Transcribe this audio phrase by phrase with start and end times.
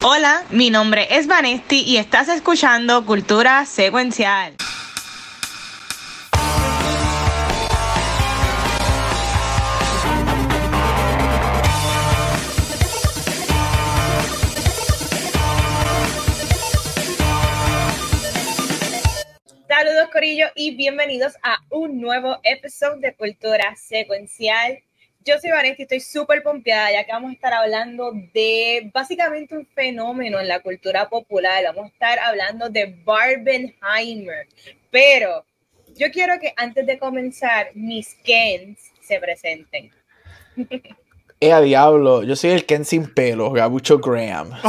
[0.00, 4.54] Hola, mi nombre es Vanesti y estás escuchando Cultura Secuencial.
[19.66, 24.78] Saludos Corillo y bienvenidos a un nuevo episodio de Cultura Secuencial.
[25.24, 29.56] Yo soy Vanessa y estoy súper pompeada ya que vamos a estar hablando de básicamente
[29.56, 31.64] un fenómeno en la cultura popular.
[31.64, 34.46] Vamos a estar hablando de Barbenheimer.
[34.90, 35.44] Pero
[35.96, 39.90] yo quiero que antes de comenzar, mis Kens se presenten.
[41.40, 44.50] Eh, a diablo, yo soy el Ken sin pelo, Gabucho Graham.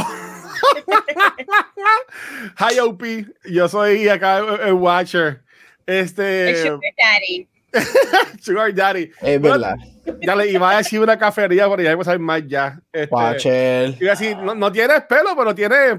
[2.59, 3.03] Hi OP,
[3.45, 5.41] yo soy acá el, Watcher.
[5.87, 6.51] Este.
[6.51, 7.47] El Sugar Daddy.
[8.41, 9.11] Sugar Daddy.
[9.21, 9.75] Es verdad.
[10.21, 12.79] Dale, iba a decir una cafetería, pero ya vamos a ver más ya.
[12.91, 13.95] Este, Watcher.
[13.99, 15.93] Iba a decir, no, no tienes pelo, pero tienes.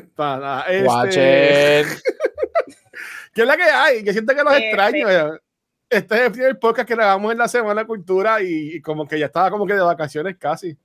[0.68, 1.86] Este, Watcher.
[3.32, 4.04] ¿Qué es la que hay?
[4.04, 5.06] Que siento que los extraño.
[5.88, 9.06] Este es el primer podcast que grabamos en la Semana de Cultura y, y como
[9.06, 10.76] que ya estaba como que de vacaciones casi.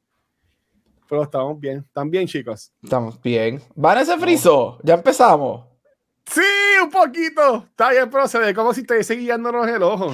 [1.08, 1.80] Pero estamos bien.
[1.80, 2.72] ¿Están bien, chicos?
[2.84, 3.62] Estamos bien.
[3.76, 4.80] ¿Van ese friso?
[4.84, 5.66] ¿Ya empezamos?
[6.26, 6.42] Sí,
[6.84, 7.66] un poquito.
[7.70, 10.14] Está bien, pero se ve como si estuviese guiándonos el ojo.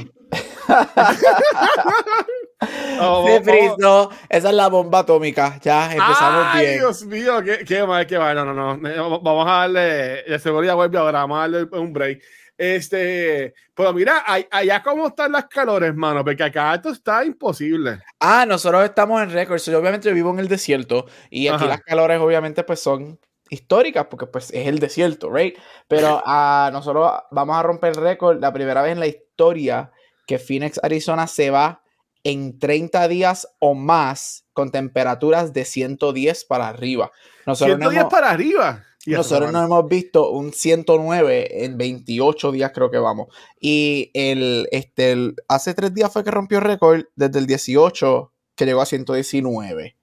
[3.02, 4.10] oh, se frizó.
[4.30, 5.60] Esa es la bomba atómica.
[5.62, 6.80] Ya empezamos Ay, bien.
[6.80, 8.36] Dios mío, qué, qué mal, qué mal.
[8.36, 9.22] No, no, no.
[9.22, 10.24] Vamos a darle.
[10.24, 11.20] De seguridad vuelve ahora.
[11.20, 12.24] Vamos a darle un break.
[12.58, 18.04] Este, pero mira, allá cómo están las calores, hermano, porque acá esto está imposible.
[18.20, 19.60] Ah, nosotros estamos en récord.
[19.60, 21.66] Yo obviamente vivo en el desierto y aquí Ajá.
[21.66, 25.58] las calores obviamente pues son históricas porque pues es el desierto, right?
[25.88, 26.24] Pero uh,
[26.72, 29.92] nosotros vamos a romper récord la primera vez en la historia
[30.26, 31.82] que Phoenix, Arizona se va
[32.24, 37.12] en 30 días o más con temperaturas de 110 para arriba.
[37.46, 38.84] Nosotros 110 hemos, para arriba.
[39.06, 43.30] Y nosotros no hemos visto un 109 en 28 días, creo que vamos.
[43.60, 48.32] Y el, este, el, hace tres días fue que rompió el récord desde el 18
[48.56, 49.96] que llegó a 119.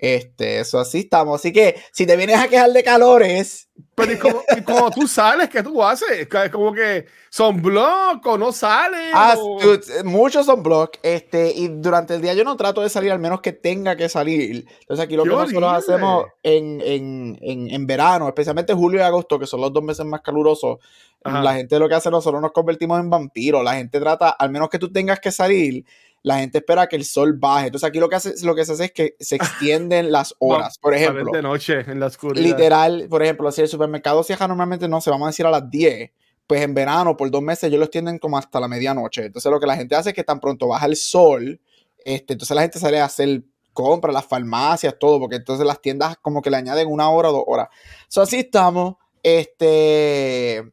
[0.00, 1.40] Este, eso así estamos.
[1.40, 3.68] Así que si te vienes a quejar de calores.
[3.94, 6.26] Pero ¿y como, y como tú sales, ¿qué tú haces?
[6.50, 9.10] Como que son block o no sales.
[9.12, 9.60] Ah, o...
[9.60, 10.96] dude, muchos son block.
[11.02, 14.08] Este, y durante el día yo no trato de salir, al menos que tenga que
[14.08, 14.66] salir.
[14.80, 15.94] Entonces aquí lo que nosotros horrible.
[15.94, 20.06] hacemos en, en, en, en, verano, especialmente julio y agosto, que son los dos meses
[20.06, 20.78] más calurosos,
[21.22, 21.42] Ajá.
[21.42, 23.62] la gente lo que hace, nosotros nos convertimos en vampiros.
[23.62, 25.84] La gente trata, al menos que tú tengas que salir,
[26.22, 27.66] la gente espera que el sol baje.
[27.66, 30.78] Entonces aquí lo que, hace, lo que se hace es que se extienden las horas.
[30.78, 32.42] Por ejemplo, de noche en la oscuridad.
[32.44, 35.70] Literal, por ejemplo, si el supermercado cierra normalmente, no se vamos a decir a las
[35.70, 36.10] 10,
[36.46, 39.26] pues en verano por dos meses ellos lo extienden como hasta la medianoche.
[39.26, 41.60] Entonces lo que la gente hace es que tan pronto baja el sol,
[42.04, 43.42] este, entonces la gente sale a hacer
[43.72, 47.32] compras, las farmacias, todo, porque entonces las tiendas como que le añaden una hora o
[47.32, 47.68] dos horas.
[48.08, 48.96] So, así estamos.
[49.22, 50.64] Este,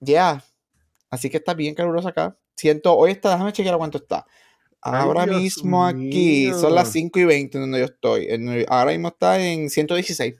[0.00, 0.12] ya.
[0.12, 0.44] Yeah.
[1.10, 2.36] Así que está bien caluroso acá.
[2.56, 4.26] Siento, hoy está, déjame chequear cuánto está.
[4.84, 6.08] Ahora mismo mío.
[6.08, 8.28] aquí son las 5 y 20 donde yo estoy.
[8.68, 10.34] Ahora mismo está en 116.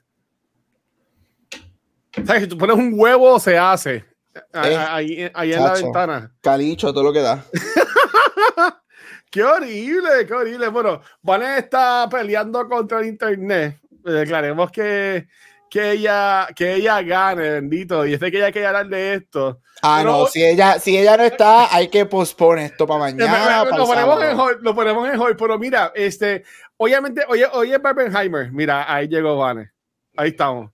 [2.26, 2.42] ¿Sabes?
[2.42, 4.04] Si tú pones un huevo, se hace.
[4.52, 6.34] Eh, ahí, ahí en la ventana.
[6.42, 7.44] Calicho, todo lo que da.
[9.30, 10.68] qué horrible, qué horrible.
[10.68, 13.80] Bueno, Vane está peleando contra el internet.
[14.04, 15.26] Declaremos que,
[15.74, 18.06] que, ella, que ella gane, bendito.
[18.06, 19.60] Y es de que ella quiere hablar de esto.
[19.82, 23.64] Ah, Pero, no, si ella, si ella no está, hay que posponer esto para mañana.
[23.64, 26.44] lo, ponemos en hold, lo ponemos en hold, pero mira, este,
[26.76, 29.72] obviamente, oye, oye, Barbenheimer, mira, ahí llegó Vane.
[30.16, 30.70] Ahí estamos.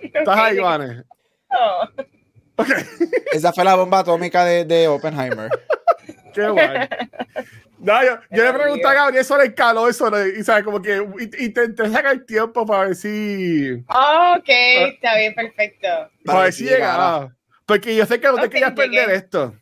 [0.00, 1.02] ¿Estás ahí, Vane?
[1.50, 1.88] Oh.
[2.62, 2.84] Okay.
[3.32, 5.50] Esa fue la bomba atómica de, de Oppenheimer.
[6.32, 6.88] Qué guay.
[7.82, 11.04] No, yo, yo le pregunté a Gabriel sobre el calor, sobre, y sabes, como que
[11.40, 13.84] intenté sacar tiempo para ver si.
[13.88, 15.88] Oh, ok, está bien, perfecto.
[15.88, 17.36] Para, para ver si llegaba.
[17.66, 19.56] Porque yo sé que no te okay, querías perder esto.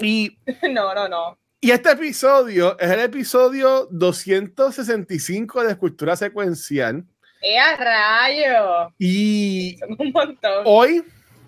[0.00, 0.36] Y.
[0.70, 1.38] No, no, no.
[1.62, 7.06] Y este episodio es el episodio 265 de Escultura Secuencial.
[7.40, 8.94] ¡Eh, a rayo!
[8.98, 9.78] Y.
[9.78, 10.62] Son un montón.
[10.66, 11.02] Hoy,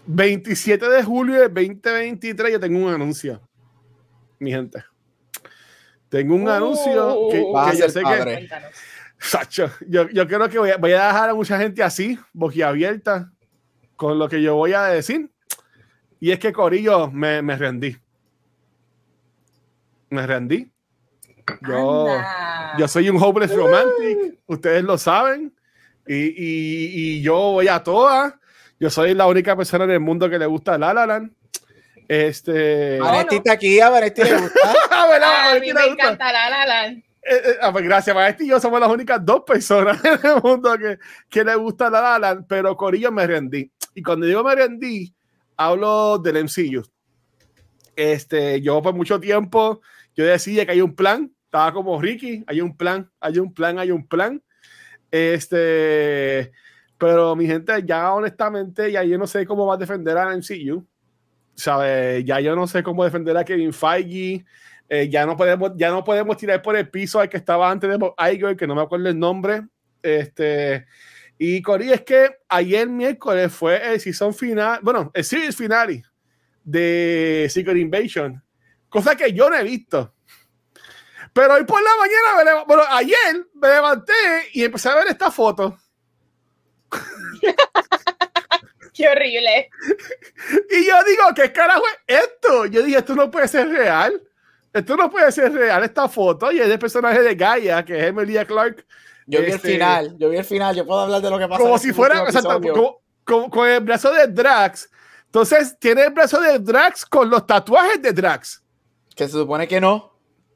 [0.07, 3.43] 27 de julio de 2023, yo tengo un anuncio.
[4.39, 4.83] Mi gente.
[6.13, 8.47] Tengo un uh, anuncio que, que yo sé padre.
[8.47, 8.55] que.
[9.19, 13.33] Sacho, yo, yo creo que voy a, voy a dejar a mucha gente así, boquiabierta,
[13.97, 15.31] con lo que yo voy a decir.
[16.21, 17.97] Y es que, Corillo, me, me rendí.
[20.11, 20.71] Me rendí.
[21.67, 22.19] Yo,
[22.79, 25.55] yo soy un hopeless romantic, ustedes lo saben.
[26.07, 28.35] Y, y, y, yo voy a todas.
[28.79, 31.33] Yo soy la única persona en el mundo que le gusta La La Land.
[32.09, 32.99] Este.
[32.99, 34.21] Vanetti está aquí, a le gusta.
[34.91, 35.87] a, ver, a, a mí me gusta.
[35.87, 36.99] encanta La La Land.
[37.23, 40.43] eh, eh, ah, pues gracias, Maestro y yo somos las únicas dos personas en el
[40.43, 43.71] mundo que, que le gusta la Alan, pero Corillo me rendí.
[43.95, 45.15] Y cuando digo me rendí,
[45.57, 46.83] hablo del MCU.
[47.95, 49.81] Este, yo por mucho tiempo,
[50.17, 53.79] yo decía que hay un plan, estaba como Ricky, hay un plan, hay un plan,
[53.79, 54.43] hay un plan.
[55.11, 56.51] Este,
[56.99, 60.87] pero mi gente, ya honestamente, ya yo no sé cómo va a defender a MCU.
[61.57, 64.45] Ya yo no sé cómo defender a Kevin Feige.
[64.89, 67.89] Eh, ya, no podemos, ya no podemos tirar por el piso al que estaba antes
[67.89, 69.63] de Igor, que no me acuerdo el nombre.
[70.03, 70.87] Este,
[71.39, 76.03] y Cory, es que ayer miércoles fue el season final, bueno, el series finale
[76.63, 78.43] de Secret Invasion,
[78.89, 80.15] cosa que yo no he visto.
[81.33, 84.13] Pero hoy por la mañana, bueno, ayer me levanté
[84.53, 85.79] y empecé a ver esta foto.
[88.93, 89.71] Qué horrible.
[90.71, 92.67] Y yo digo, ¿qué carajo es esto?
[92.67, 94.21] Yo dije, esto no puede ser real.
[94.73, 96.51] Esto no puede ser real, esta foto.
[96.51, 98.85] Y es el personaje de Gaia, que es Emilia Clark.
[99.27, 101.47] Yo vi el este, final, yo vi el final, yo puedo hablar de lo que
[101.47, 101.63] pasa.
[101.63, 102.25] Como si fuera,
[103.25, 104.91] como, con el brazo de Drax.
[105.27, 108.63] Entonces, tiene el brazo de Drax con los tatuajes de Drax.
[109.15, 109.95] Que se supone que no.
[109.95, 110.11] O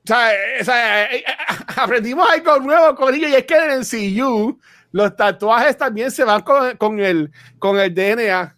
[0.04, 1.24] sea, eh, eh, eh,
[1.76, 4.60] aprendimos algo nuevo con ellos y es que en el CU
[4.96, 8.56] los tatuajes también se van con, con, el, con el DNA.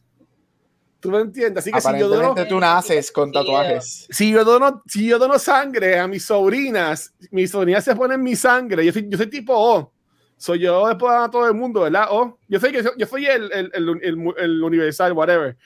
[1.00, 1.64] ¿Tú me entiendes?
[1.64, 4.06] Así que si yo dono, tú naces con tatuajes.
[4.08, 8.36] Si yo, dono, si yo dono sangre a mis sobrinas, mis sobrinas se ponen mi
[8.36, 8.86] sangre.
[8.86, 9.92] Yo soy, yo soy tipo O.
[10.36, 12.06] Soy yo después a todo el mundo, ¿verdad?
[12.10, 12.38] O.
[12.46, 15.56] Yo soy, yo soy el, el, el, el universal, whatever.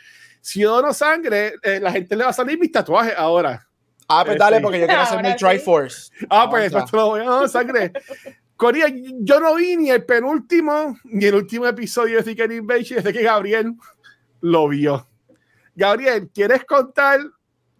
[0.40, 3.68] Si yo dono sangre, eh, la gente le va a salir mis tatuajes ahora.
[4.08, 6.10] Ah, pues dale, porque yo quiero hacerme el Triforce.
[6.30, 7.92] Ah, pues, pues te lo voy a dar sangre.
[8.62, 13.12] Corea, yo no vi ni el penúltimo ni el último episodio de Secret Invasion desde
[13.12, 13.74] que Gabriel
[14.40, 15.04] lo vio.
[15.74, 17.18] Gabriel, ¿quieres contar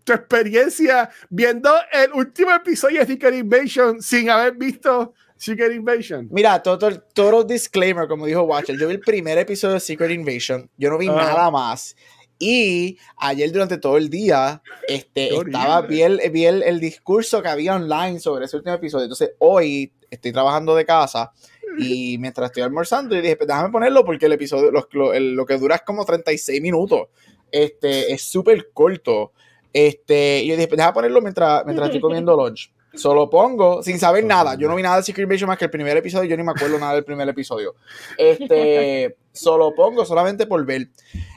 [0.02, 6.26] tu experiencia viendo el último episodio de Secret Invasion sin haber visto Secret Invasion?
[6.32, 8.76] Mira, todo, todo disclaimer, como dijo Watcher.
[8.76, 10.69] Yo vi el primer episodio de Secret Invasion.
[10.76, 11.94] Yo no vi nada más.
[12.40, 16.19] Y ayer durante todo el día este, estaba, vi, el,
[16.64, 19.05] el, discurso que había online sobre ese último episodio.
[19.05, 21.32] Entonces hoy estoy trabajando de casa
[21.79, 25.56] y mientras estoy almorzando, y dije, pues déjame ponerlo porque el episodio, lo, lo, que
[25.56, 27.09] dura es como 36 minutos.
[27.50, 29.32] Este, es súper corto.
[29.73, 32.70] Este, y yo dije, pues déjame ponerlo mientras, mientras estoy comiendo lunch.
[32.94, 34.54] Solo pongo sin saber nada.
[34.54, 36.28] Yo no vi nada de Secret Invasion más que el primer episodio.
[36.28, 37.74] Yo ni me acuerdo nada del primer episodio.
[38.18, 40.88] Este, solo pongo solamente por ver.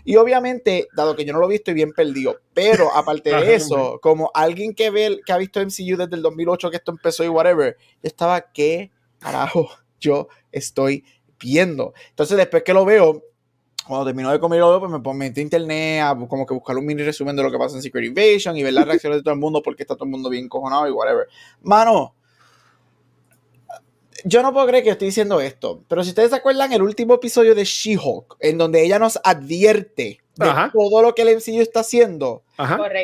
[0.04, 2.40] Y obviamente, dado que yo no lo he visto, estoy bien perdido.
[2.54, 6.70] Pero aparte de eso, como alguien que ve, que ha visto MCU desde el 2008
[6.70, 9.70] que esto empezó y whatever, yo estaba, ¿qué carajo
[10.00, 11.06] yo estoy
[11.40, 11.94] viendo?
[12.10, 13.24] Entonces, después que lo veo,
[13.88, 17.04] cuando terminó de comer pues me metí a internet a como que buscar un mini
[17.04, 19.40] resumen de lo que pasa en Secret Invasion y ver las reacciones de todo el
[19.40, 21.28] mundo porque está todo el mundo bien cojonado y whatever.
[21.62, 22.16] Mano,
[24.24, 27.14] yo no puedo creer que estoy diciendo esto, pero si ustedes se acuerdan el último
[27.14, 31.80] episodio de She-Hulk, en donde ella nos advierte de todo lo que el MCU está
[31.82, 32.44] haciendo,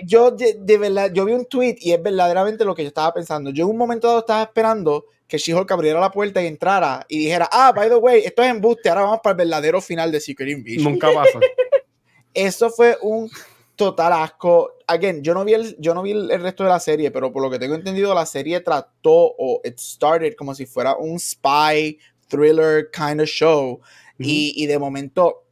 [0.06, 3.52] yo de, verdad, yo vi un tweet y es verdaderamente lo que yo estaba pensando.
[3.52, 7.20] Yo en un momento dado estaba esperando que She-Hulk abriera la puerta y entrara y
[7.20, 10.20] dijera, ah, by the way, esto es embuste, ahora vamos para el verdadero final de
[10.20, 10.84] Secret Invasion.
[10.84, 11.40] Nunca pasa.
[12.34, 13.30] Eso fue un
[13.78, 14.74] total asco.
[14.88, 17.42] Again, yo no vi el, yo no vi el, resto de la serie, pero por
[17.42, 21.98] lo que tengo entendido, la serie trató o it started como si fuera un spy
[22.28, 23.80] thriller kind of show.
[24.20, 25.46] y, y, de momento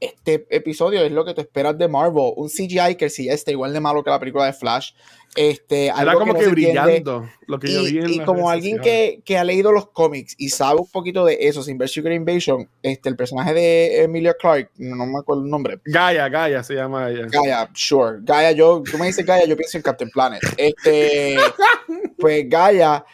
[0.00, 2.32] este episodio es lo que te esperas de Marvel.
[2.36, 4.92] Un CGI que sí está igual de malo que la película de Flash.
[5.36, 9.36] Este, Era como que, brillando lo que y, yo vi y como alguien que, que,
[9.36, 13.08] ha leído los cómics y sabe un poquito de eso, sin ver Secret Invasion, este,
[13.08, 15.80] el personaje de Emilia Clark, no, me acuerdo el nombre.
[15.84, 17.26] Gaia, Gaia se llama ella.
[17.30, 18.18] Gaia, sure.
[18.22, 20.40] Gaia, yo, tú me dices Gaia, yo pienso en Captain Planet.
[20.56, 21.36] Este,
[22.18, 23.04] pues Gaia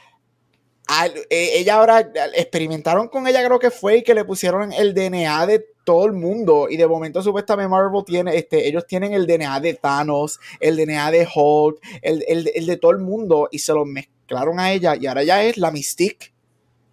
[1.31, 5.47] e, ella ahora experimentaron con ella, creo que fue, y que le pusieron el DNA
[5.47, 6.67] de todo el mundo.
[6.69, 11.11] Y de momento, supuestamente, Marvel tiene, este, ellos tienen el DNA de Thanos, el DNA
[11.11, 14.97] de Hulk, el, el, de todo el mundo, y se lo mezclaron a ella.
[14.99, 16.33] Y ahora ya es la Mystique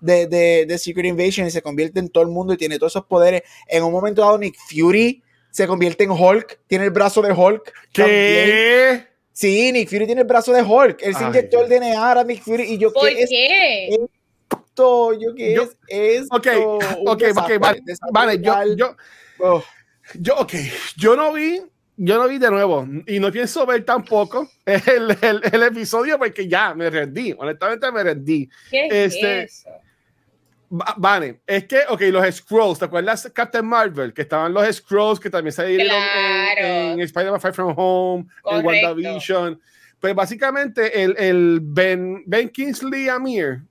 [0.02, 2.94] de, de, de, Secret Invasion y se convierte en todo el mundo y tiene todos
[2.94, 3.44] esos poderes.
[3.68, 7.74] En un momento dado, Nick Fury se convierte en Hulk, tiene el brazo de Hulk.
[7.94, 9.08] ¿Qué?
[9.34, 11.02] Sí, Nick Fury tiene el brazo de Hulk.
[11.02, 13.24] Él se inyectó el DNA a Nick Fury y yo ¿Por qué?
[13.24, 13.30] Es
[14.72, 15.14] esto?
[15.14, 16.36] ¿Yo qué es esto?
[16.36, 16.48] Ok,
[17.06, 18.96] ok, ok, vale, vale, yo, yo,
[19.40, 19.64] oh.
[20.16, 20.54] yo, ok,
[20.96, 21.62] yo no vi,
[21.98, 26.48] yo no vi de nuevo y no pienso ver tampoco el, el, el episodio porque
[26.48, 28.50] ya me rendí, honestamente me rendí.
[28.70, 29.70] ¿Qué este, es eso?
[30.74, 34.14] Vale, es que, ok, los Scrolls, ¿te acuerdas Captain Marvel?
[34.14, 35.94] Que estaban los Scrolls que también se dieron
[36.58, 39.60] en, Spider-Man Far From Home, en WandaVision.
[40.00, 43.64] Pues básicamente el, el Ben, ben Kingsley Amir,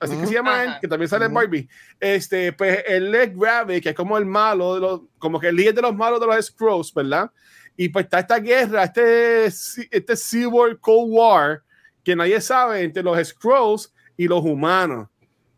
[0.00, 1.68] así que se llama él, que también sale en Barbie.
[1.98, 5.56] Este, pues él es Gravik, que es como el malo, de los, como que el
[5.56, 7.30] líder de los malos de los Scrolls, ¿verdad?
[7.76, 11.62] Y pues está esta guerra, este, este Civil Cold War,
[12.02, 15.08] que nadie sabe entre los Scrolls y los humanos.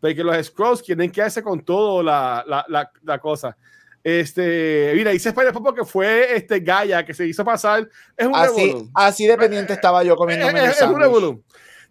[0.01, 3.57] Porque los Scrolls quieren quedarse con todo la, la, la, la cosa.
[4.03, 7.87] Este, mira, hice spoiler porque fue este Gaia que se hizo pasar.
[8.17, 11.45] Es un así, así dependiente estaba yo comiendo es, es, un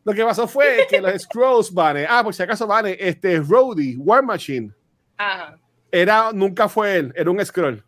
[0.10, 3.96] Lo que pasó fue que los Scrolls van, ah, por si acaso van, este Rhodey,
[3.98, 4.72] War Machine.
[5.18, 5.56] Ajá.
[5.92, 7.84] Era, nunca fue él, era un Scroll.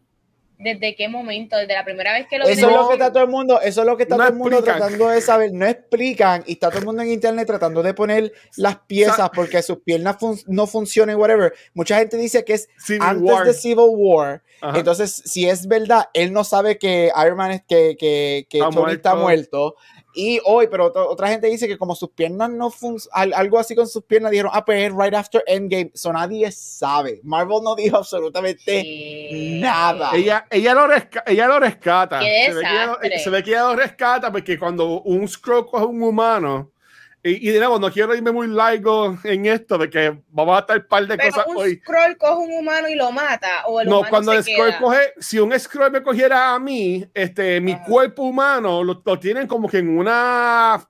[0.59, 1.57] ¿Desde qué momento?
[1.57, 3.81] ¿Desde la primera vez que lo Eso es lo que está todo el mundo, eso
[3.81, 5.51] es lo que está todo el mundo tratando de saber.
[5.51, 9.63] No explican y está todo el mundo en internet tratando de poner las piezas porque
[9.63, 11.51] sus piernas no funcionan, whatever.
[11.73, 14.43] Mucha gente dice que es antes de Civil War.
[14.75, 18.93] Entonces, si es verdad, él no sabe que Iron Man es que, que, que Tony
[18.93, 19.75] está muerto.
[20.13, 23.88] Y hoy, pero otra gente dice que como sus piernas no funcionan, algo así con
[23.88, 25.91] sus piernas, dijeron, ah, pues es right after Endgame.
[25.94, 27.22] So nadie sabe.
[27.24, 30.12] Marvel no dijo absolutamente nada.
[30.13, 30.88] Ella, ella, lo,
[31.25, 32.20] ella lo rescata.
[32.20, 32.53] Se
[33.30, 36.72] ve, que ella lo, rescata porque cuando un Skrull coge un humano,
[37.23, 40.77] y, y nuevo, no quiero irme muy largo en esto, de que vamos a estar
[40.77, 41.75] un par de Pero cosas un hoy.
[41.75, 43.67] Scroll coge un humano y lo mata.
[43.67, 47.61] O el no, cuando el Scroll coge, si un Scroll me cogiera a mí, este,
[47.61, 50.83] mi cuerpo humano lo, lo, tienen como que en una.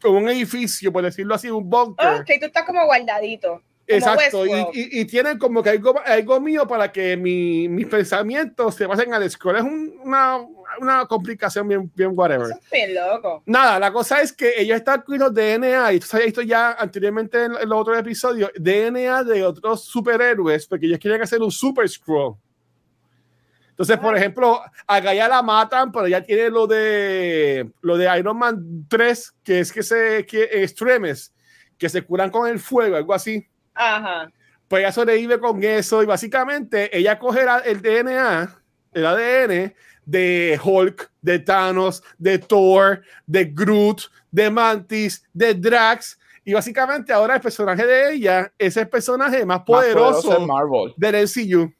[0.00, 2.20] como un edificio, por decirlo así, un bunker.
[2.20, 3.62] Ok, tú estás como guardadito.
[3.88, 8.74] Exacto, y, y, y, tienen como que algo, algo mío para que mi, mis pensamientos
[8.74, 9.56] se pasen al Scroll.
[9.56, 10.38] Es un, una,
[10.80, 12.48] una complicación bien, bien whatever.
[12.70, 13.42] bien loco.
[13.46, 17.52] Nada, la cosa es que ellos están con DNA, y sabes esto ya anteriormente en,
[17.52, 22.36] los otros episodios, DNA de otros superhéroes, porque ellos quieren hacer un super scroll.
[23.70, 28.38] Entonces, por ejemplo, a Gaia la matan, pero ya tiene lo de lo de Iron
[28.38, 31.34] Man 3, que es que se que extremes,
[31.76, 33.46] que se curan con el fuego, algo así.
[33.74, 34.30] Ajá.
[34.66, 38.62] Pues ella sobrevive con eso y básicamente ella coge el DNA,
[38.94, 39.74] el ADN
[40.06, 46.18] de Hulk, de Thanos, de Thor, de Groot, de Mantis, de Drax.
[46.44, 50.94] Y básicamente ahora el personaje de ella es el personaje más poderoso, Marvel.
[50.96, 51.74] del MCU.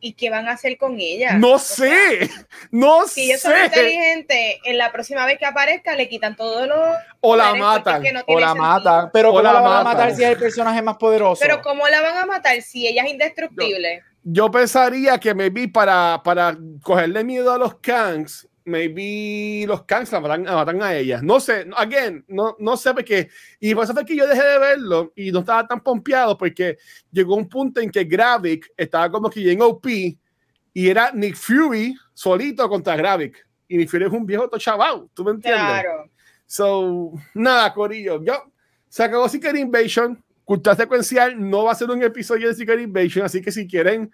[0.00, 1.34] ¿Y qué van a hacer con ella?
[1.34, 2.30] No sé,
[2.70, 3.14] no sé.
[3.14, 6.76] Si ellos son inteligentes, en la próxima vez que aparezca le quitan todo lo...
[7.20, 8.04] O la matan.
[8.26, 9.10] o la matan.
[9.12, 11.40] Pero ¿cómo la, van a matar si es el personaje más poderoso?
[11.42, 13.98] Pero ¿cómo la van a matar si ella es indestructible?
[13.98, 14.08] yo
[14.50, 20.82] pensaría que maybe para, para cogerle miedo a los Kangs, maybe los Kangs la matan,
[20.82, 21.20] a ella.
[21.22, 23.28] No sé, again, no, no sé por qué.
[23.58, 26.76] Y por eso fue que yo dejé de verlo y no estaba tan pompeado porque
[27.10, 31.96] llegó un punto en que Gravik estaba como que en OP y era Nick Fury
[32.12, 33.46] solito contra Gravik.
[33.66, 35.62] Y Nick Fury es un viejo chaval, ¿tú me entiendes?
[35.62, 36.10] Claro.
[36.46, 38.22] So, nada, Corillo.
[38.22, 38.52] Yo,
[38.88, 43.22] se acabó Secret Invasion Cultura secuencial no va a ser un episodio de Secret Invasion,
[43.22, 44.10] así que si quieren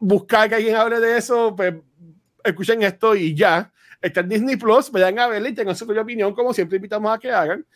[0.00, 1.74] buscar que alguien hable de eso, pues
[2.42, 3.70] escuchen esto y ya.
[4.00, 7.14] Está en Disney Plus, vayan a verla y tengan su propia opinión, como siempre invitamos
[7.14, 7.66] a que hagan.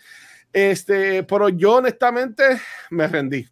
[0.54, 2.44] Este, pero yo honestamente
[2.88, 3.46] me rendí.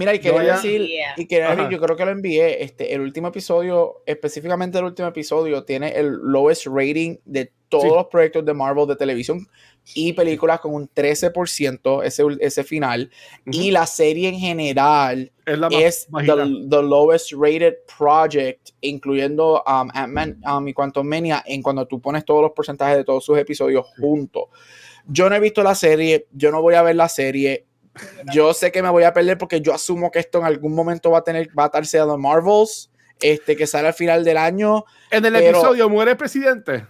[0.00, 0.88] Mira, y quería decir,
[1.18, 5.62] y quería yo creo que lo envié, este, el último episodio, específicamente el último episodio,
[5.64, 9.46] tiene el lowest rating de todos los proyectos de Marvel de televisión
[9.94, 13.10] y películas con un 13% ese, ese final.
[13.44, 15.30] Y la serie en general
[15.70, 22.00] es, the, lowest rated project, incluyendo um, Ant-Man um, y Quantum Mania, en cuando tú
[22.00, 24.44] pones todos los porcentajes de todos sus episodios juntos.
[25.06, 27.66] Yo no he visto la serie, yo no voy a ver la serie.
[28.32, 31.10] Yo sé que me voy a perder porque yo asumo que esto en algún momento
[31.10, 32.90] va a tener, va a estarse a los Marvels,
[33.20, 34.84] este, que sale al final del año.
[35.10, 36.86] En el episodio muere el presidente.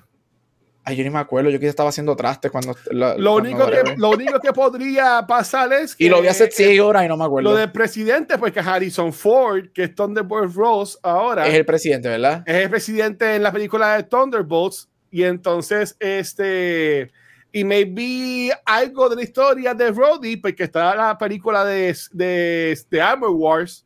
[0.82, 2.74] Ay, yo ni me acuerdo, yo quizás estaba haciendo trastes cuando...
[2.90, 6.04] lo, único que, lo único que podría pasar es que...
[6.04, 7.50] Y lo vi hace seis horas y no me acuerdo.
[7.50, 11.46] Lo del presidente, pues que Harrison Ford, que es Thunderbolt Ross ahora...
[11.46, 12.42] Es el presidente, ¿verdad?
[12.46, 14.88] Es el presidente en la película de Thunderbolts.
[15.10, 17.10] Y entonces, este...
[17.52, 23.00] Y maybe algo de la historia de Roddy, porque está la película de, de, de
[23.00, 23.84] Armor Wars,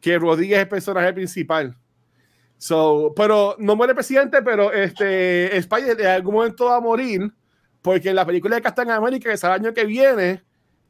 [0.00, 1.76] que Roddy es el personaje principal.
[2.56, 7.30] So, pero no muere el presidente, pero este, España en algún momento va a morir,
[7.82, 10.42] porque en la película de Captain América, que es el año que viene,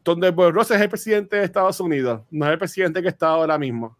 [0.04, 3.56] donde Ross es el presidente de Estados Unidos, no es el presidente que está ahora
[3.56, 3.96] mismo.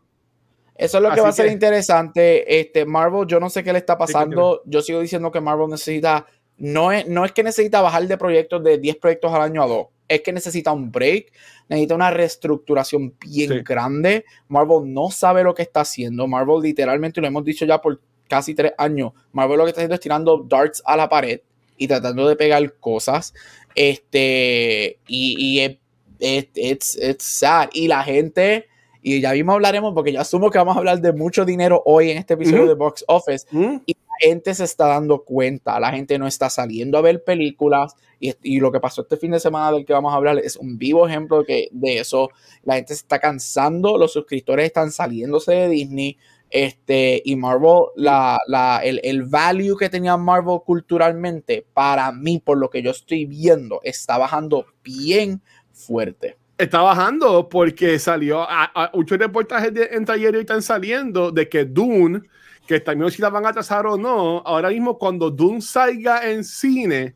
[0.74, 2.60] Eso es lo que va a ser interesante.
[2.60, 4.62] Este, Marvel, yo no sé qué le está pasando.
[4.64, 6.26] Yo sigo diciendo que Marvel necesita,
[6.59, 9.66] no es, no es que necesita bajar de proyectos de 10 proyectos al año a
[9.66, 11.32] 2 es que necesita un break,
[11.68, 14.25] necesita una reestructuración bien grande.
[14.49, 16.26] Marvel no sabe lo que está haciendo.
[16.26, 19.94] Marvel literalmente, lo hemos dicho ya por casi tres años, Marvel lo que está haciendo
[19.94, 21.40] es tirando darts a la pared
[21.76, 23.35] y tratando de pegar cosas.
[23.75, 25.78] Este, y,
[26.18, 27.71] it's, it's sad.
[27.73, 28.66] Y la gente,
[29.02, 32.11] y ya mismo hablaremos, porque yo asumo que vamos a hablar de mucho dinero hoy
[32.11, 33.47] en este episodio de Box Office.
[33.87, 37.94] Y gente se está dando cuenta, la gente no está saliendo a ver películas.
[38.20, 40.56] Y, y, lo que pasó este fin de semana del que vamos a hablar es
[40.56, 42.30] un vivo ejemplo de, que, de eso.
[42.62, 46.18] La gente se está cansando, los suscriptores están saliéndose de Disney.
[46.48, 52.58] Este, y Marvel, la, la, el, el, value que tenía Marvel culturalmente, para mí, por
[52.58, 55.40] lo que yo estoy viendo, está bajando bien
[55.72, 56.36] fuerte.
[56.58, 62.20] Está bajando porque salió, a, muchos reportajes en taller están saliendo de que Dune,
[62.66, 66.45] que también si la van a atrasar o no, ahora mismo cuando Dune salga en
[66.45, 67.14] cine,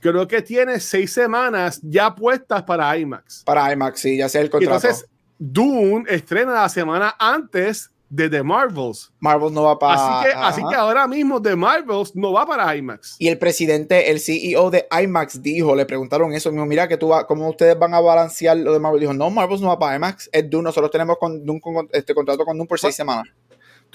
[0.00, 3.42] creo que tiene seis semanas ya puestas para IMAX.
[3.44, 4.76] Para IMAX, sí, ya sea el contrato.
[4.76, 9.12] Entonces, Dune estrena la semana antes de The Marvels.
[9.18, 10.20] Marvels no va para.
[10.20, 13.16] Así que, así que ahora mismo The Marvels no va para IMAX.
[13.18, 17.08] Y el presidente, el CEO de IMAX dijo, le preguntaron eso, mismo, mira que tú
[17.08, 19.00] va, cómo ustedes van a balancear lo de Marvel.
[19.00, 22.44] Dijo, no, Marvels no va para IMAX, es Dune, nosotros tenemos con, con, este contrato
[22.44, 23.26] con Dune por seis semanas.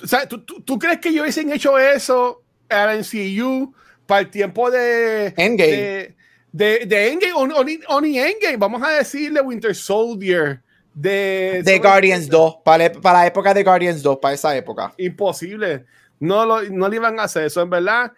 [0.04, 3.74] O sea, ¿tú, tú, tú crees que ellos hubiesen hecho eso a MCU
[4.06, 5.72] para el tiempo de Endgame?
[5.72, 6.16] De,
[6.52, 10.62] de, de Endgame o, o, ni, o ni Endgame, vamos a decirle Winter Soldier
[10.94, 14.94] de, de Guardians 2, para, para, la época de Guardians 2, para esa época.
[14.98, 15.86] Imposible.
[16.20, 18.12] No, lo, no le iban a hacer eso, en verdad.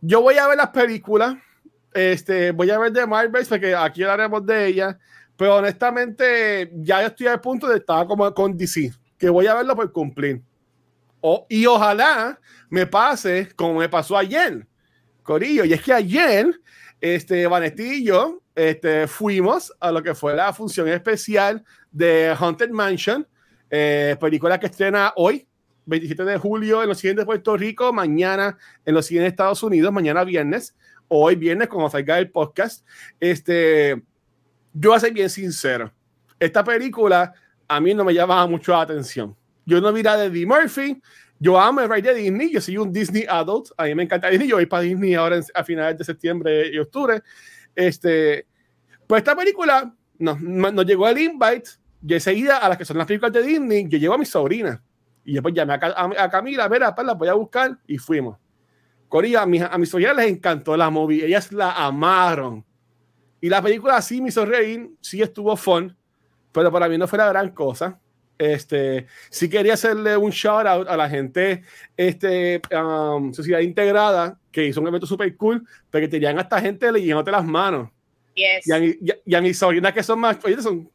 [0.00, 1.36] Yo voy a ver las películas.
[1.92, 4.98] Este, voy a ver de Marvel, porque aquí hablaremos de ella.
[5.36, 9.74] Pero honestamente, ya estoy al punto de estar como con DC, que voy a verlo
[9.74, 10.42] por cumplir.
[11.20, 12.38] O, y ojalá
[12.70, 14.66] me pase como me pasó ayer,
[15.22, 15.64] Corillo.
[15.64, 16.60] Y es que ayer,
[17.00, 17.48] este,
[18.02, 23.26] yo este, fuimos a lo que fue la función especial de Haunted Mansion,
[23.70, 25.46] eh, película que estrena hoy,
[25.86, 30.24] 27 de julio, en los siguientes Puerto Rico, mañana en los siguientes Estados Unidos, mañana
[30.24, 30.76] viernes,
[31.08, 32.86] hoy viernes, como salga el podcast.
[33.18, 34.02] Este,
[34.72, 35.92] yo voy a ser bien sincero,
[36.38, 37.32] esta película
[37.66, 39.36] a mí no me llamaba mucho la atención.
[39.68, 40.98] Yo no vi la de Eddie Murphy,
[41.38, 44.30] yo amo el rey de Disney, yo soy un Disney adult, a mí me encanta
[44.30, 47.22] Disney, yo voy para Disney ahora a finales de septiembre y octubre.
[47.74, 48.46] Este,
[49.06, 51.68] pues esta película nos, nos llegó el invite
[52.02, 54.82] y enseguida a las que son las películas de Disney, yo llevo a mi sobrina.
[55.22, 57.98] Y después llamé a, a, a Camila, a ver, a la voy a buscar y
[57.98, 58.38] fuimos.
[59.06, 62.64] Coría, a, mi, a mis sobrinas les encantó la movie, ellas la amaron.
[63.38, 65.94] Y la película sí me hizo reír, sí estuvo fun,
[66.52, 68.00] pero para mí no fue la gran cosa.
[68.38, 71.64] Este, sí quería hacerle un shout out a la gente,
[71.96, 77.32] este, um, Sociedad Integrada, que hizo un evento super cool, porque tenían hasta gente leyéndote
[77.32, 77.90] las manos.
[78.34, 78.68] Yes.
[78.68, 80.88] Y, a, y, y, a, mis sobrinas que son más, oye, son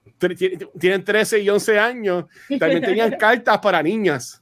[0.80, 2.26] tienen 13 y 11 años,
[2.58, 4.42] también tenían cartas para niñas.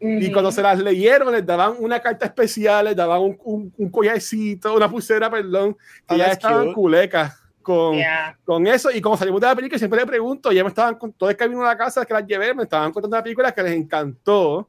[0.00, 3.90] Y cuando se las leyeron, les daban una carta especial, les daban un, un, un
[3.90, 5.74] collarcito, una pulsera, perdón,
[6.06, 8.38] que oh, ya estaban culecas con, yeah.
[8.44, 8.92] con eso.
[8.92, 11.36] Y como salimos de la película, siempre le pregunto, ya me estaban con todo el
[11.36, 14.68] camino a la casa que las llevé, me estaban contando la película que les encantó.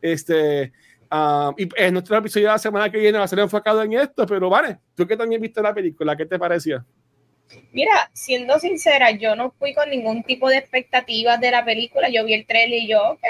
[0.00, 0.72] Este,
[1.10, 3.94] um, y en nuestro episodio de la semana que viene va a ser enfocado en
[3.94, 6.84] esto, pero vale, tú que también viste la película, ¿qué te pareció?
[7.72, 12.08] Mira, siendo sincera, yo no fui con ningún tipo de expectativas de la película.
[12.08, 13.24] Yo vi el trailer y yo, ok.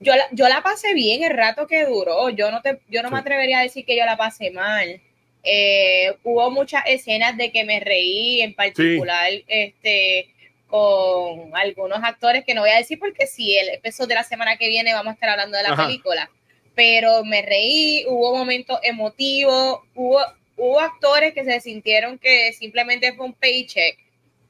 [0.00, 2.30] Yo la, yo la pasé bien el rato que duró.
[2.30, 3.14] Yo no, te, yo no sí.
[3.14, 5.00] me atrevería a decir que yo la pasé mal.
[5.42, 9.44] Eh, hubo muchas escenas de que me reí, en particular, sí.
[9.48, 10.28] este,
[10.68, 14.56] con algunos actores que no voy a decir porque si el episodio de la semana
[14.56, 15.86] que viene vamos a estar hablando de la Ajá.
[15.86, 16.30] película.
[16.74, 20.20] Pero me reí, hubo momentos emotivos, hubo
[20.62, 23.98] hubo actores que se sintieron que simplemente fue un paycheck,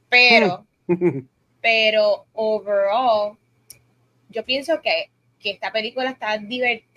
[0.08, 0.66] pero,
[1.62, 3.38] pero overall,
[4.28, 6.91] yo pienso que, que esta película está divertida.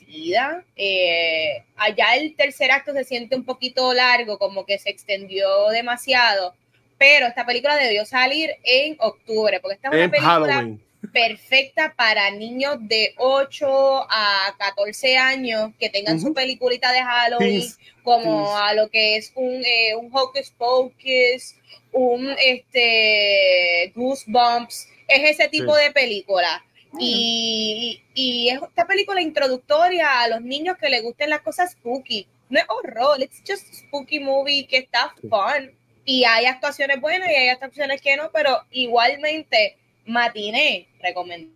[0.75, 6.53] Eh, allá el tercer acto se siente un poquito largo, como que se extendió demasiado,
[6.97, 10.81] pero esta película debió salir en octubre, porque esta es una película Halloween.
[11.11, 16.27] perfecta para niños de 8 a 14 años que tengan uh -huh.
[16.27, 17.63] su peliculita de Halloween.
[18.03, 21.55] Como a lo que es un, eh, un Hocus Pocus,
[21.91, 25.83] un este, Goosebumps, es ese tipo sí.
[25.83, 26.63] de película.
[26.99, 32.27] Y, y, es esta película introductoria a los niños que les gusten las cosas spooky.
[32.49, 35.71] No es horror, it's just a spooky movie que está fun.
[36.05, 41.51] Y hay actuaciones buenas y hay actuaciones que no, pero igualmente matiné, recomendada,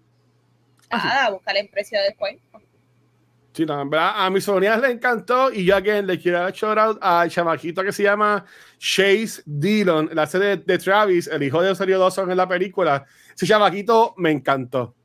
[0.89, 2.38] ah, buscar el precio después.
[3.54, 6.39] Sí, no, en verdad, a mis sobrinas le encantó y yo a quien le quiero
[6.39, 8.45] dar shout out al chamaquito que se llama
[8.78, 13.06] Chase Dillon, la serie de, de, Travis, el hijo de Osorio Dawson en la película.
[13.36, 14.95] Ese chamaquito me encantó.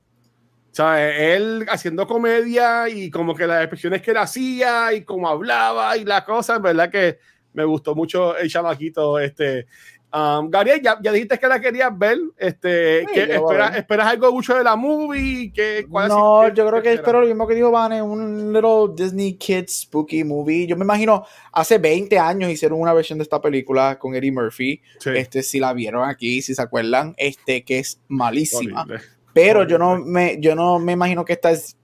[0.75, 5.29] O sea, él haciendo comedia y como que las expresiones que él hacía y cómo
[5.29, 7.21] hablaba y la cosa, en verdad que
[7.53, 9.21] me gustó mucho el chamaquito.
[9.21, 9.69] Este,
[10.15, 12.17] Um, Gabriel, ya, ya, dijiste que la querías ver.
[12.39, 15.51] Este, ¿Esperas algo mucho de la movie?
[15.53, 19.81] ¿Qué, no, yo creo que espero lo mismo que dijo Vane, un little Disney Kids
[19.81, 20.69] spooky movie.
[20.69, 24.81] Yo me imagino, hace 20 años hicieron una versión de esta película con Eddie Murphy.
[25.05, 28.87] Este, si la vieron aquí, si se acuerdan, este, que es malísima.
[29.35, 31.77] Pero yo no me, yo no me imagino que esta es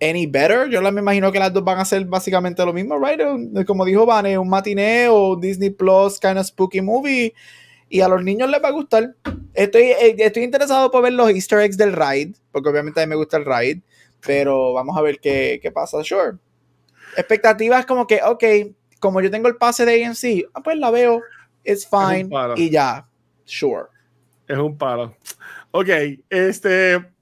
[0.00, 0.68] any better.
[0.68, 3.20] Yo me imagino que las dos van a ser básicamente lo mismo, right?
[3.66, 7.34] Como dijo Vane, un matiné o Disney Plus kind of spooky movie.
[7.88, 9.16] Y a los niños les va a gustar.
[9.54, 13.10] Estoy, eh, estoy interesado por ver los easter eggs del ride, porque obviamente a mí
[13.10, 13.82] me gusta el ride,
[14.26, 16.02] pero vamos a ver qué, qué pasa.
[16.02, 16.38] Sure.
[17.16, 18.44] Expectativas como que, ok,
[18.98, 21.20] como yo tengo el pase de AMC, ah, pues la veo,
[21.64, 23.06] it's fine, y ya,
[23.44, 23.86] sure.
[24.48, 25.14] Es un paro.
[25.72, 25.88] Ok,
[26.28, 27.12] este,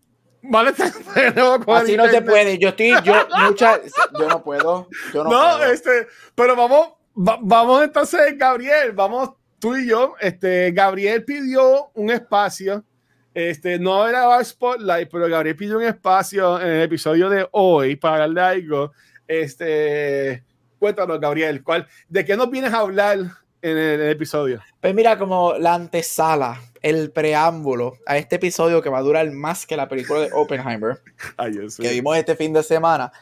[0.43, 0.71] Vale,
[1.67, 2.59] Así no se puede.
[2.59, 3.15] Yo estoy, yo,
[3.47, 3.81] mucha,
[4.19, 4.89] yo no puedo.
[5.13, 10.15] Yo no, no este, pero vamos, vamos entonces, Gabriel, vamos tú y yo.
[10.21, 12.85] Este, Gabriel pidió un espacio.
[13.33, 18.27] Este, no era Spotlight, pero Gabriel pidió un espacio en el episodio de hoy para
[18.29, 18.93] de algo.
[19.29, 20.43] Este,
[20.79, 23.19] cuéntanos, Gabriel, ¿cuál, ¿de qué nos vienes a hablar
[23.63, 24.61] en el, episodio?
[24.81, 29.67] Pues mira, como la antesala, el preámbulo a este episodio que va a durar más
[29.67, 31.01] que la película de Oppenheimer
[31.81, 33.13] que vimos este fin de semana.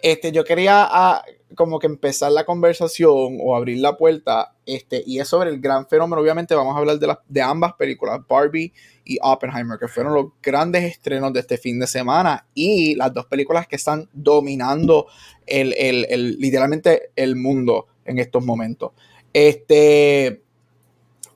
[0.00, 1.24] Este, yo quería ah,
[1.54, 5.86] como que empezar la conversación o abrir la puerta, este, y es sobre el gran
[5.86, 6.20] fenómeno.
[6.20, 8.72] Obviamente vamos a hablar de, de ambas películas, Barbie
[9.04, 13.26] y Oppenheimer, que fueron los grandes estrenos de este fin de semana y las dos
[13.26, 15.06] películas que están dominando
[15.46, 18.92] el, el, literalmente el mundo en estos momentos.
[19.32, 20.42] Este,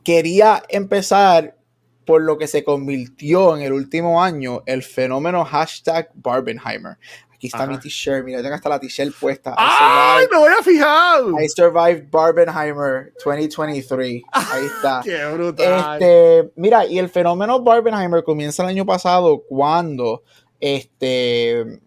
[0.05, 1.57] quería empezar
[2.05, 6.99] por lo que se convirtió en el último año el fenómeno hashtag Barbenheimer.
[7.35, 9.55] Aquí está mi t-shirt, mira, tengo hasta la t-shirt puesta.
[9.59, 11.23] ¡Ay, me voy a fijar!
[11.39, 14.23] I survived Barbenheimer 2023.
[14.33, 15.01] Ahí está.
[15.05, 16.01] ¡Qué brutal!
[16.01, 20.23] Este, mira, y el fenómeno Barbenheimer comienza el año pasado cuando
[20.61, 21.81] este,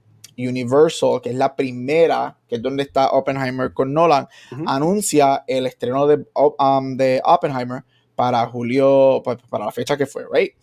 [0.48, 4.28] Universal, que es la primera, que es donde está Oppenheimer con Nolan,
[4.66, 7.84] anuncia el estreno de, um, de Oppenheimer
[8.16, 10.54] para julio, para la fecha que fue, right?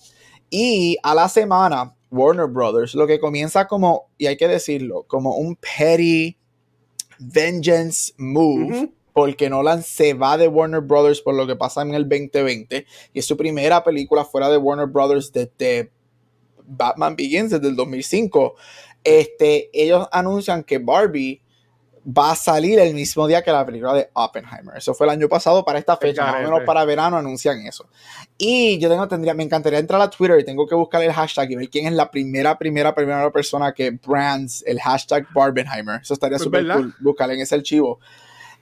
[0.50, 5.36] Y a la semana, Warner Brothers, lo que comienza como, y hay que decirlo, como
[5.36, 6.36] un petty
[7.18, 12.08] vengeance move, porque Nolan se va de Warner Brothers por lo que pasa en el
[12.08, 15.90] 2020, y es su primera película fuera de Warner Brothers desde
[16.66, 18.54] Batman Begins, desde el 2005
[19.07, 21.40] este, ellos anuncian que Barbie
[22.07, 24.77] va a salir el mismo día que la película de Oppenheimer.
[24.77, 27.87] Eso fue el año pasado para esta fecha, más o menos para verano anuncian eso.
[28.37, 31.53] Y yo tengo, tendría, me encantaría entrar a Twitter y tengo que buscar el hashtag
[31.53, 36.01] y ver quién es la primera, primera, primera persona que brands el hashtag Barbenheimer.
[36.03, 38.01] Eso estaría pues, súper cool, buscar en ese archivo.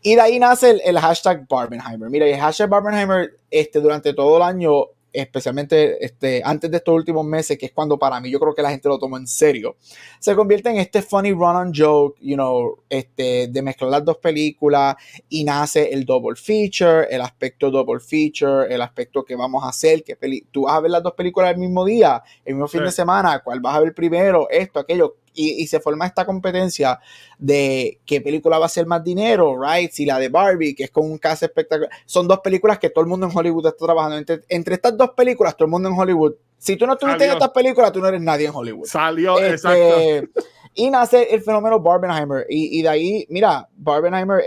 [0.03, 2.11] Y de ahí nace el, el, hashtag Barbenheimer.
[2.11, 7.25] Mira, el hashtag Barbenheimer este, durante todo el año especialmente este, antes de estos últimos
[7.25, 9.77] meses, que es cuando para mí yo creo que la gente lo tomó en serio,
[10.19, 14.97] se convierte en este funny run-on joke, you know, este, de mezclar las dos películas
[15.29, 20.03] y nace el double feature, el aspecto double feature, el aspecto que vamos a hacer,
[20.03, 20.19] que
[20.51, 23.41] tú vas a ver las dos películas el mismo día, el mismo fin de semana,
[23.45, 27.01] cuál vas a ver primero, esto, aquello, y, se forma esta competencia
[27.39, 29.91] de qué película va a ser más dinero, right?
[29.91, 31.91] Si la de Barbie, que es con un caso espectacular.
[32.07, 34.17] Son dos películas que todo el mundo en Hollywood está trabajando.
[34.49, 36.35] Entre, estas dos películas, todo el mundo en Hollywood.
[36.59, 38.87] Si tú no estuviste en estas películas, tú no eres nadie en Hollywood.
[38.87, 40.41] Salió, este, exacto.
[40.77, 42.47] Y nace el fenómeno Barbenheimer.
[42.49, 44.43] Y, de ahí, mira, Barbenheimer,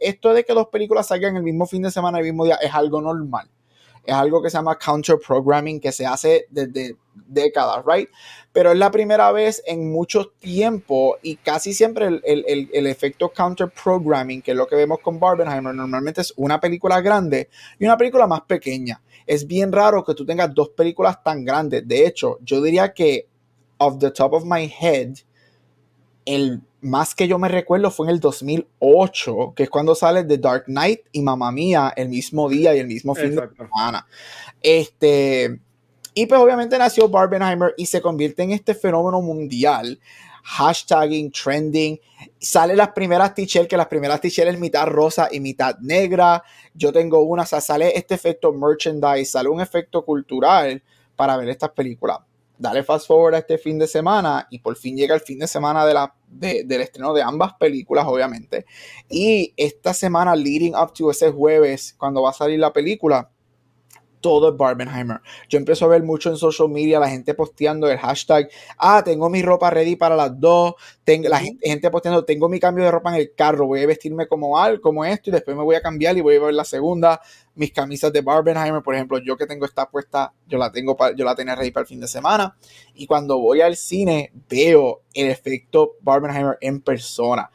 [0.00, 2.72] esto de que dos películas salgan el mismo fin de semana, el mismo día, es
[2.72, 3.48] algo normal.
[4.04, 8.08] Es algo que se llama counter programming, que se hace desde décadas, right?
[8.52, 13.30] Pero es la primera vez en mucho tiempo y casi siempre el, el, el, efecto
[13.30, 17.48] counter programming, que es lo que vemos con Barbenheimer, normalmente es una película grande
[17.78, 19.00] y una película más pequeña.
[19.26, 21.86] Es bien raro que tú tengas dos películas tan grandes.
[21.86, 23.28] De hecho, yo diría que,
[23.78, 25.16] off the top of my head,
[26.24, 30.38] el más que yo me recuerdo fue en el 2008, que es cuando sale The
[30.38, 34.06] Dark Knight y Mamma Mía el mismo día y el mismo fin de semana.
[34.62, 35.60] Este,
[36.18, 40.00] y pues obviamente nació Barbenheimer y se convierte en este fenómeno mundial.
[40.44, 42.00] Hashtagging, trending.
[42.38, 46.42] Sale las primeras t-shirts, que las primeras t-shirts es mitad rosa y mitad negra.
[46.72, 50.82] Yo tengo una, o sea, sale este efecto merchandise, sale un efecto cultural
[51.16, 52.20] para ver estas películas.
[52.56, 55.46] Dale fast forward a este fin de semana y por fin llega el fin de
[55.46, 58.64] semana de la, del estreno de ambas películas, obviamente.
[59.10, 63.30] Y esta semana, leading up to ese jueves, cuando va a salir la película,
[64.20, 65.20] todo es Barbenheimer.
[65.48, 68.48] Yo empiezo a ver mucho en social media la gente posteando el hashtag,
[68.78, 70.74] ah, tengo mi ropa ready para las dos,
[71.04, 74.26] tengo, la gente, posteando, tengo mi cambio de ropa en el carro, voy a vestirme
[74.26, 76.64] como algo, como esto y después me voy a cambiar y voy a ver la
[76.64, 77.20] segunda.
[77.54, 81.24] Mis camisas de Barbenheimer, por ejemplo, yo que tengo esta puesta, yo la tengo, yo
[81.24, 82.56] la tenía ready para el fin de semana
[82.94, 87.50] y cuando voy al cine veo el efecto Barbenheimer en persona.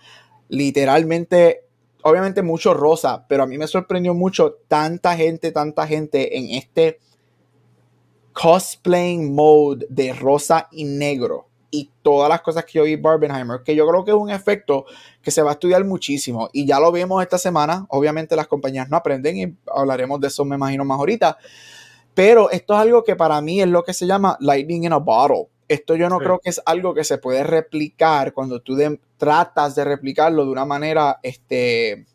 [0.48, 1.66] Literalmente
[2.04, 7.00] obviamente mucho rosa, pero a mí me sorprendió mucho tanta gente, tanta gente en este
[8.34, 13.76] cosplaying mode de rosa y negro y todas las cosas que yo vi Barbenheimer, que
[13.76, 14.86] yo creo que es un efecto
[15.22, 17.86] que se va a estudiar muchísimo y ya lo vemos esta semana.
[17.90, 21.38] Obviamente las compañías no aprenden y hablaremos de eso, me imagino, más ahorita.
[22.14, 24.98] Pero esto es algo que para mí es lo que se llama lightning in a
[24.98, 25.48] bottle.
[25.72, 28.78] Esto yo no creo que es algo que se puede replicar cuando tú
[29.16, 32.08] tratas de replicarlo de una manera este,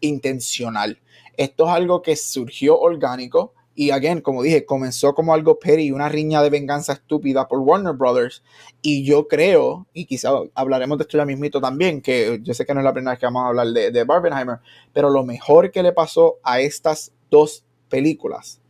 [0.00, 1.00] intencional.
[1.38, 6.10] Esto es algo que surgió orgánico y, again, como dije, comenzó como algo petty, una
[6.10, 8.42] riña de venganza estúpida por Warner Brothers.
[8.82, 12.74] Y yo creo, y quizá hablaremos de esto ya mismito también, que yo sé que
[12.74, 14.58] no es la primera vez que vamos a hablar de, de Barbenheimer,
[14.92, 18.60] pero lo mejor que le pasó a estas dos películas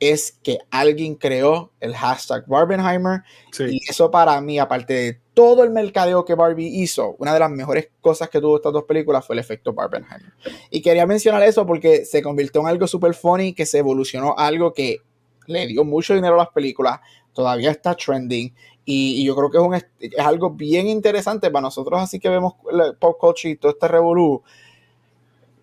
[0.00, 3.22] es que alguien creó el hashtag Barbenheimer.
[3.58, 7.50] Y eso para mí, aparte de todo el mercadeo que Barbie hizo, una de las
[7.50, 10.32] mejores cosas que tuvo estas dos películas fue el efecto Barbenheimer.
[10.70, 14.46] Y quería mencionar eso porque se convirtió en algo super funny, que se evolucionó a
[14.46, 14.98] algo que
[15.46, 17.00] le dio mucho dinero a las películas,
[17.32, 18.54] todavía está trending.
[18.84, 22.54] Y, yo creo que es, un, es algo bien interesante para nosotros, así que vemos
[23.00, 24.42] pop culture y todo este revolú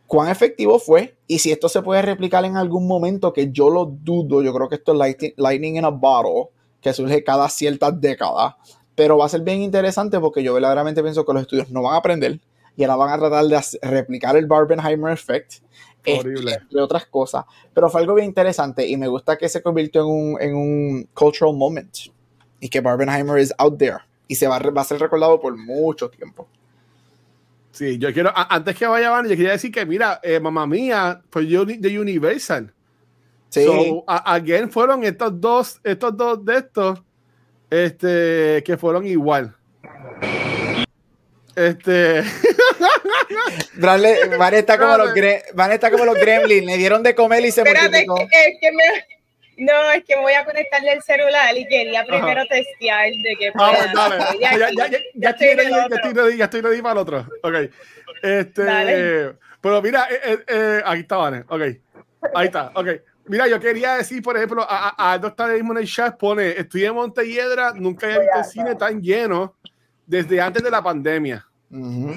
[0.07, 3.85] cuán efectivo fue y si esto se puede replicar en algún momento, que yo lo
[3.85, 6.49] dudo, yo creo que esto es lightning, in a bottle,
[6.81, 8.55] que surge cada ciertas décadas,
[8.95, 11.95] pero va a ser bien interesante porque yo verdaderamente pienso que los estudios no van
[11.95, 12.39] a aprender
[12.75, 15.53] y ahora van a tratar de replicar el Barbenheimer Effect,
[16.03, 20.01] este, entre otras cosas, pero fue algo bien interesante y me gusta que se convirtió
[20.01, 21.95] en un, en un cultural moment
[22.59, 26.09] y que Barbenheimer is out there y se va, va a ser recordado por mucho
[26.09, 26.47] tiempo.
[27.73, 31.47] Sí, yo quiero, antes que vaya, yo quería decir que, mira, eh, mamá mía, pues
[31.47, 32.71] yo de Universal.
[33.49, 33.65] Sí.
[33.65, 37.01] So, again, fueron estos dos, estos dos de estos,
[37.71, 39.55] este, que fueron igual.
[41.55, 42.23] Este.
[44.37, 45.09] Van está como los,
[45.53, 48.83] van está como los gremlins, le dieron de comer y se Espérate, es que me,
[49.57, 53.73] no, es que voy a conectarle el celular y quería primero testear de que ah,
[53.75, 54.17] pues dale.
[54.39, 57.27] Ya, ya, ya, ya, estoy ready, ya, estoy ready, ya estoy ready para el otro.
[57.43, 57.55] Ok.
[58.21, 59.35] Este, dale.
[59.61, 61.43] pero mira, eh, eh, eh, ahí está, Vane.
[61.47, 61.61] Ok.
[62.35, 62.71] Ahí está.
[62.75, 62.87] Ok.
[63.25, 66.85] Mira, yo quería decir, por ejemplo, a, a, está mismo en el chat pone, estoy
[66.85, 69.55] en Montelledra, nunca había visto el cine tan lleno
[70.05, 71.45] desde antes de la pandemia.
[71.71, 72.13] Uh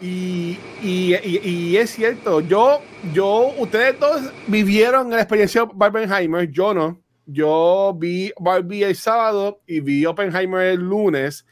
[0.00, 2.80] y, y, y, es cierto, yo,
[3.12, 7.00] yo, ustedes dos vivieron la experiencia de Barbenheimer, yo no.
[7.26, 11.44] Yo vi Barbie el sábado y vi Oppenheimer el lunes,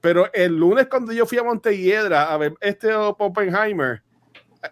[0.00, 4.02] pero el lunes cuando yo fui a Montelledra a ver este Oppenheimer,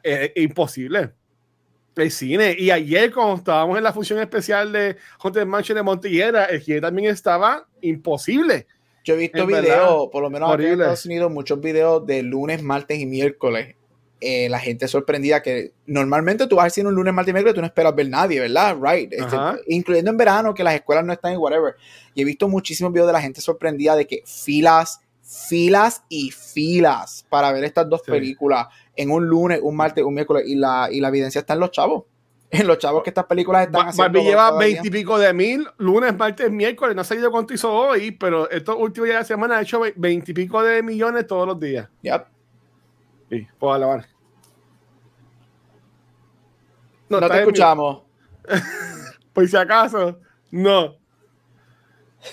[0.03, 1.12] es, eh, imposible.
[1.97, 2.55] El cine.
[2.59, 6.81] Y ayer, cuando estábamos en la función especial de Haunted Mansion de Montelledra, el cine
[6.81, 8.66] también estaba imposible.
[9.05, 12.99] Yo he visto videos, por lo menos en Estados Unidos, muchos videos de lunes, martes
[12.99, 13.77] y miércoles.
[14.21, 17.57] Eh, la gente sorprendida que normalmente tú vas a decir un lunes, martes y miércoles,
[17.57, 18.77] tú no esperas ver nadie, ¿verdad?
[18.81, 19.12] Right.
[19.12, 19.37] Este,
[19.67, 21.75] incluyendo en verano, que las escuelas no están en whatever.
[22.15, 27.27] Y he visto muchísimos videos de la gente sorprendida de que filas, filas y filas
[27.29, 30.45] para ver estas dos películas en un lunes, un martes, un miércoles.
[30.47, 32.05] Y la, y la evidencia está en los chavos
[32.53, 34.19] en los chavos que estas películas están haciendo.
[34.19, 38.49] Barbie lleva veintipico de mil, lunes, martes, miércoles, no ha salido cuánto hizo hoy, pero
[38.51, 41.88] estos últimos días de semana ha hecho veintipico de millones todos los días.
[42.03, 42.27] Yep.
[43.31, 44.07] Sí, pues alabar.
[47.09, 48.03] No, no te escuchamos.
[49.33, 50.97] Por si acaso, no.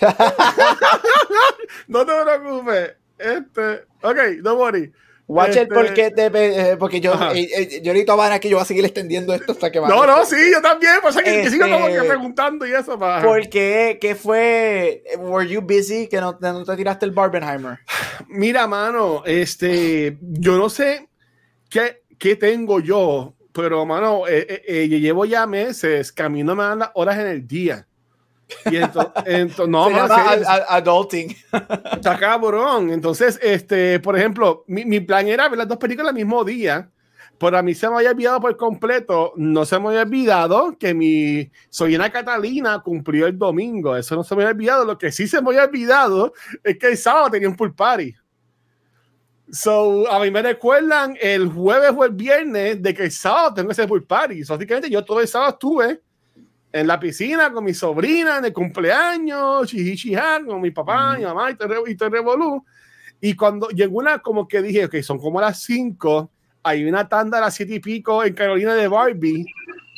[1.88, 2.96] no te preocupes.
[3.16, 4.92] Este, ok, don't worry.
[5.30, 8.66] Watch el porque te, eh, porque yo, eh, eh, yo van aquí, yo voy a
[8.66, 9.88] seguir extendiendo esto hasta que va.
[9.88, 12.98] No, no, sí, yo también, pues que, que sigo como que este, preguntando y eso.
[12.98, 13.22] Para...
[13.22, 13.98] ¿Por qué?
[14.00, 15.04] ¿Qué fue?
[15.18, 17.78] ¿Were you busy que no, no, te tiraste el Barbenheimer?
[18.26, 21.08] Mira, mano, este, yo no sé
[21.68, 27.46] qué, qué tengo yo, pero, mano, yo llevo ya meses caminando las horas en el
[27.46, 27.86] día.
[28.70, 30.30] Y entonces, no, Se llama
[30.68, 31.36] adulting.
[31.92, 32.90] Está cabrón.
[32.90, 36.90] Entonces, este, por ejemplo, mi, mi, plan era ver las dos películas el mismo día.
[37.40, 40.92] Pero a mí se me había olvidado por completo, no se me había olvidado que
[40.92, 43.96] mi una Catalina cumplió el domingo.
[43.96, 44.84] Eso no se me había olvidado.
[44.84, 48.14] Lo que sí se me había olvidado es que el sábado tenía un pool party.
[49.50, 53.70] So, a mí me recuerdan el jueves o el viernes de que el sábado tengo
[53.70, 54.44] ese pool party.
[54.44, 56.02] So, básicamente yo todo el sábado estuve
[56.72, 61.50] en la piscina con mi sobrina en el cumpleaños, chihichihan, con mi papá, mi mamá
[61.50, 62.64] y todo, y revolú.
[63.20, 66.30] Y cuando llegó una, como que dije, que son como las 5,
[66.62, 69.44] hay una tanda a las 7 y pico en Carolina de Barbie,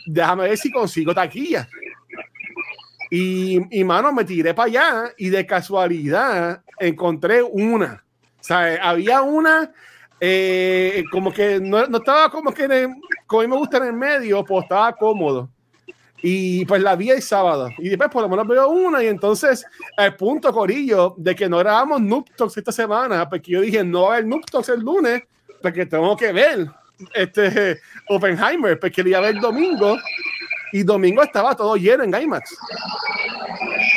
[0.06, 1.68] déjame ver si consigo taquilla.
[3.10, 8.04] Y, y mano, me tiré para allá y de casualidad encontré una.
[8.40, 9.70] O sea, había una
[10.24, 12.88] eh, como que no, no, estaba como que
[13.26, 15.50] como a mí me gusta en el medio, pues estaba cómodo.
[16.22, 17.70] Y pues la vi el sábado.
[17.78, 19.02] Y después por lo menos veo una.
[19.02, 19.64] Y entonces,
[19.96, 24.14] el punto, Corillo, de que no grabamos Noob esta semana, porque yo dije, no va
[24.14, 24.26] a haber
[24.68, 25.22] el lunes,
[25.60, 26.68] porque tengo que ver
[27.14, 29.96] este Oppenheimer, porque quería ver domingo.
[30.72, 32.56] Y domingo estaba todo lleno en IMAX.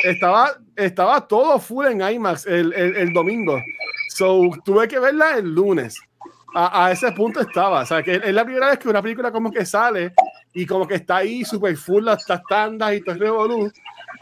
[0.04, 3.62] Estaba, estaba todo full en IMAX el, el, el domingo.
[4.10, 6.02] So tuve que verla el lunes
[6.56, 7.82] a, ese punto estaba.
[7.82, 10.14] O sea, que es la primera vez que una película como que sale
[10.54, 13.72] y como que está ahí super full las tandas y todo el revolú.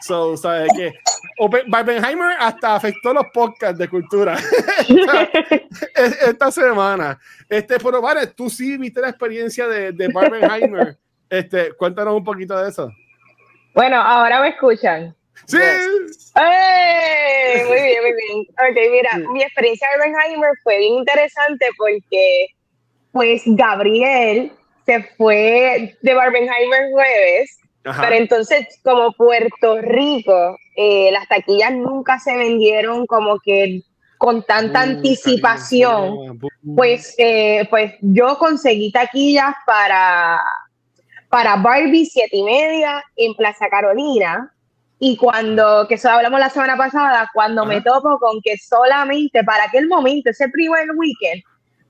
[0.02, 0.94] So, ¿sabes que
[1.68, 4.38] Barbenheimer hasta afectó los podcasts de cultura
[5.96, 7.20] esta, semana.
[7.48, 10.98] Este, pero vale, tú sí viste la experiencia de, de Barbenheimer.
[11.30, 12.92] Este, cuéntanos un poquito de eso.
[13.74, 15.16] Bueno, ahora me escuchan.
[15.46, 15.58] Sí.
[16.36, 17.62] ¡Hey!
[17.68, 18.40] Muy bien, muy bien.
[18.40, 22.48] Ok, mira, mi experiencia de Barbenheimer fue bien interesante porque,
[23.12, 24.52] pues, Gabriel
[24.86, 32.36] se fue de Barbenheimer jueves, pero entonces, como Puerto Rico, eh, las taquillas nunca se
[32.36, 33.82] vendieron como que
[34.18, 36.40] con tanta uh, anticipación,
[36.76, 40.40] pues, eh, pues yo conseguí taquillas para,
[41.30, 44.54] para Barbie siete y media en Plaza Carolina
[45.06, 49.66] y cuando, que eso hablamos la semana pasada, cuando me topo con que solamente para
[49.66, 51.44] aquel momento, ese primer weekend,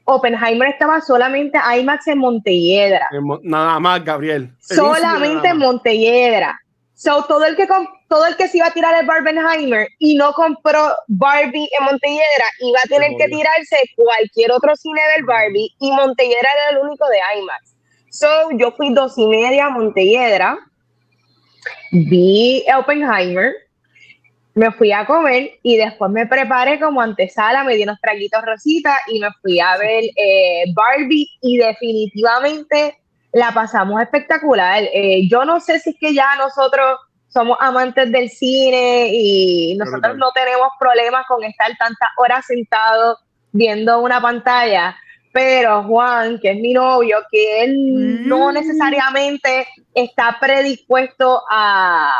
[0.05, 3.07] Oppenheimer estaba solamente IMAX en Montelledra.
[3.43, 4.51] Nada más, Gabriel.
[4.59, 6.59] Solamente en Montelledra.
[6.95, 7.67] So, todo el que
[8.09, 12.45] todo el que se iba a tirar el Barbenheimer y no compró Barbie en Montelledra
[12.61, 17.05] iba a tener que tirarse cualquier otro cine del Barbie y Montelledra era el único
[17.09, 17.75] de IMAX.
[18.09, 20.57] So, yo fui dos y media a Montelledra
[21.91, 23.53] vi Oppenheimer,
[24.55, 28.97] me fui a comer y después me preparé como antesala, me di unos traguitos rositas
[29.07, 32.97] y me fui a ver eh, Barbie y definitivamente
[33.31, 34.83] la pasamos espectacular.
[34.93, 36.99] Eh, yo no sé si es que ya nosotros
[37.29, 43.17] somos amantes del cine y nosotros no tenemos problemas con estar tantas horas sentados
[43.51, 44.95] viendo una pantalla,
[45.33, 48.53] pero Juan, que es mi novio, que él no mm.
[48.53, 52.13] necesariamente está predispuesto a,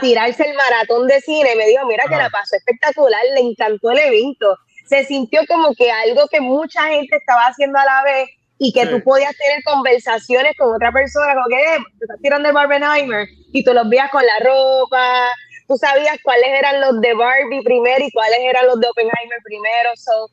[0.00, 3.98] tirarse el maratón de cine, me dijo, mira que la pasó espectacular, le encantó el
[3.98, 8.72] evento, se sintió como que algo que mucha gente estaba haciendo a la vez y
[8.72, 12.54] que tú podías tener conversaciones con otra persona, como que eh, te estás tirando el
[12.54, 15.28] Barbenheimer y tú los veías con la ropa,
[15.68, 19.90] tú sabías cuáles eran los de Barbie primero y cuáles eran los de Oppenheimer primero.
[19.96, 20.30] So,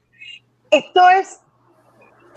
[0.72, 1.41] esto es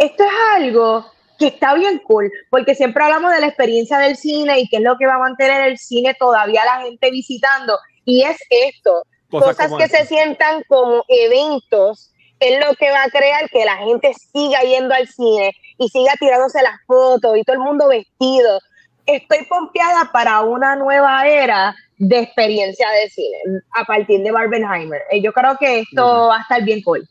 [0.00, 1.06] esto es algo
[1.38, 4.82] que está bien cool, porque siempre hablamos de la experiencia del cine y qué es
[4.82, 9.70] lo que va a mantener el cine todavía la gente visitando, y es esto, cosas,
[9.78, 14.60] que se sientan como eventos, es lo que va a crear que la gente siga
[14.62, 18.58] yendo al cine y siga tirándose las fotos y todo el mundo vestido.
[19.04, 23.36] Estoy pompeada para una nueva era de experiencia de cine
[23.74, 25.02] a partir de Barbenheimer.
[25.10, 27.06] Eh, yo creo que esto va a estar bien cool.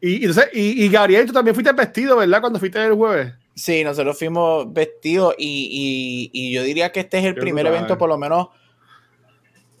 [0.00, 2.40] Y, y, Gabriel, tú también fuiste vestido, ¿verdad?
[2.40, 3.32] Cuando fuiste el jueves.
[3.54, 8.08] Sí, nosotros fuimos vestidos y, y yo diría que este es el primer evento, por
[8.08, 8.48] lo menos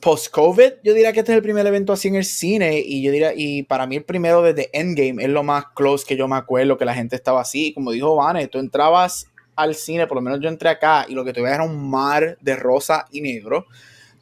[0.00, 3.10] post-COVID, yo diría que este es el primer evento así en el cine y yo
[3.10, 6.36] diría, y para mí el primero desde Endgame es lo más close que yo me
[6.36, 9.26] acuerdo, que la gente estaba así, como dijo Vane, tú entrabas
[9.56, 12.38] al cine, por lo menos yo entré acá y lo que tuve era un mar
[12.40, 13.66] de rosa y negro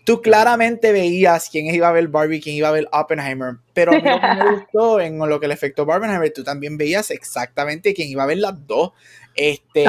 [0.06, 4.00] tú claramente veías quién iba a ver Barbie, quién iba a ver Oppenheimer, pero lo
[4.00, 8.22] que me gustó en lo que le afectó Barbenheimer, tú también veías exactamente quién iba
[8.22, 8.92] a ver las dos.
[9.34, 9.84] Este,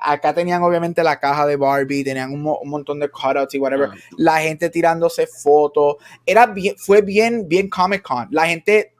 [0.00, 3.90] acá tenían obviamente la caja de Barbie, tenían un, montón de cutouts y whatever.
[4.16, 5.96] La gente tirándose fotos.
[6.24, 8.28] Era bien, fue bien, bien Comic Con.
[8.30, 8.91] La gente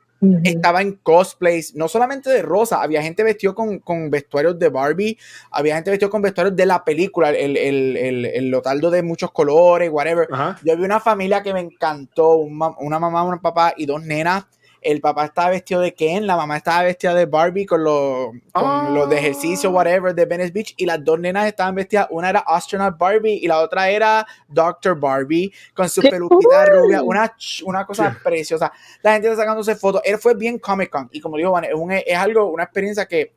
[0.44, 5.18] estaba en cosplays, no solamente de rosa, había gente vestido con, con, vestuarios de Barbie,
[5.50, 9.32] había gente vestido con vestuarios de la película, el, el, el, el lotaldo de muchos
[9.32, 10.28] colores, whatever.
[10.64, 14.44] Yo vi una familia que me encantó, una mamá, un papá y dos nenas
[14.82, 19.08] el papá estaba vestido de Ken, la mamá estaba vestida de Barbie con los con
[19.08, 19.72] de ejercicio, ah.
[19.72, 23.46] whatever, de Venice Beach, y las dos nenas estaban vestidas, una era Astronaut Barbie y
[23.46, 28.72] la otra era Doctor Barbie, con su peluquita rubia, una, una cosa preciosa.
[29.02, 30.02] La gente está sacándose fotos.
[30.04, 33.32] Él fue bien Comic Con, y como digo, es, es algo, una experiencia que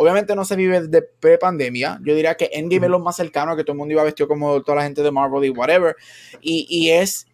[0.00, 2.00] Obviamente no se vive de pre-pandemia.
[2.02, 4.62] Yo diría que Endgame es lo más cercano, que todo el mundo iba vestido como
[4.62, 5.94] toda la gente de Marvel y whatever.
[6.40, 7.26] Y, y es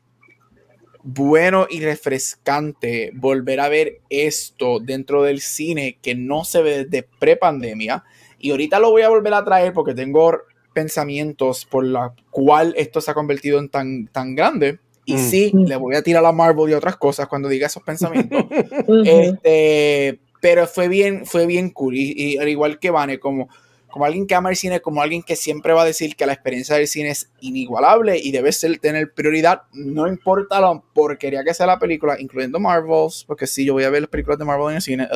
[1.09, 7.09] bueno y refrescante volver a ver esto dentro del cine que no se ve desde
[7.21, 8.03] pre-pandemia.
[8.41, 10.37] Y ahorita lo voy a volver a traer porque tengo
[10.75, 14.81] pensamientos por la cual esto se ha convertido en tan, tan grande.
[15.05, 15.19] Y mm.
[15.19, 18.45] sí, le voy a tirar a Marvel y otras cosas cuando diga esos pensamientos.
[19.05, 21.95] este, pero fue bien, fue bien cool.
[21.97, 23.49] Y, al igual que Vane, como,
[23.97, 26.35] como alguien que ama el cine, como alguien que siempre va a decir que la
[26.35, 31.55] experiencia del cine es inigualable y debe ser tener prioridad, no importa la porquería que
[31.55, 34.69] sea la película, incluyendo Marvels, porque sí, yo voy a ver las películas de Marvel
[34.69, 35.09] en el cine.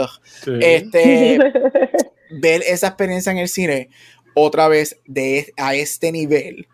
[0.62, 1.38] Este,
[2.30, 3.90] ver esa experiencia en el cine
[4.34, 6.66] otra vez de, a este nivel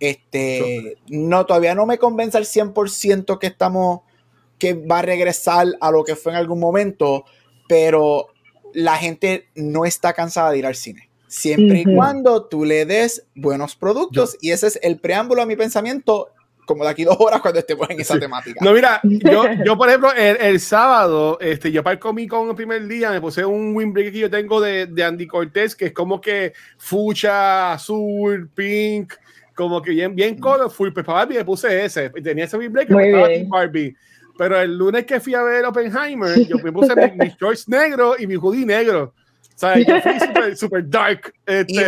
[0.00, 4.00] este, no, todavía no me convence al 100% que estamos,
[4.58, 7.24] que va a regresar a lo que fue en algún momento,
[7.68, 8.30] pero
[8.74, 11.05] la gente no está cansada de ir al cine.
[11.28, 15.56] Siempre y cuando tú le des buenos productos, y ese es el preámbulo a mi
[15.56, 16.30] pensamiento,
[16.66, 18.64] como de aquí dos horas cuando estemos en esa temática.
[18.64, 22.54] No, mira, yo, yo por ejemplo, el, sábado, este, yo para el Comic Con el
[22.56, 25.92] primer día me puse un windbreaker que yo tengo de, de Andy Cortés, que es
[25.92, 29.14] como que fucha, azul, pink,
[29.56, 33.46] como que bien, bien colorful, pues para Barbie le puse ese, tenía ese Black que
[33.48, 33.96] Barbie.
[34.36, 38.26] Pero el lunes que fui a ver Oppenheimer, yo me puse mis, shorts negros y
[38.26, 39.14] mi hoodie negro.
[39.56, 41.32] O sea, yo fui super, super dark.
[41.46, 41.86] Este,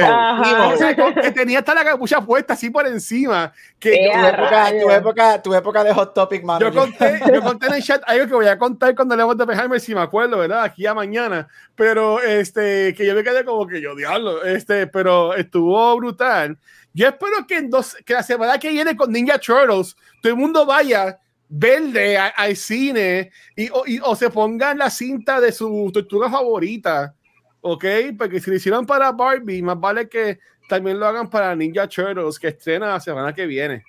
[1.20, 3.52] que tenía hasta la capucha puesta así por encima.
[3.78, 6.60] Que tu, época, tu, época, tu época de Hot Topic, mano.
[6.60, 9.44] Yo conté, yo conté en el chat algo que voy a contar cuando leemos de
[9.44, 10.62] Oppenheimer, si me acuerdo, ¿verdad?
[10.62, 11.46] Aquí a mañana.
[11.74, 14.42] Pero este, que yo me quedé como que yo, diablo.
[14.44, 16.56] Este, pero estuvo brutal.
[16.94, 20.38] Yo espero que, en dos, que la semana que viene con Ninja Turtles todo el
[20.38, 23.68] mundo vaya verde al cine y
[24.02, 27.14] o, se pongan la cinta de su tortuga favorita,
[27.60, 27.84] ¿ok?
[28.18, 30.38] Porque si lo hicieron para Barbie, más vale que
[30.68, 33.82] también lo hagan para Ninja Turtles, que estrena la semana que viene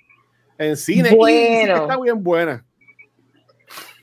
[0.58, 1.14] en cine.
[1.14, 1.76] Bueno.
[1.76, 2.64] Y está bien buena.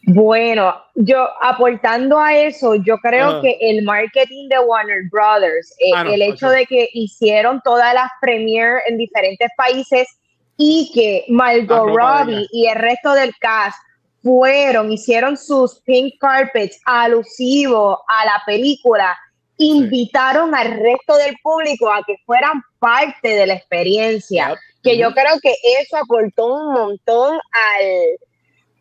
[0.10, 6.06] Bueno, yo aportando a eso, yo creo que el marketing de Warner Brothers, eh, ah,
[6.10, 10.08] el hecho de que hicieron todas las premiers en diferentes países
[10.56, 13.78] y que Margot Robbie y el resto del cast
[14.24, 19.14] fueron, hicieron sus pink carpets alusivos a la película,
[19.58, 25.40] invitaron al resto del público a que fueran parte de la experiencia, que yo creo
[25.42, 28.18] que eso aportó un montón al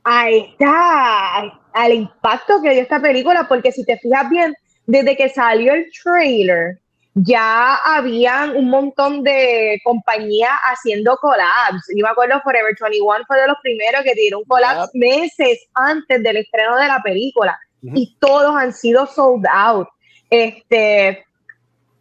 [0.06, 4.54] ahí está, al impacto que dio esta película, porque si te fijas bien,
[4.86, 6.78] desde que salió el trailer,
[7.14, 11.82] ya habían un montón de compañías haciendo collabs.
[11.96, 16.36] Yo me acuerdo Forever 21 fue de los primeros que dieron collabs meses antes del
[16.36, 19.88] estreno de la película y todos han sido sold out.
[20.30, 21.24] Este,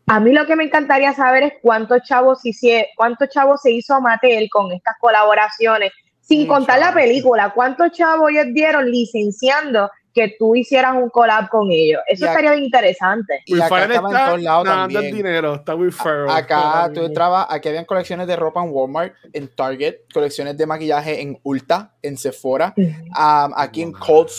[0.08, 2.42] a mí lo que me encantaría saber es cuántos chavos,
[2.96, 5.92] cuántos chavos se hizo Mattel con estas colaboraciones.
[6.22, 11.70] Sin contar la película, ¿cuántos chavos ellos dieron licenciando que tú hicieras un collab con
[11.70, 12.02] ellos?
[12.08, 13.42] Eso estaría bien interesante.
[13.46, 15.04] Y acá estaba en todos lados también.
[15.04, 16.32] El dinero, está muy feo.
[16.32, 21.22] Acá tú entrabas, aquí habían colecciones de ropa en Walmart, en Target, colecciones de maquillaje
[21.22, 22.74] en Ulta, en Sephora,
[23.14, 24.30] aquí en Cold,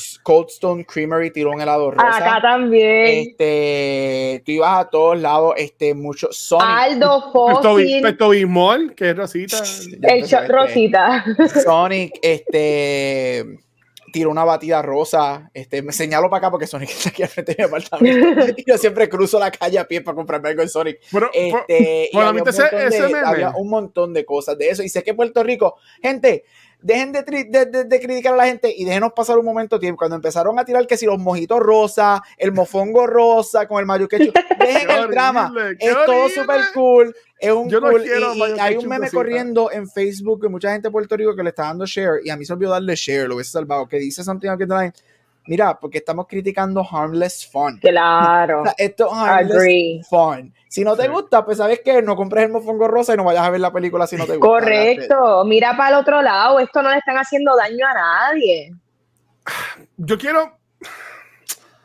[0.48, 2.16] Stone Creamery tiró un helado rosa.
[2.16, 3.28] Acá también.
[3.28, 6.66] Este, tú ibas a todos lados, este, mucho Sonic.
[6.66, 8.00] Aldo Fossil.
[8.02, 9.62] Pesto Bismol, que es Rosita.
[10.02, 11.24] El shot Rosita.
[11.62, 13.65] Sonic, este
[14.16, 15.50] tiró una batida rosa.
[15.52, 18.54] Este, me señalo para acá porque Sonic está aquí al frente de mi apartamento.
[18.66, 21.00] yo siempre cruzo la calle a pie para comprarme algo en Sonic.
[21.34, 24.82] este, y había, un montón de cosas de eso.
[24.82, 26.44] Y sé que Puerto Rico, gente,
[26.82, 29.98] dejen de, de, criticar a la gente y déjenos pasar un momento de tiempo.
[29.98, 34.08] Cuando empezaron a tirar que si los mojitos rosa, el mofongo rosa con el mayo
[34.10, 35.52] dejen el drama.
[35.78, 37.14] Es todo súper cool.
[37.38, 38.04] Es un cool.
[38.06, 41.50] y, hay un meme corriendo en Facebook que mucha gente de Puerto Rico que le
[41.50, 44.24] está dando share y a mí se olvidó darle share, lo hubiese salvado, que dice
[44.24, 44.92] something like
[45.46, 47.78] Mira, porque estamos criticando harmless fun.
[47.78, 48.64] Claro.
[48.78, 50.52] esto es harmless fun.
[50.68, 53.46] Si no te gusta, pues sabes que no compres el mofongo rosa y no vayas
[53.46, 54.46] a ver la película si no te gusta.
[54.46, 55.44] Correcto.
[55.44, 56.58] Mira para el otro lado.
[56.58, 58.74] Esto no le están haciendo daño a nadie.
[59.96, 60.58] Yo quiero.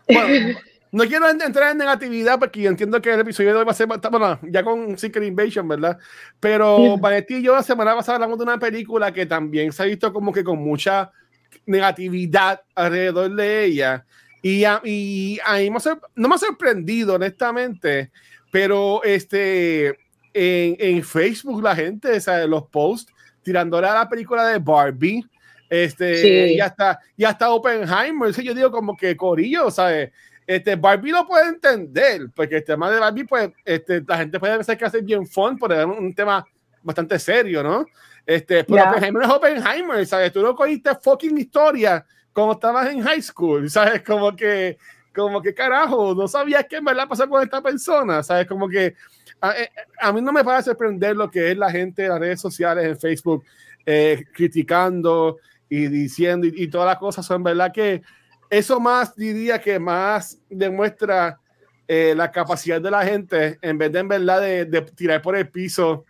[0.07, 0.59] Bueno,
[0.91, 3.75] no quiero entrar en negatividad porque yo entiendo que el episodio de hoy va a
[3.75, 5.97] ser bueno, ya con Secret Invasion, ¿verdad?
[6.39, 9.85] Pero Vanetti y yo la semana pasada hablamos de una película que también se ha
[9.85, 11.11] visto como que con mucha
[11.65, 14.05] negatividad alrededor de ella.
[14.41, 15.69] Y a, y a mí
[16.15, 18.11] no me ha sorprendido, honestamente,
[18.51, 19.87] pero este,
[20.33, 25.23] en, en Facebook la gente, los posts, tirándole a la película de Barbie,
[25.69, 28.33] Este, ya está, ya está Oppenheimer.
[28.43, 30.11] yo digo como que Corillo, ¿sabes?
[30.45, 34.55] Este, Barbie lo puede entender, porque el tema de Barbie, pues, este, la gente puede
[34.55, 36.45] pensar que hace bien fun, pero es un tema
[36.83, 37.85] bastante serio, ¿no?
[38.25, 40.31] Este, pero Oppenheimer es Oppenheimer, ¿sabes?
[40.31, 44.01] Tú no cogiste fucking historia cuando estabas en high school, ¿sabes?
[44.03, 44.77] Como que,
[45.13, 48.47] como que carajo, no sabías qué en verdad pasó con esta persona, ¿sabes?
[48.47, 48.95] Como que
[49.39, 49.69] a, eh,
[49.99, 52.85] a, mí no me parece sorprender lo que es la gente en las redes sociales,
[52.85, 53.43] en Facebook,
[53.85, 58.01] eh, criticando y diciendo y, todas las cosas son verdad que
[58.49, 61.39] eso más diría que más demuestra
[61.87, 65.35] eh, la capacidad de la gente en vez de en verdad de, de tirar por
[65.35, 66.05] el piso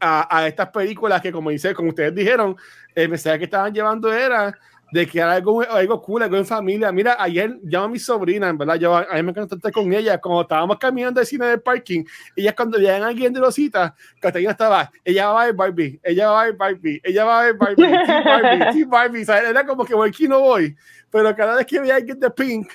[0.00, 2.56] a, a, estas películas que como dice como ustedes dijeron
[2.94, 4.54] el mensaje que estaban llevando era
[4.90, 6.90] de que era algo, algo cool, algo en familia.
[6.92, 10.18] Mira, ayer llama a mi sobrina, en verdad, yo a mí me encanta con ella,
[10.18, 14.52] cuando estábamos caminando del cine del parking, ella cuando llegan alguien de los citas, Catalina
[14.52, 17.54] estaba, ella va a ver Barbie, ella va a ver Barbie, ella va a ver
[17.54, 17.76] Barbie,
[18.06, 20.74] Team Barbie, Team Barbie, era como que voy aquí no voy,
[21.10, 22.68] pero cada vez que veía a alguien de Pink,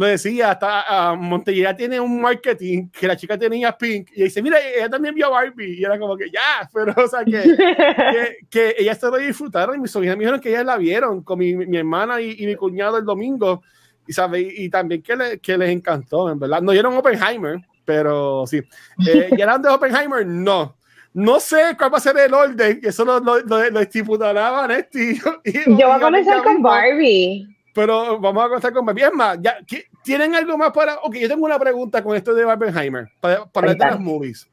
[0.00, 1.42] lo decía, hasta uh,
[1.76, 5.78] tiene un marketing que la chica tenía Pink y dice, mira, ella también vio Barbie
[5.78, 9.76] y era como que ya, pero o sea que, que, que ella se lo disfrutaron
[9.76, 12.46] y mis sobrinas me dijeron que ellas la vieron con mi, mi hermana y, y,
[12.46, 13.62] mi cuñado el domingo
[14.06, 16.62] y, sabe, y, también que, le, que, les encantó, en verdad.
[16.62, 18.62] No dieron Oppenheimer, pero sí.
[19.06, 20.26] Eh, ¿Y eran de Oppenheimer?
[20.26, 20.76] No.
[21.12, 25.18] No sé cuál va a ser el orden, eso lo, lo, lo, lo estipulará Vanetti.
[25.18, 27.46] Yo voy a comenzar con Barbie.
[27.74, 29.04] Pero vamos a comenzar con Barbie.
[29.04, 29.58] Es más, ya,
[30.02, 30.96] ¿tienen algo más para.?
[31.02, 34.48] Ok, yo tengo una pregunta con esto de Barbenheimer, para, para de las movies.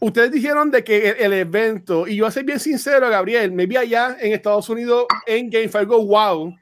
[0.00, 3.76] Ustedes dijeron de que el, evento, y yo a ser bien sincero, Gabriel, me vi
[3.76, 6.54] allá en Estados Unidos en Game fue algo wow.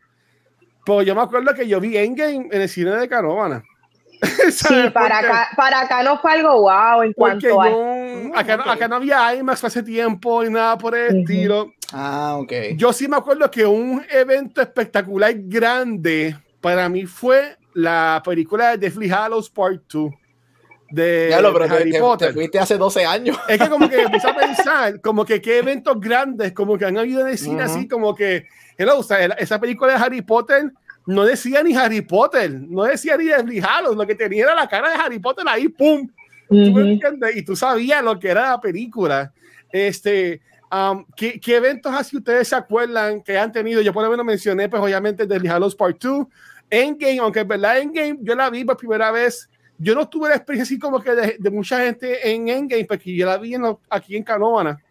[0.85, 3.63] Pero yo me acuerdo que yo vi Endgame en el cine de Canovana.
[4.53, 8.39] sí, para acá, para acá no fue algo wow en cuanto a.
[8.39, 11.73] Acá, acá, no había IMAX hace tiempo y nada por el estilo.
[11.93, 12.53] Ah, ok.
[12.77, 18.79] Yo sí me acuerdo que un evento espectacular grande para mí fue la película de
[18.79, 20.11] Deathly Hallows Part 2
[20.91, 22.29] de, ya lo, pero Harry te, Potter.
[22.29, 23.39] Te fuiste hace 12 años.
[23.49, 26.99] Es que como que empecé a pensar, como que qué eventos grandes, como que han
[26.99, 28.47] habido en el cine así, como que,
[28.77, 30.71] hello, o sea, esa película de Harry Potter
[31.07, 34.69] no decía ni Harry Potter, no decía ni Deathly Hallows, lo que tenía era la
[34.69, 36.09] cara de Harry Potter ahí, pum.
[36.49, 37.37] ¿Tú me entiendes?
[37.37, 39.33] Y tú sabías lo que era la película.
[39.71, 40.43] Este,
[40.73, 43.83] Um, ¿qué, ¿qué, eventos así ustedes se acuerdan que han tenido?
[43.83, 46.27] Yo por lo menos mencioné, pues obviamente, The Hallows Part 2,
[46.73, 49.51] Endgame, aunque es verdad, Endgame, yo la vi por primera vez.
[49.77, 53.15] Yo no tuve la experiencia así como que de, de mucha gente en Endgame, porque
[53.15, 54.83] yo la vi en aquí en Canóvana,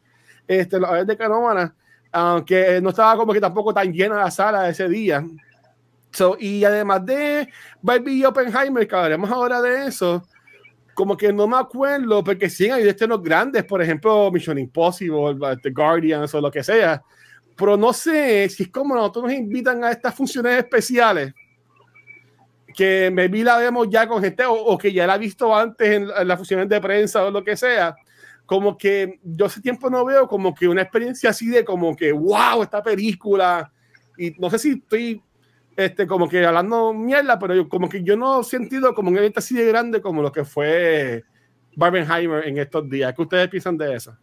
[0.47, 1.73] este, la vez de Canóvana,
[2.11, 5.25] aunque no estaba como que tampoco tan llena la sala ese día.
[6.11, 7.47] So, y además de
[7.81, 10.23] Barbie y Oppenheimer, que hablaremos ahora de eso,
[10.93, 15.71] como que no me acuerdo, porque sí hay estrenos grandes, por ejemplo, Mission Impossible, The
[15.71, 17.01] Guardians o lo que sea,
[17.55, 21.33] pero no sé si es como nosotros nos invitan a estas funciones especiales,
[22.71, 25.89] que me vi la vemos ya con gente o, que ya la he visto antes
[25.89, 27.95] en, las funciones de prensa o lo que sea,
[28.45, 32.11] como que yo hace tiempo no veo como que una experiencia así de como que,
[32.11, 33.71] wow, esta película,
[34.17, 35.21] y no sé si estoy
[35.75, 39.17] este, como que hablando mierda, pero yo, como que yo no he sentido como un
[39.17, 41.23] evento así de grande como lo que fue
[41.75, 43.13] Barbenheimer en estos días.
[43.15, 44.17] ¿Qué ustedes piensan de eso?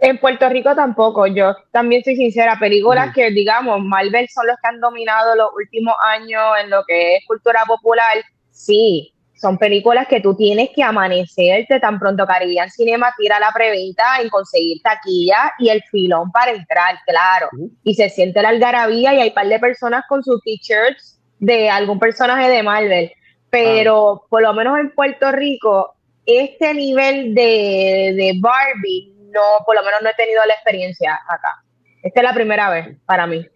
[0.00, 4.68] En Puerto Rico tampoco, yo también soy sincera, películas que digamos, Marvel son los que
[4.68, 8.16] han dominado los últimos años en lo que es cultura popular,
[8.50, 14.20] sí, son películas que tú tienes que amanecerte tan pronto Caribbean Cinema tira la preventa
[14.20, 17.48] en conseguir taquilla y el filón para entrar, claro.
[17.84, 21.70] Y se siente la algarabía y hay un par de personas con sus t-shirts de
[21.70, 23.12] algún personaje de Marvel.
[23.50, 25.94] Pero por lo menos en Puerto Rico,
[26.26, 31.62] este nivel de, de Barbie, no, por lo menos no he tenido la experiencia acá.
[32.02, 33.46] Esta es la primera vez para mí.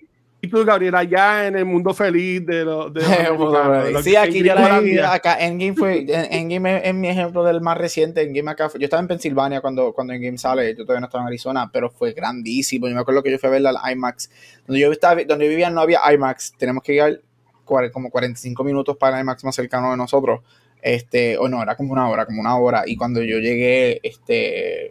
[0.44, 2.92] Y tú, Gabriela, ya en el mundo feliz de los.
[4.02, 4.98] sí, aquí yo la vi.
[4.98, 6.04] Acá Endgame fue.
[6.08, 8.22] Endgame es, mi ejemplo del más reciente.
[8.22, 10.74] Endgame acá yo estaba en Pensilvania cuando, cuando Endgame sale.
[10.74, 12.88] Yo todavía no estaba en Arizona, pero fue grandísimo.
[12.88, 14.30] Yo me acuerdo que yo fui a verla al IMAX.
[14.66, 16.54] Donde yo, estaba, donde vivía no había IMAX.
[16.58, 17.22] Tenemos que ir
[17.64, 20.40] como 45 minutos para el IMAX más cercano de nosotros.
[20.80, 22.82] Este, o no, era como una hora, como una hora.
[22.84, 24.90] Y cuando yo llegué, este.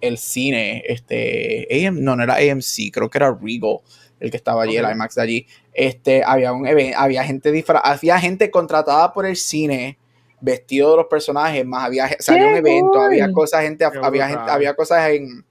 [0.00, 1.66] El cine, este.
[1.70, 3.80] AM, no, no era AMC, creo que era Regal
[4.20, 6.66] el que estaba allí, el IMAX de allí, este, había un
[6.96, 9.98] había gente había gente contratada por el cine
[10.40, 14.74] vestido de los personajes, más había, salió un evento, había cosas, gente, había gente, había
[14.74, 15.44] cosas en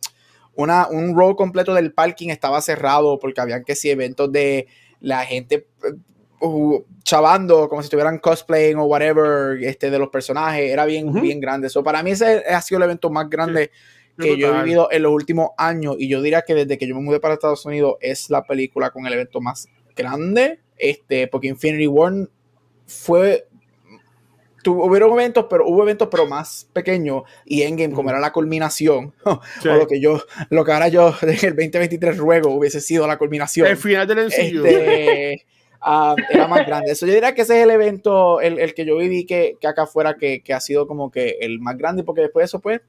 [0.56, 4.68] una, un row completo del parking estaba cerrado porque habían que si eventos de
[5.02, 5.68] la gente
[6.40, 11.42] uh, chavando como si estuvieran cosplaying o whatever este de los personajes era bien bien
[11.42, 11.68] grande.
[11.68, 13.70] Eso para mí ese ha sido el evento más grande
[14.18, 16.96] que yo he vivido en los últimos años y yo diría que desde que yo
[16.96, 21.48] me mudé para Estados Unidos es la película con el evento más grande, este, porque
[21.48, 22.30] Infinity War
[22.86, 23.48] fue
[24.72, 29.40] hubieron eventos, pero hubo eventos pero más pequeños y Endgame como era la culminación, o
[29.64, 33.68] lo que yo, lo que ahora yo en el 2023 ruego hubiese sido la culminación.
[33.68, 35.46] El final del este,
[35.86, 36.92] uh, era más grande.
[36.92, 39.68] Eso yo diría que ese es el evento, el, el que yo viví que, que
[39.68, 42.60] acá afuera que, que, ha sido como que el más grande, porque después de eso,
[42.60, 42.82] pues,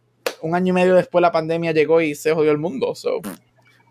[0.42, 2.94] un año y medio después la pandemia llegó y se jodió el mundo.
[2.94, 3.20] So.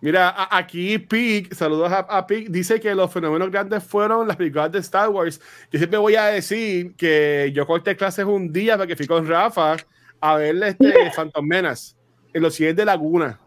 [0.01, 4.71] Mira, aquí Pig, saludos a, a Pig, dice que los fenómenos grandes fueron las películas
[4.71, 5.39] de Star Wars.
[5.71, 9.27] Yo siempre voy a decir que yo corté clases un día para que fui con
[9.27, 9.77] Rafa
[10.19, 11.95] a ver este Phantom Menace
[12.33, 13.39] en los cielos de Laguna.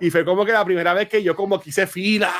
[0.00, 2.32] Y fue como que la primera vez que yo como quise fila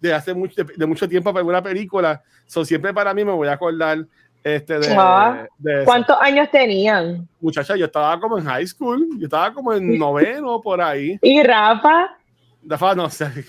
[0.00, 2.22] de hace mucho, de, mucho tiempo para una película.
[2.46, 4.06] So, siempre para mí me voy a acordar
[4.42, 5.46] este de, ah,
[5.84, 7.28] ¿Cuántos años tenían?
[7.40, 11.18] Muchacha, yo estaba como en high school, yo estaba como en noveno por ahí.
[11.22, 12.16] ¿Y Rafa?
[12.62, 13.26] Rafa no sé.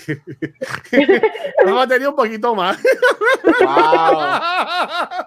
[1.65, 2.77] Rafa tenía un poquito más.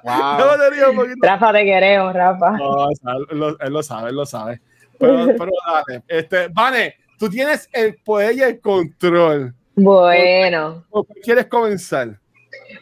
[0.02, 0.58] Wow.
[0.70, 2.50] tenía un poquito Rafa, te queremos, Rafa.
[2.52, 4.60] No, él, lo, él, lo, sabe, él lo sabe.
[4.98, 6.02] Pero, pero dale.
[6.08, 9.54] Este, Vane, tú tienes el poder y el control.
[9.74, 10.84] Bueno.
[10.90, 12.18] ¿Por qué quieres comenzar?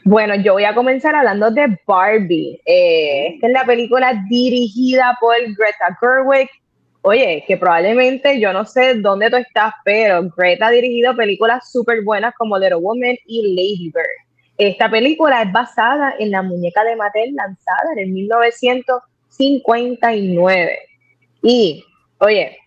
[0.05, 2.59] Bueno, yo voy a comenzar hablando de Barbie.
[2.67, 6.49] Eh, esta es la película dirigida por Greta Gerwig.
[7.03, 12.03] Oye, que probablemente yo no sé dónde tú estás, pero Greta ha dirigido películas súper
[12.05, 14.07] buenas como Little Woman y Lady Bird.
[14.59, 20.79] Esta película es basada en la muñeca de Mattel lanzada en 1959.
[21.43, 21.83] Y,
[22.19, 22.59] oye,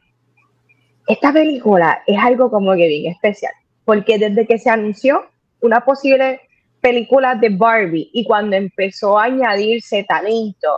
[1.08, 3.54] esta película es algo como que bien especial,
[3.86, 5.26] porque desde que se anunció
[5.62, 6.42] una posible
[6.86, 10.70] película de Barbie y cuando empezó a añadirse talento,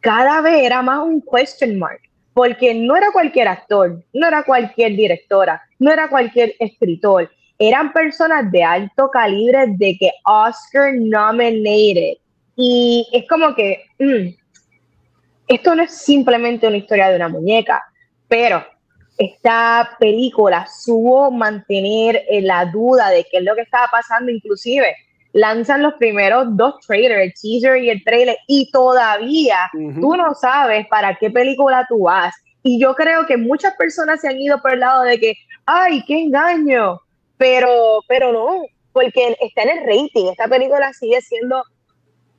[0.00, 2.02] cada vez era más un question mark,
[2.34, 8.52] porque no era cualquier actor, no era cualquier directora, no era cualquier escritor, eran personas
[8.52, 12.18] de alto calibre de que Oscar nominated.
[12.56, 14.34] Y es como que mm,
[15.48, 17.82] esto no es simplemente una historia de una muñeca,
[18.28, 18.62] pero
[19.16, 24.94] esta película supo mantener la duda de qué es lo que estaba pasando, inclusive
[25.34, 30.86] lanzan los primeros dos trailers, el teaser y el trailer, y todavía tú no sabes
[30.86, 32.32] para qué película tú vas.
[32.62, 35.34] Y yo creo que muchas personas se han ido por el lado de que,
[35.66, 37.00] ay, qué engaño,
[37.36, 38.62] pero, pero no,
[38.92, 41.62] porque está en el rating, esta película sigue siendo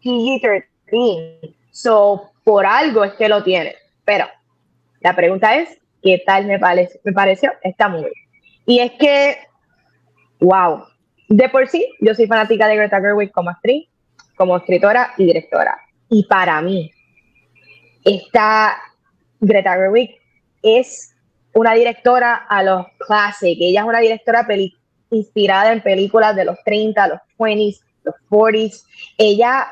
[0.01, 3.75] PG-13, so por algo es que lo tiene.
[4.05, 4.25] Pero
[5.01, 8.13] la pregunta es, qué tal me, parece, me pareció esta movie.
[8.65, 9.37] Y es que,
[10.39, 10.85] wow,
[11.27, 13.87] de por sí, yo soy fanática de Greta Gerwig como actriz,
[14.35, 15.77] como escritora y directora.
[16.09, 16.91] Y para mí,
[18.03, 18.77] esta
[19.39, 20.15] Greta Gerwig
[20.61, 21.15] es
[21.53, 23.61] una directora a los clásicos.
[23.61, 24.47] Ella es una directora
[25.09, 28.83] inspirada en películas de los 30, los 20s, los 40s.
[29.17, 29.67] Ella,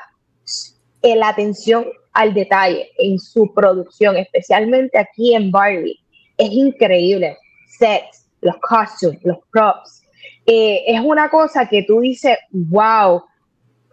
[1.02, 6.00] en la atención al detalle en su producción, especialmente aquí en Barbie,
[6.38, 7.38] es increíble.
[7.80, 10.03] Sets, los costumes, los props.
[10.46, 13.24] Eh, es una cosa que tú dices, wow,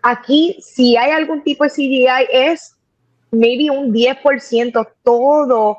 [0.02, 2.74] aquí si hay algún tipo de CGI es
[3.30, 5.78] maybe un 10%, todo,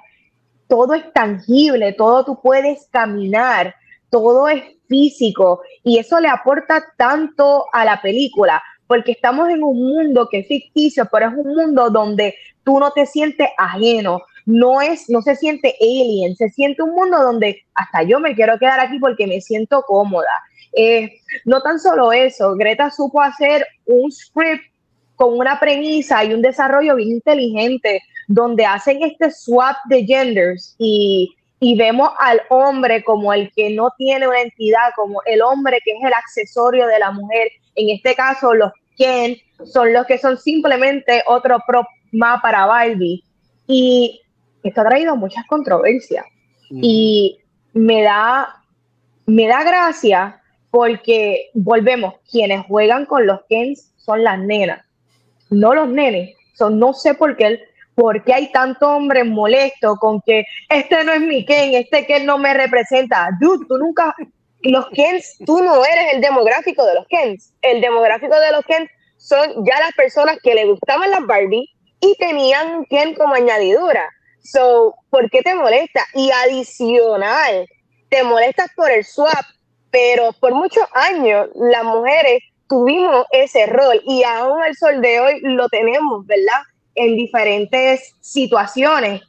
[0.67, 3.76] todo es tangible, todo tú puedes caminar,
[4.09, 9.78] todo es físico y eso le aporta tanto a la película porque estamos en un
[9.78, 14.82] mundo que es ficticio, pero es un mundo donde tú no te sientes ajeno, no
[14.82, 18.82] es, no se siente alien, se siente un mundo donde hasta yo me quiero quedar
[18.82, 20.28] aquí porque me siento cómoda.
[20.74, 24.63] Eh, no tan solo eso, Greta supo hacer un script
[25.15, 31.36] con una premisa y un desarrollo bien inteligente, donde hacen este swap de genders y,
[31.59, 35.91] y vemos al hombre como el que no tiene una entidad, como el hombre que
[35.91, 37.49] es el accesorio de la mujer.
[37.76, 43.24] En este caso, los Ken son los que son simplemente otro prop más para Barbie.
[43.67, 44.22] Y
[44.63, 46.26] esto ha traído muchas controversias.
[46.69, 47.39] Y
[47.74, 48.63] me da,
[49.26, 50.41] me da gracia
[50.72, 54.84] porque volvemos, quienes juegan con los Kens son las nenas,
[55.49, 56.36] no los nenes.
[56.55, 57.59] son no sé por qué,
[57.95, 62.26] por qué hay tanto hombre molesto con que este no es mi Ken, este Ken
[62.26, 63.30] no me representa.
[63.39, 64.15] Dude, tú nunca,
[64.61, 67.53] los Kens, tú no eres el demográfico de los Kens.
[67.61, 71.69] El demográfico de los Kens son ya las personas que le gustaban las Barbie
[71.99, 74.03] y tenían un Ken como añadidura.
[74.43, 76.01] So, ¿por qué te molesta?
[76.13, 77.67] Y adicional,
[78.09, 79.45] te molestas por el swap,
[79.92, 85.39] pero por muchos años las mujeres tuvimos ese rol y aún al sol de hoy
[85.42, 86.62] lo tenemos, ¿verdad?
[86.96, 89.22] En diferentes situaciones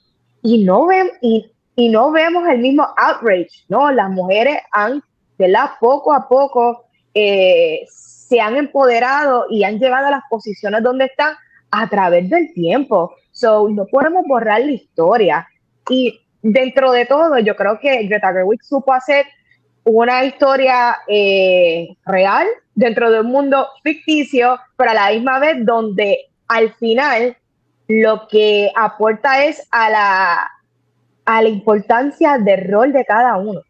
[0.42, 3.90] y no ven y y no vemos el mismo outrage, ¿no?
[3.92, 5.02] Las mujeres han,
[5.38, 5.70] ¿verdad?
[5.80, 6.84] Poco a poco
[7.14, 11.34] eh, se han empoderado y han llegado a las posiciones donde están
[11.70, 13.14] a través del tiempo.
[13.30, 15.48] So, no podemos borrar la historia.
[15.88, 19.26] Y dentro de todo, yo creo que Greta Gerwig supo hacer
[19.84, 26.30] una historia eh, real dentro de un mundo ficticio, pero a la misma vez donde
[26.48, 27.36] al final
[27.88, 30.50] lo que aporta es a la,
[31.24, 33.60] a la importancia del rol de cada uno.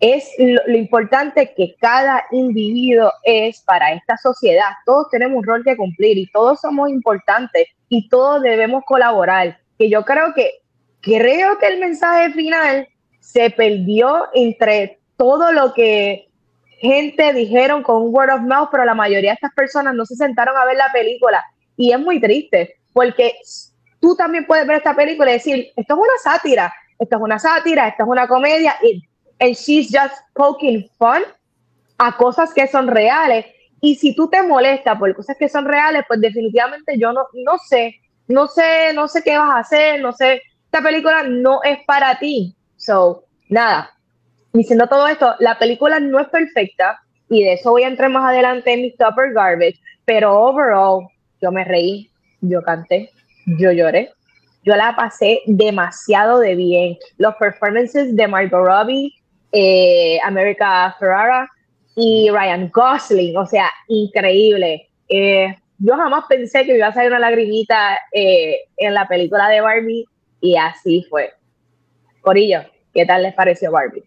[0.00, 4.70] Es lo, importante que cada individuo es para esta sociedad.
[4.84, 9.58] Todos tenemos un rol que cumplir y todos somos importantes y todos debemos colaborar.
[9.78, 10.50] Que yo creo que,
[11.00, 12.88] creo que el mensaje final
[13.20, 16.28] se perdió entre todo lo que
[16.80, 20.16] gente dijeron con un word of mouth, pero la mayoría de estas personas no se
[20.16, 21.40] sentaron a ver la película.
[21.76, 23.36] Y es muy triste, porque
[24.00, 27.38] tú también puedes ver esta película y decir, esto es una sátira, esto es una
[27.38, 29.00] sátira, esto es una comedia, y
[29.38, 31.22] and she's just poking fun
[31.98, 33.46] a cosas que son reales.
[33.80, 37.58] Y si tú te molestas por cosas que son reales, pues definitivamente yo no, no
[37.58, 37.94] sé,
[38.26, 42.18] no sé, no sé qué vas a hacer, no sé, esta película no es para
[42.18, 42.56] ti.
[42.76, 43.92] So, nada,
[44.52, 48.28] diciendo todo esto, la película no es perfecta y de eso voy a entrar más
[48.28, 51.08] adelante en mi Topper Garbage, pero overall
[51.40, 53.10] yo me reí, yo canté,
[53.58, 54.12] yo lloré,
[54.64, 56.98] yo la pasé demasiado de bien.
[57.18, 59.12] Los performances de Margot Robbie,
[59.50, 61.48] eh, America Ferrara
[61.96, 64.88] y Ryan Gosling, o sea, increíble.
[65.08, 69.60] Eh, yo jamás pensé que iba a salir una lagrimita eh, en la película de
[69.60, 70.04] Barbie
[70.40, 71.32] y así fue.
[72.20, 72.60] Corillo,
[72.94, 74.04] ¿qué tal les pareció Barbie?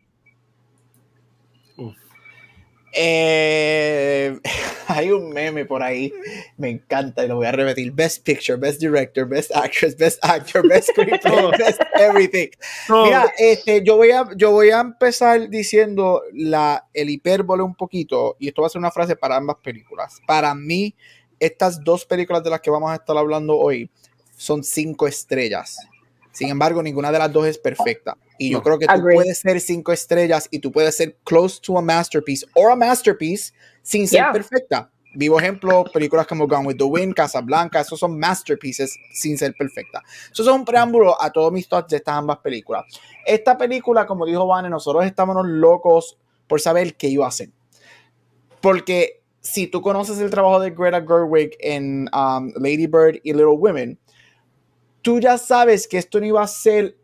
[2.97, 4.39] Eh,
[4.87, 6.13] hay un meme por ahí,
[6.57, 7.91] me encanta y lo voy a repetir.
[7.91, 12.47] Best Picture, Best Director, Best Actress, Best Actor, Best Screenplay, Best Everything.
[12.89, 18.37] Mira, este, yo, voy a, yo voy a empezar diciendo la, el hipérbole un poquito,
[18.39, 20.21] y esto va a ser una frase para ambas películas.
[20.25, 20.95] Para mí,
[21.39, 23.89] estas dos películas de las que vamos a estar hablando hoy
[24.37, 25.77] son cinco estrellas.
[26.35, 28.17] Sin embargo, ninguna de las dos es perfecta.
[28.37, 31.77] Y yo creo que tú puedes ser cinco estrellas y tú puedes ser close to
[31.77, 34.91] a masterpiece o a masterpiece sin ser perfecta.
[35.13, 40.01] Vivo ejemplo, películas como Gone with the Wind, Casablanca, esos son masterpieces sin ser perfecta.
[40.29, 42.83] Eso es un preámbulo a todos mis thoughts de estas ambas películas.
[43.25, 46.17] Esta película, como dijo Vane, nosotros estábamos locos
[46.47, 47.49] por saber qué iba a hacer.
[48.59, 53.55] Porque si tú conoces el trabajo de Greta Gerwig en um, Lady Bird y Little
[53.57, 53.97] Women,
[55.05, 56.97] tú ya sabes que esto no iba a ser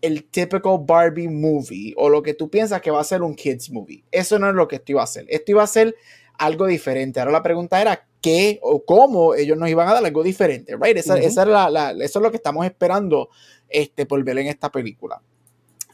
[0.00, 3.68] el típico Barbie movie o lo que tú piensas que va a ser un kids
[3.72, 4.04] movie.
[4.12, 5.26] Eso no es lo que esto iba a ser.
[5.28, 5.96] Esto iba a ser
[6.38, 7.18] algo diferente.
[7.18, 10.96] Ahora la pregunta era qué o cómo ellos nos iban a dar algo diferente, right?
[10.96, 13.30] Esa, la, eso es lo que estamos esperando
[13.68, 15.20] este, por ver en esta película.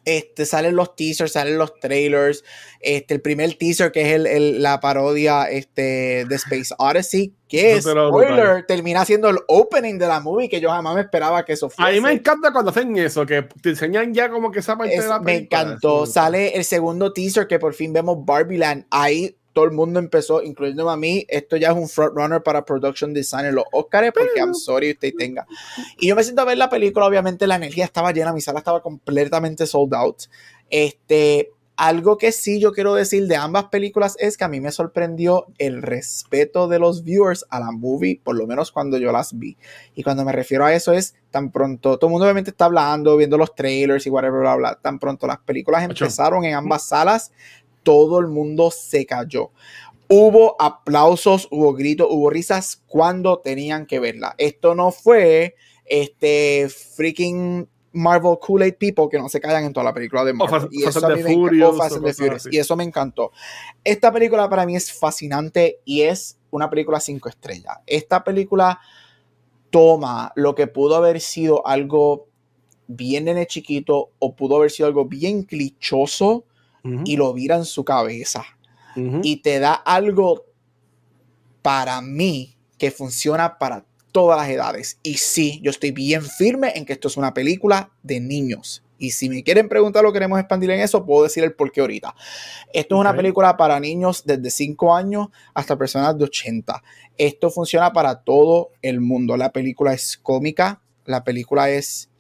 [0.05, 2.45] Este, salen los teasers, salen los trailers.
[2.81, 7.85] Este, el primer teaser, que es el, la parodia este, de Space Odyssey, que es,
[7.85, 11.71] spoiler, termina siendo el opening de la movie, que yo jamás me esperaba que eso
[11.71, 11.91] fuese.
[11.91, 15.01] A mí me encanta cuando hacen eso, que te enseñan ya como que esa parte
[15.01, 15.25] de la película.
[15.25, 16.07] Me encantó.
[16.07, 18.87] Sale el segundo teaser, que por fin vemos Barbie Land.
[18.91, 23.13] Ahí todo el mundo empezó, incluyendo a mí, esto ya es un frontrunner para production
[23.13, 25.47] design en los Oscars, porque I'm sorry usted tenga.
[25.99, 28.59] Y yo me siento a ver la película, obviamente la energía estaba llena, mi sala
[28.59, 30.23] estaba completamente sold out.
[30.71, 34.71] Este, algo que sí yo quiero decir de ambas películas es que a mí me
[34.71, 39.39] sorprendió el respeto de los viewers a la movie, por lo menos cuando yo las
[39.39, 39.57] vi.
[39.95, 43.17] Y cuando me refiero a eso es tan pronto, todo el mundo obviamente está hablando,
[43.17, 47.33] viendo los trailers y whatever, bla, bla, tan pronto las películas empezaron en ambas salas,
[47.83, 49.51] todo el mundo se cayó.
[50.09, 54.35] Hubo aplausos, hubo gritos, hubo risas cuando tenían que verla.
[54.37, 55.55] Esto no fue
[55.87, 60.69] este freaking Marvel Kool-Aid People que no se callan en toda la película de Marvel.
[60.71, 61.01] y, eso
[62.51, 63.33] y eso me encantó.
[63.85, 67.79] Esta película para mí es fascinante y es una película cinco estrellas.
[67.87, 68.81] Esta película
[69.71, 72.29] toma lo que pudo haber sido algo
[72.87, 76.45] bien nene chiquito o pudo haber sido algo bien clichoso
[76.83, 78.45] y lo vira en su cabeza.
[79.23, 80.45] Y te da algo
[81.63, 84.99] para mí que funciona para todas las edades.
[85.03, 88.85] Y sí, yo estoy bien firme en que esto es una película de niños.
[88.99, 91.81] Y si me quieren preguntar lo queremos expandir en eso, puedo decir el por qué
[91.81, 92.15] ahorita.
[92.73, 96.83] Esto es una película para niños desde 5 años hasta personas de 80.
[97.19, 99.37] Esto funciona para todo el mundo.
[99.37, 102.12] La película es cómica, la película es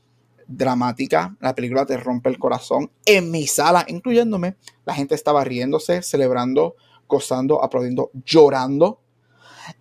[0.57, 2.91] dramática, la película te rompe el corazón.
[3.05, 6.77] En mi sala, incluyéndome, la gente estaba riéndose, celebrando,
[7.09, 9.01] gozando, aplaudiendo, llorando.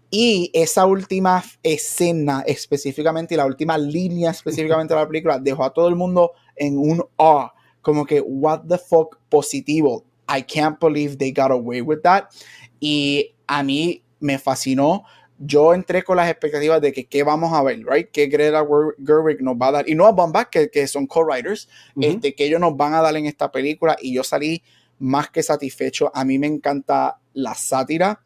[0.09, 5.73] Y esa última escena específicamente y la última línea específicamente de la película dejó a
[5.73, 10.03] todo el mundo en un ah, como que what the fuck positivo.
[10.27, 12.25] I can't believe they got away with that.
[12.79, 15.03] Y a mí me fascinó.
[15.43, 18.09] Yo entré con las expectativas de que qué vamos a ver, right?
[18.11, 18.63] Que Greta
[19.03, 21.67] Gerwig nos va a dar, y no a Bombach, que, que son co-writers,
[21.99, 23.97] este, que ellos nos van a dar en esta película.
[23.99, 24.61] Y yo salí
[24.99, 26.11] más que satisfecho.
[26.13, 28.21] A mí me encanta la sátira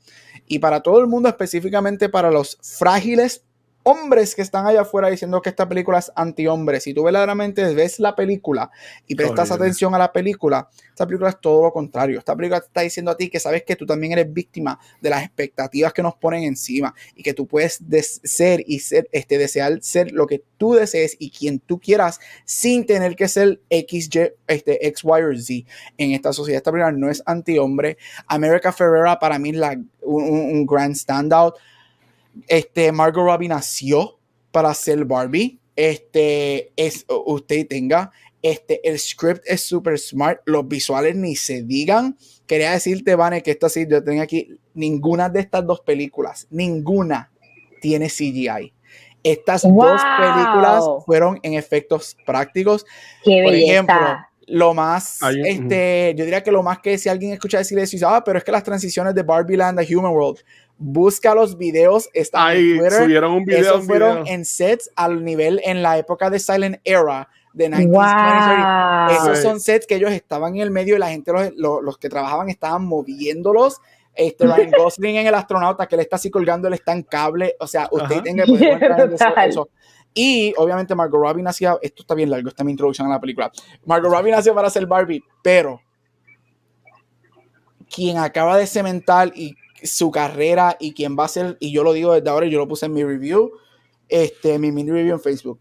[0.47, 3.44] y para todo el mundo, específicamente para los frágiles
[3.85, 6.79] hombres que están allá afuera diciendo que esta película es anti-hombre.
[6.79, 8.71] Si tú verdaderamente ves la película
[9.05, 12.17] y prestas atención a la película, esta película es todo lo contrario.
[12.17, 15.11] Esta película te está diciendo a ti que sabes que tú también eres víctima de
[15.11, 17.79] las expectativas que nos ponen encima y que tú puedes
[18.23, 22.87] ser y ser, este, desear ser lo que tú desees y quien tú quieras sin
[22.87, 25.67] tener que ser X, Y, este, X, Y o Z
[25.97, 26.57] en esta sociedad.
[26.57, 27.97] Esta película no es anti-hombre.
[28.25, 31.55] America Ferrera para mí es la, un, un grand standout
[32.47, 34.19] este, Margot Robbie nació
[34.51, 35.59] para ser Barbie.
[35.75, 38.11] Este, es, usted tenga,
[38.41, 42.15] este, el script es super smart, los visuales ni se digan.
[42.45, 47.31] Quería decirte, Vane, que esto sí, yo tengo aquí, ninguna de estas dos películas, ninguna
[47.81, 48.71] tiene CGI.
[49.23, 52.85] Estas dos películas fueron en efectos prácticos.
[53.23, 53.95] Por ejemplo,
[54.45, 58.23] lo más, este, yo diría que lo más que si alguien escucha decir eso, ah,
[58.23, 60.41] pero es que las transiciones de Barbie Land a Human World,
[60.77, 63.61] busca los videos, están Ahí, subieron un video.
[63.61, 69.39] Esos fueron en sets al nivel en la época de Silent Era de 1920 Esos
[69.41, 72.49] son sets que ellos estaban en el medio y la gente, los, los, que trabajaban
[72.49, 73.79] estaban moviéndolos.
[74.13, 77.55] Este Ryan Gosling en el astronauta que le está así colgando, le está en cable.
[77.59, 79.15] O sea, usted tiene que poder
[79.47, 79.69] eso.
[80.13, 83.19] Y obviamente Margot Robbie nació, esto está bien largo, esta es mi introducción a la
[83.19, 83.51] película.
[83.85, 85.81] Margot Robbie nació para ser Barbie, pero
[87.93, 91.93] quien acaba de cementar y su carrera y quién va a ser, y yo lo
[91.93, 93.51] digo desde ahora, yo lo puse en mi review,
[94.09, 95.59] este, mi mini review en Facebook.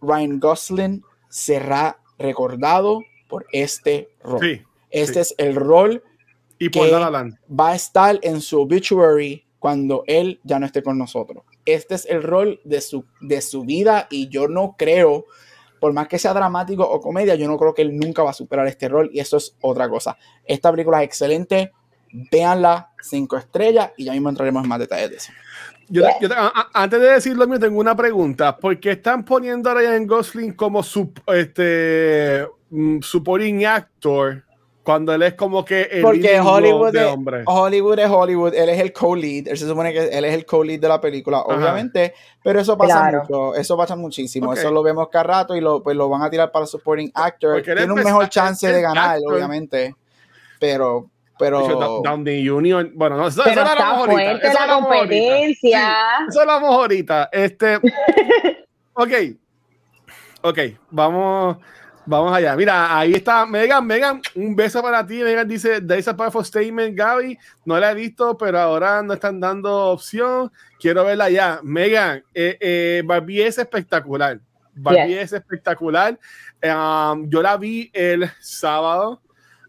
[0.00, 4.66] Ryan Gosling será recordado por este rol.
[4.90, 6.02] este es el rol
[6.58, 11.44] y que va a estar en su obituary cuando él ya no esté con nosotros.
[11.64, 15.24] Este es el rol de su, de su vida y yo no creo,
[15.80, 18.34] por más que sea dramático o comedia, yo no creo que él nunca va a
[18.34, 20.18] superar este rol y eso es otra cosa.
[20.44, 21.72] Esta película es excelente,
[22.14, 25.32] véanla, cinco estrellas, y ya mismo entraremos en más detalles de eso.
[25.88, 26.04] Yo,
[26.72, 28.56] antes de decirlo mío, tengo una pregunta.
[28.56, 34.44] ¿Por qué están poniendo a Ryan Gosling como su este, mm, supporting actor
[34.82, 37.42] cuando él es como que el Porque Hollywood, de hombre?
[37.46, 40.80] Hollywood es Hollywood, él es el co-lead, él se supone que él es el co-lead
[40.80, 45.24] de la película, obviamente, pero eso pasa mucho, eso pasa muchísimo, eso lo vemos cada
[45.24, 48.70] rato y lo, pues lo van a tirar para supporting actor, tiene un mejor chance
[48.70, 49.94] de ganar, obviamente,
[50.58, 55.96] pero pero Downey Union, bueno, no, eso, pero eso está fuerte la competencia.
[56.28, 57.28] eso lo vamos ahorita.
[57.32, 57.76] Este,
[58.92, 59.12] ok,
[60.42, 60.58] ok,
[60.90, 61.56] vamos,
[62.06, 62.54] vamos allá.
[62.54, 65.22] Mira, ahí está Megan, Megan, un beso para ti.
[65.22, 67.36] Megan dice, there's a powerful statement, Gaby.
[67.64, 70.52] No la he visto, pero ahora no están dando opción.
[70.78, 71.58] Quiero verla ya.
[71.64, 74.38] Megan, eh, eh, Barbie es espectacular.
[74.72, 76.18] Barbie es espectacular.
[76.62, 79.20] Um, yo la vi el sábado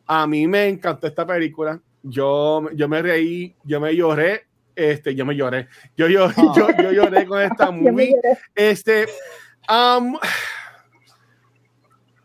[0.06, 1.80] a mí me encantó esta película.
[2.04, 4.48] Yo, yo me reí, yo me lloré.
[4.76, 5.68] Este, yo me lloré.
[5.96, 8.16] Yo, yo, yo, yo lloré con esta movie.
[8.54, 9.08] Este,
[9.70, 10.18] um,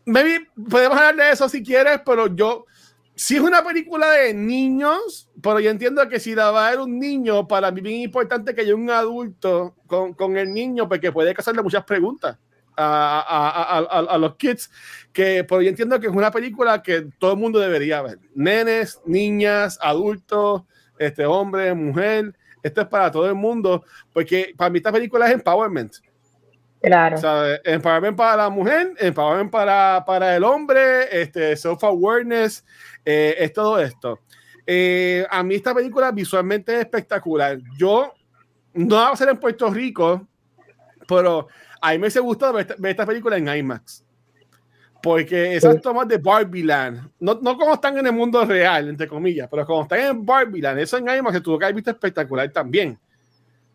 [0.05, 2.67] maybe podemos hablar de eso si quieres, pero yo,
[3.15, 6.81] si es una película de niños, pero yo entiendo que si la va a ver
[6.81, 10.89] un niño, para mí es bien importante que haya un adulto con, con el niño,
[10.89, 12.39] porque puede hacerle muchas preguntas
[12.81, 14.71] a, los kids,
[15.13, 18.19] que pues, yo entiendo que es una película que todo el mundo debería ver.
[18.35, 20.63] Nenes, niñas, adultos,
[20.99, 25.35] este hombre, mujer, esto es para todo el mundo, porque para mí esta película es
[25.35, 25.95] empowerment.
[26.83, 27.17] Claro.
[27.65, 32.65] empowerment para la mujer, empowerment para, para el hombre, este, self-awareness,
[33.05, 34.21] eh, es todo esto.
[34.67, 37.59] Eh, a mí esta película visualmente es espectacular.
[37.77, 38.15] Yo
[38.73, 40.27] no va a ser en Puerto Rico,
[41.07, 41.49] pero
[41.81, 44.05] a mí me hubiese gustado ver esta, película en IMAX.
[45.03, 49.09] Porque esas tomas de Barbie Land, no, no como están en el mundo real, entre
[49.09, 51.91] comillas, pero como están en Barbie Land, eso en IMAX se tuvo que haber visto
[51.91, 52.99] espectacular también.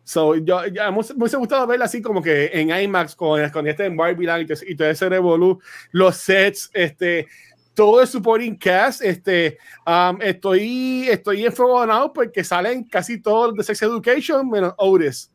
[0.04, 3.96] So, yo, me hubiese gustado verla así como que en IMAX con, con este en
[3.96, 7.26] Barbie Land y, todo ese revolú, los sets, este,
[7.74, 13.82] todo el supporting cast, este, um, estoy, estoy enfogonado porque salen casi todos de Sex
[13.82, 15.30] Education menos Otis.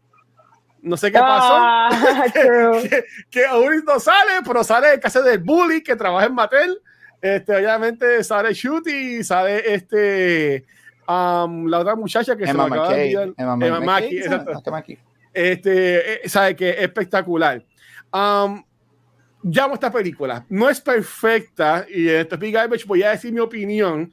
[0.82, 1.58] No sé qué pasó.
[1.60, 3.46] Ah, que, que,
[3.86, 6.82] no sale, pero sale el caso del bully que trabaja en Mattel.
[7.22, 10.66] Este, obviamente sale Shooty, sale este
[11.08, 13.34] um, la otra muchacha que Emma se me acaba de olvidar.
[13.38, 14.62] Emma, Emma Mackey, exacto.
[15.34, 17.64] Este, eh, sabe que espectacular.
[18.12, 18.64] Um,
[19.44, 20.46] llamo esta película.
[20.50, 24.12] No es perfecta y en este Big Garbage voy a decir mi opinión.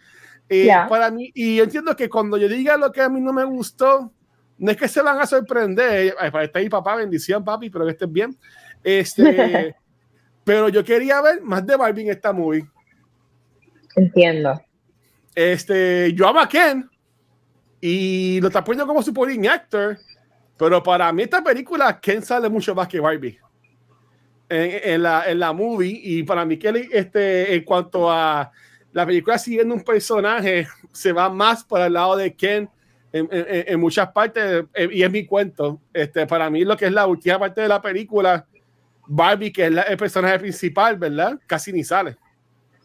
[0.51, 3.45] Eh, para mí, y entiendo que cuando yo diga lo que a mí no me
[3.45, 4.13] gustó,
[4.59, 6.15] no es que se van a sorprender.
[6.17, 8.37] Para estar ahí, papá, bendición, papi, pero que estés bien.
[8.83, 9.75] Este,
[10.45, 12.67] pero yo quería ver más de Barbie en esta movie.
[13.97, 14.61] Entiendo.
[15.35, 16.89] Este, yo amo a Ken
[17.81, 19.97] y lo está poniendo como supporting actor,
[20.57, 23.39] pero para mí esta película Ken sale mucho más que Barbie
[24.49, 28.51] en, la, en la movie y para mí que este, en cuanto a
[28.93, 32.69] la película siguiendo un personaje se va más para el lado de Ken
[33.13, 35.81] en, en, muchas partes eh, y es mi cuento.
[35.93, 38.47] Este, para mí lo que es la última parte de la película,
[39.07, 41.39] Barbie, que es el personaje principal, ¿verdad?
[41.47, 42.17] Casi ni sale.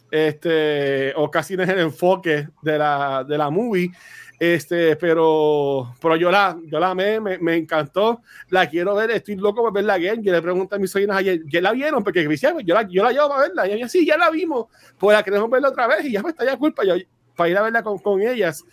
[0.09, 3.91] Este, o casi no es el enfoque de la, de la movie.
[4.39, 9.36] Este, pero, pero yo la, yo la amé, me, me, encantó, la quiero ver, estoy
[9.36, 10.21] loco por verla again.
[10.21, 12.03] Yo le pregunté a mis sobrinas ayer, ¿ya la vieron?
[12.03, 13.67] Porque yo la, yo la llevo a verla.
[13.67, 14.67] Y ella, sí, ya la vimos,
[14.97, 16.95] pues la queremos verla otra vez y ya me está ya culpa yo,
[17.36, 18.63] para ir a verla con, con ellas.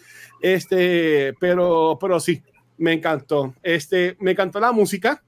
[0.41, 2.43] Este, pero, pero sí,
[2.79, 3.55] me encantó.
[3.63, 5.23] Este, me encantó la música.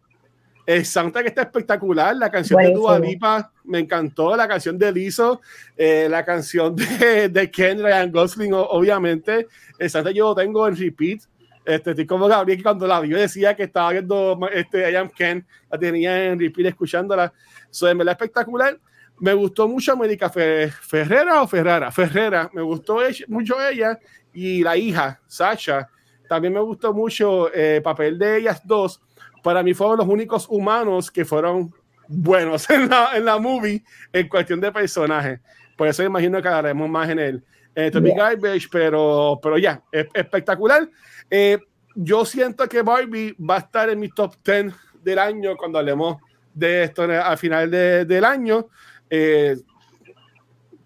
[0.64, 2.16] El soundtrack está espectacular.
[2.16, 4.34] La canción de Dua Lipa me encantó.
[4.36, 5.40] La canción de Lizzo,
[5.76, 9.48] eh, la canción de, de Ken Ryan Gosling, obviamente.
[9.78, 11.20] El soundtrack yo lo tengo en repeat.
[11.64, 15.10] Este, estoy como Gabriel que cuando la vio decía que estaba viendo este, I Am
[15.10, 17.32] Ken, la tenía en repeat escuchándola.
[17.70, 18.78] So, en verdad espectacular.
[19.18, 21.92] Me gustó mucho América Ferrera o Ferrara.
[21.92, 22.98] Ferrera, me gustó
[23.28, 23.98] mucho ella
[24.32, 25.88] y la hija, Sasha.
[26.28, 29.02] También me gustó mucho el eh, papel de ellas dos
[29.42, 31.74] para mí fueron los únicos humanos que fueron
[32.08, 35.40] buenos en la, en la movie en cuestión de personaje.
[35.76, 40.88] Por eso imagino que haremos más en el eh, Garbage, pero, pero ya, es espectacular.
[41.28, 41.58] Eh,
[41.94, 44.72] yo siento que Barbie va a estar en mi top 10
[45.02, 46.18] del año cuando hablemos
[46.54, 48.68] de esto al final de, del año.
[49.08, 49.56] Eh,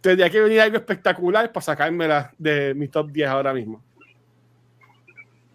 [0.07, 3.83] tendría que venir algo espectacular para sacármela de mi top 10 ahora mismo.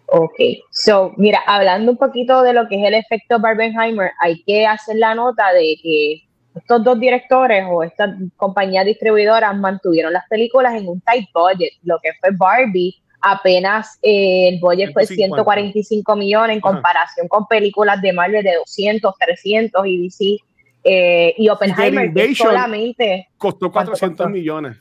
[0.06, 0.34] Ok,
[0.70, 4.96] so, mira, hablando un poquito de lo que es el efecto Barbenheimer, hay que hacer
[4.96, 6.24] la nota de que
[6.54, 11.72] estos dos directores o estas compañías distribuidoras mantuvieron las películas en un tight budget.
[11.84, 18.02] Lo que fue Barbie, apenas eh, el budget fue 145 millones en comparación con películas
[18.02, 20.36] de Marvel de 200, 300 y DC.
[20.84, 24.76] Eh, y Oppenheimer solamente costó 400 millones.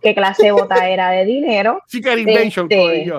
[0.00, 1.82] ¿Qué clase de bota era de dinero?
[1.86, 3.12] Sí, que Invasion, este,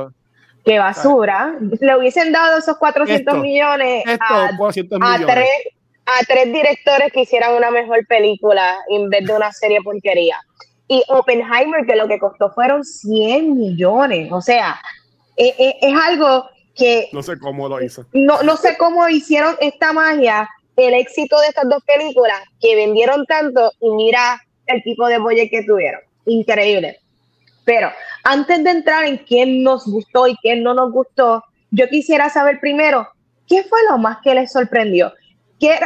[0.65, 1.55] qué basura.
[1.79, 4.49] Le hubiesen dado esos 400 millones, a,
[5.27, 5.47] tres,
[6.05, 10.37] a tres directores que hicieran una mejor película en vez de una serie porquería.
[10.87, 14.31] Y Oppenheimer, que lo que costó fueron 100 millones.
[14.31, 14.81] O sea,
[15.37, 17.09] es, e, es, algo que...
[17.13, 18.05] No sé cómo lo hizo.
[18.11, 23.25] No, no sé cómo hicieron esta magia, el éxito de estas dos películas, que vendieron
[23.25, 26.01] tanto y mira el tipo de bolle que tuvieron.
[26.25, 26.99] Increíble.
[27.65, 27.91] Pero
[28.23, 32.59] antes de entrar en quién nos gustó y quién no nos gustó, yo quisiera saber
[32.59, 33.07] primero,
[33.47, 35.13] ¿qué fue lo más que les sorprendió?
[35.59, 35.79] ¿Qué,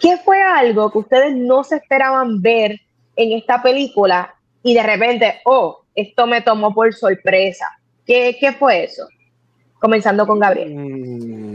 [0.00, 2.80] ¿Qué fue algo que ustedes no se esperaban ver
[3.16, 7.66] en esta película y de repente, oh, esto me tomó por sorpresa?
[8.06, 9.08] ¿Qué, qué fue eso?
[9.80, 10.74] Comenzando con Gabriel.
[10.74, 11.47] Mm.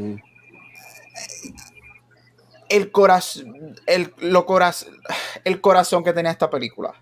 [2.76, 4.46] El, corazón, el, lo
[5.44, 6.94] el corazón que tenía esta película.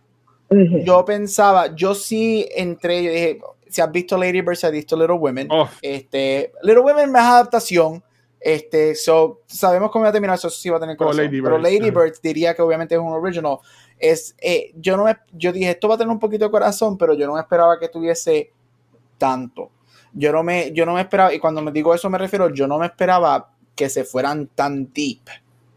[0.84, 4.98] Yo pensaba, yo sí entré, yo dije, si has visto Lady Bird, si has visto
[4.98, 5.70] Little Women, oh.
[5.82, 8.04] este, Little Women es adaptación,
[8.40, 11.58] este, so, sabemos cómo va a terminar, eso sí va a tener oh, Lady pero
[11.58, 13.60] Lady Bird diría que obviamente es un original,
[13.98, 16.98] es, eh, yo no me, yo dije, esto va a tener un poquito de corazón,
[16.98, 18.52] pero yo no me esperaba que tuviese
[19.18, 19.72] tanto,
[20.12, 22.68] yo no me, yo no me esperaba, y cuando me digo eso me refiero, yo
[22.68, 25.22] no me esperaba que se fueran tan deep,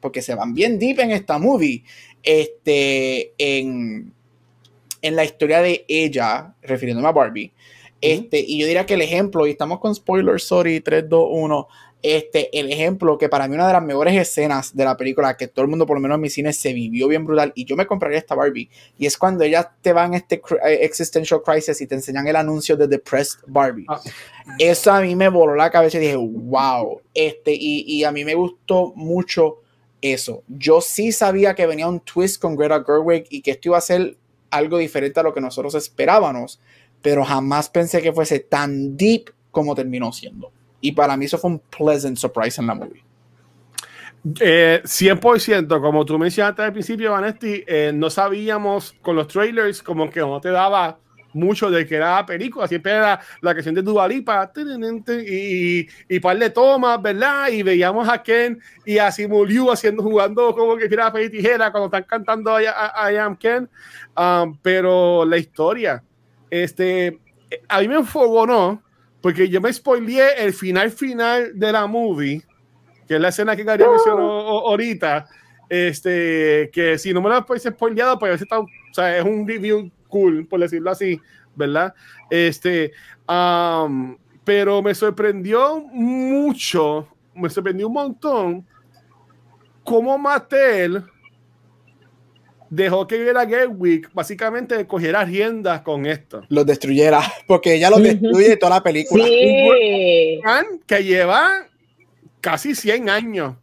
[0.05, 1.82] porque se van bien deep en esta movie,
[2.22, 4.12] este, en
[5.00, 7.52] en la historia de ella, refiriéndome a Barbie.
[8.00, 11.68] Este, y yo diría que el ejemplo, y estamos con spoilers, sorry, 3, 2, 1.
[12.02, 15.48] Este, el ejemplo que para mí una de las mejores escenas de la película, que
[15.48, 17.76] todo el mundo, por lo menos en mi cine, se vivió bien brutal, y yo
[17.76, 20.36] me compraría esta Barbie, y es cuando ellas te van este
[20.66, 23.86] eh, existential crisis y te enseñan el anuncio de Depressed Barbie.
[23.88, 24.00] Ah.
[24.59, 28.24] Eso a mí me voló la cabeza y dije, wow, este, y, y a mí
[28.24, 29.63] me gustó mucho
[30.12, 30.42] eso.
[30.48, 33.80] Yo sí sabía que venía un twist con Greta Gerwig y que esto iba a
[33.80, 34.16] ser
[34.50, 36.61] algo diferente a lo que nosotros esperábamos,
[37.00, 40.52] pero jamás pensé que fuese tan deep como terminó siendo.
[40.80, 43.02] Y para mí eso fue un pleasant surprise en la movie.
[44.24, 50.11] 100%, eh, como tú mencionaste al principio, Vanesti, eh, no sabíamos con los trailers como
[50.11, 50.98] que no te daba
[51.35, 54.51] mucho de que era la película, siempre era la canción de Duvalipa
[55.26, 57.49] y, y par de tomas, ¿verdad?
[57.49, 61.87] Y veíamos a Ken y a Simuliu haciendo, jugando como que era y tijera cuando
[61.87, 63.68] están cantando a, I Am Ken.
[64.16, 66.03] Um, pero la historia,
[66.51, 67.18] este,
[67.68, 68.82] a mí me no
[69.20, 72.43] porque yo me spoileé el final final de la movie,
[73.09, 75.26] que es la escena que Gary mencionó ahorita.
[75.66, 79.91] Este, que si no me lo he spoileado, pues está, o sea, es un review
[80.14, 81.20] cool, por decirlo así,
[81.56, 81.92] ¿verdad?
[82.30, 82.92] Este,
[84.44, 88.66] pero me sorprendió mucho, me sorprendió un montón
[89.82, 91.02] cómo Mattel
[92.70, 96.42] dejó que Greta Gerwig básicamente cogiera riendas con esto.
[96.48, 99.24] Los destruyera, porque ella los destruye toda la película.
[99.24, 100.40] Sí.
[100.86, 101.66] Que lleva
[102.40, 103.56] casi 100 años.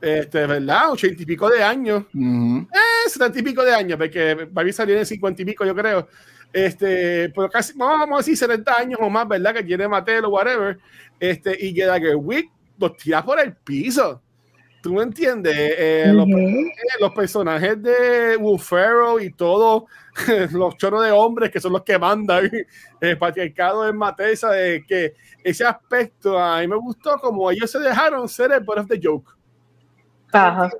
[0.00, 0.92] Este, ¿verdad?
[0.92, 2.04] 80 y pico de años.
[2.14, 6.08] Eh, 70 y pico de años, porque Barbie salió en 50 y pico, yo creo.
[6.52, 9.54] Este, pero casi, vamos a decir 70 años o más, ¿verdad?
[9.54, 10.78] Que tiene Mattel o whatever.
[11.18, 14.22] Este, y Greta Gerwig los tira por el piso.
[14.80, 15.54] ¿Tú me entiendes?
[15.56, 16.12] Eh,
[17.00, 19.84] los, personajes de Wolfero y todos
[20.52, 22.48] los choros de hombres que son los que mandan
[23.00, 27.80] el patriarcado en Matesa, de que ese aspecto a mí me gustó como ellos se
[27.80, 29.37] dejaron ser el butt of the joke.
[30.46, 30.70] Ajá.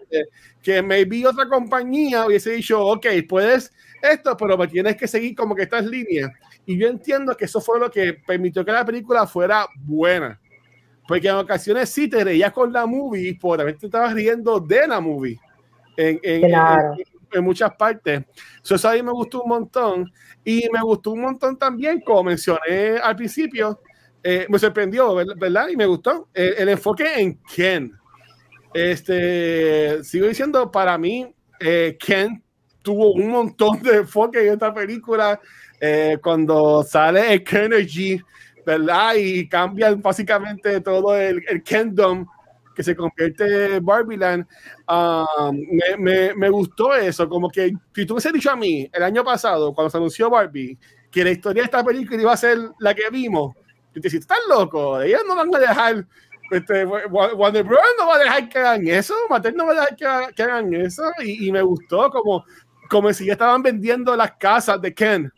[0.63, 5.63] Que maybe otra compañía hubiese dicho, ok, puedes esto, pero tienes que seguir como que
[5.63, 6.31] estas líneas.
[6.67, 10.39] Y yo entiendo que eso fue lo que permitió que la película fuera buena
[11.09, 14.87] porque en ocasiones sí te reías con la movie, pero también te estabas riendo de
[14.87, 15.41] la movie.
[15.97, 16.55] En, en,
[17.33, 18.25] en, muchas partes.
[18.63, 20.13] Eso a mí me gustó un montón.
[20.45, 23.81] Y me gustó un montón también, como mencioné al principio,
[24.23, 25.69] eh, me sorprendió, ¿verdad?
[25.69, 27.93] Y me gustó el, enfoque en Ken.
[28.75, 32.43] Este, sigo diciendo, para mí, eh, Ken
[32.83, 35.41] tuvo un montón de enfoque en esta película.
[35.81, 38.21] Eh, cuando sale el Kennedy
[38.69, 39.15] ¿verdad?
[39.17, 42.27] Y cambian básicamente todo el, el Kingdom
[42.77, 44.47] que se convierte en Barbieland.
[44.87, 48.87] Um, me, me, me, gustó eso, como que si tú me hubieses dicho a mí
[48.93, 50.79] el año pasado, cuando se anunció Barbie,
[51.11, 53.55] que la historia de esta película iba a ser la que vimos,
[53.95, 56.07] yo te decía, estás loco, ellos no van a dejar,
[56.51, 57.81] este, Warner Bros.
[57.99, 60.75] no va a dejar que hagan eso, Mattel no va a dejar que, que hagan
[60.75, 62.45] eso, y, y, me gustó como,
[62.89, 65.33] como si ya estaban vendiendo las casas de Ken.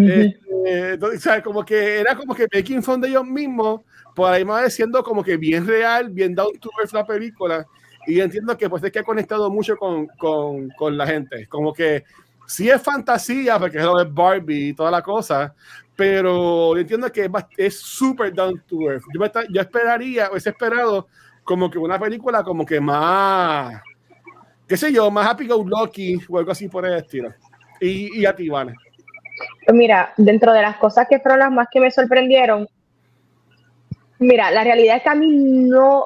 [0.00, 0.98] Eh,
[1.42, 3.80] como que era como que making fun de ellos mismos,
[4.14, 7.66] por ahí más siendo como que bien real, bien down to earth la película.
[8.06, 11.46] Y entiendo que pues es que ha conectado mucho con, con, con la gente.
[11.46, 12.04] Como que
[12.46, 15.54] sí es fantasía, porque es lo de Barbie y toda la cosa,
[15.98, 19.02] pero entiendo que es súper down to earth.
[19.12, 19.20] Yo,
[19.50, 21.08] yo esperaría, hubiese esperado
[21.42, 23.82] como que una película como que más,
[24.68, 27.34] qué sé yo, más happy go lucky o algo así por el estilo.
[27.80, 28.74] Y, y a ti, Vane.
[29.66, 32.68] Pues mira, dentro de las cosas que fueron las más que me sorprendieron,
[34.20, 36.04] mira, la realidad es que a mí no,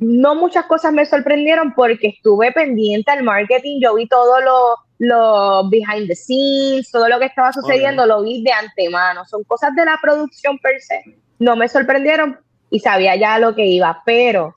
[0.00, 5.68] no muchas cosas me sorprendieron porque estuve pendiente al marketing, yo vi todo lo, lo
[5.68, 9.84] behind the scenes, todo lo que estaba sucediendo, lo vi de antemano, son cosas de
[9.84, 11.02] la producción per se,
[11.38, 12.38] no me sorprendieron
[12.70, 14.54] y sabía ya lo que iba, pero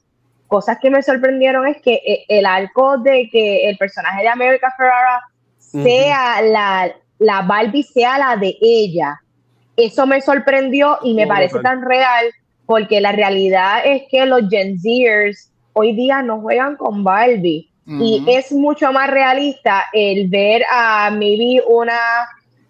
[0.48, 4.74] cosas que me sorprendieron es que eh, el arco de que el personaje de America
[4.76, 5.22] Ferrara
[5.58, 9.22] sea la, la Barbie sea la de ella.
[9.78, 12.26] Eso me sorprendió y me parece tan real
[12.66, 18.24] porque la realidad es que los Gen Zers hoy día no juegan con Barbie y
[18.28, 22.00] es mucho más realista el ver a maybe una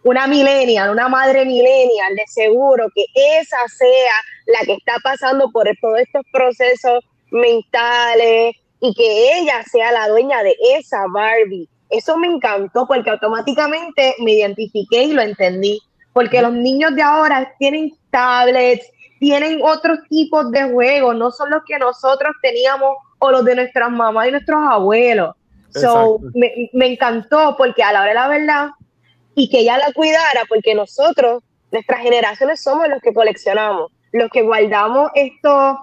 [0.04, 4.14] una millennial, una madre millennial, de seguro que esa sea
[4.48, 10.42] la que está pasando por todos estos procesos mentales y que ella sea la dueña
[10.42, 15.80] de esa Barbie eso me encantó porque automáticamente me identifiqué y lo entendí.
[16.14, 21.62] Porque los niños de ahora tienen tablets, tienen otros tipos de juegos, no son los
[21.66, 25.36] que nosotros teníamos o los de nuestras mamás y nuestros abuelos.
[25.70, 28.70] So, me, me, encantó porque a la hora de la verdad,
[29.36, 34.42] y que ella la cuidara, porque nosotros, nuestras generaciones, somos los que coleccionamos, los que
[34.42, 35.78] guardamos estos,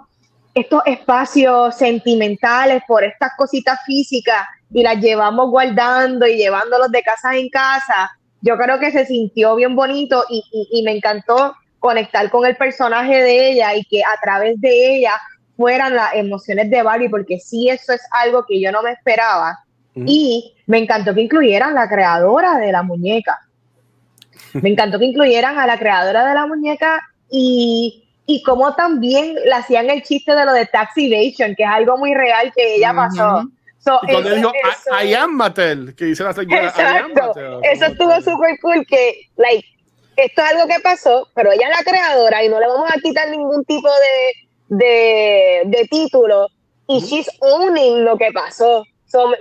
[0.52, 7.36] estos espacios sentimentales por estas cositas físicas y las llevamos guardando y llevándolos de casa
[7.36, 8.10] en casa,
[8.42, 13.22] yo creo que se sintió bien bonito y, y, me encantó conectar con el personaje
[13.22, 15.12] de ella y que a través de ella
[15.58, 19.58] fueran las emociones de Barbie, porque sí, eso es algo que yo no me esperaba.
[19.96, 23.36] Y me encantó que incluyeran la creadora de la muñeca.
[24.52, 29.52] Me encantó que incluyeran a la creadora de la muñeca y, y como también le
[29.52, 32.94] hacían el chiste de lo de Taxi Evasion, que es algo muy real que ella
[32.94, 33.42] pasó.
[33.80, 34.52] So, y cuando dijo
[35.04, 37.60] I, am Mattel, que dice la señora, Exacto.
[37.64, 39.66] Eso estuvo súper cool que, like,
[40.14, 43.00] esto es algo que pasó, pero ella es la creadora y no le vamos a
[43.00, 46.48] quitar ningún tipo de, de, título.
[46.86, 48.84] Y she's owning lo que pasó.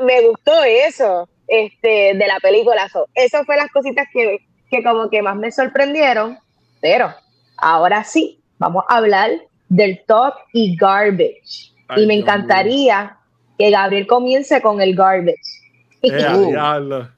[0.01, 2.89] me gustó eso este, de la película.
[2.89, 4.39] So, eso fue las cositas que,
[4.69, 6.37] que como que más me sorprendieron.
[6.81, 7.13] Pero
[7.57, 9.31] ahora sí, vamos a hablar
[9.69, 11.73] del top y garbage.
[11.95, 13.17] y me encantaría
[13.57, 15.61] que Gabriel comience con el garbage.
[16.01, 17.07] Eh,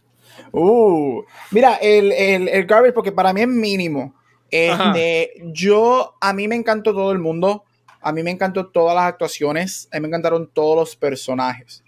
[0.51, 1.21] Uh,
[1.51, 4.15] mira, el, el, garbage, porque para mí es mínimo.
[4.49, 7.65] Este, yo, a mí me encantó todo el mundo.
[8.01, 9.87] A mí me encantó todas las actuaciones.
[9.91, 11.83] A mí me encantaron todos los personajes.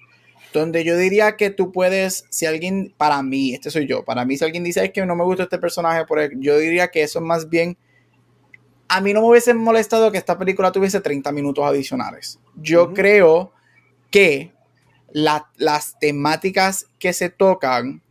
[0.53, 4.37] Donde yo diría que tú puedes, si alguien, para mí, este soy yo, para mí,
[4.37, 6.03] si alguien dice es que no me gusta este personaje,
[6.37, 7.77] yo diría que eso es más bien.
[8.89, 12.39] A mí no me hubiese molestado que esta película tuviese 30 minutos adicionales.
[12.57, 13.53] Yo creo
[14.09, 14.51] que
[15.13, 18.01] las temáticas que se tocan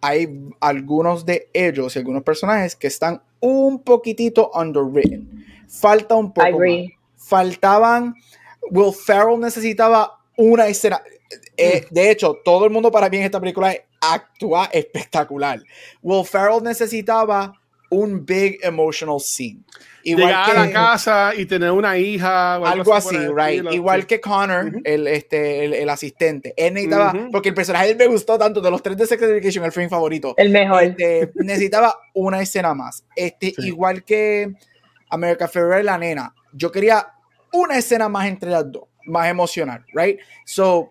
[0.00, 0.28] hay
[0.60, 5.46] algunos de ellos y algunos personajes que están un poquitito underwritten.
[5.66, 6.46] Falta un poco.
[7.26, 8.14] Faltaban.
[8.70, 11.02] Will Ferrell necesitaba una escena.
[11.56, 15.62] Eh, de hecho, todo el mundo para mí en esta película actúa espectacular.
[16.02, 17.54] Will Ferrell necesitaba
[17.90, 19.60] un big emotional scene.
[20.02, 22.56] Igual Llegar a la casa y tener una hija.
[22.56, 23.64] algo así, right.
[23.72, 26.52] Igual que Connor, el, este, el, asistente.
[26.56, 29.72] Él necesitaba, porque el personaje me gustó tanto, de los tres de Sex Education, el
[29.72, 30.34] film favorito.
[30.36, 30.82] El mejor.
[30.82, 33.04] Este, necesitaba una escena más.
[33.16, 34.52] Este, Igual que
[35.08, 36.34] America Ferrer y la nena.
[36.52, 37.13] Yo quería
[37.54, 40.18] una escena más entre las dos, más emocional, right?
[40.44, 40.90] So,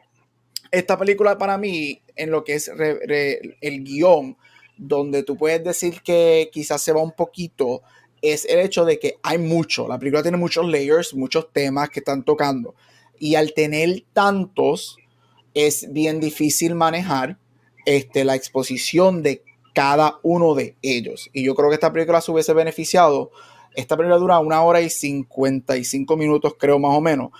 [0.71, 4.37] esta película para mí, en lo que es el guion,
[4.77, 7.83] donde tú puedes decir que quizás se va un poquito
[8.23, 11.99] es el hecho de que hay mucho, la película tiene muchos layers, muchos temas que
[11.99, 12.73] están tocando.
[13.19, 14.97] Y al tener tantos,
[15.53, 17.37] es bien difícil manejar
[17.85, 21.29] este, la exposición de cada uno de ellos.
[21.33, 23.31] Y yo creo que esta película se hubiese beneficiado.
[23.75, 27.31] Esta película dura una hora y 55 minutos, creo más o menos.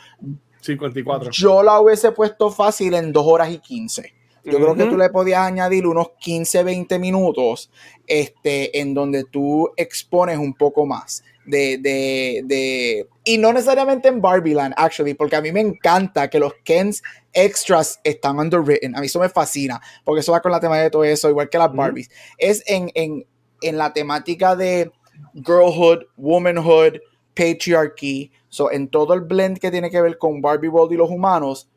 [0.62, 1.32] 54.
[1.32, 4.14] Yo la hubiese puesto fácil en dos horas y 15.
[4.46, 7.72] Yo creo que tú le podías añadir unos 15, 20 minutos
[8.08, 14.22] este, en donde tú expones un poco más de, de, de, y no necesariamente en
[14.22, 17.04] Barbieland, actually, porque a mí me encanta que los Kens
[17.34, 18.96] extras están underwritten.
[18.96, 21.50] A mí eso me fascina, porque eso va con la temática de todo eso, igual
[21.50, 22.10] que las Barbies.
[22.38, 23.26] Es en, en,
[23.62, 24.92] en la temática de
[25.34, 27.00] girlhood, womanhood,
[27.34, 31.10] patriarchy, so en todo el blend que tiene que ver con Barbie World y los
[31.10, 31.70] humanos,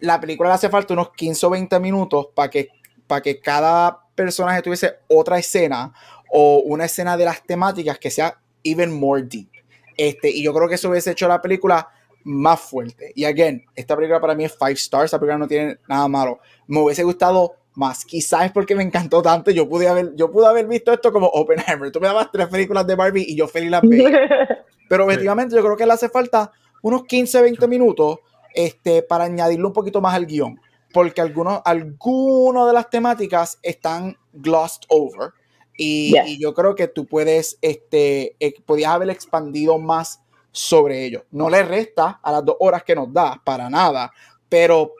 [0.00, 2.68] la película le hace falta unos 15 o 20 minutos para que,
[3.06, 5.92] para que cada personaje tuviese otra escena
[6.30, 9.48] o una escena de las temáticas que sea even more deep.
[9.96, 11.88] Este, y yo creo que eso hubiese hecho la película
[12.24, 13.12] más fuerte.
[13.14, 16.40] Y again, esta película para mí es five stars, esta película no tiene nada malo.
[16.66, 20.46] Me hubiese gustado más, quizás es porque me encantó tanto, yo pude haber, yo pude
[20.46, 21.90] haber visto esto como Oppenheimer.
[21.90, 24.10] Tú me dabas tres películas de Barbie y yo feliz las veía.
[24.88, 26.52] Pero objetivamente yo creo que le hace falta
[26.82, 28.18] unos 15, 20 minutos
[28.54, 30.60] este, para añadirle un poquito más al guion,
[30.92, 35.30] porque algunos, algunos de las temáticas están glossed over.
[35.76, 40.20] Y, yo creo que tú puedes, este, eh, podías haber expandido más
[40.52, 41.24] sobre ello.
[41.32, 44.12] No le resta a las dos horas que nos da, para nada,
[44.48, 44.92] pero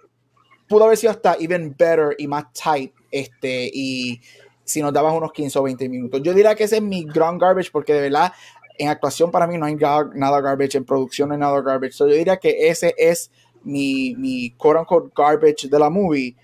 [0.68, 4.20] pudo haber sido hasta even better y más tight, este, y
[4.64, 6.22] si nos dabas unos 15 o 20 minutos.
[6.22, 8.32] Yo diría que ese es mi ground garbage, porque de verdad,
[8.78, 11.98] en actuación para mí no hay nada garbage, en producción no hay nada garbage.
[11.98, 13.30] yo diría que ese es
[13.62, 16.34] mi, mi quote unquote garbage de la movie,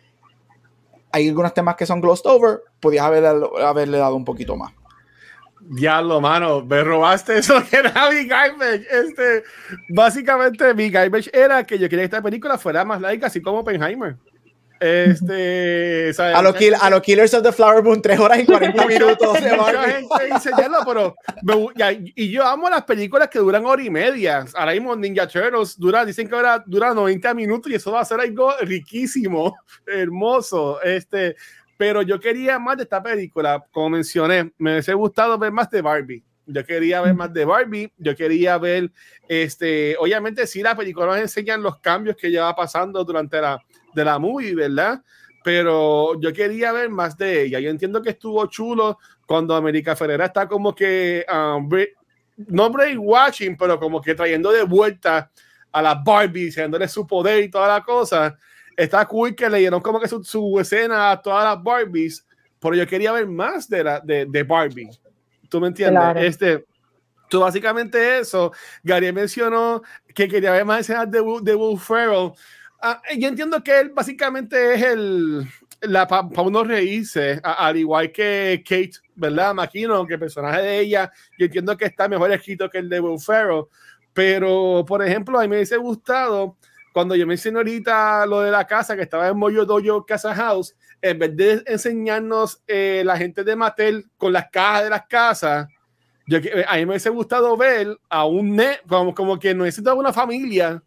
[1.13, 4.73] hay algunos temas que son glossed over, podías haberle, haberle dado un poquito más.
[5.61, 8.87] Diablo, mano, me robaste eso que era mi garbage.
[8.91, 9.45] Este,
[9.89, 13.61] básicamente, mi garbage era que yo quería que esta película fuera más laica, así como
[13.61, 14.17] Oppenheimer.
[14.81, 19.39] Este, A los a Killers of the Flower Moon, 3 horas y 40 minutos.
[19.39, 20.51] Mucha gente dice,
[20.87, 21.15] pero
[22.17, 24.47] y yo amo las películas que duran hora y media.
[24.55, 28.07] Ahora mismo Ninja Turtles dura, dicen que ahora dura 90 minutos y eso va a
[28.07, 29.55] ser algo riquísimo,
[29.87, 30.81] hermoso.
[30.81, 31.37] Este,
[31.81, 35.81] pero yo quería más de esta película, como mencioné, me hubiese gustado ver más de
[35.81, 36.23] Barbie.
[36.45, 38.93] Yo quería ver más de Barbie, yo quería ver,
[39.27, 44.05] este, obviamente sí, la película nos enseñan los cambios que lleva pasando durante la, de
[44.05, 45.03] la movie, ¿verdad?
[45.43, 47.61] Pero yo quería ver más de ella.
[47.61, 51.67] Yo entiendo que estuvo chulo cuando América Ferrera está como que, um,
[52.49, 55.31] no brainwashing, pero como que trayendo de vuelta
[55.73, 58.37] a las Barbie, dándole su poder y toda la cosa.
[58.81, 62.27] Está cool que le dieron como que su, su, escena a todas las Barbies,
[62.59, 64.89] pero yo quería ver más de, la, de, de Barbie.
[65.51, 66.03] ¿Tú me entiendes?
[66.17, 66.65] Este,
[67.29, 68.53] tú básicamente eso.
[68.83, 69.83] Gary mencionó
[70.15, 72.33] que quería ver más escenas de, de Will Ferrell.
[72.81, 75.47] Ah, yo entiendo que él básicamente es el,
[75.93, 79.53] para uno reírse, al igual que Kate, ¿verdad?
[79.53, 83.01] Imagino que el personaje de ella, yo entiendo que está mejor escrito que el de
[83.01, 83.65] Will Ferrell,
[84.15, 86.57] pero por ejemplo, a mí me hubiese gustado
[86.93, 90.75] cuando yo mencioné ahorita lo de la casa que estaba en Moyo Dojo Casa House,
[91.01, 95.69] en vez de enseñarnos eh, la gente de Mattel con las cajas de las casas,
[96.27, 99.65] yo, eh, a mí me hubiese gustado ver a un ne como, como que no
[99.65, 100.83] necesita una familia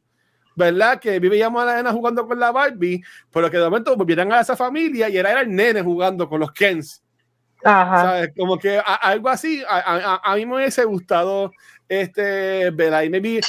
[0.56, 1.00] ¿verdad?
[1.00, 4.42] Que vivíamos a la nena jugando con la Barbie, pero que de momento volvieran a
[4.42, 7.02] esa familia y era, era el nene jugando con los Kens.
[7.64, 8.02] Ajá.
[8.02, 8.32] ¿Sabes?
[8.38, 11.52] Como que algo así, a, a, mí me hubiese gustado
[11.88, 13.40] este, ver ahí, maybe,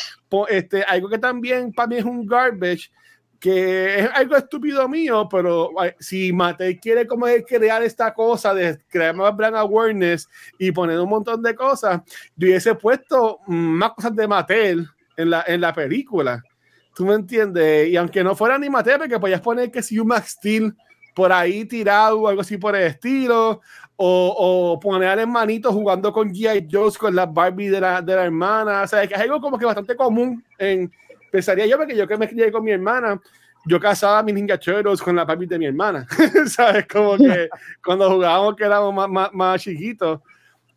[0.48, 2.90] este, algo que también para mí es un garbage,
[3.38, 9.14] que es algo estúpido mío, pero si Matei quiere como crear esta cosa de crear
[9.14, 10.26] más brand awareness
[10.58, 12.00] y poner un montón de cosas,
[12.36, 16.42] yo hubiese puesto más cosas de Mattel en la, en la película.
[16.94, 17.88] ¿Tú me entiendes?
[17.88, 20.74] Y aunque no fuera ni Mateo, que podías poner que si un Max Steel
[21.14, 23.60] por ahí tirado o algo así por el estilo,
[23.96, 26.68] o, o poner al hermanito jugando con G.I.
[26.70, 29.56] Jones con la Barbie de la, de la hermana, o sea, que es algo como
[29.56, 30.90] que bastante común en,
[31.30, 33.20] pensaría yo, porque yo que me crié con mi hermana,
[33.66, 36.06] yo casaba a mis Ninja Turtles con la Barbie de mi hermana,
[36.46, 36.86] ¿sabes?
[36.86, 37.48] Como que
[37.84, 40.20] cuando jugábamos que éramos más, más, más chiquitos.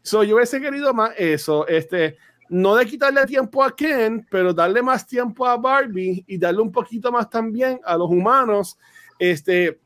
[0.02, 2.18] So, yo hubiese querido más eso, este,
[2.50, 6.72] no de quitarle tiempo a Ken, pero darle más tiempo a Barbie y darle un
[6.72, 8.78] poquito más también a los humanos.
[9.20, 9.80] Este,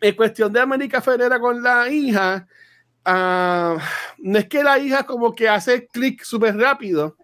[0.00, 2.46] en cuestión de América Ferrera con la hija,
[3.06, 3.78] uh,
[4.18, 7.16] no es que la hija como que hace clic súper rápido.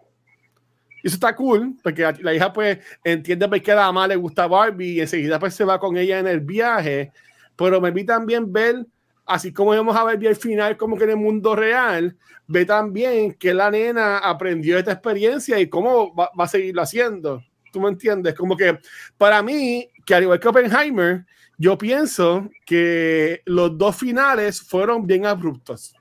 [1.02, 4.46] Eso está cool, porque la hija pues entiende por qué a la mamá le gusta
[4.46, 7.12] Barbie y enseguida pues se va con ella en el viaje.
[7.54, 8.86] Pero me vi también ver
[9.26, 12.16] así como vamos a ver el final como que en el mundo real,
[12.46, 17.42] ve también que la nena aprendió esta experiencia y cómo va, a seguirlo haciendo.
[17.72, 18.34] ¿Tú me entiendes?
[18.34, 18.78] Como que
[19.18, 21.26] para mí, que al igual que Oppenheimer,
[21.58, 25.94] yo pienso que los dos finales fueron bien abruptos.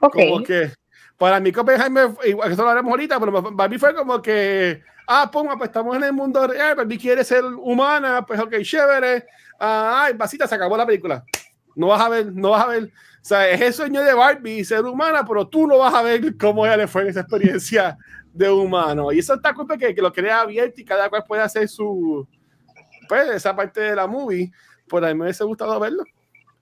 [0.00, 0.72] Como que
[1.20, 5.28] para mí, Oppenheimer, igual eso lo haremos ahorita, pero para mí fue como que, ah,
[5.30, 9.26] pues, pues estamos en el mundo real, Barbie quiere ser humana, pues ok, chévere,
[9.58, 11.22] ah, ay, vasita, se acabó la película.
[11.76, 12.84] No vas a ver, no vas a ver.
[12.84, 16.36] O sea, es el sueño de Barbie ser humana, pero tú no vas a ver
[16.38, 17.98] cómo ella le fue en esa experiencia
[18.32, 19.12] de humano.
[19.12, 22.26] Y eso está culpa que, que lo crea abierto y cada cual puede hacer su.
[23.10, 24.52] Pues esa parte de la movie.
[24.88, 26.04] Por ahí me hubiese gustado verlo.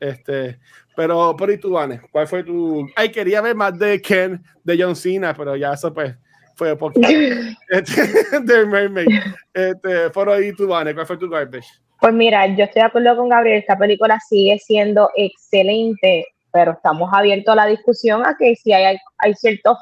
[0.00, 0.58] Este,
[0.96, 2.88] pero, por y tú, Vane, ¿cuál fue tu.
[2.96, 6.16] Ay, quería ver más de Ken, de John Cena, pero ya eso pues
[6.54, 7.06] fue poquito.
[7.68, 9.08] este, de Mermaid.
[9.52, 11.68] Este, por ahí tú, Vane, ¿cuál fue tu garbage?
[12.00, 17.10] Pues mira, yo estoy de acuerdo con Gabriel, esta película sigue siendo excelente, pero estamos
[17.12, 19.76] abiertos a la discusión a que si hay, hay ciertos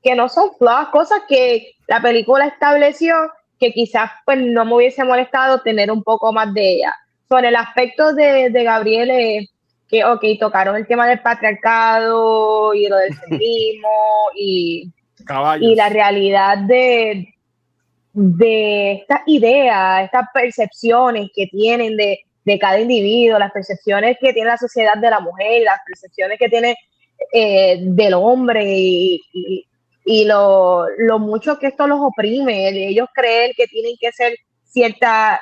[0.00, 3.16] que no son flaws, cosas que la película estableció
[3.58, 6.94] que quizás pues no me hubiese molestado tener un poco más de ella.
[7.28, 9.48] Sobre el aspecto de, de Gabriel, eh,
[9.88, 13.88] que, ok, tocaron el tema del patriarcado y lo del feminismo
[14.36, 14.92] y,
[15.60, 17.34] y la realidad de,
[18.14, 22.20] de estas ideas, estas percepciones que tienen de,
[22.60, 26.76] cada individuo, las percepciones que tiene la sociedad de la mujer, las percepciones que tiene
[27.32, 29.66] eh, del hombre y,
[30.04, 35.40] lo, mucho que esto los oprime, ellos creen que tienen que ser cierta,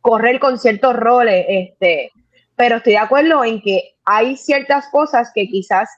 [0.00, 2.12] correr con ciertos roles, este,
[2.56, 5.88] pero estoy de acuerdo en que hay ciertas cosas que quizás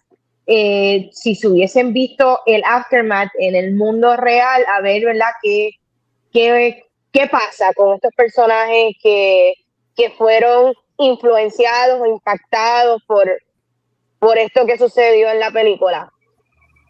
[0.47, 5.31] eh, si se hubiesen visto el aftermath en el mundo real, a ver, ¿verdad?
[5.43, 5.71] Que
[6.33, 9.53] ¿Qué, qué pasa con estos personajes que,
[9.95, 13.31] que fueron influenciados o impactados por,
[14.19, 16.11] por esto que sucedió en la película?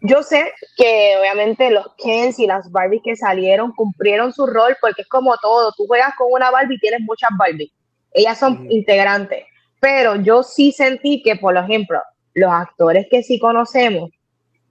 [0.03, 5.01] Yo sé que obviamente los Kens y las Barbies que salieron cumplieron su rol porque
[5.01, 7.71] es como todo, tú juegas con una Barbie y tienes muchas Barbies,
[8.11, 9.45] ellas son integrantes,
[9.79, 11.99] pero yo sí sentí que, por ejemplo,
[12.33, 14.11] los actores que sí conocemos,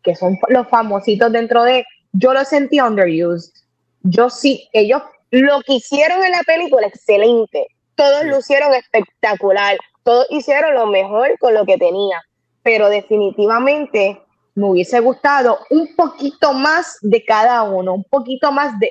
[0.02, 3.62] que son los famositos dentro de, yo lo sentí underused
[4.04, 7.68] yo sí, ellos lo que hicieron en la película, excelente.
[7.94, 9.78] Todos lo hicieron espectacular.
[10.02, 12.20] Todos hicieron lo mejor con lo que tenía.
[12.62, 14.20] Pero definitivamente
[14.54, 18.90] me hubiese gustado un poquito más de cada uno, un poquito más de.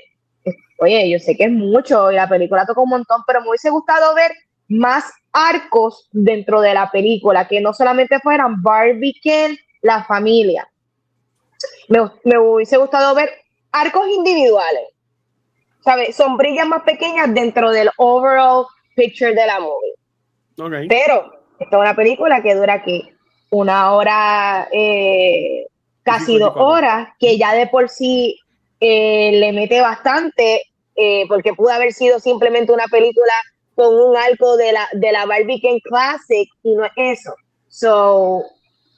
[0.79, 4.15] Oye, yo sé que es mucho, la película toca un montón, pero me hubiese gustado
[4.15, 4.31] ver
[4.67, 10.67] más arcos dentro de la película, que no solamente fueran Barbie, Ken, la familia.
[11.87, 13.29] Me, me hubiese gustado ver
[13.71, 14.91] arcos individuales.
[15.83, 16.15] ¿sabes?
[16.15, 18.65] Sombrillas más pequeñas dentro del overall
[18.95, 20.87] picture de la movie.
[20.87, 23.15] Pero esta es una película que dura que
[23.51, 25.67] una hora, eh,
[26.03, 28.39] casi dos horas, que ya de por sí
[28.79, 30.63] eh, le mete bastante,
[30.95, 33.33] eh, porque pudo haber sido simplemente una película
[33.75, 37.33] con un arco de la, de la Barbie Ken Classic y no es eso.
[37.67, 38.43] So,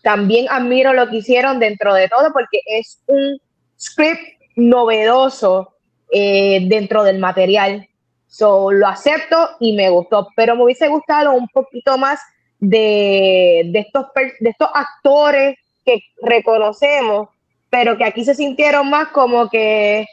[0.02, 3.40] también admiro lo que hicieron dentro de todo porque es un
[3.80, 4.22] script
[4.56, 5.76] novedoso
[6.12, 7.88] eh, dentro del material.
[8.28, 12.20] So, lo acepto y me gustó, pero me hubiese gustado un poquito más
[12.64, 14.06] de, de, estos,
[14.40, 17.28] de estos actores que reconocemos,
[17.70, 20.06] pero que aquí se sintieron más como que,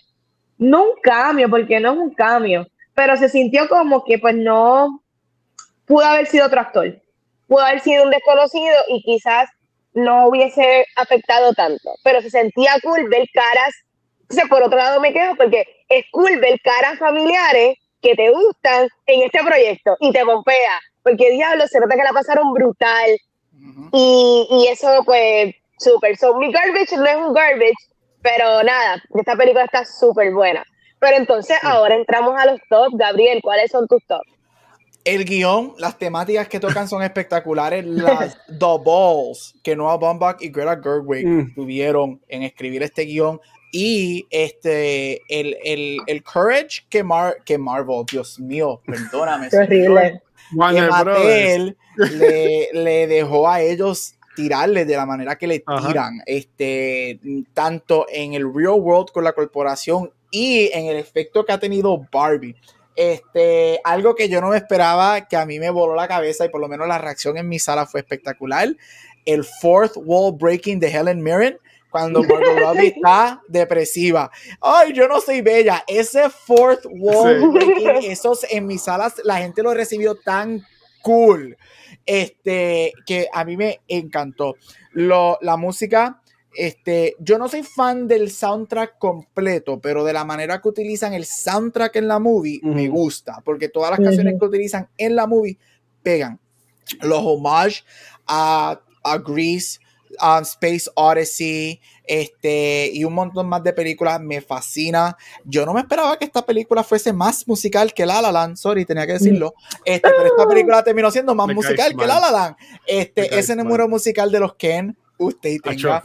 [0.59, 5.01] no un cambio, porque no es un cambio, pero se sintió como que pues no
[5.87, 7.01] pudo haber sido otro actor,
[7.47, 9.49] pudo haber sido un desconocido y quizás
[9.95, 13.75] no hubiese afectado tanto, pero se sentía cool ver caras,
[14.29, 18.31] o sea, por otro lado me quedo porque es cool ver caras familiares que te
[18.31, 23.11] gustan en este proyecto y te pompea, porque diablo, se nota que la pasaron brutal
[23.93, 27.75] y, y, eso pues súper, so mi garbage no es un garbage,
[28.23, 30.65] pero nada, esta película está súper buena.
[31.01, 32.93] Pero entonces ahora entramos a los top.
[32.93, 34.21] Gabriel, ¿cuáles son tus top?
[35.05, 37.87] El guion, las temáticas que tocan son espectaculares.
[37.87, 41.55] Las The Balls que Noah Baumbach y Greta Gerwig mm.
[41.55, 43.41] tuvieron en escribir este guion.
[43.73, 49.49] Y este, el, el, el courage que, Mar que Marvel, Dios mío, perdóname.
[49.53, 50.23] horrible.
[50.51, 57.21] Que Mattel le, le dejó a ellos tirarle de la manera que le tiran, este,
[57.53, 62.07] tanto en el real world con la corporación y en el efecto que ha tenido
[62.11, 62.57] Barbie.
[62.97, 66.49] Este, algo que yo no me esperaba, que a mí me voló la cabeza y
[66.49, 68.69] por lo menos la reacción en mi sala fue espectacular.
[69.25, 71.59] El fourth wall breaking de Helen Mirren
[71.91, 74.31] cuando Margot Robbie está depresiva.
[74.61, 75.85] Ay, yo no soy bella.
[75.87, 80.63] Ese fourth wall breaking, esos en mis salas la gente lo recibió tan
[81.03, 81.57] cool.
[82.07, 84.57] Este, que a mí me encantó.
[84.93, 86.21] Lo, la música,
[86.55, 91.25] este, yo no soy fan del soundtrack completo, pero de la manera que utilizan el
[91.25, 95.59] soundtrack en la movie me gusta, porque todas las canciones que utilizan en la movie
[96.03, 96.41] pegan.
[97.03, 97.85] Los homages
[98.27, 99.80] a, a Grease,
[100.21, 105.17] a Space Odyssey, este, y un montón más de películas, me fascina.
[105.45, 108.85] Yo no me esperaba que esta película fuese más musical que La La Land, sorry,
[108.85, 109.55] tenía que decirlo.
[109.85, 112.57] Este, pero esta película terminó siendo más musical que La La Land.
[112.87, 116.03] Este, ese número musical de los Ken, usted tenga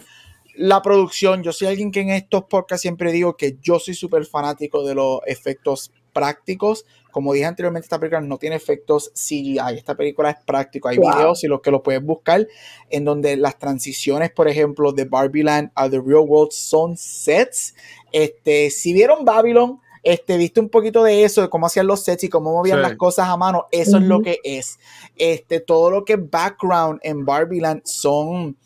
[0.58, 4.26] la producción, yo soy alguien que en estos podcasts siempre digo que yo soy súper
[4.26, 6.86] fanático de los efectos prácticos.
[7.16, 9.78] Como dije anteriormente, esta película no tiene efectos CGI.
[9.78, 10.90] Esta película es práctico.
[10.90, 12.46] Hay videos y los que lo puedes buscar
[12.90, 17.74] en donde las transiciones, por ejemplo, de Barbie Land a The Real World son sets.
[18.12, 22.26] Este, si vieron Babylon, este, viste un poquito de eso, de cómo hacían los sets
[22.26, 23.68] y cómo movían las cosas a mano.
[23.72, 24.78] Eso es lo que es.
[25.16, 28.58] Este, todo lo que es background en Barbie Land son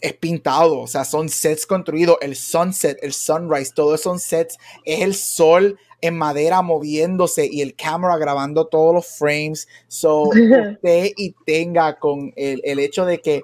[0.00, 5.00] es pintado, o sea, son sets construidos, el sunset, el sunrise, todos son sets, es
[5.00, 9.66] el sol en madera moviéndose y el cámara grabando todos los frames.
[9.88, 13.42] So, usted y tenga con el, el, hecho de que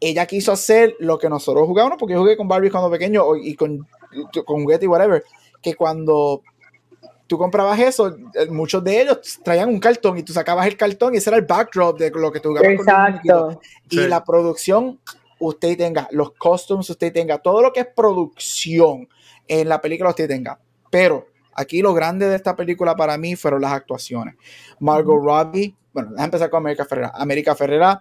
[0.00, 3.54] ella quiso hacer lo que nosotros jugábamos, porque yo jugué con Barbie cuando pequeño y
[3.54, 3.86] con,
[4.44, 5.22] con juguete y whatever,
[5.62, 6.42] que cuando
[7.28, 11.14] tú comprabas eso, eh, muchos de ellos traían un cartón y tú sacabas el cartón
[11.14, 13.60] y ese era el backdrop de lo que tú jugabas Exacto.
[13.88, 14.98] Y la producción
[15.38, 19.08] usted tenga, los costumes usted tenga, todo lo que es producción
[19.46, 20.58] en la película usted tenga.
[20.90, 21.28] Pero
[21.58, 24.36] aquí lo grande de esta película para mí fueron las actuaciones.
[24.78, 27.12] Margot Robbie, bueno, déjame empezar con América Ferrera.
[27.14, 28.00] América Ferrera,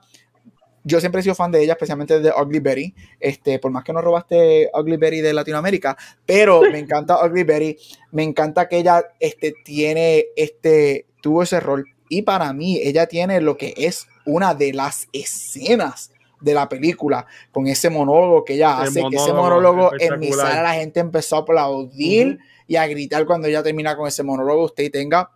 [0.83, 2.95] yo siempre he sido fan de ella, especialmente de Ugly Betty.
[3.19, 7.77] Este, por más que no robaste Ugly Betty de Latinoamérica, pero me encanta Ugly Betty.
[8.11, 11.85] Me encanta que ella este, tiene este, tuvo ese rol.
[12.09, 17.25] Y para mí, ella tiene lo que es una de las escenas de la película,
[17.51, 21.37] con ese monólogo que ella hace, que ese monólogo en mi sala la gente empezó
[21.37, 25.31] a aplaudir y a gritar cuando ella termina con ese monólogo, usted tenga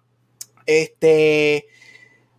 [0.65, 1.65] este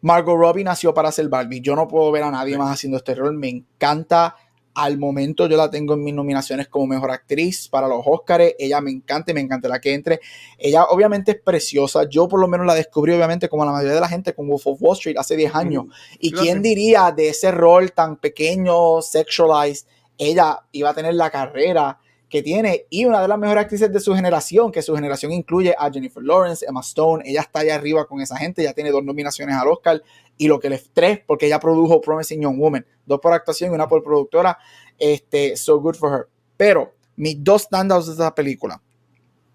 [0.03, 1.61] Margot Robbie nació para ser Barbie.
[1.61, 3.35] Yo no puedo ver a nadie más haciendo este rol.
[3.35, 4.37] Me encanta
[4.75, 8.55] al momento yo la tengo en mis nominaciones como mejor actriz para los Oscars.
[8.59, 10.21] Ella me encanta y me encanta la que entre.
[10.59, 12.09] Ella obviamente es preciosa.
[12.09, 14.67] Yo por lo menos la descubrí obviamente como la mayoría de la gente con Wolf
[14.67, 15.85] of Wall Street hace 10 años.
[16.19, 19.87] Y quién diría de ese rol tan pequeño, sexualized,
[20.19, 21.99] ella iba a tener la carrera
[22.33, 25.75] que tiene y una de las mejores actrices de su generación, que su generación incluye
[25.79, 29.05] a Jennifer Lawrence, Emma Stone, ella está allá arriba con esa gente, ya tiene dos
[29.05, 30.03] nominaciones al Oscar
[30.39, 33.75] y lo que le tres, porque ella produjo Promising Young Woman, dos por actuación y
[33.75, 34.57] una por productora,
[34.99, 36.29] este, so good for her.
[36.57, 38.81] Pero mis dos standouts de esta película,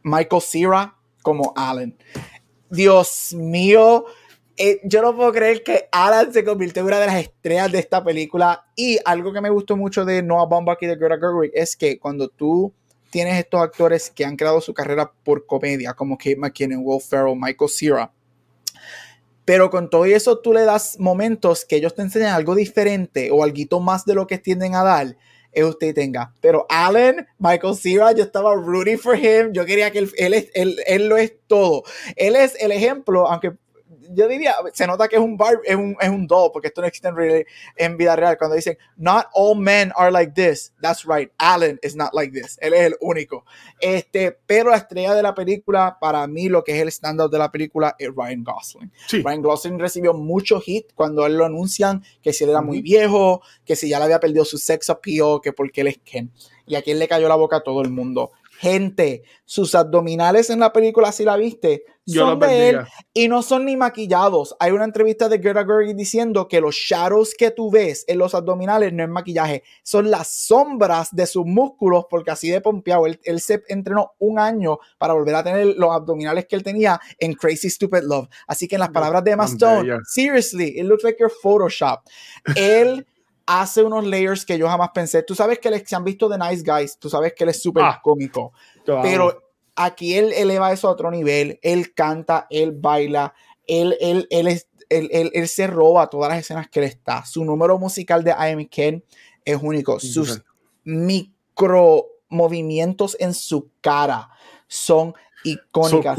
[0.04, 1.98] Michael Cera como Alan.
[2.70, 4.06] Dios mío,
[4.58, 7.80] eh, yo no puedo creer que Alan se convirtió en una de las estrellas de
[7.80, 8.66] esta película.
[8.76, 12.00] Y algo que me gustó mucho de Noah Baumbach y de Greta Gerwig es que
[12.00, 12.74] cuando tú
[13.10, 17.38] tienes estos actores que han creado su carrera por comedia, como Kate McKinnon, Will Ferrell,
[17.40, 18.12] Michael Cera,
[19.46, 23.44] Pero con todo eso tú le das momentos que ellos te enseñan algo diferente o
[23.44, 25.16] algo más de lo que tienden a dar
[25.64, 26.34] usted tenga.
[26.42, 29.52] Pero Allen, Michael Cera, yo estaba rooting for him.
[29.54, 31.84] Yo quería que él, él, él, él, lo es todo.
[32.16, 33.54] Él es el ejemplo, aunque
[34.14, 36.82] yo diría, se nota que es un bar, es un, es un doll, porque esto
[36.82, 38.38] no existe en, en, vida real.
[38.38, 42.58] Cuando dicen, not all men are like this, that's right, Alan is not like this,
[42.62, 43.46] él es el único.
[43.80, 47.38] Este, pero la estrella de la película, para mí, lo que es el estándar de
[47.38, 48.92] la película es Ryan Gosling.
[49.24, 53.42] Ryan Gosling recibió mucho hit cuando él lo anuncian, que si él era muy viejo,
[53.66, 56.32] que si ya le había perdido su sex appeal, que porque él es Ken.
[56.66, 58.32] Y a quien le cayó la boca a todo el mundo.
[58.60, 62.80] Gente, sus abdominales en la película, si la viste, son de él
[63.14, 64.56] y no son ni maquillados.
[64.60, 68.34] Hay una entrevista de Greta Gerwig diciendo que los shadows que tú ves en los
[68.34, 73.06] abdominales no es maquillaje, son las sombras de sus músculos, porque así de pompeado.
[73.06, 77.00] Él, él se entrenó un año para volver a tener los abdominales que él tenía
[77.20, 78.28] en Crazy Stupid Love.
[78.48, 82.02] Así que en las palabras de Emma Stone, seriously, it looks like your Photoshop.
[82.56, 83.06] él
[83.48, 85.24] hace unos layers que yo jamás pensé.
[85.24, 87.84] Tú sabes que se han visto de Nice Guys, tú sabes que él es súper
[87.84, 88.54] ah, cómico,
[88.86, 89.42] pero
[89.76, 91.58] aquí él eleva eso a otro nivel.
[91.64, 93.34] Él canta, él baila,
[93.66, 97.26] él, él, él, es, él, él, se roba todas las escenas que él está.
[97.26, 99.04] Su número musical de I Am Ken
[99.46, 100.00] es único.
[100.00, 100.44] Sus
[100.84, 104.30] micro movimientos en su cara
[104.68, 105.16] son
[105.46, 106.18] icónicas.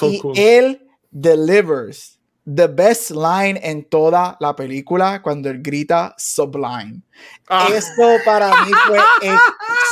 [0.00, 7.02] y él delivers the best line en toda la película cuando él grita sublime.
[7.48, 7.68] Ah.
[7.72, 8.98] Eso para mí fue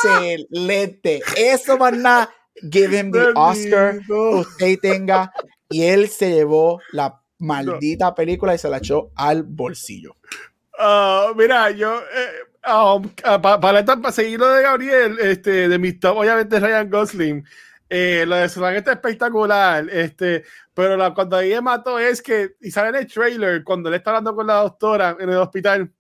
[0.04, 1.20] excelente.
[1.36, 2.28] Eso van a
[2.70, 5.32] give him the Oscar usted tenga
[5.68, 10.16] y él se llevó la maldita película y se la echó al bolsillo.
[10.78, 15.92] Ah, mira, yo eh, um, ah, para, para, seguir lo de Gabriel, este, de mi
[15.92, 17.44] top, obviamente Ryan Gosling.
[17.92, 22.52] Eh, lo de Sulan está espectacular, este, pero la, cuando ahí me mató es que,
[22.60, 25.92] y sale en el trailer, cuando él está hablando con la doctora en el hospital,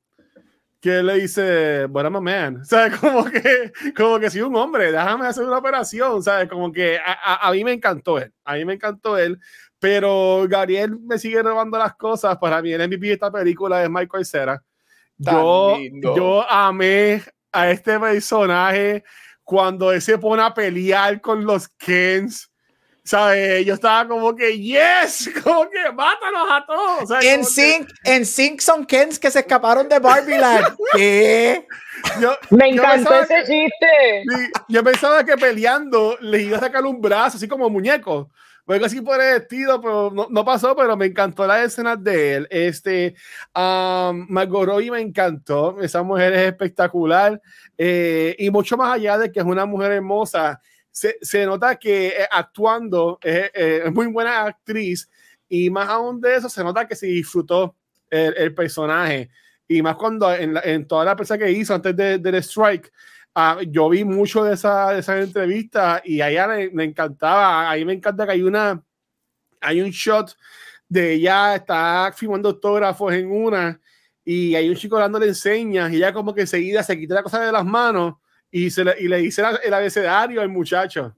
[0.80, 2.96] que le dice, bueno, my man, ¿sabes?
[3.00, 6.48] Como que, como que si un hombre, déjame hacer una operación, ¿sabes?
[6.48, 9.40] Como que a, a, mí me encantó él, a mí me encantó él,
[9.80, 13.90] pero Gabriel me sigue robando las cosas, para mí el MVP de esta película es
[13.90, 14.62] Michael Cera.
[15.18, 15.76] Yo,
[16.16, 17.22] yo amé
[17.52, 19.02] a este personaje,
[19.50, 22.48] cuando él se pone a pelear con los Kens,
[23.02, 23.66] ¿sabes?
[23.66, 27.24] Yo estaba como que, yes, como que mátanos a todos.
[27.24, 30.76] En, Sync, en Sync son Kens que se escaparon de Barbie Land.
[30.92, 31.66] ¿Qué?
[32.50, 34.22] Me encantó ese chiste.
[34.68, 38.30] yo pensaba que peleando le iba a sacar un brazo, así como muñeco.
[38.72, 42.34] Algo así por el estilo, pero no, no, pasó, pero me encantó la escena de
[42.34, 42.48] él.
[42.50, 43.14] Este,
[43.54, 47.40] um, Margot Robbie me encantó, esa mujer es espectacular.
[47.76, 50.60] Eh, y mucho más allá de que es una mujer hermosa,
[50.90, 55.10] se, se nota que eh, actuando es, eh, es, muy buena actriz.
[55.48, 57.76] Y más aún de eso se nota que se disfrutó
[58.08, 59.30] el, el personaje.
[59.66, 62.38] Y más cuando en, la, en toda la prensa que hizo antes del de, de
[62.38, 62.92] strike
[63.34, 67.70] Ah, yo vi mucho de esa, de esa entrevista y a ella le, encantaba.
[67.70, 68.82] A mí me encanta que hay una,
[69.60, 70.36] hay un shot
[70.88, 73.80] de ella está firmando autógrafos en una
[74.24, 77.40] y hay un chico dándole enseñas y ella como que enseguida se quita la cosa
[77.40, 78.14] de las manos
[78.50, 81.16] y, se le, y le dice el abecedario al muchacho.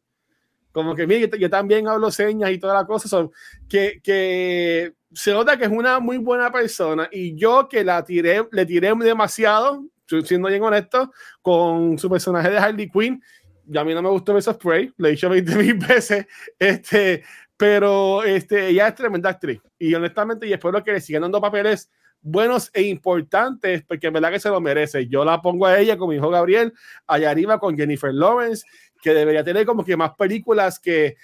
[0.73, 3.09] Como que, mire, yo, también hablo señas y toda la cosa.
[3.09, 3.31] Son,
[3.69, 8.47] que, que se nota que es una muy buena persona y yo que la tiré,
[8.51, 13.23] le tiré demasiado, siendo bien honesto, con su personaje de Harley Quinn,
[13.67, 16.27] y a mí no me gustó ese spray, le he dicho 20 mil veces,
[16.59, 17.23] este,
[17.57, 19.61] pero este, ella es tremenda actriz.
[19.79, 24.31] Y honestamente, y espero que le sigan dando papeles buenos e importantes, porque en verdad
[24.31, 25.07] que se lo merece.
[25.09, 26.73] Yo la pongo a ella con mi hijo Gabriel,
[27.07, 28.65] allá arriba con Jennifer Lawrence,
[29.03, 31.17] que debería tener como que más películas que,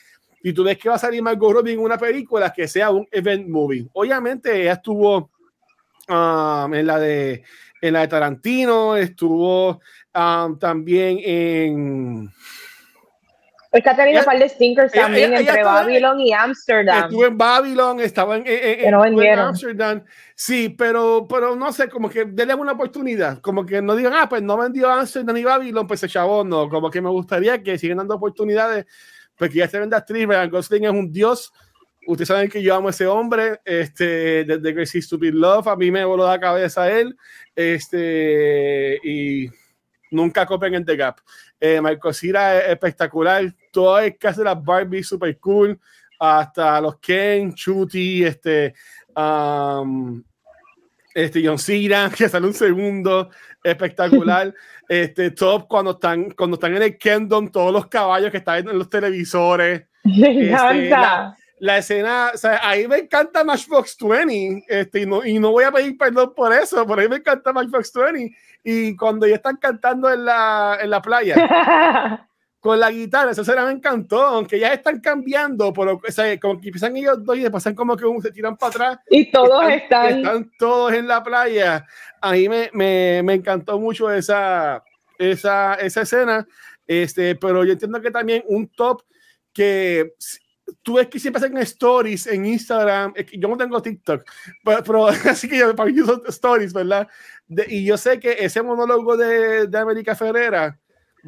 [0.43, 3.07] y tú ves que va a salir Margot Robbie en una película que sea un
[3.11, 3.89] event movie.
[3.93, 5.31] Obviamente ella estuvo
[6.09, 7.45] um, en la de
[7.81, 9.81] en la de Tarantino, estuvo
[10.15, 12.31] um, también en.
[13.71, 17.05] Es que ha tenido un par de stinkers también entre Babylon y Amsterdam.
[17.05, 20.03] Estuvo en Babylon, estaba en, en, en, Amsterdam.
[20.35, 23.41] Sí, pero, pero no sé, como que denle una oportunidad.
[23.41, 26.45] Como que no digan, ah, pues no vendió Amsterdam ni Babylon, pues se chavó.
[26.45, 28.87] No, como que me gustaría que sigan dando oportunidades.
[29.37, 31.53] Porque ya se vende actriz, Ryan Gosling es un dios
[32.09, 35.90] Ustedes saben que yo amo a ese hombre, este, desde Crazy Stupid Love, a mí
[35.90, 37.14] me voló la cabeza él,
[37.55, 39.51] este, y
[40.10, 41.20] nunca copen en The Gap.
[41.60, 41.82] Eh,
[42.12, 45.78] Cera es espectacular, todo es que hace las Barbie super cool,
[46.18, 48.72] hasta los Ken, Chuty, este,
[49.14, 50.24] um,
[51.14, 53.28] este John Cena, que sale un segundo,
[53.62, 54.55] espectacular.
[54.89, 58.78] este, top cuando están, cuando están en el Kingdom, todos los caballos que están en
[58.78, 59.85] los televisores.
[60.05, 65.24] Me este, encanta la escena, o sea, ahí me encanta Matchbox 20, este, y, no,
[65.24, 68.36] y no voy a pedir perdón por eso, pero ahí me encanta Matchbox 20.
[68.64, 71.36] Y cuando ya están cantando en la, en la playa,
[72.60, 76.60] con la guitarra, esa escena me encantó, aunque ya están cambiando, pero, o sea, como
[76.60, 78.98] que empiezan ellos dos y pasan como que se tiran para atrás.
[79.10, 81.86] Y todos están, están, todos en la playa.
[82.20, 84.82] Ahí me, me, me encantó mucho esa,
[85.18, 86.47] esa, esa escena,
[86.86, 89.02] este, pero yo entiendo que también un top
[89.52, 90.14] que
[90.82, 93.15] tú ves que siempre hacen stories en Instagram.
[93.32, 94.24] Yo no tengo TikTok,
[94.65, 97.09] pero, así que yo para mí son stories, ¿verdad?
[97.69, 100.78] y yo sé que ese monólogo de, de América Ferrera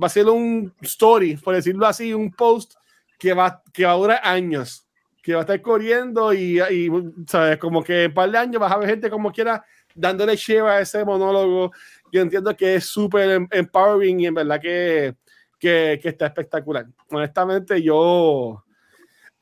[0.00, 2.74] va a ser un story, por decirlo así, un post
[3.18, 4.86] que va, que va a durar años,
[5.22, 6.90] que va a estar corriendo y, y
[7.26, 7.58] ¿sabes?
[7.58, 9.64] Como que en par de años vas a ver gente como quiera
[9.94, 11.72] dándole lleva a ese monólogo.
[12.12, 15.14] Yo entiendo que es súper em, empowering y en verdad que,
[15.58, 16.86] que, que está espectacular.
[17.10, 18.64] Honestamente, yo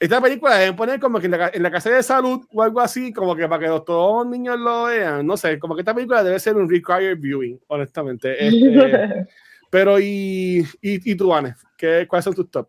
[0.01, 2.81] esta película deben poner como que en la, en la, casa de salud o algo
[2.81, 5.27] así, como que para que todos los niños lo vean.
[5.27, 8.47] No sé, como que esta película debe ser un required viewing, honestamente.
[8.47, 9.27] Este,
[9.70, 11.55] pero, ¿y, y, y tú, Anne?
[11.77, 12.69] ¿Qué, ¿Cuáles son tus top?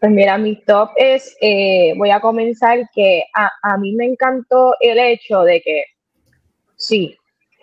[0.00, 4.74] Pues mira, mi top es, eh, voy a comenzar que a, a, mí me encantó
[4.80, 5.84] el hecho de que,
[6.76, 7.18] sí,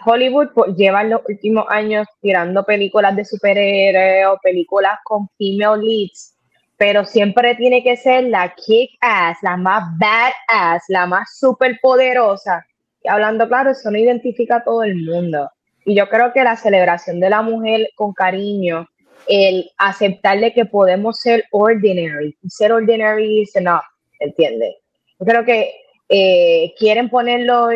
[0.05, 6.32] Hollywood lleva en los últimos años tirando películas de superhéroes o películas con female leads
[6.77, 12.65] pero siempre tiene que ser la kick ass, la más badass, la más super poderosa.
[13.03, 15.49] Y hablando claro, eso no identifica a todo el mundo.
[15.85, 18.87] Y yo creo que la celebración de la mujer con cariño,
[19.27, 23.83] el aceptarle que podemos ser ordinary, ser ordinary is enough,
[24.19, 24.75] ¿entiendes?
[25.19, 25.73] Yo creo que
[26.09, 27.69] eh, quieren ponerlo,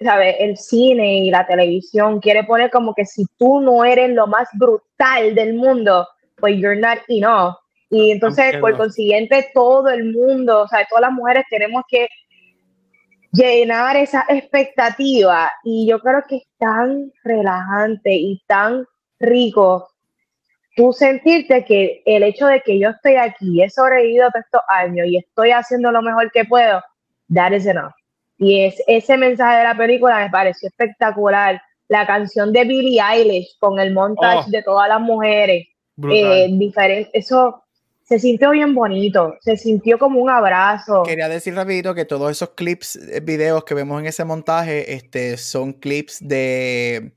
[0.00, 0.36] ¿sabes?
[0.38, 4.48] El cine y la televisión quiere poner como que si tú no eres lo más
[4.54, 7.56] brutal del mundo, pues you're not enough
[7.90, 12.08] y entonces, por consiguiente, todo el mundo, o sea, todas las mujeres tenemos que
[13.32, 15.50] llenar esa expectativa.
[15.64, 18.84] Y yo creo que es tan relajante y tan
[19.18, 19.88] rico
[20.76, 25.06] tú sentirte que el hecho de que yo estoy aquí, he sobrevivido todos estos años
[25.08, 26.80] y estoy haciendo lo mejor que puedo,
[27.34, 27.92] that is enough.
[28.36, 31.60] Y es, ese mensaje de la película me pareció espectacular.
[31.88, 34.50] La canción de Billie Eilish con el montaje oh.
[34.50, 35.66] de todas las mujeres.
[36.10, 37.64] Eh, diferente, eso
[38.08, 41.02] se sintió bien bonito, se sintió como un abrazo.
[41.02, 45.36] Quería decir rapidito que todos esos clips, eh, videos que vemos en ese montaje, este,
[45.36, 47.12] son clips de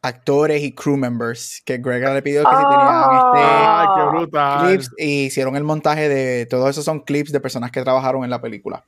[0.00, 4.66] actores y crew members que Greg le pidió que si tenían este Ay, qué brutal.
[4.66, 8.30] clips y hicieron el montaje de todos esos son clips de personas que trabajaron en
[8.30, 8.82] la película.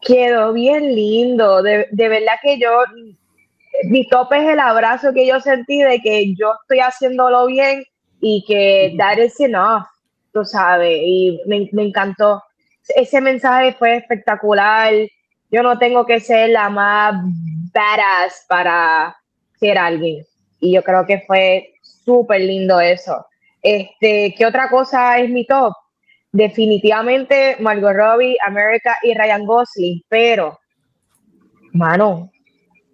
[0.00, 2.70] Quedó bien lindo, de, de verdad que yo
[3.88, 7.82] mi tope es el abrazo que yo sentí de que yo estoy haciéndolo bien
[8.20, 9.82] y que that is enough
[10.32, 12.42] tú sabes, y me, me encantó.
[12.94, 14.92] Ese mensaje fue espectacular.
[15.50, 17.14] Yo no tengo que ser la más
[17.72, 19.16] badass para
[19.58, 20.24] ser alguien.
[20.60, 23.26] Y yo creo que fue súper lindo eso.
[23.62, 25.72] Este, ¿qué otra cosa es mi top?
[26.32, 30.58] Definitivamente Margot Robbie, America y Ryan Gosling, pero,
[31.72, 32.30] mano,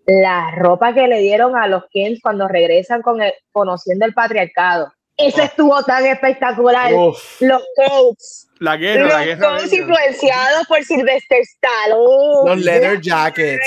[0.06, 4.92] la ropa que le dieron a los Kens cuando regresan con el, conociendo el patriarcado.
[5.16, 6.92] Eso estuvo tan espectacular.
[6.92, 7.40] Uf.
[7.40, 8.48] Los coats.
[8.58, 9.48] La guerra, los la guerra.
[9.48, 12.50] coats influenciados por Sylvester Stallone.
[12.50, 13.66] Los leather jackets.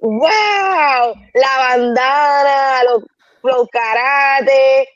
[0.00, 1.14] ¡Wow!
[1.34, 3.02] La bandana, los,
[3.42, 4.88] los karate.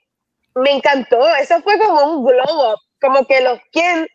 [0.54, 1.34] Me encantó.
[1.36, 2.78] Eso fue como un glow up.
[3.00, 4.06] Como que los Ken.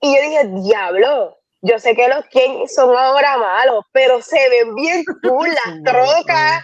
[0.00, 1.38] Y yo dije, diablo.
[1.62, 6.62] Yo sé que los Ken son ahora malos, pero se ven bien cool las trocas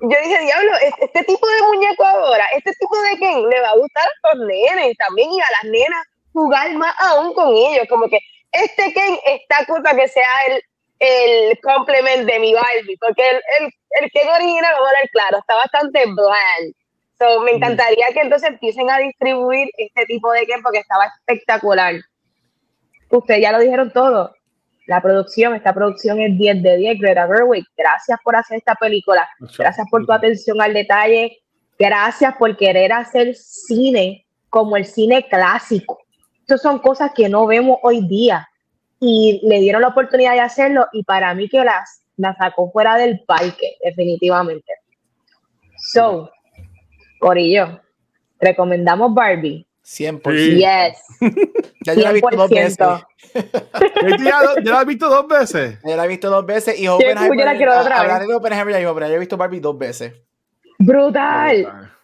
[0.00, 3.76] yo dije, diablo, este tipo de muñeco ahora, este tipo de Ken le va a
[3.76, 7.86] gustar a los nenes también y a las nenas jugar más aún con ellos.
[7.88, 8.18] Como que
[8.52, 10.62] este Ken está para que sea el,
[10.98, 15.38] el complement de mi Barbie, porque el, el, el Ken original, vamos a ver claro,
[15.38, 16.74] está bastante bland.
[17.18, 21.94] So, me encantaría que entonces empiecen a distribuir este tipo de Ken porque estaba espectacular.
[23.08, 24.35] Ustedes ya lo dijeron todo
[24.86, 29.28] la producción, esta producción es 10 de 10, Greta Gerwig, gracias por hacer esta película,
[29.58, 31.38] gracias por tu atención al detalle,
[31.78, 35.98] gracias por querer hacer cine como el cine clásico.
[36.40, 38.48] Estas son cosas que no vemos hoy día
[39.00, 42.96] y le dieron la oportunidad de hacerlo y para mí que las, las sacó fuera
[42.96, 44.72] del parque, definitivamente.
[45.92, 46.30] So,
[47.18, 47.80] Corillo,
[48.38, 49.66] recomendamos Barbie.
[49.86, 50.58] 100%.
[50.58, 50.98] Yes.
[51.84, 52.78] ya yo la he visto dos veces.
[54.18, 55.78] ¿Ya, la has visto dos veces?
[55.84, 57.38] Ya la he visto dos veces y Oppenheimer.
[57.38, 58.26] Yo la quiero otra vez.
[58.26, 60.12] de Oppenheimer ya yo he visto Barbie dos veces.
[60.78, 61.62] Brutal.
[61.62, 61.95] Brutal.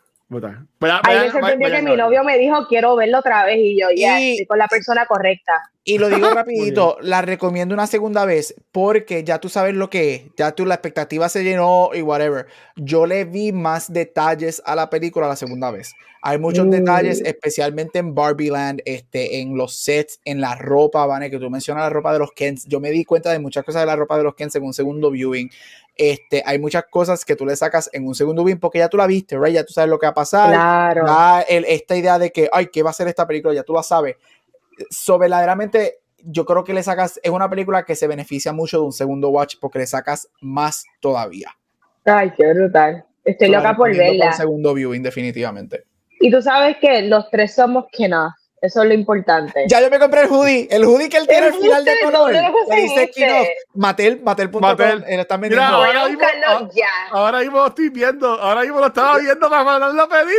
[1.03, 4.21] Ahí me sorprendió que mi novio me dijo, quiero verlo otra vez, y yo, ya,
[4.21, 5.53] estoy con la persona correcta.
[5.85, 10.15] Y lo digo rapidito, la recomiendo una segunda vez, porque ya tú sabes lo que
[10.15, 12.47] es, ya tú la expectativa se llenó y whatever.
[12.77, 15.93] Yo le vi más detalles a la película la segunda vez.
[16.25, 17.27] Hay muchos detalles, mm.
[17.27, 21.83] especialmente en Barbie Land, este, en los sets, en la ropa, Vane, que tú mencionas
[21.83, 22.65] la ropa de los Kens.
[22.69, 24.73] Yo me di cuenta de muchas cosas de la ropa de los Kens en un
[24.73, 25.51] segundo viewing.
[25.95, 28.97] Este, hay muchas cosas que tú le sacas en un segundo viewing porque ya tú
[28.97, 29.55] la viste, right?
[29.55, 30.51] Ya tú sabes lo que va a pasar.
[30.51, 31.07] Claro.
[31.49, 33.55] esta idea de que, ay, ¿qué va a ser esta película?
[33.55, 34.17] Ya tú la sabes.
[34.91, 38.87] So, verdaderamente, yo creo que le sacas, es una película que se beneficia mucho de
[38.87, 41.51] un segundo watch porque le sacas más todavía.
[42.05, 43.05] Ay, qué brutal.
[43.25, 44.29] Estoy loca por verla.
[44.29, 45.85] Un segundo viewing, definitivamente.
[46.21, 48.33] Y tú sabes que los tres somos que no.
[48.63, 49.65] Eso es lo importante.
[49.69, 50.69] Ya yo me compré el hoodie.
[50.71, 52.33] El hoodie que él tiene al final de color.
[52.71, 53.35] Que dice Kino.
[53.75, 54.63] Matel, Matel.com.
[54.63, 55.05] Matel.
[55.09, 56.25] Él está Mira, ahora, mismo,
[57.11, 58.29] ahora mismo lo estoy viendo.
[58.41, 60.39] Ahora mismo lo estaba viendo para mandarlo a pedir.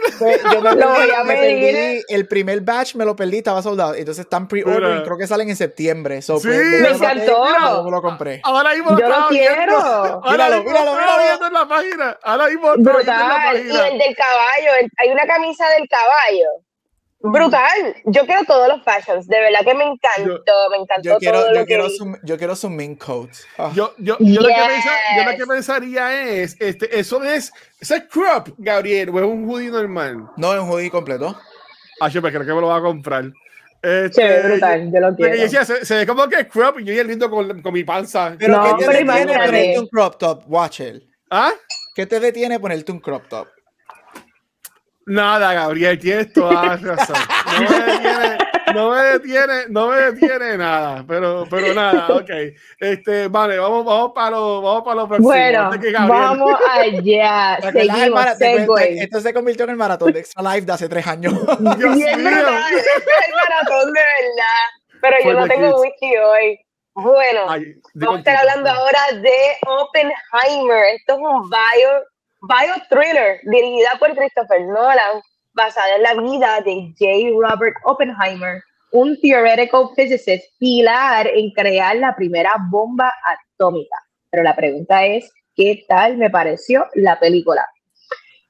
[0.54, 3.94] Yo me, lo voy a me perdí, el primer batch me lo perdí, estaba soldado.
[3.94, 5.04] Entonces están pre-order.
[5.04, 6.22] Creo que salen en septiembre.
[6.22, 7.46] sí, pues, me encantó.
[7.84, 8.40] Yo lo compré.
[8.46, 9.78] Ahora mismo lo yo lo quiero.
[9.78, 11.24] Ahora míralo, míralo, míralo.
[11.24, 12.18] viendo en la página.
[12.24, 13.74] Ahora mismo lo viendo en la página.
[13.74, 14.90] Y el del caballo.
[14.98, 16.48] hay una camisa del caballo.
[17.24, 17.96] Brutal.
[18.06, 19.28] Yo quiero todos los fashions.
[19.28, 20.44] De verdad que me encantó.
[20.70, 23.30] me encantó yo quiero, todo yo quiero Su, yo quiero su main coat.
[23.58, 23.72] Ah.
[23.74, 29.26] Yo, yo, yo, lo que pensaría es, este, eso es, ese crop, Gabriel, o es
[29.26, 30.30] un hoodie normal.
[30.36, 31.38] No, es un hoodie completo.
[32.02, 33.32] Ah, yo creo que me lo va a comprar.
[33.82, 35.36] Este, brutal, yo lo quiero.
[35.36, 38.36] Decía, se, ve como que es crop y yo ya lindo con, con mi panza.
[38.38, 40.44] Pero no, ¿qué te detiene ponerte un crop top?
[40.48, 41.04] Watch it.
[41.30, 41.54] ¿Ah?
[41.96, 43.48] ¿Qué te detiene ponerte un crop top?
[45.06, 47.16] Nada, Gabriel, tienes toda razón.
[47.58, 48.38] No me detiene,
[48.74, 52.30] no me detiene, no me detiene nada, pero, pero nada, ok.
[52.80, 55.28] Este, vale, vamos, vamos para lo, vamos para lo próximo.
[55.28, 55.70] Bueno,
[56.08, 57.60] vamos allá.
[57.72, 58.26] Seguimos,
[58.82, 61.34] Esto se convirtió en el maratón de Extra Life de hace tres años.
[61.78, 62.08] Dios mío.
[62.08, 62.24] es el
[63.34, 64.64] maratón de verdad.
[65.02, 66.60] Pero yo no tengo wiki hoy.
[66.96, 67.48] Bueno,
[67.96, 70.96] vamos a estar hablando ahora de Oppenheimer.
[70.96, 71.90] Esto es un bio
[72.44, 75.22] bio thriller dirigida por Christopher Nolan,
[75.54, 77.30] basada en la vida de J.
[77.40, 78.62] Robert Oppenheimer,
[78.92, 83.96] un theoretical physicist pilar en crear la primera bomba atómica.
[84.30, 87.66] Pero la pregunta es, ¿qué tal me pareció la película?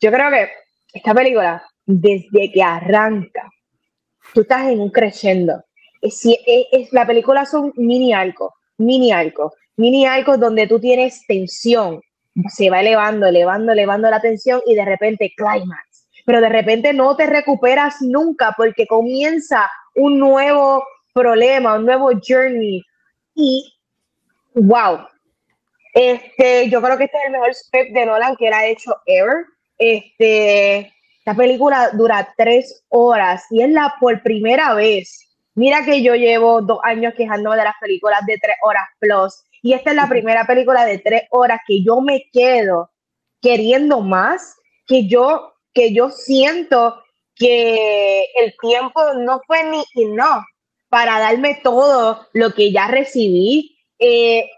[0.01, 0.49] Yo creo que
[0.93, 3.49] esta película, desde que arranca,
[4.33, 5.63] tú estás en un crescendo.
[6.01, 12.01] Es, es, la película son mini arcos, mini arcos, mini arcos donde tú tienes tensión,
[12.49, 16.07] se va elevando, elevando, elevando la tensión y de repente climax.
[16.25, 20.83] Pero de repente no te recuperas nunca porque comienza un nuevo
[21.13, 22.81] problema, un nuevo journey.
[23.35, 23.73] Y
[24.55, 24.99] wow,
[25.93, 29.45] este, yo creo que este es el mejor script de Nolan que era hecho ever.
[29.77, 35.29] Este, esta película dura tres horas y es la por primera vez.
[35.55, 39.73] Mira que yo llevo dos años quejándome de las películas de tres horas plus y
[39.73, 42.91] esta es la primera película de tres horas que yo me quedo
[43.41, 47.01] queriendo más, que yo, que yo siento
[47.33, 50.43] que el tiempo no fue ni no
[50.89, 53.77] para darme todo lo que ya recibí.
[53.99, 54.49] Eh,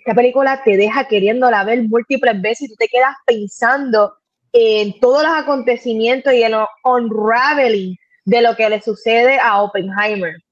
[0.00, 4.16] esta película te deja queriéndola ver múltiples veces y tú te quedas pensando
[4.52, 10.43] en todos los acontecimientos y en los unraveling de lo que le sucede a Oppenheimer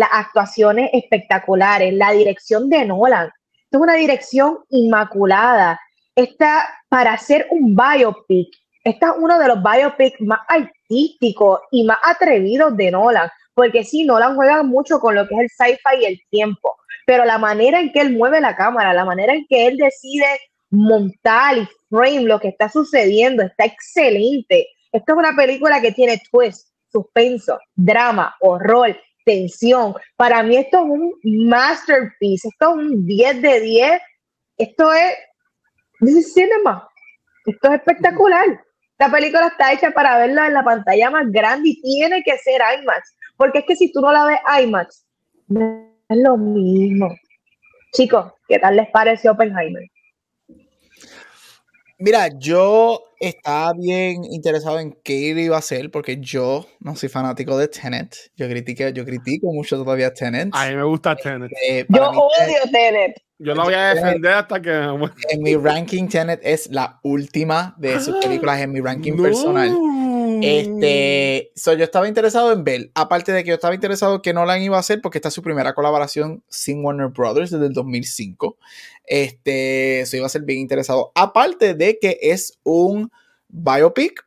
[0.00, 3.26] las actuaciones espectaculares, la dirección de Nolan.
[3.26, 5.78] Esto es una dirección inmaculada.
[6.16, 8.48] Está para hacer un biopic.
[8.82, 14.04] Esta es uno de los biopics más artísticos y más atrevidos de Nolan, porque sí,
[14.04, 17.78] Nolan juega mucho con lo que es el sci-fi y el tiempo, pero la manera
[17.78, 20.24] en que él mueve la cámara, la manera en que él decide
[20.70, 24.66] montar y frame lo que está sucediendo, está excelente.
[24.92, 29.94] Esto es una película que tiene twist, suspenso, drama, horror, tensión.
[30.16, 31.14] Para mí esto es un
[31.48, 34.02] masterpiece, esto es un 10 de 10,
[34.58, 35.14] esto es,
[36.00, 36.88] this cinema,
[37.46, 38.46] esto es espectacular.
[38.92, 42.60] Esta película está hecha para verla en la pantalla más grande y tiene que ser
[42.80, 45.06] IMAX, porque es que si tú no la ves IMAX,
[45.48, 47.08] no es lo mismo.
[47.92, 49.82] Chicos, ¿qué tal les pareció Oppenheimer?
[52.02, 57.58] Mira, yo estaba bien interesado en qué iba a hacer, porque yo no soy fanático
[57.58, 58.16] de Tenet.
[58.36, 60.48] Yo critico, yo critico mucho todavía Tenet.
[60.52, 61.52] A mí me gusta Tenet.
[61.68, 63.22] Eh, yo odio Tenet.
[63.38, 64.70] Yo la voy a defender hasta que.
[65.28, 69.68] En mi ranking, Tenet es la última de sus películas en mi ranking personal.
[70.42, 74.62] Este, so yo estaba interesado en ver, aparte de que yo estaba interesado que Nolan
[74.62, 78.56] iba a hacer, porque esta es su primera colaboración sin Warner Brothers desde el 2005.
[79.04, 81.12] Este, eso iba a ser bien interesado.
[81.14, 83.10] Aparte de que es un
[83.48, 84.24] biopic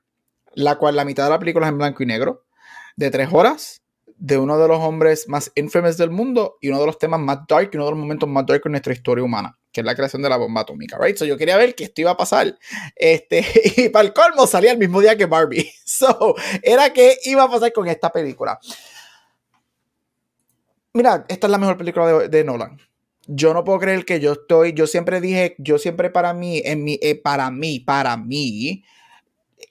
[0.56, 2.46] la cual la mitad de la película es en blanco y negro,
[2.96, 3.82] de tres horas,
[4.18, 7.40] de uno de los hombres más infamous del mundo y uno de los temas más
[7.48, 9.96] dark y uno de los momentos más dark en nuestra historia humana, que es la
[9.96, 11.18] creación de la bomba atómica, right?
[11.18, 12.58] So yo quería ver que esto iba a pasar.
[12.96, 13.44] Este,
[13.78, 15.70] y para el colmo salía el mismo día que Barbie.
[15.86, 18.60] So, era que iba a pasar con esta película.
[20.94, 22.80] Mira, esta es la mejor película de, Nolan.
[23.28, 26.84] Yo no puedo creer que yo estoy, yo siempre dije, yo siempre para mí, en
[26.84, 28.84] mi, eh, para mí, para mí,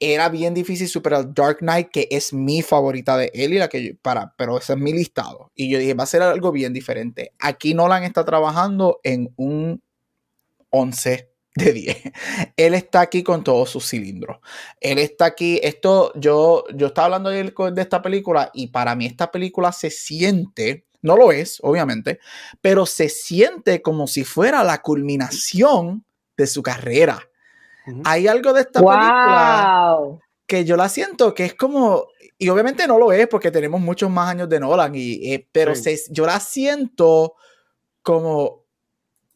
[0.00, 3.96] era bien difícil superar Dark Knight, que es mi favorita de él y la que
[4.00, 5.52] para, pero ese es mi listado.
[5.54, 7.32] Y yo dije, va a ser algo bien diferente.
[7.38, 9.82] Aquí Nolan está trabajando en un
[10.72, 11.96] 11 de 10.
[12.56, 14.38] Él está aquí con todos sus cilindros.
[14.80, 19.06] Él está aquí, esto, yo, yo estaba hablando de, de esta película y para mí
[19.06, 22.18] esta película se siente, no lo es, obviamente,
[22.60, 26.04] pero se siente como si fuera la culminación
[26.36, 27.28] de su carrera
[28.04, 29.98] hay algo de esta película
[30.46, 32.08] que yo la siento que es como,
[32.38, 35.72] y obviamente no lo es porque tenemos muchos más años de Nolan, y, eh, pero
[36.10, 37.34] yo la siento
[38.02, 38.61] como,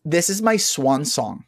[0.09, 1.45] this is my swan song.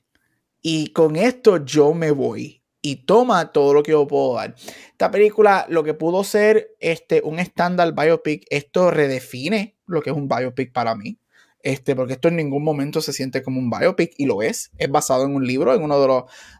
[0.60, 4.54] Y con esto yo me voy y toma todo lo que yo puedo dar.
[4.90, 10.16] Esta película, lo que pudo ser este, un estándar biopic, esto redefine lo que es
[10.16, 11.18] un biopic para mí
[11.62, 14.70] este, porque esto en ningún momento se siente como un biopic y lo es.
[14.78, 16.06] Es basado en un libro, en uno de,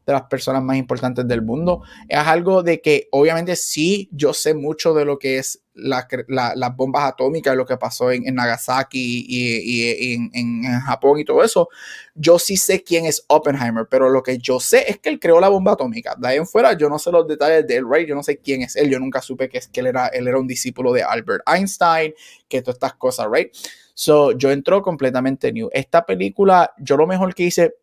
[0.07, 1.83] de las personas más importantes del mundo.
[2.09, 7.05] Es algo de que obviamente sí, yo sé mucho de lo que es las bombas
[7.05, 11.69] atómicas, lo que pasó en, Nagasaki y, en, Japón y todo eso.
[12.15, 15.41] Yo sí sé quién es Oppenheimer, pero lo que yo sé es que él creó
[15.41, 16.17] la bomba atómica.
[16.19, 18.63] De ahí en fuera, yo no sé los detalles de él, Yo no sé quién
[18.63, 18.91] es él.
[18.91, 22.15] Yo nunca supe que, es, que él, era, él era un discípulo de Albert Einstein,
[22.49, 23.53] que todas estas cosas, right?
[24.01, 25.71] So, yo entro completamente new.
[25.73, 27.75] Esta película, yo lo mejor que hice,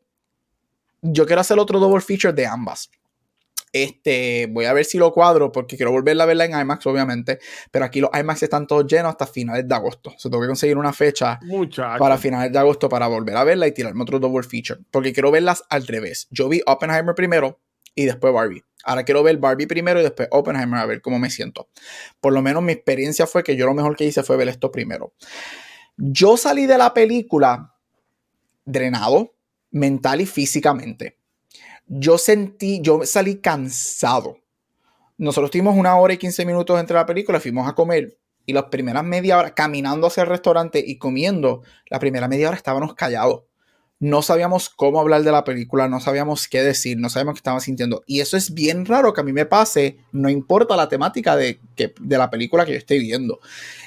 [1.01, 2.89] yo quiero hacer otro double feature de ambas.
[3.73, 7.39] Este, voy a ver si lo cuadro porque quiero volverla a verla en IMAX, obviamente.
[7.69, 10.11] Pero aquí los IMAX están todos llenos hasta finales de agosto.
[10.11, 11.37] O sea, tengo que conseguir una fecha
[11.99, 14.79] para finales de agosto para volver a verla y tirarme otro double feature.
[14.91, 16.29] Porque quiero verlas al revés.
[16.31, 17.59] Yo vi Oppenheimer primero
[17.93, 18.63] y después Barbie.
[18.85, 21.67] Ahora quiero ver Barbie primero y después Oppenheimer a ver cómo me siento.
[22.21, 24.71] Por lo menos mi experiencia fue que yo lo mejor que hice fue ver esto
[24.71, 25.11] primero.
[25.97, 27.73] Yo salí de la película
[28.65, 29.33] drenado
[29.71, 31.17] mental y físicamente.
[31.87, 34.37] Yo sentí, yo salí cansado.
[35.17, 38.65] Nosotros tuvimos una hora y 15 minutos entre la película, fuimos a comer y las
[38.65, 43.43] primeras media hora, caminando hacia el restaurante y comiendo, la primera media hora estábamos callados
[43.99, 47.63] no sabíamos cómo hablar de la película, no sabíamos qué decir, no sabíamos qué estábamos
[47.63, 48.03] sintiendo.
[48.05, 51.59] Y eso es bien raro que a mí me pase, no importa la temática de,
[51.75, 53.39] que, de la película que yo estoy viendo.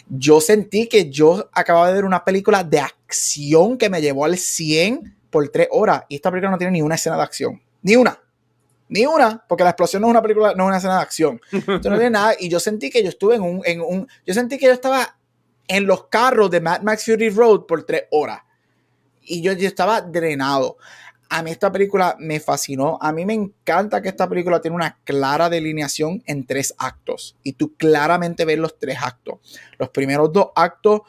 [0.09, 4.39] Yo sentí que yo acababa de ver una película de acción que me llevó al
[4.39, 6.05] 100 por tres horas.
[6.09, 7.61] Y esta película no tiene ni una escena de acción.
[7.83, 8.19] Ni una.
[8.89, 11.41] Ni una, porque la explosión no es una película, no es una escena de acción.
[11.53, 12.35] Esto no tiene nada.
[12.39, 14.09] Y yo sentí que yo estuve en un, en un.
[14.27, 15.19] Yo sentí que yo estaba
[15.67, 18.41] en los carros de Mad Max Fury Road por tres horas
[19.29, 20.79] y yo, estaba drenado.
[21.31, 22.99] A mí esta película me fascinó.
[23.01, 27.37] A mí me encanta que esta película tiene una clara delineación en tres actos.
[27.43, 29.39] Y tú claramente ves los tres actos.
[29.79, 31.03] Los primeros dos actos.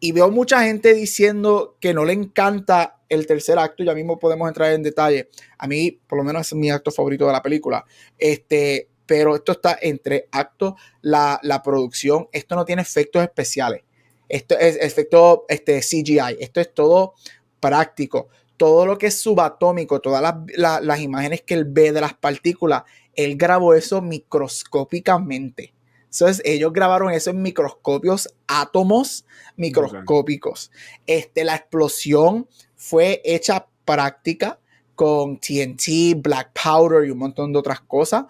[0.00, 3.84] Y veo mucha gente diciendo que no le encanta el tercer acto.
[3.84, 5.28] Ya mismo podemos entrar en detalle.
[5.58, 7.84] A mí, por lo menos, es mi acto favorito de la película.
[8.18, 10.74] Este, pero esto está entre actos.
[11.00, 12.28] La, la producción.
[12.32, 13.82] Esto no tiene efectos especiales.
[14.30, 16.36] Esto es efecto este, CGI.
[16.38, 17.14] Esto es todo
[17.60, 18.28] práctico.
[18.56, 22.82] Todo lo que es subatómico, todas las, imágenes que él ve de las partículas,
[23.14, 25.72] él grabó eso microscópicamente.
[26.04, 29.24] Entonces, ellos grabaron eso en microscopios, átomos
[29.56, 30.72] microscópicos.
[31.06, 34.58] Este, la explosión fue hecha práctica
[34.94, 38.24] con TNT, Black Powder y un montón de otras cosas.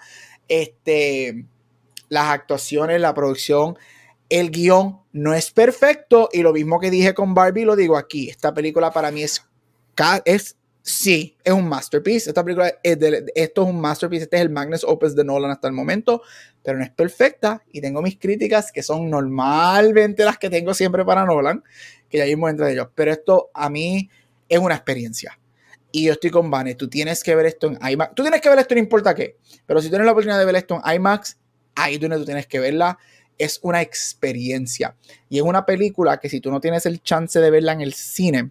[0.47, 1.47] Este,
[2.09, 3.79] las actuaciones, la producción,
[4.31, 8.31] el guion no es perfecto y lo mismo que dije con Barbie lo digo aquí.
[8.31, 9.45] Esta película para mí es,
[10.25, 12.31] es sí, es un masterpiece.
[12.31, 14.25] Esta película es de, esto es un masterpiece.
[14.25, 16.23] Este es el Magnus Opus de Nolan hasta el momento,
[16.63, 21.05] pero no es perfecta y tengo mis críticas que son normalmente las que tengo siempre
[21.05, 21.65] para Nolan,
[22.09, 22.89] que ya mismo entre ellos.
[22.95, 24.09] Pero esto a mí
[24.49, 25.37] es una experiencia.
[25.93, 28.15] Y yo estoy con Vane, tú tienes que ver esto en IMAX.
[28.15, 29.39] Tú tienes que ver esto, no importa qué.
[29.67, 31.37] Pero si tienes la oportunidad de ver esto en IMAX,
[31.75, 32.97] ahí tú, tienes que verla
[33.41, 34.97] es una experiencia.
[35.29, 37.95] Y es una película que si tú no tienes el chance de verla en el
[37.95, 38.51] cine,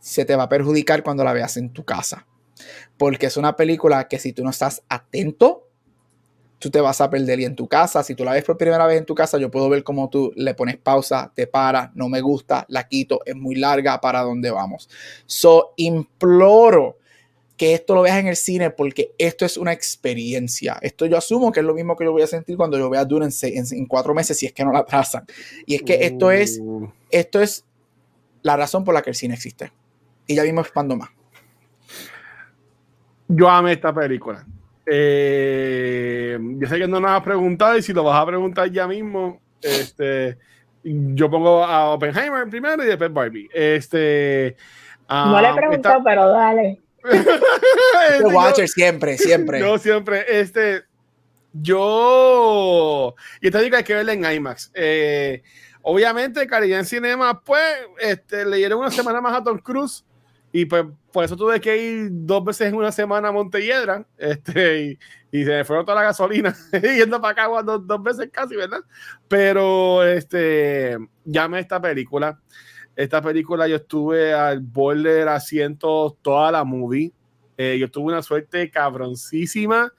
[0.00, 2.26] se te va a perjudicar cuando la veas en tu casa.
[2.96, 5.68] Porque es una película que si tú no estás atento,
[6.58, 7.40] tú te vas a perder.
[7.40, 9.50] Y en tu casa, si tú la ves por primera vez en tu casa, yo
[9.50, 13.36] puedo ver cómo tú le pones pausa, te para, no me gusta, la quito, es
[13.36, 14.88] muy larga, para dónde vamos.
[15.26, 16.96] So, imploro
[17.56, 20.78] que esto lo veas en el cine porque esto es una experiencia.
[20.82, 23.04] Esto yo asumo que es lo mismo que yo voy a sentir cuando yo vea
[23.04, 25.24] Dune en, cuatro meses si es que no la trazan.
[25.64, 26.88] Y es que esto es, uh.
[27.10, 27.64] esto es
[28.42, 29.72] la razón por la que el cine existe.
[30.26, 31.08] Y ya vimos expando más.
[33.28, 34.44] Yo amé esta película.
[34.84, 38.86] Eh, yo sé que no nos has preguntado y si lo vas a preguntar ya
[38.86, 40.38] mismo, este,
[40.84, 43.48] yo pongo a Oppenheimer primero y después Barbie.
[43.52, 44.56] Este,
[45.08, 46.80] no le he ah, preguntado, pero dale.
[48.32, 49.60] Watcher siempre, siempre.
[49.60, 50.84] Yo siempre, este,
[51.52, 54.70] yo, y esta digo hay que verla en IMAX.
[54.74, 55.42] Eh,
[55.82, 57.62] obviamente, Cariño en Cinema, pues,
[58.00, 60.04] este, le dieron una semana más a Tom Cruise
[60.52, 64.98] y pues por eso tuve que ir dos veces en una semana a Montelledra este,
[65.30, 68.80] y, se me fueron toda la gasolina yendo para acá dos, dos veces casi, ¿verdad?
[69.28, 70.96] Pero este,
[71.26, 72.40] llame esta película.
[72.96, 77.12] Esta película yo estuve al boiler asiento toda la movie.
[77.58, 79.92] Eh, yo tuve una suerte cabroncísima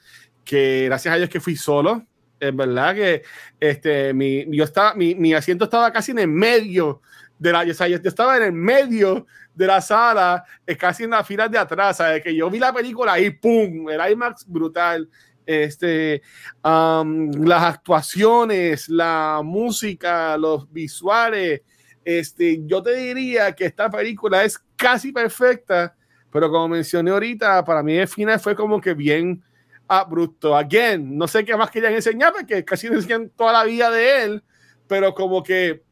[0.43, 2.03] que gracias a Dios que fui solo.
[2.39, 3.23] Es verdad que
[3.59, 7.01] este, mi, yo estaba, mi, mi asiento estaba casi en el medio
[7.37, 11.11] de la, o sea, yo, estaba en el medio de la sala, eh, casi en
[11.11, 12.23] la fila de atrás, ¿sabes?
[12.23, 13.89] que yo vi la película y ¡pum!
[13.89, 15.09] El IMAX brutal.
[15.45, 16.21] Este,
[16.61, 21.61] las actuaciones, la música, los visuales,
[22.07, 25.93] este, yo te diría que esta película es casi perfecta,
[26.31, 29.43] pero como mencioné ahorita, para mí el final fue como que bien
[29.89, 30.55] abrupto.
[30.55, 34.43] Again, no sé qué más querían enseñar, porque casi enseñan toda la vida de él,
[34.87, 35.83] pero como que,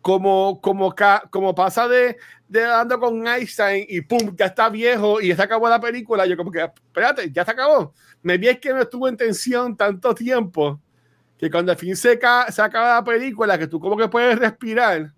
[0.00, 0.94] como, como,
[1.30, 2.16] como pasa de,
[2.46, 6.26] de ando con Einstein y pum, ya está viejo y ya se acabó la película,
[6.26, 7.92] yo como que, espérate, ya se acabó.
[8.22, 10.80] Me vi es que no estuvo en tensión tanto tiempo
[11.36, 12.20] que cuando al fin se,
[12.50, 15.12] se acaba la película, que tú como que puedes respirar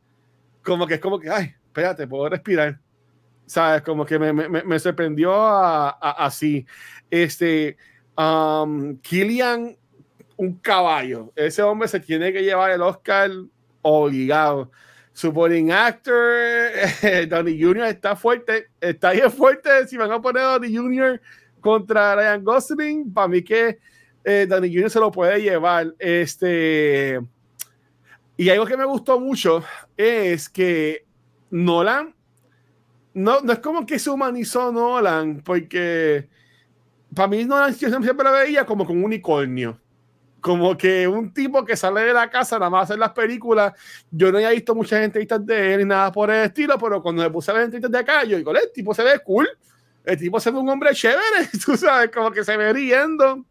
[0.63, 2.79] como que es como que, ay, espérate, puedo respirar.
[3.47, 3.83] ¿Sabes?
[3.83, 5.35] Como que me, me, me sorprendió
[6.01, 6.65] así.
[7.11, 7.77] Este,
[8.17, 9.77] um, Killian,
[10.37, 11.33] un caballo.
[11.37, 13.31] Ese hombre se tiene que llevar el Oscar
[13.83, 14.71] obligado.
[15.13, 16.15] Supporting actor,
[17.29, 17.85] Donnie Jr.
[17.85, 19.87] está fuerte, está bien fuerte.
[19.87, 21.21] Si van a poner a Donnie Jr.
[21.61, 23.79] contra Ryan Gosling, para mí que
[24.25, 25.95] eh, Donnie se lo puede llevar.
[25.99, 27.21] Este,
[28.37, 29.63] y algo que me gustó mucho
[29.97, 31.05] es que
[31.51, 32.15] Nolan,
[33.15, 36.29] no, no es como que se humanizó Nolan, porque
[37.15, 39.79] para mí Nolan siempre lo veía como con un unicornio.
[40.41, 43.75] Como que un tipo que sale de la casa nada más hacer las películas.
[44.11, 47.23] Yo no había visto muchas entrevistas de él ni nada por el estilo, pero cuando
[47.23, 49.49] me puse a ver entrevistas de acá, yo digo, el tipo se ve cool.
[50.05, 53.45] El tipo se ve un hombre chévere, tú sabes, como que se ve riendo.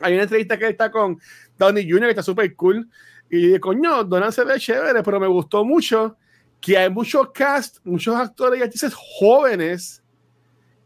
[0.00, 1.18] Hay una entrevista que está con
[1.56, 2.88] Downey Jr., que está súper cool.
[3.30, 6.16] Y de coño, Donald se ve chévere, pero me gustó mucho
[6.60, 10.02] que hay muchos cast, muchos actores y actrices jóvenes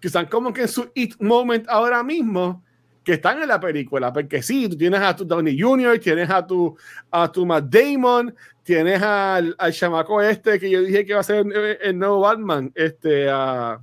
[0.00, 2.62] que están como que en su it moment ahora mismo,
[3.04, 4.12] que están en la película.
[4.12, 6.76] Porque sí, tú tienes a tu Downey Jr., tienes a tu,
[7.10, 11.24] a tu Matt Damon, tienes al, al chamaco este que yo dije que va a
[11.24, 11.46] ser
[11.80, 13.80] el, nuevo Batman, este, a.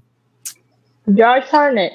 [1.06, 1.94] George Harnett.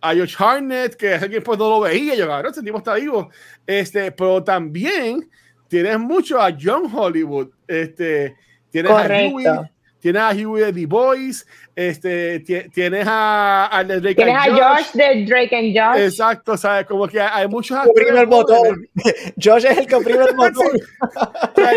[0.00, 3.30] A George Harnett, que hace tiempo no lo veía, yo, cabrón, tipo está vivo.
[3.66, 5.28] Este, pero también
[5.68, 8.36] tienes mucho a John Hollywood, este,
[8.70, 9.46] tienes a Huey,
[10.00, 14.92] tienes a Huey de The Boys, este, tienes a, a Drake tienes a Josh.
[14.92, 16.04] de Drake and Josh.
[16.04, 18.88] Exacto, sabes, como que hay muchos Oprime el botón.
[19.42, 20.66] Josh es el que oprime el botón.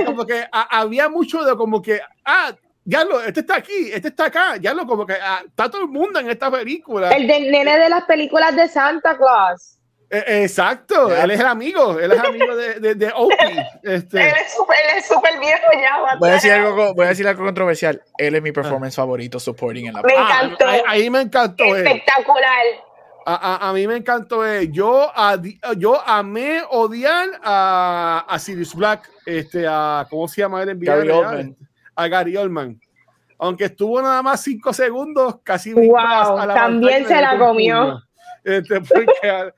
[0.05, 2.53] como que había mucho de como que, ah,
[2.85, 5.83] ya lo, este está aquí, este está acá, ya lo como que ah, está todo
[5.83, 7.11] el mundo en esta película.
[7.11, 9.78] El del nene de las películas de Santa Claus.
[10.11, 13.13] Eh, exacto, él es el amigo, él es amigo de, de, de
[13.83, 14.29] Este.
[14.29, 14.33] Él
[14.97, 16.15] es súper viejo ya.
[16.17, 18.01] Voy a, decir algo, voy a decir algo controversial.
[18.17, 20.65] Él es mi performance favorito supporting en la Me encantó.
[20.67, 21.63] Ah, ahí, me encantó.
[21.75, 22.65] Espectacular.
[23.27, 24.43] A, a, a, mí me encantó.
[24.63, 25.11] Yo,
[25.77, 31.09] yo amé odiar a, a Sirius Black, este, a, ¿cómo se llama él en Gary
[31.09, 31.55] Oldman.
[31.95, 32.79] A Gary Oldman.
[33.37, 35.71] Aunque estuvo nada más cinco segundos, casi.
[35.71, 38.01] Wow, también se la comió.
[38.43, 39.53] Este, porque,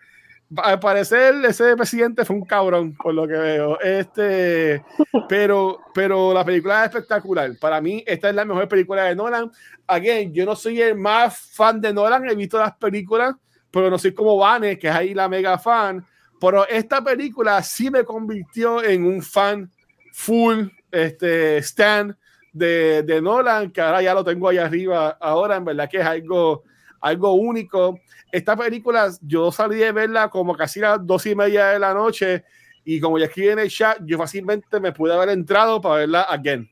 [0.58, 3.80] al parecer ese presidente fue un cabrón, por lo que veo.
[3.80, 4.84] Este,
[5.30, 7.52] pero, pero la película es espectacular.
[7.60, 9.52] Para mí, esta es la mejor película de Nolan.
[9.88, 13.36] Again, yo no soy el más fan de Nolan, he visto las películas,
[13.70, 16.06] pero no soy como Vane, que es ahí la mega fan.
[16.40, 19.70] Pero esta película sí me convirtió en un fan
[20.12, 22.16] full, este, stand
[22.52, 25.18] de, de Nolan, que ahora ya lo tengo ahí arriba.
[25.22, 26.64] Ahora, en verdad que es algo,
[27.00, 28.00] algo único
[28.32, 31.94] esta película, yo salí de verla como casi a las dos y media de la
[31.94, 32.44] noche
[32.84, 36.22] y como ya escribí en el chat, yo fácilmente me pude haber entrado para verla
[36.24, 36.70] again.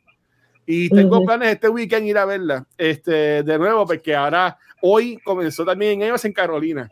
[0.65, 5.65] Y tengo planes este weekend ir a verla, este, de nuevo, porque ahora, hoy comenzó
[5.65, 6.91] también en ellos en Carolina.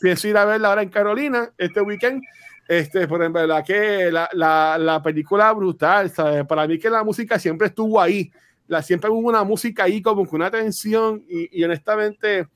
[0.00, 2.22] pienso, ir a verla ahora en Carolina este weekend.
[2.68, 6.44] Este, por en verdad que la, la, la, película brutal, ¿sabes?
[6.44, 8.30] Para mí que la música siempre estuvo ahí.
[8.66, 12.46] La, siempre hubo una música ahí como con una tensión y, y honestamente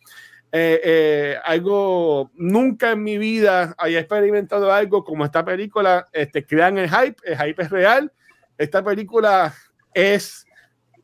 [0.54, 6.08] eh, eh, algo, nunca en mi vida haya experimentado algo como esta película.
[6.12, 8.12] Este, crean el hype, el hype es real.
[8.58, 9.54] Esta película
[9.94, 10.46] es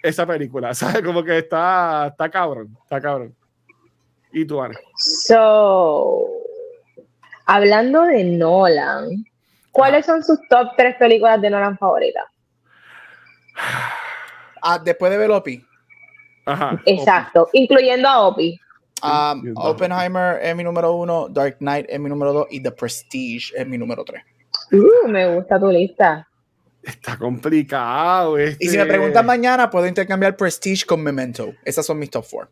[0.03, 1.01] esa película, ¿sabes?
[1.03, 3.35] Como que está, está cabrón, está cabrón.
[4.33, 4.79] ¿Y tú, Ana?
[4.97, 6.27] So,
[7.47, 9.25] hablando de Nolan,
[9.73, 12.27] ¿cuáles son sus top tres películas de Nolan favoritas?
[14.61, 15.65] Ah, después de ver Opi.
[16.45, 16.79] Ajá.
[16.85, 18.61] Exacto, incluyendo a Opi.
[19.03, 23.53] Um, Oppenheimer es mi número uno, Dark Knight es mi número dos y The Prestige
[23.57, 24.23] es mi número tres.
[24.73, 26.29] Uh, me gusta tu lista.
[26.83, 28.39] Está complicado.
[28.39, 28.65] Este...
[28.65, 31.53] Y si me preguntan mañana, puedo intercambiar Prestige con Memento.
[31.65, 32.51] Esas son mis top four.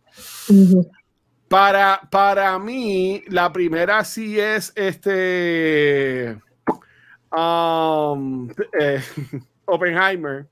[1.49, 6.37] Para, para mí, la primera sí es este.
[7.33, 9.01] Um, eh,
[9.65, 10.47] Oppenheimer.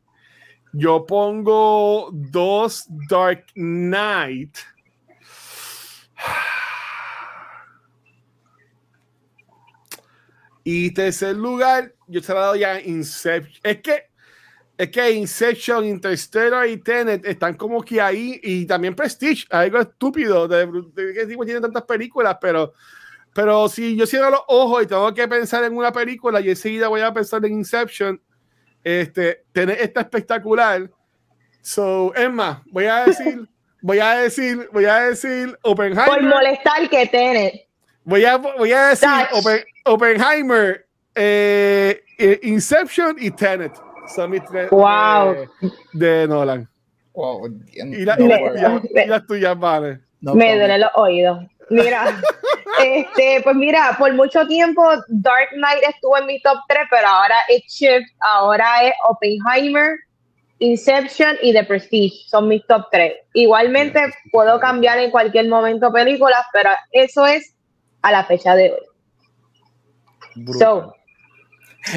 [0.72, 4.56] Yo pongo dos Dark Knight
[10.64, 13.60] y tercer lugar, yo se la doy a Inception.
[13.62, 14.04] Es que,
[14.78, 18.40] es que Inception, Interstellar y Tenet están como que ahí.
[18.42, 20.48] Y también Prestige, algo estúpido.
[20.48, 20.66] De,
[21.14, 22.72] que tipo tiene tantas películas, pero,
[23.34, 26.88] pero si yo cierro los ojos y tengo que pensar en una película y enseguida
[26.88, 28.20] voy a pensar en Inception,
[28.82, 30.90] este, Tenet está espectacular.
[31.60, 33.48] So, es más, voy a decir
[33.84, 36.06] voy a decir, voy a decir Oppenheimer.
[36.06, 37.68] Por molestar que tiene.
[38.04, 39.08] Voy a, voy a decir
[39.86, 43.72] Oppenheimer, eh, eh, Inception y Tenet.
[44.14, 45.34] Son mis tres wow.
[45.92, 46.68] de, Nolan.
[47.14, 50.00] Wow, y, la, y, las tuyas, vale.
[50.20, 51.38] me duele los oídos.
[51.70, 52.20] Mira,
[52.84, 57.36] este, pues mira, por mucho tiempo Dark Knight estuvo en mi top 3, pero ahora
[57.48, 59.96] es Shift, ahora es Oppenheimer,
[60.58, 63.14] Inception y The Prestige son mis top 3.
[63.34, 64.00] Igualmente
[64.30, 67.53] puedo cambiar en cualquier momento películas, pero eso es
[68.04, 70.54] a la fecha de hoy.
[70.58, 70.94] So,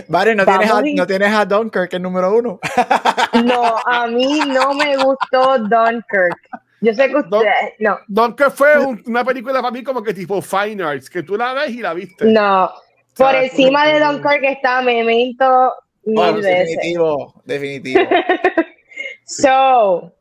[0.07, 2.59] vale, ¿no tienes, a, ¿no tienes a Dunkirk el número uno?
[3.43, 6.49] no, a mí no me gustó Dunkirk.
[6.79, 7.39] Yo sé que usted,
[7.79, 7.99] no.
[8.07, 11.71] Dunkirk fue una película para mí como que tipo Fine Arts, que tú la ves
[11.71, 12.25] y la viste.
[12.25, 12.71] No,
[13.17, 15.73] por encima de Dunkirk está Memento,
[16.05, 18.01] definitivo, definitivo.
[19.25, 20.13] so,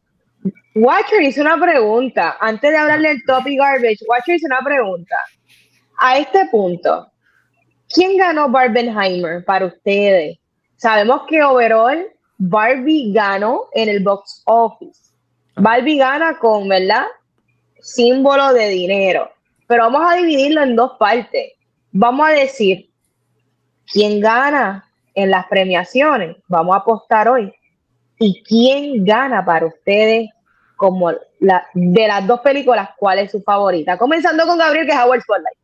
[0.74, 2.38] Watcher hizo una pregunta.
[2.40, 5.16] Antes de hablarle del topic garbage, Watcher hizo una pregunta.
[5.98, 7.10] A este punto,
[7.88, 10.38] ¿quién ganó Barbenheimer para ustedes?
[10.76, 12.06] Sabemos que overall
[12.38, 15.12] Barbie ganó en el box office.
[15.56, 17.06] Barbie gana con, ¿verdad?
[17.80, 19.30] Símbolo de dinero.
[19.66, 21.52] Pero vamos a dividirlo en dos partes.
[21.92, 22.90] Vamos a decir,
[23.90, 24.86] ¿quién gana
[25.16, 26.36] en las premiaciones.
[26.46, 27.52] Vamos a apostar hoy.
[28.18, 30.30] ¿Y quién gana para ustedes
[30.76, 31.10] como
[31.40, 33.98] la, de las dos películas, cuál es su favorita?
[33.98, 35.58] Comenzando con Gabriel, que es Howard Spotlight.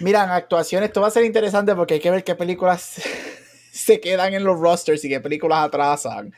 [0.00, 3.00] Mira, en actuación esto va a ser interesante porque hay que ver qué películas
[3.72, 6.32] se quedan en los rosters y qué películas atrasan.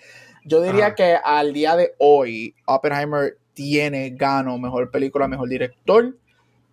[0.44, 6.14] Yo diría que al día de hoy, Oppenheimer tiene, gano mejor película, mejor director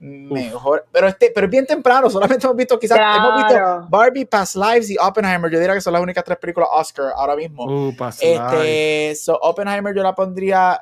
[0.02, 0.88] mejor.
[0.92, 4.90] Pero este, pero es bien temprano, solamente hemos visto quizás hemos visto Barbie, Past Lives
[4.90, 5.52] y Oppenheimer.
[5.52, 7.66] Yo diría que son las únicas tres películas Oscar ahora mismo.
[7.66, 10.82] Uh, este, so Oppenheimer yo la pondría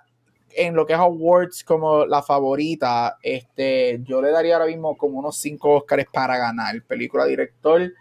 [0.55, 3.17] en lo que es awards como la favorita.
[3.21, 6.81] Este, yo le daría ahora mismo como unos cinco Oscars para ganar.
[6.84, 7.93] Película, director,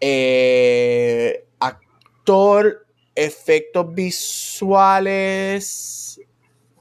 [0.00, 6.04] eh, actor, efectos visuales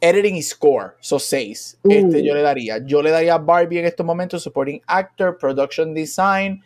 [0.03, 1.79] editing y score, so seis.
[1.87, 2.85] Este yo le daría.
[2.85, 6.61] Yo le daría a Barbie en estos momentos supporting actor, production design.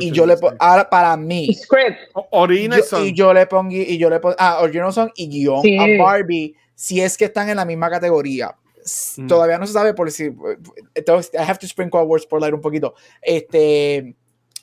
[0.00, 1.52] Y yo le pongo, ahora para mí.
[1.54, 1.98] Script.
[2.30, 6.02] Original Y yo le pongo, y yo le pongo, ah, original song y guion a
[6.02, 8.54] Barbie, si es que están en la misma categoría.
[9.16, 9.26] Mm.
[9.26, 10.30] Todavía no se sabe por si,
[10.94, 12.94] entonces, I have to sprinkle words por leer un poquito.
[13.22, 14.14] Este,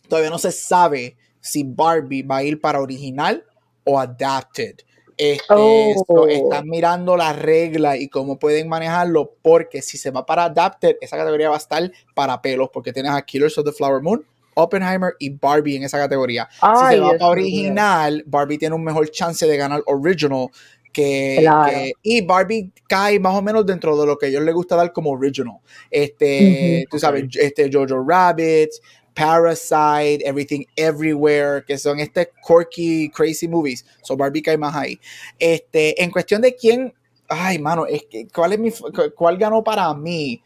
[0.07, 3.43] todavía no se sabe si Barbie va a ir para original
[3.83, 4.77] o adapted.
[5.17, 6.27] Este, oh.
[6.27, 11.17] están mirando la regla y cómo pueden manejarlo, porque si se va para Adapted, esa
[11.17, 14.25] categoría va a estar para pelos, porque tienes a Killers of the Flower Moon,
[14.55, 16.49] Oppenheimer y Barbie en esa categoría.
[16.51, 20.47] si se va para original, Barbie tiene un mejor chance de ganar original
[20.91, 24.77] que, y Barbie cae más o menos dentro de lo que a ellos les gusta
[24.77, 25.57] dar como original.
[25.91, 28.69] Este, tú sabes, este Jojo Rabbit,
[29.13, 33.85] Parasite, Everything Everywhere, que son este quirky, crazy movies.
[34.03, 34.99] So Barbie cae más ahí.
[35.37, 36.93] Este, en cuestión de quién,
[37.27, 38.71] ay, mano, es que, ¿cuál, es mi,
[39.15, 40.41] ¿cuál ganó para mí?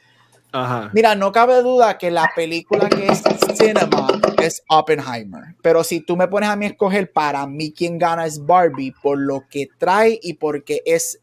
[0.52, 0.90] Ajá.
[0.94, 3.22] Mira, no cabe duda que la película que es
[3.56, 4.08] cinema
[4.42, 5.56] es Oppenheimer.
[5.62, 8.94] Pero si tú me pones a mí a escoger, para mí quien gana es Barbie
[9.02, 11.20] por lo que trae y porque es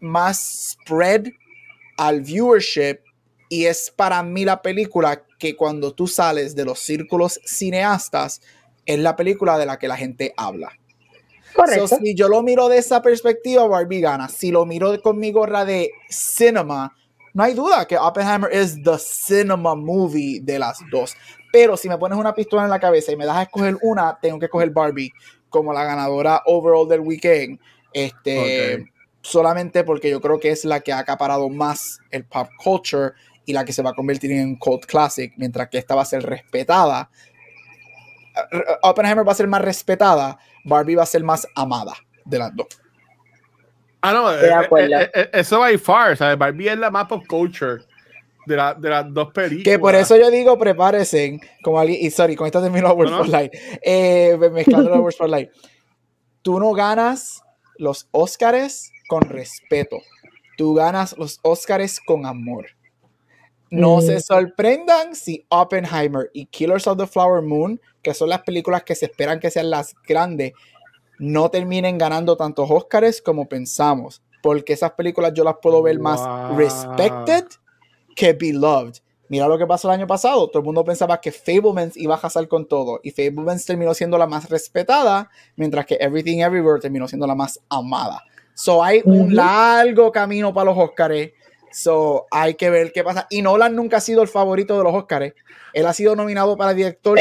[0.00, 1.26] más spread
[1.96, 3.00] al viewership
[3.48, 8.40] y es para mí la película que cuando tú sales de los círculos cineastas,
[8.84, 10.72] es la película de la que la gente habla.
[11.54, 11.98] Correcto.
[12.02, 14.28] si yo lo miro de esa perspectiva, Barbie gana.
[14.28, 16.96] Si lo miro con mi gorra de cinema,
[17.34, 21.14] no hay duda que Oppenheimer es the cinema movie de las dos.
[21.52, 24.18] Pero si me pones una pistola en la cabeza y me das a escoger una,
[24.20, 25.12] tengo que escoger Barbie
[25.48, 27.58] como la ganadora overall del weekend.
[27.92, 28.84] Este,
[29.22, 33.12] solamente porque yo creo que es la que ha acaparado más el pop culture
[33.46, 36.04] y la que se va a convertir en cult classic, mientras que esta va a
[36.06, 37.10] ser respetada.
[38.82, 41.94] Oppenheimer va a ser más respetada, Barbie va a ser más amada
[42.24, 42.66] de las dos.
[44.00, 46.38] Ah, no, eh, eh, eh, eso va far, ¿sabes?
[46.38, 47.82] Barbie es la más pop culture
[48.46, 49.64] de, de, las dos películas.
[49.64, 53.24] Que por eso yo digo, prepárense, como alguien, y sorry, con esta termino World no,
[53.24, 53.52] Light,
[53.82, 55.50] eh, mezclando los World Light.
[56.42, 57.42] Tú no ganas
[57.76, 59.98] los Oscars con respeto,
[60.56, 62.66] tú ganas los Oscars con amor.
[63.70, 64.20] No se mm.
[64.20, 69.06] sorprendan si Oppenheimer y Killers of the Flower Moon, que son las películas que se
[69.06, 70.52] esperan que sean las grandes,
[71.18, 74.22] no terminen ganando tantos Oscars como pensamos.
[74.42, 76.20] Porque esas películas yo las puedo ver más
[76.56, 77.44] respected
[78.14, 78.94] que beloved.
[79.28, 80.48] Mira lo que pasó el año pasado.
[80.48, 83.00] Todo el mundo pensaba que Fablemans iba a casar con todo.
[83.02, 87.60] Y Fablemans terminó siendo la más respetada, mientras que Everything Everywhere terminó siendo la más
[87.68, 88.22] amada.
[88.54, 91.30] So hay un largo camino para los Oscars.
[91.72, 93.26] So hay que ver qué pasa.
[93.30, 95.32] Y Nolan nunca ha sido el favorito de los Oscars.
[95.72, 97.18] Él ha sido nominado para director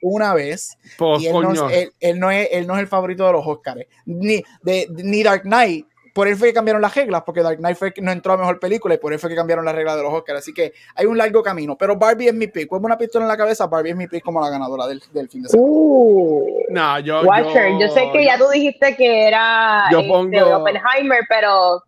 [0.00, 0.78] una vez.
[0.96, 3.46] Pues, y él no, es, él, no es, él no es el favorito de los
[3.46, 3.86] Oscars.
[4.06, 7.76] Ni, de, ni Dark Knight por él fue que cambiaron las reglas, porque Dark Knight
[7.76, 10.04] fue no entró a mejor película y por él fue que cambiaron las reglas de
[10.04, 10.38] los Oscars.
[10.38, 11.76] Así que hay un largo camino.
[11.76, 12.68] Pero Barbie es mi pick.
[12.68, 15.42] Como una pistola en la cabeza, Barbie es mi pick como la ganadora del, fin
[15.42, 15.68] de semana.
[15.68, 21.22] Uh, no, yo, Watcher, yo, sé que ya tú dijiste que era yo este, Oppenheimer,
[21.28, 21.82] pero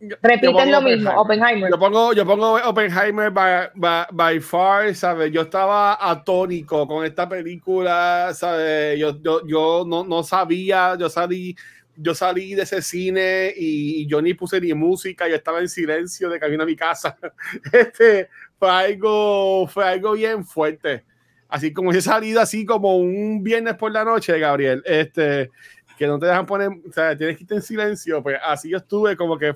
[0.00, 1.70] repiten lo mismo, Oppenheimer.
[1.70, 5.32] Yo pongo, yo pongo Oppenheimer by, far, ¿sabes?
[5.32, 8.98] Yo estaba atónico con esta película, ¿sabes?
[8.98, 11.56] Yo, yo, yo no, no sabía, yo salí
[11.96, 16.28] yo salí de ese cine y, yo ni puse ni música, yo estaba en silencio
[16.28, 17.16] de camino a mi casa.
[17.72, 18.28] Este
[18.58, 21.04] fue algo, fue algo bien fuerte.
[21.48, 25.50] Así como he salido así como un viernes por la noche, Gabriel, este,
[25.96, 28.78] que no te dejan poner, o sea, tienes que irte en silencio, pues así yo
[28.78, 29.54] estuve como que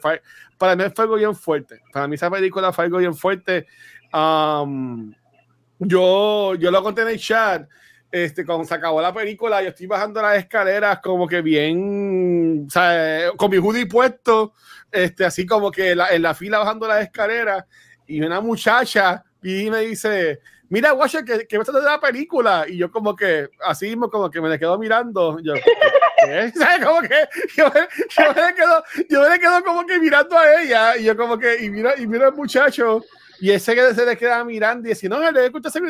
[0.59, 1.81] para mí fue algo bien fuerte.
[1.93, 3.67] Para mí esa película fue algo bien fuerte.
[4.13, 5.15] Um,
[5.79, 7.69] yo, yo lo conté en el chat
[8.11, 12.71] este, cuando se acabó la película, yo estoy bajando las escaleras como que bien, o
[12.71, 14.55] sea, con mi hoodie puesto,
[14.91, 17.65] este, así como que en la fila bajando las escaleras,
[18.07, 20.41] y una muchacha y me dice,
[20.71, 24.31] mira, Washer, que, que me de la película, y yo como que, así mismo, como
[24.31, 26.53] que me le quedo mirando, yo, ¿qué?
[26.57, 26.85] ¿sabes?
[26.85, 30.63] Como que yo, yo, me le quedo, yo me le quedo como que mirando a
[30.63, 33.03] ella, y yo como que, y mira, y mira al muchacho,
[33.41, 35.81] y ese que se le queda mirando y dice, no, le escucha ese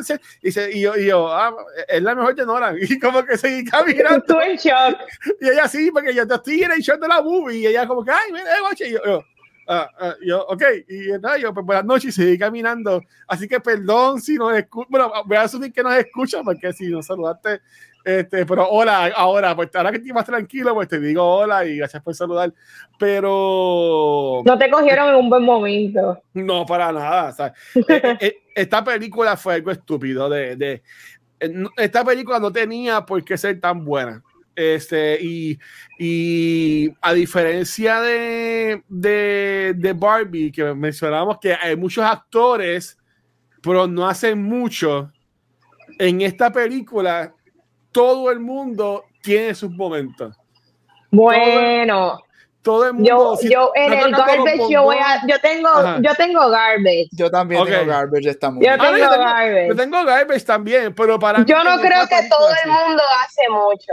[0.40, 1.55] y, dice, y yo, y yo, ah,
[1.89, 2.77] es la mejor de Nolan.
[2.81, 4.23] Y como que seguí caminando.
[4.24, 4.97] Tú en shock.
[5.40, 7.59] Y ella sí, porque yo estoy en el shock de la movie.
[7.59, 8.89] Y ella como que, ay, mira, guache.
[8.89, 9.24] Y yo, yo,
[9.70, 10.62] ah, ah, yo, ok.
[10.88, 13.01] Y nada, yo, pues buenas noches y seguí caminando.
[13.26, 14.88] Así que perdón si nos escucha.
[14.90, 17.60] Bueno, voy a asumir que nos escucha, porque si nos saludaste
[18.05, 21.76] este, pero hola, ahora, pues ahora que estoy más tranquilo, pues te digo hola y
[21.76, 22.52] gracias por saludar.
[22.98, 24.42] Pero.
[24.44, 26.22] No te cogieron en un buen momento.
[26.34, 27.55] No, para nada.
[27.74, 30.28] Eh, eh, esta película fue algo estúpido.
[30.28, 30.82] De, de,
[31.40, 34.22] eh, esta película no tenía por qué ser tan buena.
[34.55, 35.59] Este, y,
[35.98, 42.98] y a diferencia de, de, de Barbie, que mencionamos que hay muchos actores,
[43.62, 45.10] pero no hacen mucho.
[45.98, 47.32] En esta película
[47.93, 50.36] todo el mundo tiene sus momentos.
[51.10, 52.20] Bueno.
[52.62, 53.09] Todo el, mundo.
[53.09, 55.70] Yo, yo en el garbage yo voy a, yo tengo,
[56.02, 57.09] yo tengo garbage.
[57.12, 59.68] Yo también tengo garbage esta Yo tengo, yo tengo garbage.
[59.68, 63.93] Yo tengo garbage también, pero para Yo no creo que todo el mundo hace mucho.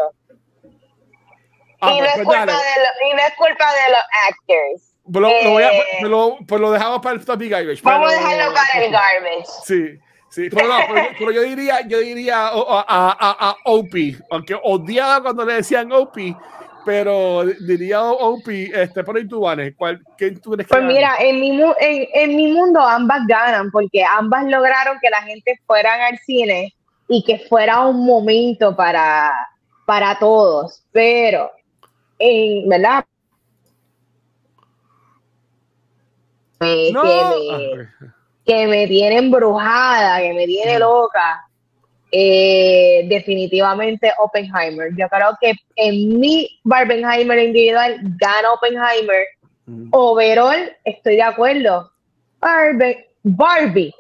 [1.79, 4.01] Ah, y, no pues, es pues culpa de lo, y no es culpa de los
[4.29, 4.95] actors.
[5.03, 7.81] Pues lo, lo, voy a, eh, lo, pues lo dejamos para el topic garbage.
[7.81, 9.45] Vamos a dejarlo para el garbage.
[9.65, 9.99] Sí.
[10.29, 10.75] Sí, pero, no,
[11.17, 13.93] pero, yo diría, yo diría a, a, a, OP,
[14.29, 16.17] aunque odiaba cuando le decían OP,
[16.85, 21.39] pero diría OP, este, por ahí tú, Vanes, ¿cuál, ¿quién tú crees Pues mira, en
[21.39, 26.17] mi, en, en mi mundo ambas ganan, porque ambas lograron que la gente fuera al
[26.19, 26.73] cine
[27.07, 29.33] y que fuera un momento para,
[29.85, 31.51] para todos, pero
[32.19, 33.05] en verdad
[36.59, 37.87] que, me,
[38.45, 41.43] que me tiene embrujada, que me tiene loca.
[42.11, 44.91] Eh, definitivamente Oppenheimer.
[44.97, 49.25] Yo creo que en mi Barbenheimer individual gana Oppenheimer.
[49.91, 51.91] Overall, estoy de acuerdo.
[52.39, 53.93] Barbie, Barbie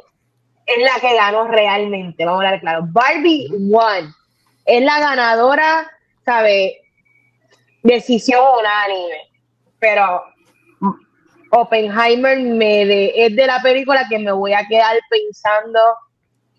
[0.67, 2.81] es la que ganó realmente, vamos a hablar claro.
[2.89, 4.13] Barbie won.
[4.65, 5.89] Es la ganadora,
[6.25, 6.81] ¿sabe?
[7.83, 9.29] Decisión unánime.
[9.79, 10.23] Pero
[11.51, 15.79] Oppenheimer me de, es de la película que me voy a quedar pensando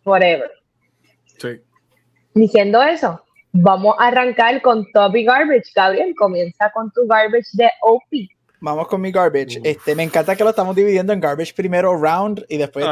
[0.02, 0.50] forever.
[1.38, 1.60] Sí.
[2.34, 3.22] Diciendo eso,
[3.52, 5.72] vamos a arrancar con Toby Garbage.
[5.74, 8.28] Gabriel, comienza con tu garbage de OP.
[8.60, 9.60] Vamos con mi garbage.
[9.62, 12.86] Este, me encanta que lo estamos dividiendo en garbage primero round y después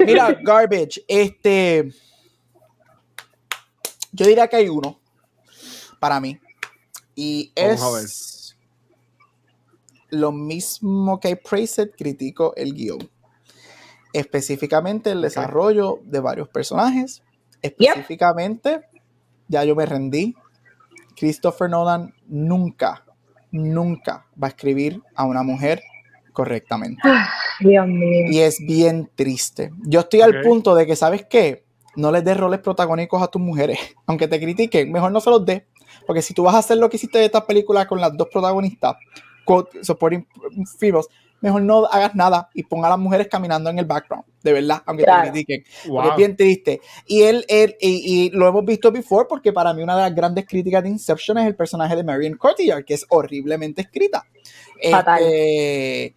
[0.00, 1.88] Mira, garbage, este
[4.12, 5.00] yo diría que hay uno
[5.98, 6.38] para mí.
[7.20, 8.56] Y es
[10.10, 13.10] lo mismo que Praised, critico el guion.
[14.12, 17.22] Específicamente el desarrollo de varios personajes.
[17.60, 18.82] Específicamente,
[19.48, 20.36] ya yo me rendí.
[21.16, 23.04] Christopher Nolan nunca
[23.50, 25.82] nunca va a escribir a una mujer
[26.32, 27.00] correctamente.
[27.04, 27.28] Ah,
[27.60, 28.26] Dios mío.
[28.30, 29.72] Y es bien triste.
[29.86, 31.64] Yo estoy al punto de que, ¿sabes qué?
[31.96, 33.78] No les des roles protagónicos a tus mujeres.
[34.06, 35.62] Aunque te critiquen, mejor no se los des.
[36.06, 38.28] Porque si tú vas a hacer lo que hiciste de esta película con las dos
[38.30, 38.96] protagonistas,
[39.82, 40.26] supporting
[40.78, 41.08] females,
[41.40, 44.82] mejor no hagas nada y ponga a las mujeres caminando en el background, de verdad,
[44.86, 45.64] aunque te critiquen.
[45.64, 46.80] Es bien triste.
[47.06, 50.46] Y él, él y, lo hemos visto before porque para mí una de las grandes
[50.46, 54.24] críticas de Inception es el personaje de Marion Cotillard, que es horriblemente escrita.
[54.90, 55.22] Fatal.
[55.22, 56.14] Este,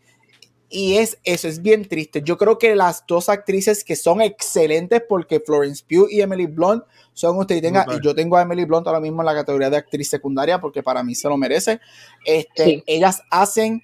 [0.72, 2.22] y es, eso es bien triste.
[2.24, 6.86] Yo creo que las dos actrices que son excelentes porque Florence Pugh y Emily Blunt
[7.14, 9.76] son ustedes tenga, y yo tengo a Emily Blunt ahora mismo en la categoría de
[9.76, 11.82] actriz secundaria porque para mí se lo merece.
[12.26, 13.84] Este, Ellas hacen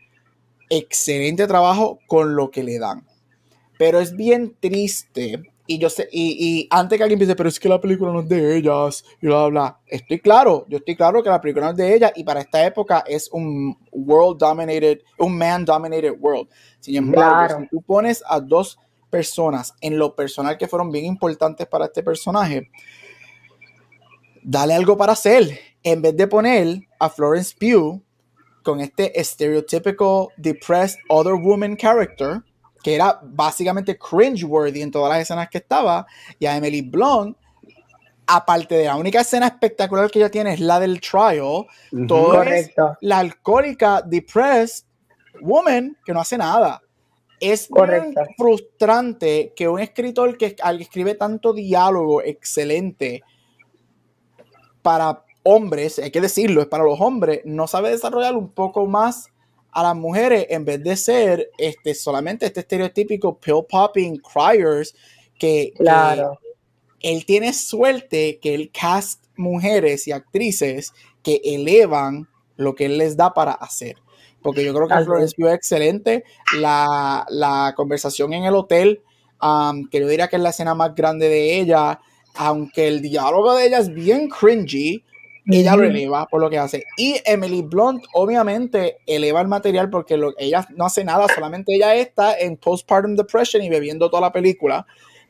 [0.69, 3.05] excelente trabajo con lo que le dan.
[3.77, 5.43] Pero es bien triste.
[5.69, 8.30] Y yo sé, y, antes que alguien piense, pero es que la película no es
[8.30, 11.77] de ellas, y bla, bla, Estoy claro, yo estoy claro que la película no es
[11.77, 16.48] de ellas, y para esta época es un world dominated, un man dominated world.
[16.80, 18.80] Sin embargo, si tú pones a dos
[19.10, 22.69] personas en lo personal que fueron bien importantes para este personaje,
[24.41, 25.60] dale algo para hacer.
[25.84, 28.02] En vez de poner a Florence Pugh
[28.64, 32.44] con este stereotypical depressed other woman character,
[32.88, 36.07] que era básicamente cringeworthy en todas las escenas que estaba,
[36.39, 37.35] y a Emily Blunt,
[38.26, 41.65] aparte de la única escena espectacular que ella tiene es la del trial,
[42.07, 44.85] todo es la alcohólica depressed
[45.41, 46.81] woman que no hace nada.
[47.41, 47.68] Es
[48.38, 53.22] frustrante que un escritor que, que escribe tanto diálogo excelente
[54.81, 59.27] para hombres, hay que decirlo, es para los hombres, no sabe desarrollar un poco más
[59.72, 64.95] a las mujeres en vez de ser este, solamente este estereotípico pill popping criers
[65.38, 66.39] que, claro.
[66.99, 73.15] él tiene suerte que él cast mujeres y actrices que elevan lo que él les
[73.15, 73.98] da para hacer.
[74.41, 76.23] Porque yo creo que Florence excelente.
[76.57, 79.02] La, la, conversación en el hotel,
[79.41, 81.99] um, que yo diría que es la escena más grande de ella,
[82.35, 85.03] aunque el diálogo de ella es bien cringy,
[85.49, 86.84] ella lo eleva por lo que hace.
[86.98, 91.95] Y Emily Blunt, obviamente, eleva el material porque lo, ella no hace nada, solamente ella
[91.95, 94.86] está en postpartum depression y bebiendo toda la película.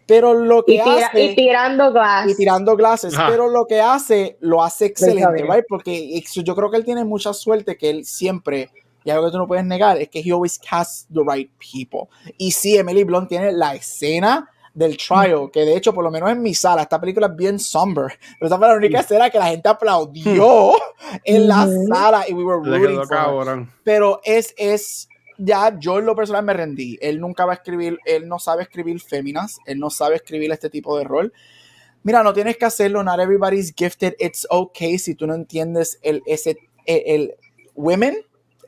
[0.07, 1.26] Pero lo que hace.
[1.26, 2.30] Y tirando glass.
[2.30, 3.14] Y tirando glasses.
[3.27, 5.65] Pero lo que hace, lo hace excelente, ¿right?
[5.68, 8.69] Porque yo creo que él tiene mucha suerte que él siempre.
[9.03, 12.10] Y algo que tú no puedes negar es que he always casts the right people.
[12.38, 16.29] Y sí, Emily Blunt tiene la escena del trial, que de hecho, por lo menos
[16.29, 18.11] en mi sala, esta película es bien somber.
[18.37, 20.73] Pero esta fue la única escena que la gente aplaudió
[21.23, 25.09] en la sala y we were rooting for Pero es, es,
[25.39, 26.95] ya yo en lo personal me rendí.
[27.01, 30.69] Él nunca va a escribir, él no sabe escribir féminas, él no sabe escribir este
[30.69, 31.33] tipo de rol.
[32.03, 36.21] Mira, no tienes que hacerlo, not everybody's gifted, it's okay si tú no entiendes el,
[36.27, 37.35] ese, el, el
[37.73, 38.15] women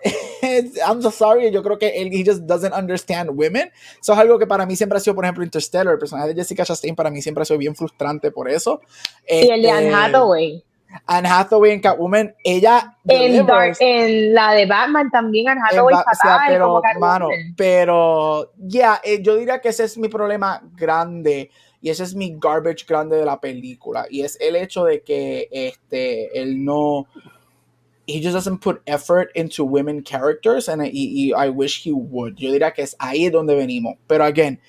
[0.88, 3.72] I'm so sorry, yo creo que él he just doesn't understand women.
[4.02, 6.36] Eso es algo que para mí siempre ha sido, por ejemplo, Interstellar, el personaje de
[6.36, 8.82] Jessica Chastain para mí siempre ha sido bien frustrante por eso.
[9.28, 10.64] Y el de Anne este, Hathaway.
[11.06, 13.48] Anne Hathaway en Catwoman, ella en,
[13.80, 19.62] en la de Batman también Anne Hathaway fatal, pero mano, pero ya eh, yo diría
[19.62, 24.08] que ese es mi problema grande y ese es mi garbage grande de la película
[24.10, 27.08] y es el hecho de que este él no
[28.10, 32.36] he just doesn't put effort into women characters and I, I wish he would.
[32.36, 33.96] Yo diría que es ahí donde venimos.
[34.08, 34.60] Pero again,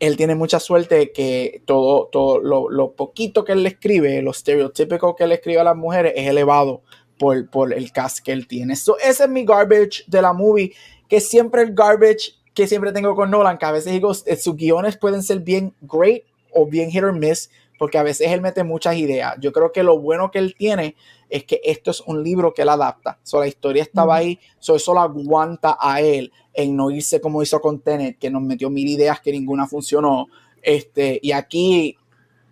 [0.00, 5.16] él tiene mucha suerte que todo, todo lo, poquito que él le escribe, lo estereotípico
[5.16, 6.82] que él escribe a las mujeres es elevado
[7.18, 8.76] por, por el cast que él tiene.
[8.76, 10.74] So, ese es mi garbage de la movie,
[11.08, 14.56] que siempre el garbage que siempre tengo con Nolan, que a veces digo, eh, sus
[14.56, 18.62] guiones pueden ser bien great o bien hit or miss, porque a veces él mete
[18.62, 19.34] muchas ideas.
[19.40, 20.94] Yo creo que lo bueno que él tiene
[21.34, 23.18] es que esto es un libro que él adapta.
[23.24, 27.42] So, la historia estaba ahí, so, eso lo aguanta a él en no irse como
[27.42, 30.28] hizo con Tenet, que nos metió mil ideas que ninguna funcionó.
[30.62, 31.98] Este, y aquí,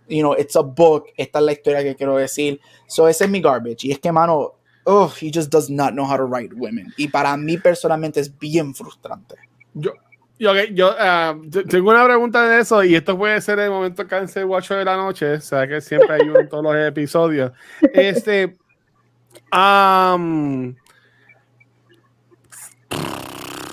[0.09, 2.61] you know, it's a book, esta es la historia que quiero decir.
[2.89, 3.87] So, ese es mi garbage.
[3.87, 6.93] Y es que, mano, oh, he just does not know how to write women.
[6.97, 9.37] Y para mí personalmente es bien frustrante.
[9.75, 9.93] Yo,
[10.41, 11.37] yo, yo ah,
[11.71, 14.97] tengo una pregunta de eso y esto puede ser el momento cancel watch de la
[14.97, 17.53] noche, o sea que siempre hay uno en todos los episodios.
[17.95, 18.57] Este,
[19.53, 20.75] um,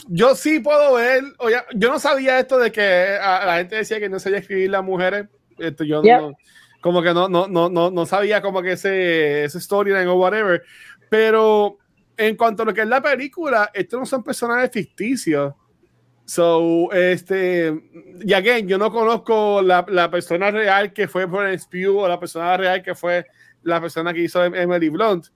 [0.08, 4.00] yo sí puedo ver, oye, yo no sabía esto de que ah, la gente decía
[4.00, 5.28] que no sabía escribir las mujeres,
[5.58, 6.34] esto yo no,
[6.82, 10.64] como que no, no, no, no, no sabía como que ese, ese storyline o whatever,
[11.10, 11.78] pero
[12.18, 15.54] en cuanto a lo que es la película, estos no son personajes ficticios.
[16.26, 17.74] So, este,
[18.22, 22.20] y again, yo no conozco la, la persona real que fue Florence Pugh o la
[22.20, 23.26] persona real que fue
[23.64, 25.28] la persona que hizo em-, Emily Blunt,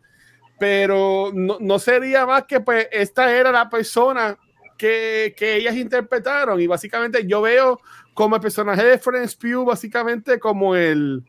[0.63, 4.37] pero no, no sería más que pues esta era la persona
[4.77, 6.61] que, que, ellas interpretaron.
[6.61, 7.81] Y básicamente yo veo
[8.13, 11.21] como el personaje de Florence Pugh básicamente como el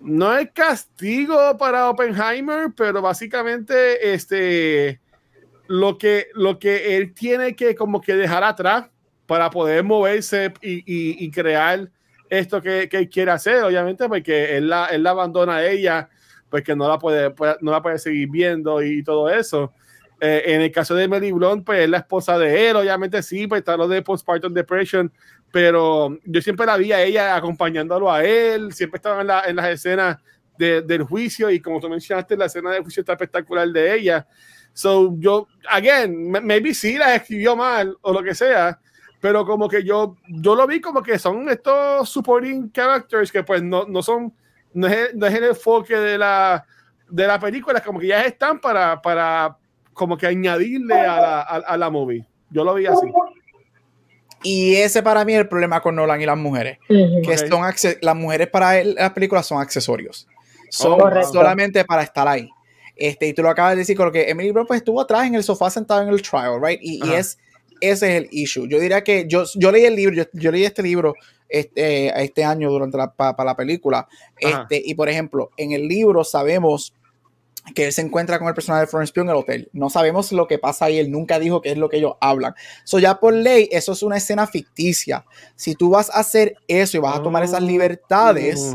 [0.00, 5.00] no es castigo para Oppenheimer, pero básicamente este
[5.66, 8.90] lo que, lo que él tiene que como que dejar atrás
[9.26, 11.90] para poder moverse y, y, crear
[12.30, 16.08] esto que, que, él quiere hacer, obviamente, porque él la, él la abandona a ella,
[16.56, 19.74] porque no la puede, no la puede seguir viendo y todo eso.
[20.18, 23.46] Eh, en el caso de Mary Blunt, pues es la esposa de él, obviamente sí,
[23.46, 25.12] pues está lo de postpartum depression,
[25.52, 29.56] pero yo siempre la vi a ella acompañándolo a él, siempre estaba en, la, en
[29.56, 30.16] las escenas
[30.56, 34.26] de, del juicio y como tú mencionaste, la escena del juicio está espectacular de ella.
[34.72, 38.80] So, yo, again, maybe sí la escribió mal o lo que sea,
[39.20, 43.62] pero como que yo, yo lo vi como que son estos supporting characters que pues
[43.62, 44.32] no, no son,
[44.76, 46.64] no es, no es, el enfoque de la,
[47.08, 49.56] de la película, como que ya están para, para
[49.92, 52.24] como que añadirle a la, a, la movie.
[52.50, 53.06] Yo lo vi así.
[54.42, 56.78] Y ese para mí es el problema con Nolan y las mujeres.
[56.88, 57.62] Que son
[58.02, 60.28] las mujeres para él, las películas son accesorios.
[60.68, 62.50] Son solamente para estar ahí.
[62.94, 65.42] Este, y tú lo acabas de decir, porque Emily Blunt pues, estuvo atrás en el
[65.42, 66.80] sofá sentado en el trial, right?
[66.82, 67.38] Y, es,
[67.80, 68.66] ese es el issue.
[68.68, 71.14] Yo diría que yo, yo leí el libro, yo, leí este libro
[71.48, 74.08] este, este año durante la, para la película.
[74.38, 76.92] Este, y por ejemplo, en el libro sabemos
[77.74, 79.68] que él se encuentra con el personaje de Florence Pugh en el hotel.
[79.72, 82.54] No sabemos lo que pasa ahí, él nunca dijo qué es lo que ellos hablan.
[82.84, 85.24] So ya por ley, eso es una escena ficticia.
[85.56, 88.74] Si tú vas a hacer eso y vas a tomar esas oh, libertades,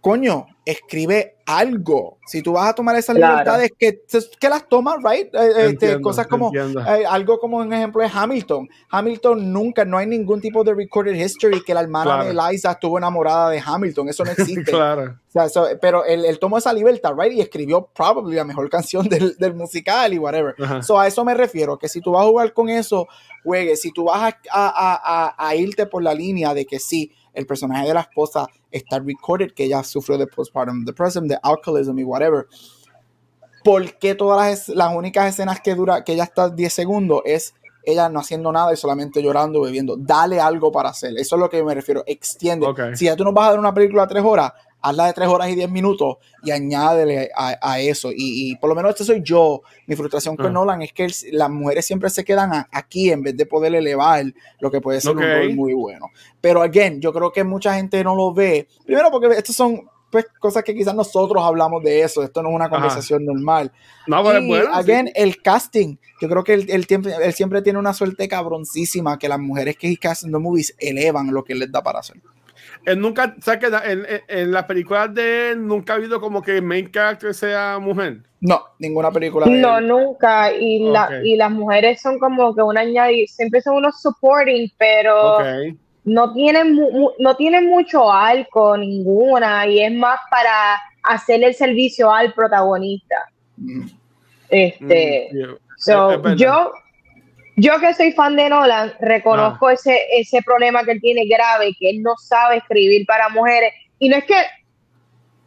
[0.00, 2.18] coño, escribe algo.
[2.26, 4.02] Si tú vas a tomar esas libertades, que,
[4.38, 5.34] que las tomas, right?
[5.34, 8.68] Eh, este, cosas como eh, algo como un ejemplo de Hamilton.
[8.90, 12.98] Hamilton nunca, no hay ningún tipo de recorded history que la hermana de Eliza estuvo
[12.98, 14.08] enamorada de Hamilton.
[14.08, 14.70] Eso no existe.
[14.70, 15.16] claro.
[15.80, 17.32] pero él, tomó esa libertad, right?
[17.32, 20.54] Y escribió probably la mejor canción del, del musical y whatever.
[20.82, 23.08] So a eso me refiero, que si tú vas a jugar con eso,
[23.42, 23.76] juegue.
[23.76, 27.46] Si tú vas a, a, a, a irte por la línea de que sí, el
[27.46, 32.04] personaje de la esposa está recorded que ella sufrió de postpartum depression, de alcoholism y
[32.04, 32.46] whatever.
[33.64, 37.54] ¿Por qué todas las, las únicas escenas que dura, que ella está 10 segundos, es
[37.82, 39.96] ella no haciendo nada y solamente llorando, bebiendo?
[39.96, 41.12] Dale algo para hacer.
[41.16, 42.02] Eso es lo que me refiero.
[42.06, 42.66] Extiende.
[42.94, 44.52] Si ya tú no vas a dar una película a tres horas,
[44.82, 48.10] hazla de tres horas y diez minutos y añádele a, eso.
[48.14, 49.62] Y, por lo menos este soy yo.
[49.86, 50.50] Mi frustración con ah.
[50.50, 54.24] Nolan es que las mujeres siempre se quedan aquí en vez de poder elevar
[54.60, 56.06] lo que puede ser un rol muy bueno.
[56.40, 58.68] Pero, again, yo creo que mucha gente no lo ve.
[58.84, 62.54] Primero porque estos son pues cosas que quizás nosotros hablamos de eso, esto no es
[62.56, 63.70] una conversación normal.
[64.06, 68.26] No, pero y, again, el casting, yo creo que él, él, siempre tiene una suerte
[68.26, 72.00] cabroncísima que las mujeres que casting de movies elevan lo que él les da para
[72.00, 72.16] hacer.
[72.84, 76.42] Él nunca, o sea, que en, en, las películas de él nunca ha habido como
[76.42, 78.22] que el main character sea mujer.
[78.40, 80.52] No, ninguna película de No, nunca.
[80.52, 85.38] Y, la, y las mujeres son como que una añadir, siempre son unos supporting, pero
[86.04, 86.78] no, tienen
[87.18, 93.16] no tienen mucho arco, ninguna, y es más para hacerle el servicio al protagonista.
[93.58, 93.86] Mm.
[94.48, 96.72] Este, mm, yo
[97.60, 99.74] yo que soy fan de Nolan, reconozco ah.
[99.74, 103.72] ese, ese problema que él tiene grave, que él no sabe escribir para mujeres.
[103.98, 104.36] Y no es que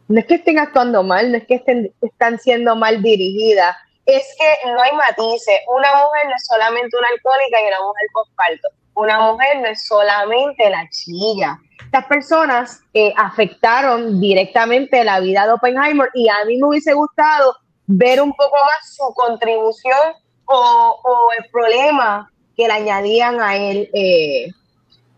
[0.08, 3.74] no es que estén actuando mal, no es que estén, están siendo mal dirigidas,
[4.06, 5.60] es que no hay matices.
[5.68, 8.68] Una mujer no es solamente una alcohólica y una mujer postparto.
[8.96, 11.58] una mujer no es solamente la chilla.
[11.84, 17.56] Estas personas eh, afectaron directamente la vida de Oppenheimer y a mí me hubiese gustado
[17.86, 19.98] ver un poco más su contribución
[20.46, 24.46] o, el problema que le añadían a él, eh,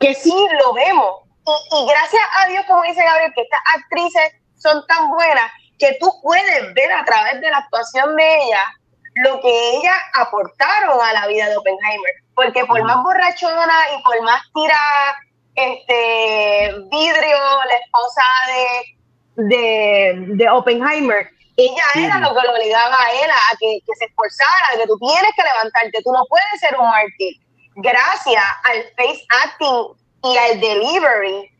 [0.00, 1.22] que sí lo vemos.
[1.46, 6.10] Y, gracias a Dios, como dice Gabriel, que estas actrices son tan buenas que tú
[6.22, 8.64] puedes ver a través de la actuación de ellas
[9.24, 12.12] lo que ellas aportaron a la vida de Oppenheimer.
[12.34, 14.78] Porque por más borrachona y por más tira
[15.54, 18.22] este vidrio, la esposa
[19.36, 24.04] de, de, de Oppenheimer, ella era lo que lo obligaba a él a que, se
[24.04, 27.34] esforzara, que tú tienes que levantarte, tú no puedes ser un mártir.
[27.76, 31.50] Gracias al face acting y al delivery,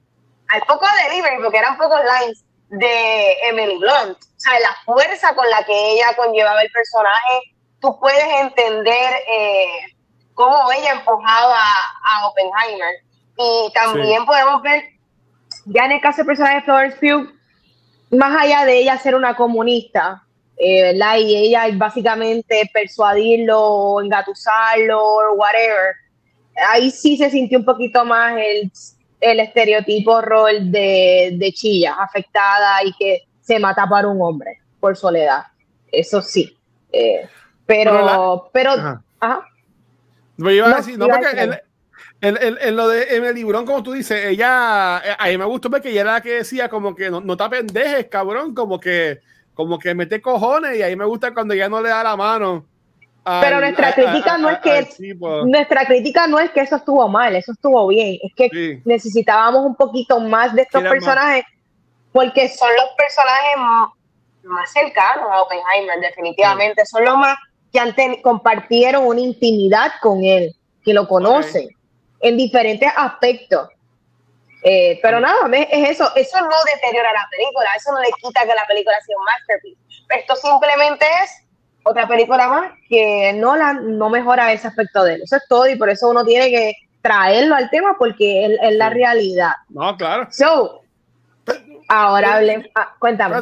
[0.48, 5.48] al poco delivery, porque eran pocos lines de Emily Blunt, o sea, la fuerza con
[5.50, 9.94] la que ella conllevaba el personaje, tú puedes entender eh,
[10.34, 11.58] cómo ella empujaba
[12.04, 12.94] a Oppenheimer.
[13.38, 14.84] Y también podemos ver,
[15.66, 17.35] ya en el caso del personaje de Florence Pugh,
[18.16, 20.22] más allá de ella ser una comunista,
[20.56, 21.18] eh, ¿verdad?
[21.18, 25.94] Y ella básicamente persuadirlo o engatusarlo o whatever,
[26.70, 28.70] ahí sí se sintió un poquito más el,
[29.20, 34.96] el estereotipo rol de, de chilla, afectada y que se mata para un hombre por
[34.96, 35.44] soledad.
[35.90, 36.56] Eso sí.
[36.92, 37.28] Eh,
[37.64, 38.72] pero, pero,
[39.20, 39.46] ajá.
[40.36, 41.58] Me iba a decir, no, porque en,
[42.20, 45.82] lo de en el librón, como tú dices, ella, eh, a mí me gustó ver
[45.82, 49.20] que ella era la que decía como que no, no te pendejes, cabrón, como que,
[49.54, 52.64] como que mete cojones y ahí me gusta cuando ella no le da la mano.
[53.24, 54.88] Pero nuestra crítica no es que
[55.46, 59.74] nuestra crítica no es que eso estuvo mal, eso estuvo bien, es que necesitábamos un
[59.74, 61.44] poquito más de estos personajes
[62.12, 63.92] porque son los personajes
[64.44, 67.36] más, cercanos a Oppenheimer, definitivamente, son los más
[67.72, 71.75] que han compartieron una intimidad con él, que lo conocen
[72.20, 73.68] en diferentes aspectos.
[74.62, 78.54] Eh, pero nada, es eso, eso no deteriora la película, eso no le quita que
[78.54, 79.78] la película sea un masterpiece.
[80.08, 81.46] Esto simplemente es
[81.84, 85.22] otra película más que no, la, no mejora ese aspecto de él.
[85.22, 88.90] Eso es todo y por eso uno tiene que traerlo al tema porque es, la
[88.90, 89.52] realidad.
[89.68, 90.26] No, claro.
[90.32, 90.80] So,
[91.86, 93.36] ahora hable, ah, cuéntame.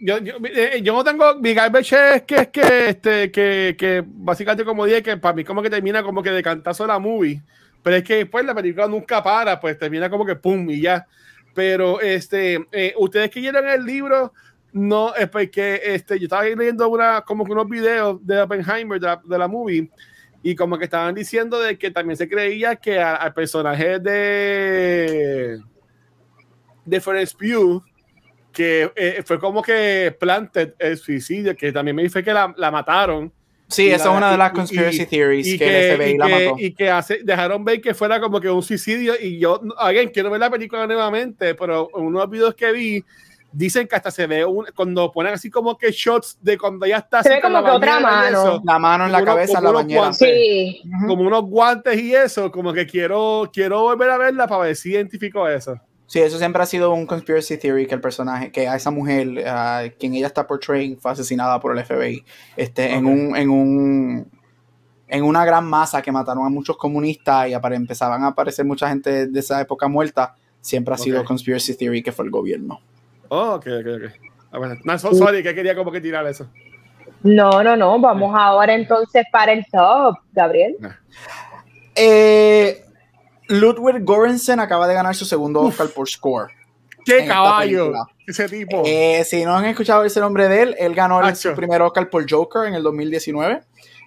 [0.00, 4.02] yo, yo, eh, yo, no tengo, mi garbage es que es que, este, que, que
[4.06, 7.42] básicamente como dije, que para mí como que termina como que de cantazo la movie
[7.82, 11.06] pero es que después la película nunca para, pues termina como que pum y ya.
[11.54, 14.32] Pero este, eh, ustedes que leyeron el libro,
[14.72, 19.06] no, es porque este, yo estaba leyendo una, como que unos videos de Oppenheimer, de
[19.06, 19.90] la, de la movie,
[20.42, 25.60] y como que estaban diciendo de que también se creía que al personaje de
[26.84, 27.80] de Florence Pugh,
[28.52, 33.32] que eh, fue como que planted el suicidio, que también me dice que la mataron
[33.72, 36.54] Sí, esa es una de las conspiracy theories que, el FBI la mató.
[36.58, 39.14] Y que hace, dejaron ver que fuera como que un suicidio.
[39.20, 43.04] Y yo, alguien quiero ver la película nuevamente, pero en unos videos que vi,
[43.52, 46.98] dicen que hasta se ve un, cuando ponen así como que shots de cuando ya
[46.98, 47.22] está.
[47.22, 48.60] Se ve como que otra mano.
[48.64, 50.12] la mano en la cabeza, la bañera.
[50.12, 50.82] sí.
[51.06, 54.90] Como unos guantes y eso, como que quiero, quiero volver a verla para ver si
[54.90, 55.80] identifico eso.
[56.12, 59.28] Sí, eso siempre ha sido un conspiracy theory que el personaje, que a esa mujer,
[59.98, 62.22] quien ella está portraying, fue asesinada por el FBI.
[62.54, 64.30] Este, en un, en un
[65.08, 69.26] en una gran masa que mataron a muchos comunistas y empezaban a aparecer mucha gente
[69.26, 72.82] de esa época muerta, siempre ha sido conspiracy theory que fue el gobierno.
[73.30, 74.12] Oh, ok, ok, ok.
[74.50, 76.46] Ah, bueno, no, sorry, que quería como que tirar eso.
[77.22, 80.76] No, no, no, vamos ahora entonces para el top, Gabriel.
[81.94, 82.84] Eh,
[83.48, 86.50] Ludwig Göransson acaba de ganar su segundo Oscar por score.
[87.04, 87.92] ¡Qué caballo!
[88.26, 88.82] Ese tipo.
[88.86, 92.28] Eh, si no han escuchado ese nombre de él, él ganó su primer Oscar por
[92.30, 93.62] Joker en el 2019.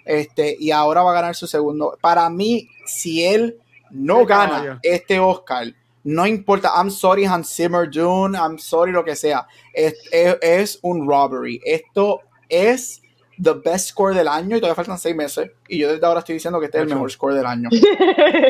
[0.06, 1.98] Este, y ahora va a ganar su segundo.
[2.00, 3.58] Para mí, si él
[3.92, 5.68] no gana este Oscar,
[6.04, 11.08] no importa, I'm sorry Hans Zimmer, Dune, I'm sorry lo que sea, es, es un
[11.08, 11.60] robbery.
[11.66, 13.02] Esto es
[13.42, 15.52] the best score del año y todavía faltan seis meses.
[15.68, 17.70] Y yo desde ahora estoy diciendo que este es el mejor score del año.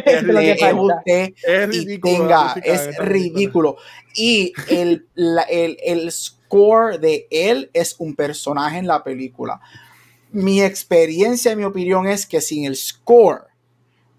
[0.06, 0.24] es,
[1.68, 2.54] ridículo.
[2.64, 3.78] es ridículo.
[4.16, 5.08] Y el,
[5.50, 9.60] el, el score de él es un personaje en la película.
[10.32, 13.44] Mi experiencia, mi opinión es que sin el score,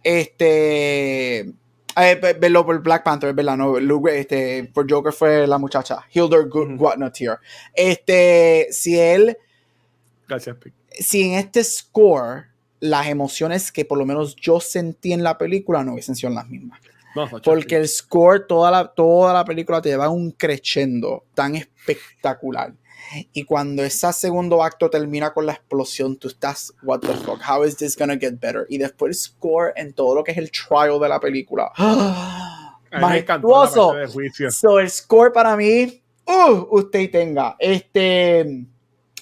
[0.03, 1.53] este.
[1.99, 3.57] Eh, verlo por Black Panther, ¿verdad?
[3.57, 3.79] No,
[4.09, 6.79] este, por Joker fue la muchacha, Hildur Good,
[7.75, 9.39] Este, si él
[10.29, 10.57] Gracias,
[10.99, 12.47] Si en este score
[12.81, 16.49] las emociones que por lo menos yo sentí en la película no hubiesen sido las
[16.49, 16.81] mismas.
[17.45, 22.75] Porque el score, toda la, toda la película te lleva a un crescendo tan espectacular
[23.33, 27.65] Y cuando ese segundo acto termina con la explosión, tú estás, what the fuck, how
[27.65, 28.67] is this gonna get better?
[28.69, 31.73] Y después el score en todo lo que es el trial de la película.
[33.01, 33.95] Majestuoso.
[34.51, 37.57] So, el score para mí, uh, usted tenga.
[37.59, 38.67] Este,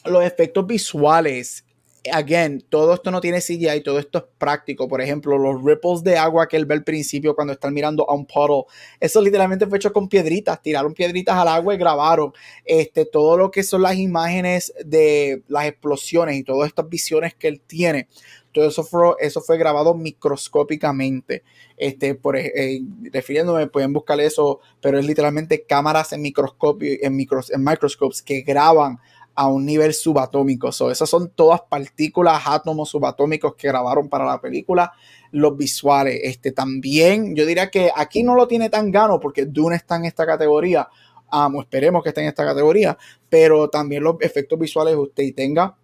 [0.05, 1.65] los efectos visuales
[2.13, 4.89] again, todo esto no tiene CGI, todo esto es práctico.
[4.89, 8.15] Por ejemplo, los ripples de agua que él ve al principio cuando están mirando a
[8.15, 8.65] un puddle,
[9.01, 12.33] eso literalmente fue hecho con piedritas, tiraron piedritas al agua y grabaron.
[12.65, 17.49] Este, todo lo que son las imágenes de las explosiones y todas estas visiones que
[17.49, 18.09] él tiene,
[18.53, 21.43] todo eso fue, eso fue grabado microscópicamente.
[21.77, 22.81] Este, por, eh,
[23.13, 28.43] refiriéndome, pueden buscar eso, pero es literalmente cámaras en microscopio, en, micros, en microscopes que
[28.43, 29.01] graban
[29.35, 30.73] a un nivel subatómico.
[30.73, 34.93] So, esas son todas partículas, átomos subatómicos que grabaron para la película.
[35.33, 39.77] Los visuales, este también, yo diría que aquí no lo tiene tan gano porque Dune
[39.77, 40.89] está en esta categoría.
[41.33, 42.97] Um, esperemos que esté en esta categoría,
[43.29, 45.77] pero también los efectos visuales usted tenga.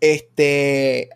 [0.00, 1.08] Este,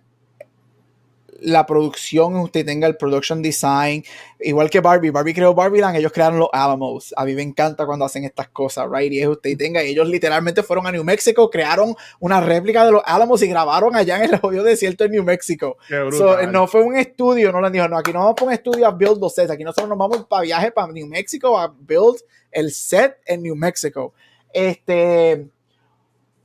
[1.40, 4.04] la producción, usted tenga el production design,
[4.40, 7.14] igual que Barbie, Barbie creó Barbie Land, ellos crearon los Alamos.
[7.16, 9.12] A mí me encanta cuando hacen estas cosas, right?
[9.12, 13.02] Y es usted tenga, ellos literalmente fueron a New Mexico, crearon una réplica de los
[13.04, 15.76] Alamos y grabaron allá en el jodido desierto de New Mexico.
[16.50, 18.90] no fue un estudio, no le dijo, no, aquí no vamos para un estudio a
[18.90, 22.18] build los sets, aquí nosotros nos vamos para viaje para New Mexico a build
[22.50, 24.14] el set en New Mexico.
[24.52, 25.46] Este,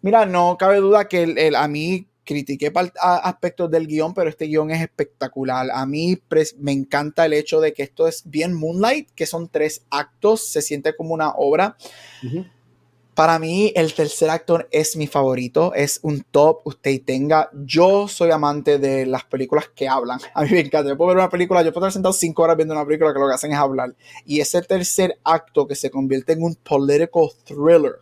[0.02, 2.72] mira, no cabe duda que el, a mí critiqué
[3.02, 5.68] aspectos del guion, pero este guion es espectacular.
[5.74, 6.20] A mí
[6.58, 10.62] me encanta el hecho de que esto es bien Moonlight, que son tres actos, se
[10.62, 11.78] siente como una obra.
[13.14, 17.52] Para mí, el tercer actor es mi favorito, es un top, usted tenga.
[17.54, 20.20] Yo soy amante de las películas que hablan.
[20.34, 20.90] A mí me encanta.
[20.90, 23.20] Yo puedo ver una película, yo puedo estar sentado cinco horas viendo una película que
[23.20, 23.94] lo que hacen es hablar.
[24.26, 28.00] Y ese tercer acto que se convierte en un political thriller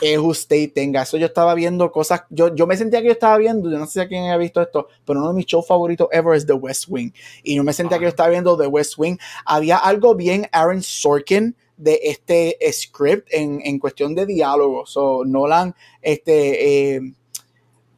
[0.00, 1.02] es usted y tenga.
[1.02, 3.86] Eso yo estaba viendo cosas, yo, yo me sentía que yo estaba viendo, yo no
[3.86, 6.54] sé si quién ha visto esto, pero uno de mis shows favoritos ever es The
[6.54, 7.10] West Wing.
[7.42, 8.10] Y yo me sentía que yo ah.
[8.10, 9.16] estaba viendo The West Wing.
[9.44, 14.86] Había algo bien Aaron Sorkin de este script en, en cuestión de diálogo.
[14.86, 17.12] So, Nolan, este, eh,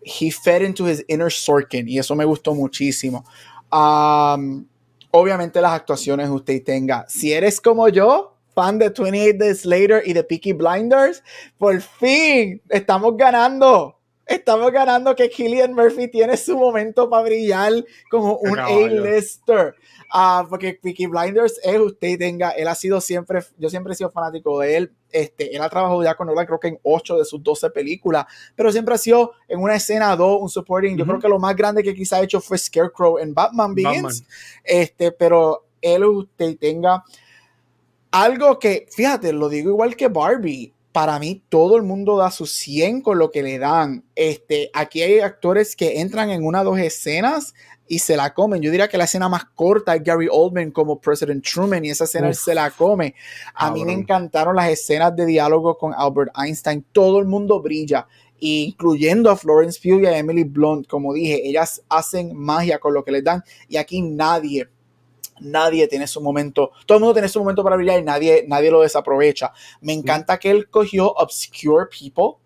[0.05, 3.25] he fed into his inner Sorkin y eso me gustó muchísimo.
[3.73, 4.67] Um,
[5.11, 7.07] obviamente las actuaciones usted tenga.
[7.09, 11.23] Si eres como yo, fan de 28 Days Later y de Peaky Blinders,
[11.59, 13.99] por fin estamos ganando.
[14.27, 17.73] Estamos ganando que Killian Murphy tiene su momento para brillar
[18.11, 19.75] como un A-lister.
[20.11, 24.11] Ah, porque Peaky Blinders es usted tenga, él ha sido siempre, yo siempre he sido
[24.11, 24.93] fanático de él.
[25.11, 28.25] Este, él ha trabajado ya con Nolan, creo que en 8 de sus 12 películas,
[28.57, 30.97] pero siempre ha sido en una escena 2, un supporting.
[30.97, 34.25] Yo creo que lo más grande que quizá ha hecho fue Scarecrow en Batman Begins.
[34.65, 37.05] Este, pero él usted tenga
[38.15, 40.73] algo que, fíjate, lo digo igual que Barbie.
[40.93, 44.05] Para mí, todo el mundo da su 100 con lo que le dan.
[44.15, 47.55] Este, aquí hay actores que entran en una o dos escenas
[47.89, 48.63] y se la comen.
[48.63, 52.05] Yo diría que la escena más corta es Gary Oldman como President Truman y esa
[52.05, 53.17] escena se la come.
[53.53, 56.87] A mí me encantaron las escenas de diálogo con Albert Einstein.
[56.93, 58.07] Todo el mundo brilla,
[58.39, 60.87] incluyendo a Florence Pugh y a Emily Blunt.
[60.87, 64.69] Como dije, ellas hacen magia con lo que les dan y aquí nadie
[65.41, 68.71] nadie tiene su momento, todo el mundo tiene su momento para brillar y nadie, nadie
[68.71, 69.53] lo desaprovecha.
[69.81, 72.41] Me encanta que él cogió Obscure People,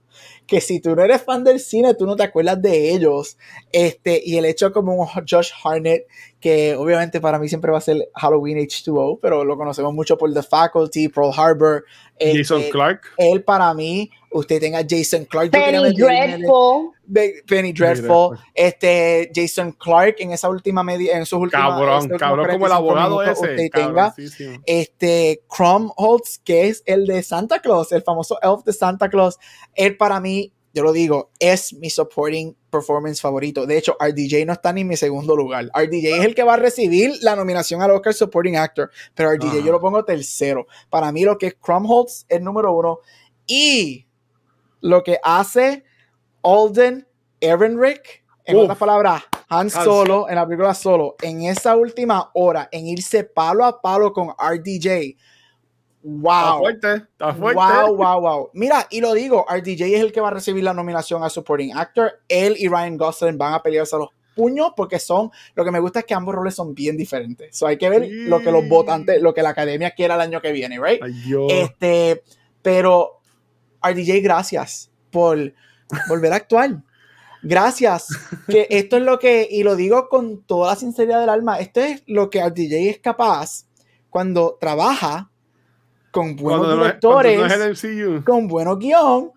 [0.47, 3.36] que si tú no eres fan del cine, tú no te acuerdas de ellos.
[3.70, 6.07] Este, y el hecho como un Josh Harnett,
[6.41, 10.33] que obviamente para mí siempre va a ser Halloween H2O, pero lo conocemos mucho por
[10.33, 11.84] The Faculty, Pearl Harbor.
[12.18, 13.02] Jason este, Clark.
[13.18, 15.50] Él para mí, usted tenga Jason Clark.
[15.50, 16.92] Penny Dreadful.
[17.47, 18.39] Penny Dreadful.
[18.55, 21.70] Este, Jason Clark en esa última media, en sus últimas.
[21.70, 23.32] Cabrón, cabrón, como el abogado ese.
[23.32, 24.15] Usted tenga
[24.66, 29.39] este, Crumholtz, que es el de Santa Claus, el famoso elf de Santa Claus.
[29.74, 33.66] Él para mí yo lo digo, es mi supporting performance favorito.
[33.66, 35.70] De hecho, RDJ no está ni en mi segundo lugar.
[35.74, 39.65] RDJ es el que va a recibir la nominación al Oscar Supporting Actor, pero RDJ
[39.65, 40.66] yo lo pongo tercero.
[40.90, 43.00] Para mí lo que es Crumholtz es número uno
[43.47, 44.07] y
[44.81, 45.84] lo que hace
[46.42, 47.07] Alden
[47.40, 52.86] Ehrenreich, en otras palabras, Han Solo, en la película Solo, en esa última hora, en
[52.86, 55.16] irse palo a palo con RDJ,
[56.02, 56.60] Wow.
[56.60, 57.60] fuerte, está fuerte.
[57.60, 58.50] Wow, wow, wow.
[58.55, 61.76] Mira, y lo digo, RDJ es el que va a recibir la nominación a Supporting
[61.76, 62.20] Actor.
[62.28, 65.81] Él y Ryan Gosling van a pelearse a los puños porque son, lo que me
[65.81, 67.57] gusta es que ambos roles son bien diferentes.
[67.57, 70.40] So hay que ver lo que los votantes, lo que la academia quiera el año
[70.40, 71.02] que viene, right?
[71.50, 72.23] este,
[72.62, 73.17] pero
[73.82, 75.52] RDJ, gracias por
[76.08, 76.82] volver a actuar.
[77.42, 78.08] Gracias.
[78.48, 81.81] Que esto es lo que, y lo digo con toda la sinceridad del alma, esto
[81.81, 83.66] es lo que RDJ es capaz
[84.10, 85.31] cuando trabaja
[86.10, 87.84] con buenos directores,
[88.24, 89.31] con buenos guion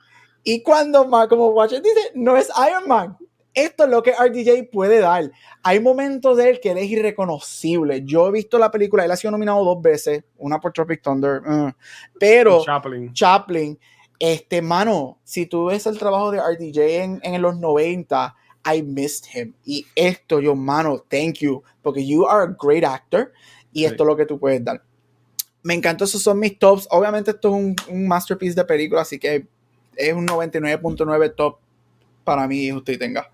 [0.43, 3.17] Y cuando, como Watcher dice, no es Iron Man.
[3.53, 5.29] Esto es lo que RDJ puede dar.
[5.61, 8.01] Hay momentos de él que él es irreconocible.
[8.05, 11.41] Yo he visto la película, él ha sido nominado dos veces, una por Tropic Thunder,
[11.45, 11.71] uh,
[12.17, 13.13] pero Chaplin.
[13.13, 13.77] Chaplin,
[14.21, 18.35] este, mano, si tú ves el trabajo de RDJ en, en los 90,
[18.71, 19.55] I missed him.
[19.65, 23.31] Y esto, yo, mano, thank you, porque you are a great actor
[23.73, 24.83] y esto es lo que tú puedes dar.
[25.63, 26.87] Me encantó, esos son mis tops.
[26.91, 29.47] Obviamente esto es un, un masterpiece de película, así que
[29.95, 31.57] es un 99.9 top
[32.23, 33.27] para mí, usted tenga.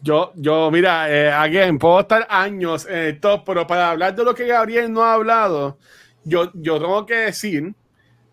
[0.00, 4.22] Yo, yo, mira, eh, again, puedo estar años en el top, pero para hablar de
[4.22, 5.76] lo que Gabriel no ha hablado,
[6.22, 7.74] yo, yo tengo que decir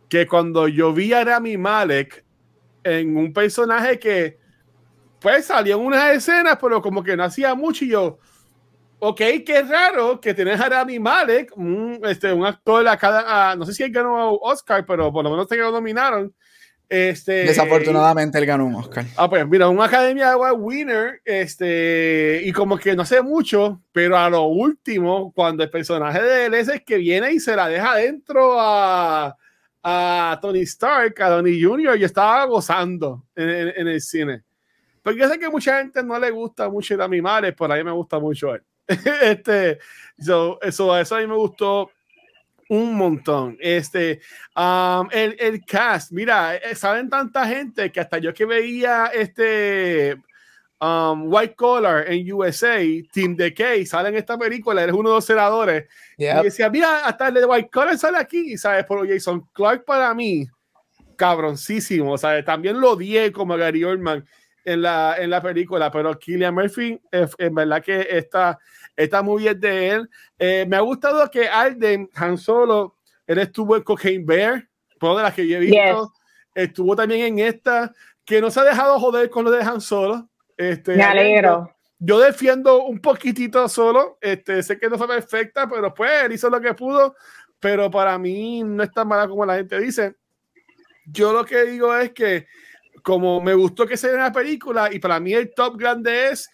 [0.09, 2.23] que cuando yo vi a Rami Malek
[2.83, 4.37] en un personaje que,
[5.19, 8.19] pues, salía en unas escenas, pero como que no hacía mucho, y yo,
[8.99, 13.65] ok, qué raro que tenés a Rami Malek, un, este, un actor acá, ah, no
[13.65, 16.33] sé si él ganó Oscar, pero por lo menos se lo nominaron
[16.93, 19.05] este, Desafortunadamente él ganó un Oscar.
[19.17, 24.15] Ah, pues mira, un Academia Award winner, este, y como que no sé mucho, pero
[24.15, 27.67] a lo último, cuando el personaje de él es el que viene y se la
[27.67, 29.35] deja adentro a,
[29.83, 34.43] a Tony Stark, a Tony Jr., y estaba gozando en, el cine.
[35.01, 37.91] Porque yo sé que mucha gente no le gusta mucho a animales, por ahí me
[37.91, 38.63] gusta mucho él.
[38.87, 39.79] este,
[40.17, 41.91] eso, eso a mí me gustó
[42.69, 43.57] un montón.
[43.59, 44.21] Este,
[44.55, 50.17] um, el, el, cast, mira, eh, saben tanta gente que hasta yo que veía este
[50.79, 52.79] um, White Collar en USA,
[53.11, 55.85] Team Decay, sale en esta película, eres uno de los senadores.
[56.17, 58.85] Y decía, mira, hasta el de White Collar sale aquí, ¿sabes?
[58.85, 60.45] Por Jason Clark para mí,
[61.15, 62.45] cabroncísimo, ¿sabes?
[62.45, 64.25] También lo odié como Gary Oldman
[64.65, 68.59] en la, en la película, pero Killian Murphy, en verdad que está
[68.95, 70.09] está muy bien de él.
[70.37, 74.67] Eh, me ha gustado que Alden, Han Solo, él estuvo en Cocaine Bear,
[74.99, 76.13] por de las que yo he visto.
[76.53, 77.91] Estuvo también en esta,
[78.23, 80.29] que no se ha dejado joder con lo de Han Solo.
[80.55, 81.72] Este, me alegro.
[82.05, 84.17] Yo defiendo un poquitito solo.
[84.19, 87.15] Este, sé que no fue perfecta, pero pues él hizo lo que pudo.
[87.59, 90.15] Pero para mí no es tan mala como la gente dice.
[91.05, 92.47] Yo lo que digo es que,
[93.03, 96.49] como me gustó que se vea la película, y para mí el top grande es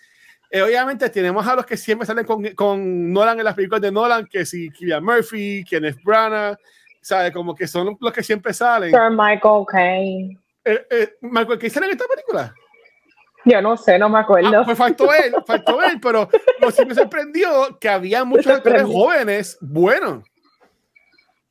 [0.52, 3.92] eh, obviamente tenemos a los que siempre salen con, con, Nolan en las películas de
[3.92, 6.58] Nolan, que si Killian Murphy, Kenneth Branagh,
[7.02, 7.32] ¿sabes?
[7.32, 8.90] Como que son los que siempre salen.
[8.90, 10.40] Sir Michael Caine.
[10.66, 12.54] Eh, eh, Michael Caine sale en esta película.
[13.46, 14.50] Yo no sé, no me acuerdo.
[14.56, 18.84] Ah, pues faltó él, faltó él, pero lo sí me sorprendió que había muchos actores
[18.84, 20.24] jóvenes buenos.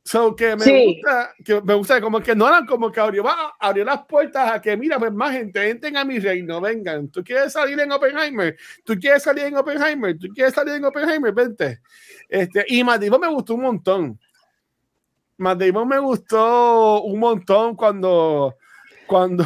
[0.04, 3.54] So que me gusta, que me gusta como que no eran como que abrió, va,
[3.60, 7.08] abrió las puertas a que mira, pues más gente, entren a mi reino, vengan.
[7.08, 11.34] Tú quieres salir en Oppenheimer, tú quieres salir en Oppenheimer, tú quieres salir en Oppenheimer,
[11.34, 11.80] vente.
[12.26, 14.20] Este, y Matt me gustó un montón.
[15.36, 18.56] Matt me gustó un montón cuando,
[19.06, 19.44] cuando,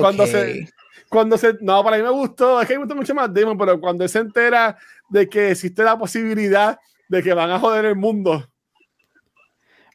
[0.00, 0.68] cuando se,
[1.08, 3.80] cuando se, no, para mí me gustó, es que me gustó mucho más Damon, pero
[3.80, 4.76] cuando se entera
[5.08, 6.78] de que existe la posibilidad
[7.08, 8.48] de que van a joder el mundo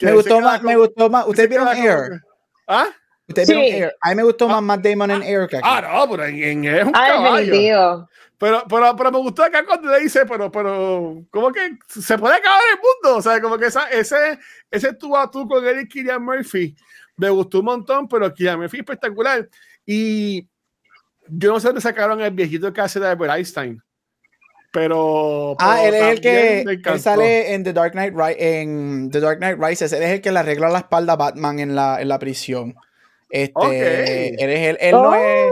[0.01, 1.27] me gustó más, me gustó más.
[1.27, 2.22] ¿Ustedes vieron Air?
[2.67, 2.88] ¿Ah?
[3.27, 3.95] ¿Ustedes vieron Air?
[4.01, 5.67] A mí me gustó más Matt Damon en Air que aquí.
[5.69, 8.07] Ah, no, pero en, Air es un caballo.
[8.38, 12.38] Pero, pero, pero me gustó acá cuando le dice, pero, pero, ¿cómo que se puede
[12.38, 13.19] acabar el mundo?
[13.19, 14.40] O sea, como que esa, ese,
[14.72, 16.75] ese tú a tú con Eric Killian Murphy
[17.17, 19.48] me gustó un montón, pero Killian Murphy espectacular.
[19.85, 20.48] Y
[21.27, 23.82] yo no sé dónde sacaron el viejito que hace de Albert Einstein.
[24.72, 25.56] Pero.
[25.59, 29.58] Ah, él es el que él sale en The Dark Knight en The Dark Knight
[29.59, 29.91] Rises.
[29.91, 32.75] Él es el que le arregla la espalda a Batman en la, en la prisión.
[33.30, 35.51] Este, él es el, él no es.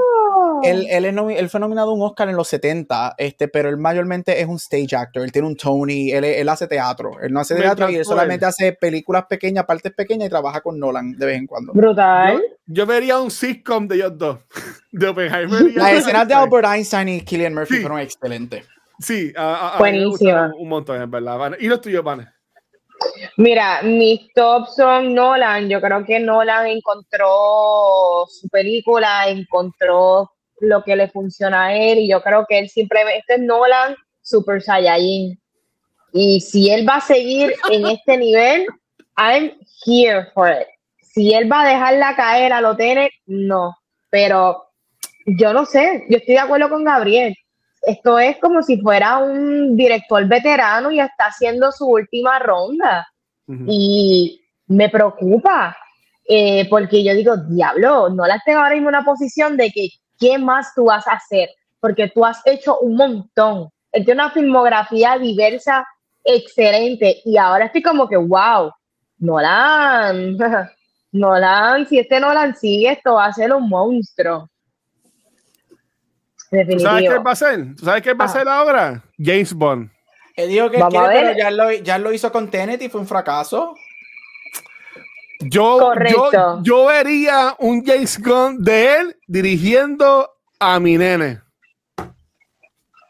[0.63, 3.77] Él, él, es él, fue nominado a un Oscar en los 70, este, pero él
[3.77, 5.23] mayormente es un stage actor.
[5.23, 7.19] Él tiene un Tony, él, él hace teatro.
[7.21, 10.79] Él no hace teatro y él solamente hace películas pequeñas, partes pequeñas y trabaja con
[10.79, 11.73] Nolan de vez en cuando.
[11.73, 12.41] Brutal.
[12.65, 14.39] Yo, vería un sitcom de ellos dos.
[14.91, 15.71] De Oppenheimer.
[15.75, 18.65] Las escenas de Albert Einstein y Killian Murphy fueron excelentes.
[18.99, 19.31] Sí,
[19.77, 20.51] Buenísima.
[20.57, 21.51] Un montón, en verdad.
[21.59, 22.27] ¿Y los tuyos, Vane?
[23.37, 25.69] Mira, mis tops son Nolan.
[25.69, 30.31] Yo creo que Nolan encontró su película, encontró
[30.61, 33.95] lo que le funciona a él y yo creo que él simplemente este es Nolan
[34.21, 35.39] Super Saiyajin.
[36.13, 38.65] Y si él va a seguir en este nivel,
[39.17, 39.51] I'm
[39.85, 40.67] here for it.
[41.01, 43.75] Si él va a dejarla caer a lo tiene, no.
[44.09, 44.63] Pero
[45.25, 47.35] yo no sé, yo estoy de acuerdo con Gabriel
[47.81, 53.07] esto es como si fuera un director veterano y está haciendo su última ronda.
[53.67, 55.75] Y me preocupa,
[56.27, 59.87] eh, porque yo digo, diablo, no la tengo ahora en una posición de que,
[60.19, 61.49] ¿qué más tú vas a hacer?
[61.79, 63.69] Porque tú has hecho un montón.
[63.91, 65.87] Él tiene una filmografía diversa,
[66.23, 68.71] excelente, y ahora estoy como que, wow,
[69.17, 70.37] Nolan,
[71.11, 74.49] Nolan, si este Nolan sigue, esto va a ser un monstruo.
[76.49, 77.75] ¿Tú sabes qué va a ser?
[77.75, 79.03] ¿Tú sabes qué va a ser ahora?
[79.17, 79.89] James Bond.
[80.35, 83.07] Él dijo que quiere, pero ya lo, ya lo hizo con Tenet y fue un
[83.07, 83.75] fracaso.
[85.39, 91.41] Yo, yo, yo, vería un James Bond de él dirigiendo a mi nene.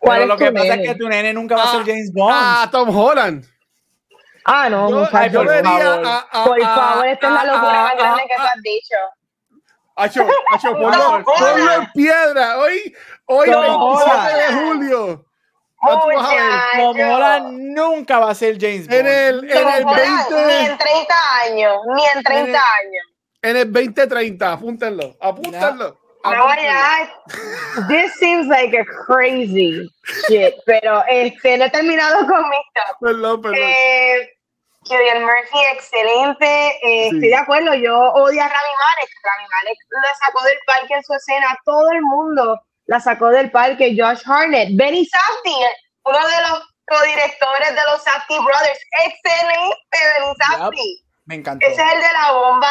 [0.02, 2.36] Pero lo que pasa es que tu nene nunca va a ser ah, James Bond.
[2.36, 3.46] Ah, Tom Holland.
[4.46, 6.06] Ah, no, yo, muchacho, yo por favor.
[6.06, 8.96] A, a, por favor, esta es la locura más grande que te has dicho.
[9.96, 12.60] Acho, Acho, ponlo, ponlo en piedra.
[12.60, 15.26] Hoy, hoy, 27 de julio.
[15.82, 19.00] Tom Holland nunca va a ser James Bond.
[19.00, 23.06] En el, en el 20, ni en 30 años, ni en 30 en el, años.
[23.42, 25.98] En el 2030, apúntenlo, apúntenlo.
[26.26, 27.10] No, ya,
[27.88, 29.90] this seems like a crazy
[30.28, 32.98] shit, pero este, no he terminado con mi top.
[33.00, 33.60] Perdón, perdón.
[33.62, 34.30] Eh,
[34.90, 36.46] Murphy, excelente.
[36.84, 39.10] Eh, Estoy de acuerdo, yo odio a Rami Malek.
[39.24, 41.58] Rami Malek la sacó del parque en su escena.
[41.64, 42.60] Todo el mundo
[42.90, 43.96] la sacó del parque.
[43.98, 45.68] Josh Harnett, Benny Safdie,
[46.06, 48.80] uno de los codirectores de los Safdie Brothers.
[49.06, 51.04] Excelente, Benny Safdie.
[51.26, 51.68] Me encantó.
[51.68, 52.68] Ese es el de la bomba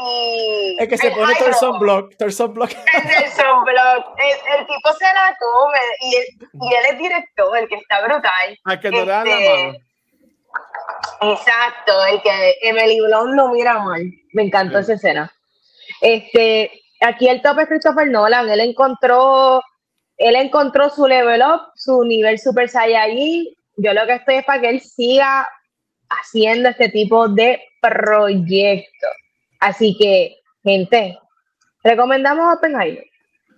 [0.00, 0.76] y.
[0.78, 2.16] El que se pone todo el sunblock.
[2.16, 2.70] Todo el sunblock.
[2.70, 4.18] El sunblock.
[4.18, 8.58] El, el, tipo se la come y, y él es director, el que está brutal.
[8.64, 11.32] Al que no le dan la este, mano.
[11.32, 14.02] Exacto, el que Emily Blunt no mira mal.
[14.34, 15.32] Me encantó esa escena.
[16.00, 18.48] Este, aquí el top es Christopher Nolan.
[18.48, 19.62] Él encontró,
[20.16, 23.46] él encontró su level up, su nivel Super Saiyajin.
[23.76, 25.48] Yo lo que estoy es para que él siga
[26.08, 29.10] haciendo este tipo de proyectos.
[29.60, 31.18] Así que, gente,
[31.82, 33.04] recomendamos Oppenheimer.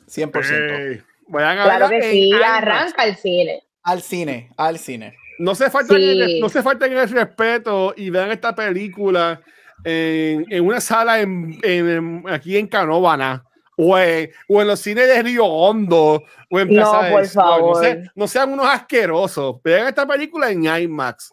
[0.06, 1.04] 100%.
[1.30, 3.62] claro que sí, arranca al cine.
[3.82, 5.16] Al cine, al cine.
[5.38, 5.94] No se falta
[6.40, 9.40] no se falta el respeto y vean esta película
[9.84, 13.44] en, en una sala en, en, aquí en Canóvana
[13.76, 18.02] o en, o en los cines de Río Hondo o en no, por favor.
[18.14, 19.56] No, sean unos asquerosos.
[19.62, 21.32] Vean esta película en IMAX.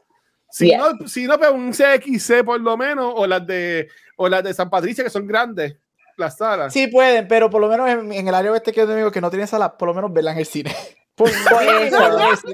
[0.49, 4.43] Si no, si no, pero un CXC por lo menos, o las de o las
[4.43, 5.77] de San Patricia, que son grandes,
[6.17, 6.73] las salas.
[6.73, 9.29] Sí pueden, pero por lo menos en, el área oeste que yo digo que no
[9.29, 10.75] tiene sala, por lo menos verla en el cine.
[11.15, 12.47] Por, eso,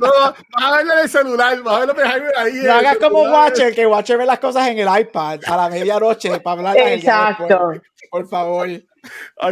[0.00, 2.54] no, vas a verlo en el celular, vas a verlo ahí.
[2.54, 6.40] No hagas como Watcher, que Watcher ve las cosas en el iPad a la medianoche
[6.40, 6.76] para hablar.
[6.76, 7.72] Exacto.
[8.10, 8.68] Por favor.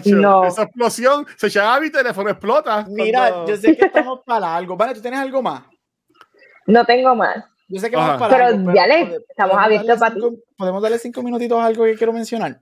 [0.07, 0.45] no.
[0.45, 2.87] Esa explosión, se llama mi teléfono, explota.
[2.89, 4.77] Mira, yo sé que estamos para algo.
[4.77, 5.63] Vale, ¿tú tienes algo más?
[6.67, 7.45] No tengo más.
[7.69, 10.21] Yo sé que vamos para pero, ya le estamos abiertos para ti.
[10.57, 12.61] ¿Podemos darle cinco minutitos a algo que quiero mencionar?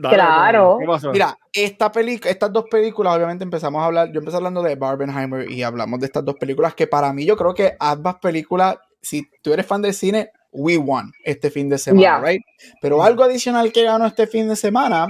[0.00, 0.78] Claro.
[1.12, 5.50] Mira, esta película, estas dos películas, obviamente empezamos a hablar, yo empecé hablando de Barbenheimer
[5.50, 9.28] y hablamos de estas dos películas que para mí yo creo que ambas películas, si
[9.42, 12.42] tú eres fan del cine, we won este fin de semana, right?
[12.80, 15.08] Pero algo adicional que ganó este fin de semana,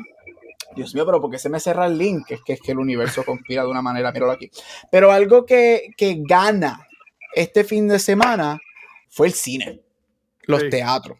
[0.74, 2.30] Dios mío, pero porque se me cerra el link?
[2.30, 4.50] Es que es que el universo conspira de una manera, míralo aquí.
[4.90, 6.86] Pero algo que, que gana
[7.34, 8.58] este fin de semana
[9.08, 9.80] fue el cine,
[10.42, 11.18] los teatros,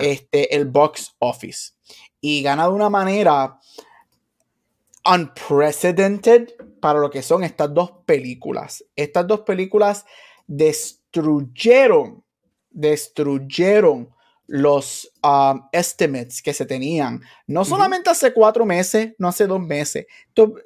[0.00, 1.75] este, el box office.
[2.20, 3.58] Y gana de una manera
[5.04, 8.84] unprecedented para lo que son estas dos películas.
[8.96, 10.04] Estas dos películas
[10.46, 12.24] destruyeron,
[12.70, 14.10] destruyeron
[14.48, 17.22] los um, estimates que se tenían.
[17.46, 20.06] No solamente hace cuatro meses, no hace dos meses.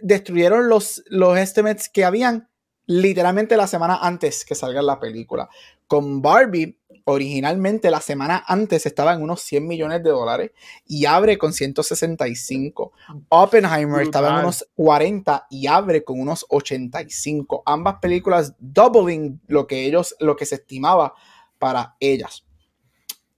[0.00, 2.48] Destruyeron los, los estimates que habían
[2.86, 5.48] literalmente la semana antes que salga la película.
[5.86, 10.50] Con Barbie, originalmente la semana antes estaba en unos 100 millones de dólares
[10.86, 12.92] y abre con 165.
[13.28, 17.62] Oppenheimer estaba en unos 40 y abre con unos 85.
[17.66, 21.14] Ambas películas doubling lo que ellos, lo que se estimaba
[21.58, 22.44] para ellas.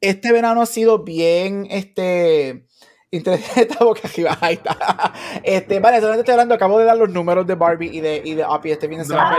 [0.01, 2.67] Este verano ha sido bien, este,
[3.13, 5.13] esta boca arriba, ahí está.
[5.45, 8.35] Este, vale, solamente estoy hablando, acabo de dar los números de Barbie y de, y
[8.35, 9.37] de Oppie este fin de semana,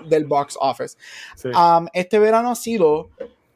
[0.00, 0.96] del, del, box office.
[1.44, 3.10] Um, este verano ha sido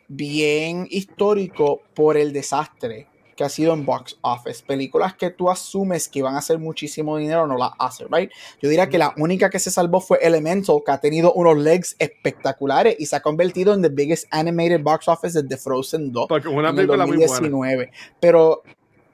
[0.09, 3.07] bien histórico por el desastre
[3.39, 4.65] que ha sido en box office.
[4.67, 8.31] Películas que tú asumes que iban a hacer muchísimo dinero no las hacen, right?
[8.61, 11.95] Yo diría que la única que se salvó fue Elemental, que ha tenido unos legs
[12.01, 16.70] espectaculares y se ha convertido en the biggest animated box office desde Frozen 2 una
[16.70, 17.93] en el 2019.
[18.19, 18.65] Pero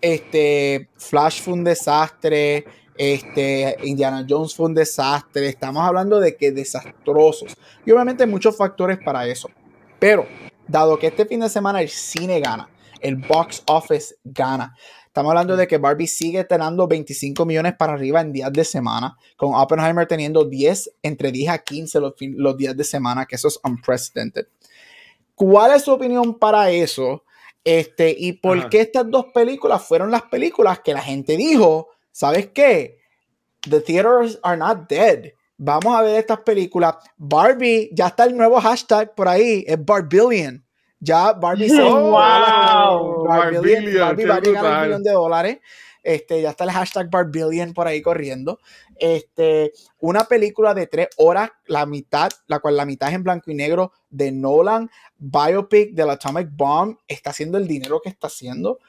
[0.01, 2.65] este, Flash fue un desastre,
[2.97, 7.55] este, Indiana Jones fue un desastre, estamos hablando de que desastrosos.
[7.85, 9.51] Y obviamente muchos factores para eso.
[9.99, 10.27] Pero,
[10.67, 12.68] dado que este fin de semana el cine gana,
[13.01, 14.76] el box office gana.
[15.07, 19.17] Estamos hablando de que Barbie sigue teniendo 25 millones para arriba en días de semana,
[19.36, 23.47] con Oppenheimer teniendo 10, entre 10 a 15 los, los días de semana, que eso
[23.49, 24.49] es unprecedented.
[25.34, 27.23] ¿Cuál es su opinión para eso?
[27.62, 32.49] Este, y por qué estas dos películas fueron las películas que la gente dijo, ¿sabes
[32.49, 32.99] qué?
[33.68, 35.33] The theaters are not dead.
[35.67, 36.97] Vamos a ver estas películas.
[37.17, 40.62] Barbie, ya está el nuevo hashtag por ahí, es Barbillion.
[41.01, 43.25] Ya Barbie se wow.
[43.25, 45.59] Barbie, Barbie va a llegar al millón de dólares.
[46.02, 48.59] Este, ya está el hashtag Barbillion por ahí corriendo.
[48.97, 53.51] Este, una película de tres horas, la mitad, la cual la mitad es en blanco
[53.51, 58.81] y negro de Nolan, biopic del Atomic Bomb, está haciendo el dinero que está haciendo.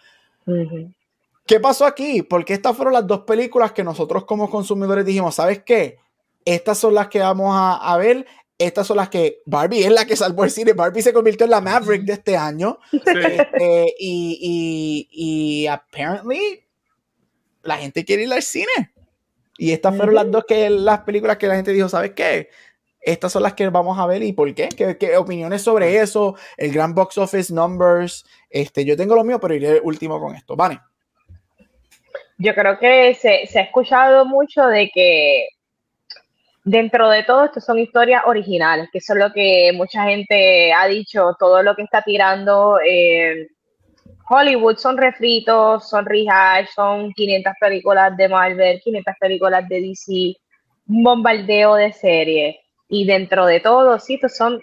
[1.46, 2.22] ¿Qué pasó aquí?
[2.22, 6.00] Porque estas fueron las dos películas que nosotros como consumidores dijimos, ¿sabes qué?
[6.46, 8.26] Estas son las que vamos a, ver.
[8.58, 10.74] Estas son las que Barbie es la que salvó el cine.
[10.74, 12.78] Barbie se convirtió en la Maverick de este año.
[12.94, 16.64] Este, y, y, y apparently
[17.64, 18.94] la gente quiere ir al cine.
[19.58, 22.50] Y estas fueron las dos que las películas que la gente dijo, ¿sabes qué?
[23.02, 24.70] Estas son las que vamos a ver y por qué.
[24.70, 26.36] ¿Qué, opiniones sobre eso?
[26.58, 28.26] El gran box office numbers.
[28.50, 30.56] Este, yo tengo lo mío, pero iré último con esto.
[30.56, 30.80] Vale.
[32.38, 35.48] Yo creo que se, se ha escuchado mucho de que
[36.66, 40.88] dentro de todo esto son historias originales, que eso es lo que mucha gente ha
[40.88, 43.48] dicho, todo lo que está tirando eh,
[44.28, 50.36] Hollywood son refritos, son rehash, son 500 películas de Marvel, 500 películas de DC,
[50.88, 52.56] un bombardeo de series.
[52.90, 54.60] Y dentro de todo, sí, son,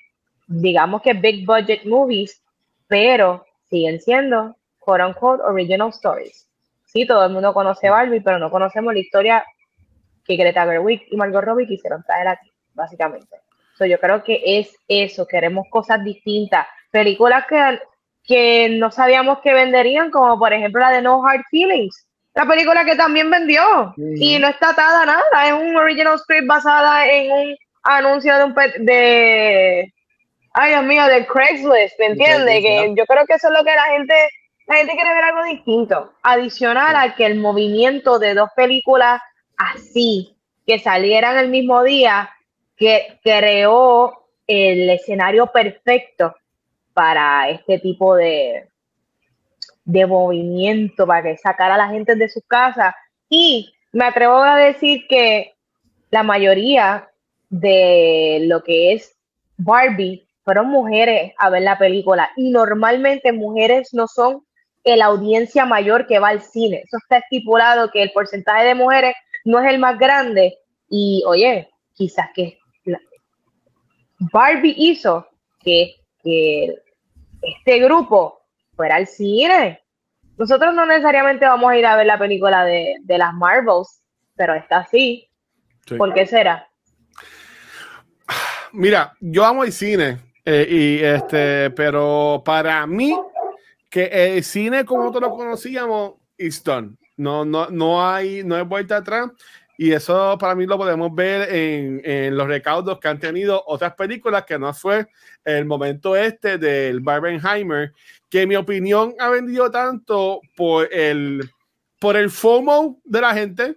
[0.49, 2.43] digamos que big budget movies,
[2.89, 6.49] pero siguen siendo, quote unquote, original stories.
[6.87, 9.45] Sí, todo el mundo conoce Barbie, pero no conocemos la historia
[10.25, 13.37] que Greta Gerwig y Margot Robbie quisieron traer aquí, básicamente.
[13.81, 17.81] yo creo que es eso, queremos cosas distintas, películas que
[18.25, 22.85] que no sabíamos que venderían, como por ejemplo la de No Hard Feelings, la película
[22.85, 23.95] que también vendió.
[23.97, 28.45] Y no está atada a nada, es un original script basada en un anuncio de
[28.45, 29.93] un de
[30.53, 32.63] ay Dios mío, de Craigslist, ¿me entiendes?
[32.63, 34.15] Que yo creo que eso es lo que la gente
[34.67, 39.21] la gente quiere ver algo distinto, adicional a que el movimiento de dos películas
[39.71, 42.31] así que salieran el mismo día
[42.77, 46.35] que creó el escenario perfecto
[46.93, 48.69] para este tipo de,
[49.85, 52.95] de movimiento, para que sacara a la gente de sus casas.
[53.29, 55.55] Y me atrevo a decir que
[56.11, 57.09] la mayoría
[57.49, 59.17] de lo que es
[59.57, 64.45] Barbie fueron mujeres a ver la película y normalmente mujeres no son
[64.85, 66.83] la audiencia mayor que va al cine.
[66.85, 69.15] Eso está estipulado que el porcentaje de mujeres
[69.45, 72.59] no es el más grande y oye, quizás que
[74.33, 75.27] Barbie hizo
[75.59, 76.79] que que
[77.43, 78.43] este grupo
[78.75, 79.81] fuera al cine.
[80.39, 84.03] Nosotros no necesariamente vamos a ir a ver la película de, las Marvels,
[84.35, 85.29] pero está así.
[85.99, 86.69] ¿Por qué será?
[88.73, 93.15] Mira, yo amo el cine, eh, y este, pero para mí,
[93.91, 96.97] que el cine como nosotros lo conocíamos, is done.
[97.23, 99.31] No, no, no hay, no hay vuelta atrás.
[99.79, 104.45] Y eso para mí lo podemos ver en, los recaudos que han tenido otras películas,
[104.45, 105.09] que no fue
[105.45, 107.93] el momento este del Barbenheimer,
[108.29, 111.51] que en mi opinión ha vendido tanto por el,
[111.99, 113.77] por el FOMO de la gente,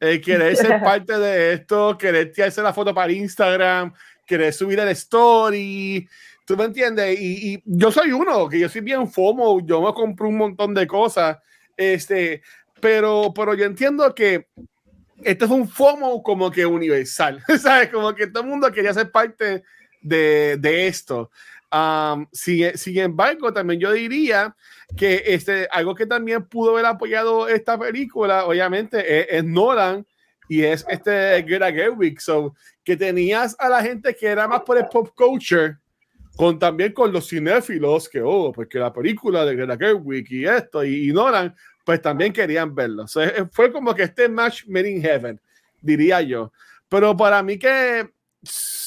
[0.00, 3.92] eh, querer ser parte de esto, querer tirarse la foto para Instagram,
[4.24, 6.08] querer subir el story.
[6.46, 7.20] ¿Tú me entiendes?
[7.20, 10.72] Y, y, yo soy uno, que yo soy bien FOMO, yo me compro un montón
[10.72, 11.38] de cosas,
[11.76, 12.42] este,
[12.80, 14.48] pero, pero yo entiendo que
[15.22, 17.88] esto es un FOMO como que universal, ¿sabes?
[17.88, 19.62] Como que todo el mundo quería ser parte
[20.00, 21.30] de, de esto.
[21.70, 24.56] Um, sin, sin, embargo, también yo diría
[24.96, 30.06] que este, algo que también pudo haber apoyado esta película, obviamente, es, Nolan
[30.48, 34.78] y es este Greta Gerwig, so, que tenías a la gente que era más por
[34.78, 35.76] el pop culture,
[36.36, 40.82] con también con los cinéfilos, que, oh, porque la película de Greta Gerwig y esto,
[40.82, 41.54] y, y Nolan,
[41.88, 43.06] pues también querían verlo.
[43.50, 45.40] fue como que este match made in heaven,
[45.80, 46.52] diría yo.
[46.86, 48.10] Pero para mí que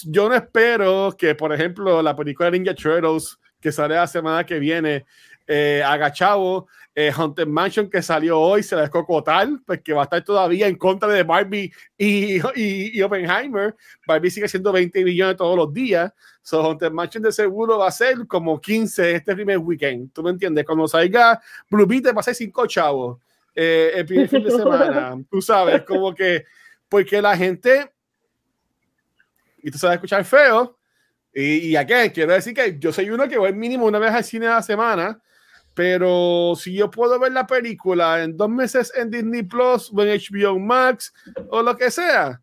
[0.03, 4.59] yo no espero que, por ejemplo, la película Ninja Turtles, que sale la semana que
[4.59, 5.03] viene,
[5.47, 8.91] eh, agachado, eh, Haunted Mansion que salió hoy se la
[9.23, 13.75] tal, pues que va a estar todavía en contra de Barbie y, y, Oppenheimer.
[14.05, 16.11] Barbie sigue siendo 20 millones todos los días.
[16.41, 20.11] So Haunted Mansion de seguro va a ser como 15 este primer weekend.
[20.11, 20.65] ¿Tú me entiendes?
[20.65, 23.19] Cuando salga Blue Beat va a ser 5 chavos
[23.55, 25.17] eh, el primer fin de semana.
[25.29, 26.43] Tú sabes, como que,
[26.89, 27.89] porque la gente,
[29.63, 30.77] y tú sabes escuchar feo,
[31.33, 34.23] y, y aquí quiero decir que yo soy uno que voy mínimo una vez al
[34.25, 35.21] cine a la semana
[35.73, 40.19] pero si yo puedo ver la película en dos meses en Disney Plus o en
[40.19, 41.13] HBO Max
[41.49, 42.41] o lo que sea,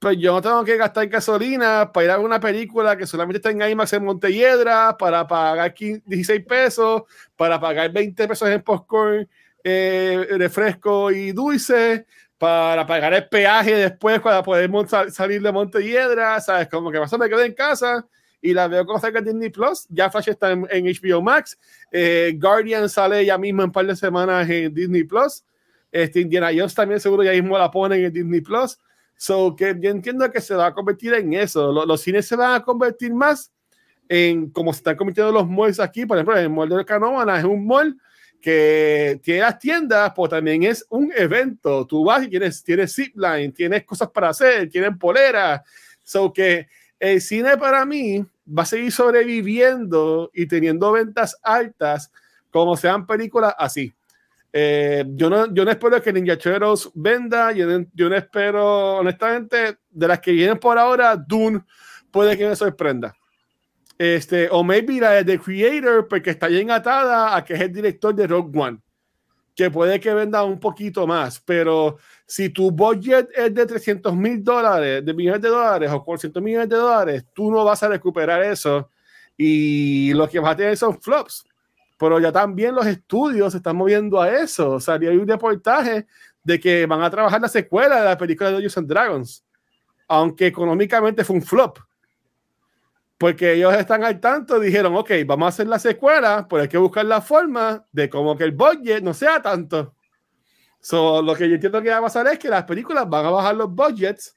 [0.00, 3.50] pues yo no tengo que gastar gasolina para ir a una película que solamente está
[3.50, 7.02] en IMAX en Montelledra, para pagar 16 pesos,
[7.36, 9.28] para pagar 20 pesos en popcorn,
[9.62, 12.06] eh, refresco y dulce,
[12.38, 14.70] para pagar el peaje después para poder
[15.10, 16.68] salir de Montelledra, ¿sabes?
[16.68, 18.06] Como que más me quedo en casa
[18.42, 19.86] y la veo como saca en Disney Plus.
[19.88, 21.58] Ya Flash está en, HBO Max.
[21.92, 25.44] Eh, Guardian sale ya mismo en un par de semanas en Disney Plus.
[25.92, 28.78] Este, Indiana Jones también seguro ya mismo la ponen en Disney Plus.
[29.16, 31.72] So que yo entiendo que se va a convertir en eso.
[31.84, 33.52] Los, cines se van a convertir más
[34.08, 36.06] en como se están convirtiendo los malls aquí.
[36.06, 37.96] Por ejemplo, el mall de Canóvana es un mall
[38.40, 41.86] que tiene las tiendas, pues también es un evento.
[41.86, 45.60] Tú vas y tienes, tienes zipline, tienes cosas para hacer, tienes poleras.
[46.02, 46.66] So que
[47.00, 52.12] el cine para mí va a seguir sobreviviendo y teniendo ventas altas
[52.50, 53.92] como sean películas así.
[54.52, 58.96] Eh, yo, no, yo no espero que Ninja Cheros venda, yo no, yo no espero,
[58.96, 61.62] honestamente, de las que vienen por ahora, Dune
[62.10, 63.14] puede que me sorprenda.
[63.96, 67.72] Este, o maybe la de The Creator, porque está bien atada a que es el
[67.72, 68.78] director de Rogue One,
[69.54, 71.98] que puede que venda un poquito más, pero
[72.30, 76.68] si tu budget es de 300 mil dólares, de millones de dólares o 400 millones
[76.68, 78.88] de dólares, tú no vas a recuperar eso
[79.36, 81.44] y lo que vas a tener son flops
[82.00, 84.70] pero ya también los estudios se están moviendo a eso.
[84.70, 86.06] O sea, hay un reportaje
[86.42, 89.44] de que van a trabajar la secuela de la película de Dungeons and Dragons,
[90.08, 91.78] aunque económicamente fue un flop.
[93.18, 96.78] Porque ellos están al tanto, dijeron, ok, vamos a hacer la secuela, pero hay que
[96.78, 99.94] buscar la forma de como que el budget no sea tanto.
[100.80, 103.30] So, lo que yo entiendo que va a pasar es que las películas van a
[103.30, 104.36] bajar los budgets.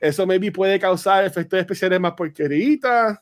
[0.00, 3.18] Eso maybe puede causar efectos especiales más porqueritas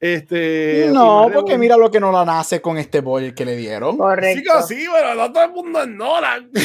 [0.00, 3.98] este, no, porque mira lo que no la nace con este boy que le dieron.
[3.98, 4.62] Correcto.
[4.62, 6.50] Sí, sí, pero no todo el mundo es Nolan.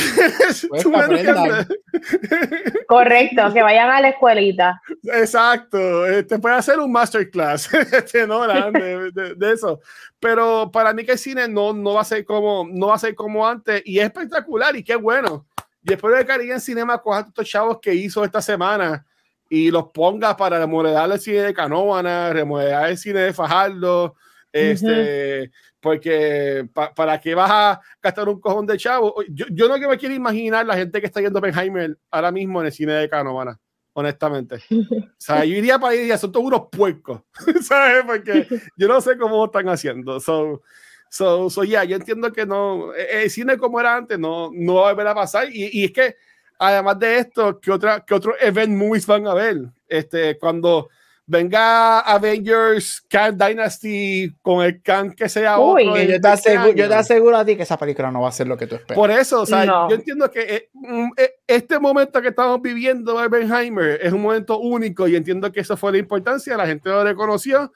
[0.70, 0.86] Pues
[2.88, 4.82] Correcto, que vayan a la escuelita.
[5.04, 9.82] Exacto, este puede hacer un masterclass este Nolan de, de, eso.
[10.20, 13.00] Pero para mí que el cine no, no va a ser como no va a
[13.00, 15.46] ser como antes y es espectacular y qué bueno.
[15.84, 19.06] Y después de Caribe en Cinema con estos chavos que hizo esta semana
[19.50, 24.16] y los pongas para remodelar el cine de Canóvana, remodelar el cine de Fajardo,
[24.52, 29.16] este, porque para qué vas a gastar un cojón de chavo.
[29.30, 32.32] Yo, yo no que me quiero imaginar la gente que está yendo a Oppenheimer ahora
[32.32, 33.60] mismo en el cine de Canóvana,
[33.94, 34.56] honestamente.
[34.72, 37.22] o sea, yo iría para ir y son todos unos puercos,
[37.62, 38.04] ¿sabes?
[38.06, 40.20] Porque yo no sé cómo están haciendo.
[40.20, 40.62] So,
[41.10, 44.76] so, so yeah, yo entiendo que no, e, el cine como era antes no, no
[44.76, 46.16] va a volver a pasar y, y es que
[46.60, 49.58] además de esto, ¿qué, otra, qué otros event movies van a ver?
[49.88, 50.90] Este, cuando
[51.28, 56.88] venga Avengers Khan Dynasty con el Khan que sea Uy, otro yo, te aseguro, yo,
[56.88, 58.96] te aseguro, a ti que esa película no va a ser lo que tú esperas.
[58.96, 63.16] Por eso, o sea, yo entiendo que eh, mm, eh, este momento que estamos viviendo
[63.16, 67.04] Oppenheimer es un momento único y entiendo que eso fue la importancia, la gente lo
[67.04, 67.74] reconoció,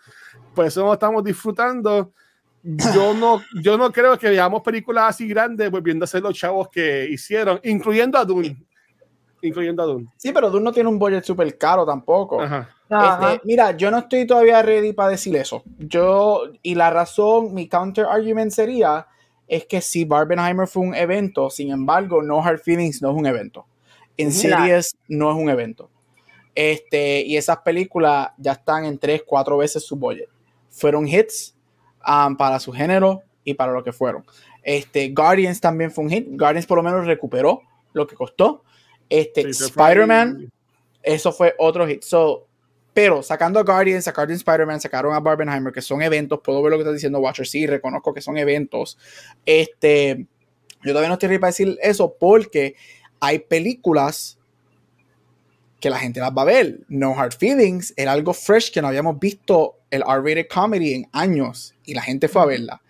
[0.54, 2.12] por eso lo estamos disfrutando.
[2.62, 6.68] Yo no, yo no creo que veamos películas así grandes volviendo a ser los chavos
[6.68, 8.58] que hicieron, incluyendo a Dune
[9.42, 10.08] incluyendo a Dune.
[10.18, 12.44] Sí, pero Dune no tiene un budget súper caro tampoco.
[12.44, 15.64] Este, mira, yo no estoy todavía ready para decir eso.
[15.78, 19.08] Yo, y la razón, mi counter argument sería,
[19.48, 23.26] es que si Barbenheimer fue un evento, sin embargo, No Hard Feelings no es un
[23.26, 23.66] evento.
[24.18, 25.90] En series no es un evento.
[26.56, 30.28] Este, y esas películas ya están en tres, cuatro veces su budget.
[30.70, 31.56] Fueron hits
[32.06, 34.26] um, para su género y para lo que fueron.
[34.62, 36.28] Este, Guardians también fue un hit.
[36.32, 37.62] Guardians por lo menos recuperó
[37.94, 38.64] lo que costó.
[39.10, 40.52] Este, Spider-Man,
[41.04, 42.04] eso fue otro hit.
[42.04, 42.48] So,
[42.94, 46.78] pero sacando a Guardians, sacaron Spider-Man, sacaron a Barbenheimer, que son eventos, puedo ver lo
[46.78, 48.98] que está diciendo Watcher, sí, reconozco que son eventos.
[49.46, 50.28] Este,
[50.84, 52.76] yo todavía no estoy ready para decir eso porque
[53.20, 54.38] hay películas
[55.80, 56.82] que la gente las va a ver.
[56.88, 61.74] No Hard Feelings era algo fresh que no habíamos visto el R-rated comedy en años
[61.86, 62.82] y la gente fue a verla.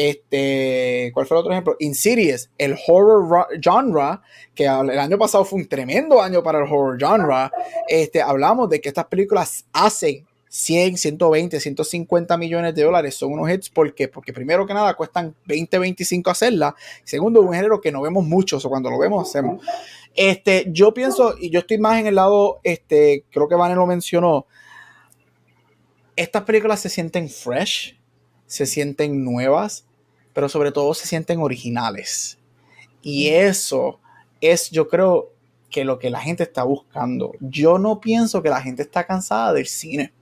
[0.00, 1.74] Este, ¿cuál fue el otro ejemplo?
[1.80, 4.20] Insidious, el horror genre,
[4.54, 7.50] que el año pasado fue un tremendo año para el horror genre.
[7.88, 13.16] Este, hablamos de que estas películas hacen 100, 120, 150 millones de dólares.
[13.16, 16.76] Son unos hits porque, porque primero que nada cuestan 20, 25 hacerla.
[17.02, 19.66] Segundo, un género que no vemos mucho, o cuando lo vemos hacemos.
[20.14, 23.84] Este, yo pienso, y yo estoy más en el lado, este, creo que Vane lo
[23.84, 24.46] mencionó,
[26.14, 27.98] estas películas se sienten fresh,
[28.46, 29.87] se sienten nuevas,
[30.38, 32.38] pero sobre todo se sienten originales.
[33.02, 33.98] Y eso
[34.40, 35.32] es, yo creo,
[35.68, 37.32] que lo que la gente está buscando.
[37.40, 40.12] Yo no pienso que la gente está cansada del cine.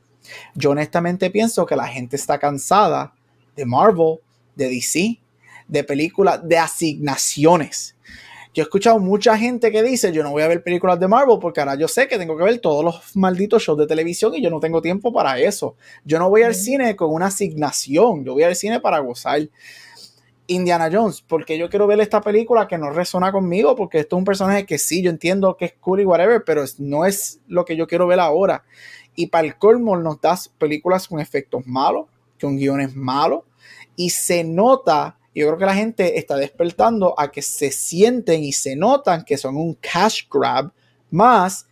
[0.55, 3.13] Yo honestamente pienso que la gente está cansada
[3.55, 4.21] de Marvel,
[4.55, 5.21] de DC,
[5.69, 7.95] de películas, de asignaciones.
[8.55, 11.37] Yo he escuchado mucha gente que dice, yo no voy a ver películas de Marvel
[11.39, 14.41] porque ahora yo sé que tengo que ver todos los malditos shows de televisión y
[14.41, 15.77] yo no tengo tiempo para eso.
[16.07, 19.47] Yo no voy al cine con una asignación, yo voy al cine para gozar.
[20.49, 24.19] Indiana Jones, porque yo quiero ver esta película que no resona conmigo, porque esto es
[24.19, 27.65] un personaje que sí, yo entiendo que es cool y whatever, pero no es lo
[27.65, 28.65] que yo quiero ver ahora.
[29.15, 32.07] Y para el colmo nos das películas con efectos malos,
[32.41, 33.43] con guiones malos,
[33.97, 38.53] y se nota, yo creo que la gente está despertando a que se sienten y
[38.53, 40.71] se notan que son un cash grab
[41.11, 41.67] más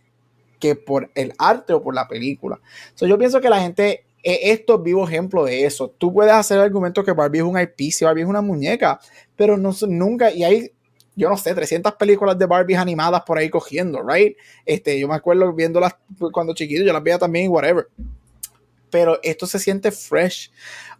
[0.59, 2.59] que por el arte o por la película.
[2.95, 5.93] So, yo pienso que la gente, esto es vivo ejemplo de eso.
[5.97, 8.99] Tú puedes hacer el argumento que Barbie es un IP, si Barbie es una muñeca,
[9.35, 10.71] pero no, nunca, y hay
[11.15, 14.35] yo no sé, 300 películas de Barbie animadas por ahí cogiendo, right?
[14.65, 15.95] Este, yo me acuerdo viéndolas
[16.31, 17.87] cuando chiquito, yo las veía también, whatever.
[18.89, 20.51] Pero esto se siente fresh.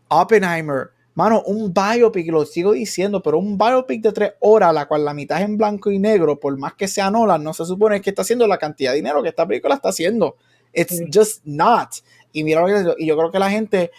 [0.07, 5.03] Oppenheimer, mano, un biopic, lo sigo diciendo, pero un biopic de tres horas, la cual
[5.03, 7.99] la mitad es en blanco y negro, por más que sea Nolan, no se supone
[7.99, 10.37] que está haciendo la cantidad de dinero que esta película está haciendo.
[10.73, 11.89] It's just not.
[12.35, 13.91] Y mira lo que y yo creo que la gente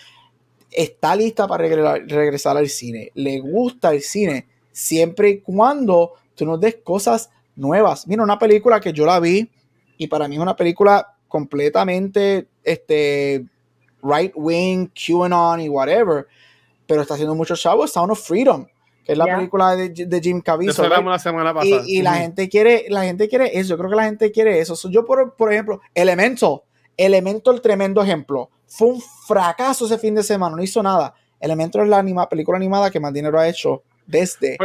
[0.71, 3.11] está lista para regresar al cine.
[3.15, 8.07] Le gusta el cine siempre y cuando tú nos des cosas nuevas.
[8.07, 9.51] Mira, una película que yo la vi
[9.97, 13.47] y para mí es una película completamente este,
[14.03, 16.27] right wing, QAnon y whatever,
[16.87, 18.67] pero está haciendo mucho chavo, Sound of Freedom,
[19.03, 20.75] que es la película de, Jim Caviezel.
[21.87, 24.77] Y, la gente quiere, la gente quiere eso, yo creo que la gente quiere eso.
[24.91, 26.65] yo, por, por ejemplo, Elemento,
[26.97, 28.51] Elemento, el tremendo ejemplo.
[28.67, 31.15] Fue un fracaso ese fin de semana, no hizo nada.
[31.41, 34.57] Elemento es la anima, película animada que más dinero ha hecho desde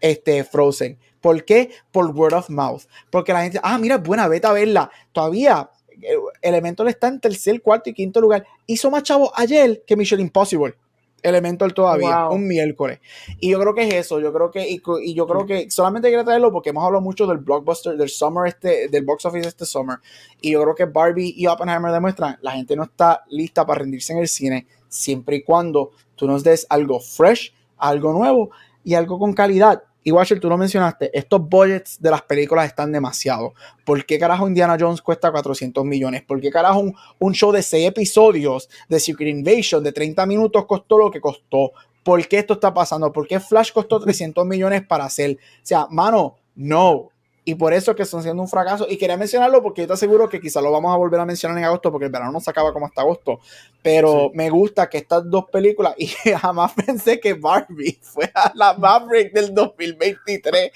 [0.00, 0.98] este Frozen.
[1.20, 1.70] ¿Por qué?
[1.92, 2.82] Por word of mouth.
[3.10, 4.90] Porque la gente, ah, mira, buena, vete a verla.
[5.12, 5.70] Todavía
[6.02, 8.46] eh, Elemental está en tercer, cuarto y quinto lugar.
[8.66, 10.74] Hizo más chavo ayer que Mission Impossible.
[11.22, 13.00] Elemental todavía, un miércoles.
[13.38, 16.24] Y yo creo que es eso, yo creo que, y, yo creo que solamente quiero
[16.24, 19.98] traerlo porque hemos hablado mucho del blockbuster, del summer este, del box office este summer.
[20.40, 24.12] Y yo creo que Barbie y Oppenheimer demuestran, la gente no está lista para rendirse
[24.12, 28.50] en el cine, siempre y cuando tú nos des algo fresh, algo nuevo
[28.84, 29.82] y algo con calidad.
[30.02, 33.52] Y Watcher, tú lo mencionaste, estos budgets de las películas están demasiado.
[33.84, 36.22] ¿Por qué carajo Indiana Jones cuesta 400 millones?
[36.22, 36.84] ¿Por qué carajo
[37.18, 41.72] un, show de 6 episodios de Secret Invasion de 30 minutos costó lo que costó?
[42.02, 43.12] ¿Por qué esto está pasando?
[43.12, 45.32] ¿Por qué Flash costó 300 millones para hacer?
[45.32, 47.10] O sea, mano, no
[47.44, 48.86] y por eso que están siendo un fracaso.
[48.88, 51.56] Y quería mencionarlo porque yo te aseguro que quizá lo vamos a volver a mencionar
[51.58, 53.40] en agosto porque el verano no se acaba como hasta agosto.
[53.82, 56.06] Pero me gusta que estas dos películas, y
[56.40, 60.72] jamás pensé que Barbie fuera la Maverick del 2023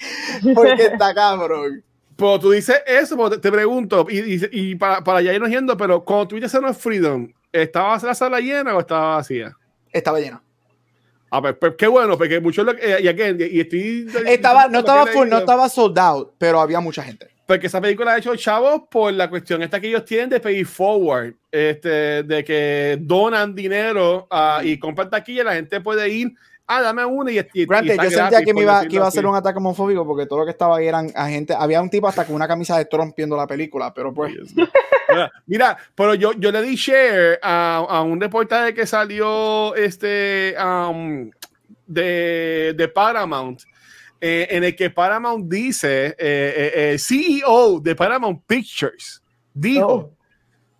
[0.53, 1.83] porque está cabrón.
[2.15, 6.05] Pues tú dices eso, pues te, pregunto, y, y, para, para ya irnos yendo, pero
[6.05, 9.53] cuando tú dices no Freedom, ¿estaba la sala llena o estaba vacía?
[9.91, 10.41] Estaba llena.
[11.35, 15.27] Ah, pues, pues, qué bueno, porque muchos eh, y, y, estoy estaba, no estaba full,
[15.27, 17.27] no estaba sold out, pero había mucha gente.
[17.45, 20.63] Porque esa película ha hecho chavos por la cuestión esta que ellos tienen de pay
[20.63, 26.33] forward, este, de que donan dinero uh, y compran taquilla, la gente puede ir
[26.67, 29.35] ah, dame una y, y, yo sentía que me iba, que iba a ser un
[29.35, 32.25] ataque homofóbico porque todo lo que estaba ahí eran a gente, había un tipo hasta
[32.25, 34.33] con una camisa de Trump viendo la película, pero pues.
[35.45, 41.29] Mira, pero yo, yo le di share a, a un reportaje que salió este um,
[41.85, 43.61] de, de, Paramount.
[44.21, 49.21] Eh, en el que Paramount dice, eh, eh, CEO de Paramount Pictures
[49.53, 50.15] dijo oh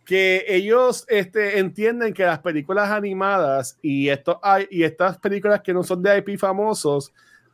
[0.05, 4.39] que ellos este, entienden que las películas animadas y, esto,
[4.69, 7.11] y estas películas que no son de IP famosos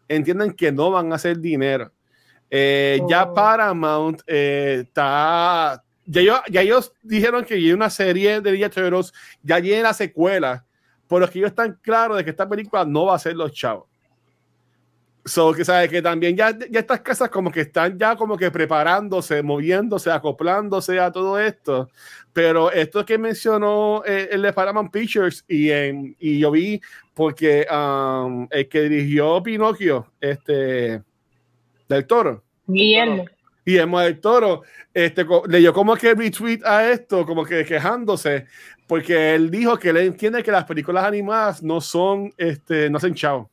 [0.07, 1.91] entienden que no van a hacer dinero.
[2.49, 3.33] Eh, ya oh.
[3.33, 4.83] Paramount eh,
[6.05, 8.69] Ya, ellos dijeron que hay una serie de Ninja
[9.43, 10.65] ya la secuela,
[11.07, 13.51] por lo que ellos están claros de que esta película no va a ser los
[13.51, 13.91] chavos.
[15.23, 18.49] So, que sabes que también ya, ya estas casas como que están ya como que
[18.49, 21.89] preparándose, moviéndose, acoplándose a todo esto.
[22.33, 26.81] Pero esto que mencionó eh, el de Paramount Pictures y, en, y yo vi
[27.13, 31.03] porque um, el que dirigió Pinocchio, este,
[31.87, 32.43] del Toro.
[32.65, 33.25] Guillermo.
[33.65, 38.45] Guillermo del Toro, este, leyó como que retweet a esto, como que quejándose,
[38.87, 43.13] porque él dijo que él entiende que las películas animadas no son, este, no hacen
[43.13, 43.49] chao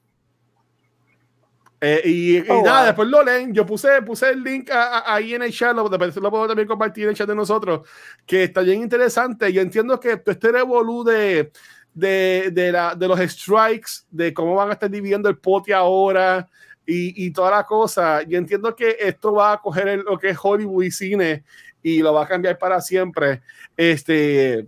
[1.81, 3.55] eh, y, oh, nada, después lo leen.
[3.55, 7.11] Yo puse, puse el link ahí en el chat, lo, lo puedo también compartir en
[7.11, 7.89] el chat de nosotros,
[8.27, 9.53] que está bien interesante.
[9.53, 11.53] Yo entiendo que este revolú de,
[11.95, 16.49] de, de, la, de los strikes, de cómo van a estar dividiendo el pote ahora
[16.89, 18.23] y, y toda la cosa.
[18.23, 21.45] Yo entiendo que esto va a coger lo que es Hollywood y cine
[21.83, 23.43] y lo va a cambiar para siempre.
[23.77, 24.67] Este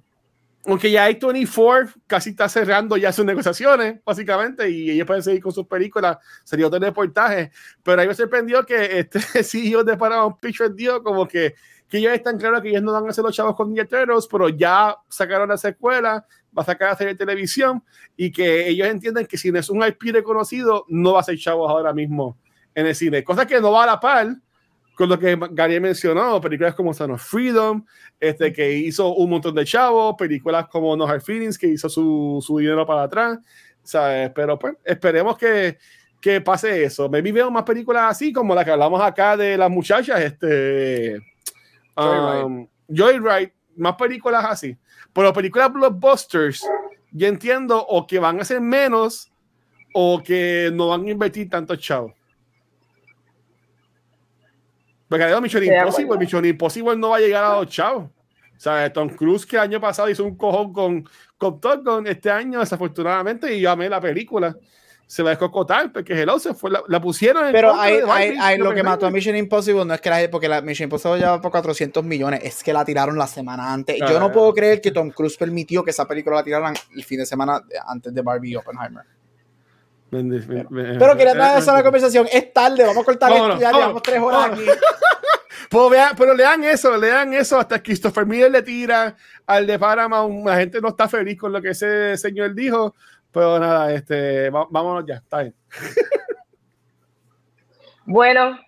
[0.66, 5.42] aunque ya hay 24 casi está cerrando ya sus negociaciones, básicamente, y ellos pueden seguir
[5.42, 7.50] con sus películas, sería otro reportaje,
[7.82, 11.54] pero ahí me sorprendió que este CEO de Paramount Pictures dio como que,
[11.88, 14.48] que ellos están claros que ellos no van a hacer los chavos con Turtles, pero
[14.50, 17.82] ya sacaron la secuela, va a sacar la serie de televisión,
[18.16, 21.38] y que ellos entienden que si no es un IP reconocido, no va a ser
[21.38, 22.36] chavos ahora mismo
[22.74, 24.36] en el cine, cosa que no va a la par,
[25.00, 27.82] con lo que Gary mencionó, películas como Son of Freedom,
[28.20, 32.44] este, que hizo un montón de chavos, películas como No Hard Feelings, que hizo su,
[32.46, 33.38] su dinero para atrás,
[33.82, 34.30] ¿sabes?
[34.34, 35.78] Pero pues esperemos que,
[36.20, 37.08] que pase eso.
[37.08, 41.18] Me veo más películas así, como la que hablamos acá de las muchachas, este...
[41.96, 44.76] Um, Joyride, más películas así.
[45.12, 46.64] Pero películas blockbusters,
[47.12, 49.30] yo entiendo o que van a ser menos
[49.92, 52.12] o que no van a invertir tanto chavos.
[55.08, 58.04] Porque además Mission Impossible, Mission Impossible no va a llegar a los chavos.
[58.04, 62.06] O sea, Tom Cruise que el año pasado hizo un cojón con, con Top Gun,
[62.06, 64.54] este año desafortunadamente, y yo amé la película.
[65.10, 68.36] Se va a descocotar porque Hello se fue, la, la pusieron en Pero hay, hay,
[68.40, 71.18] hay lo que mató a Mission Impossible no es que la porque la Mission Impossible
[71.18, 73.98] lleva por 400 millones, es que la tiraron la semana antes.
[73.98, 74.32] yo no ah.
[74.32, 77.60] puedo creer que Tom Cruise permitió que esa película la tiraran el fin de semana
[77.88, 79.04] antes de Barbie y Oppenheimer.
[80.10, 82.28] Pero, quería traer eso a la conversación.
[82.32, 83.58] Es tarde, vamos a cortar esto.
[83.58, 84.64] Ya llevamos tres horas aquí.
[85.70, 87.56] Pues pero lean eso, lean eso.
[87.56, 89.14] Hasta Christopher Miller le tira
[89.46, 90.44] al de Paramount.
[90.44, 92.92] La gente no está feliz con lo que ese señor dijo.
[93.32, 95.54] Pero nada, este, vámonos ya, está bien.
[98.04, 98.58] Bueno,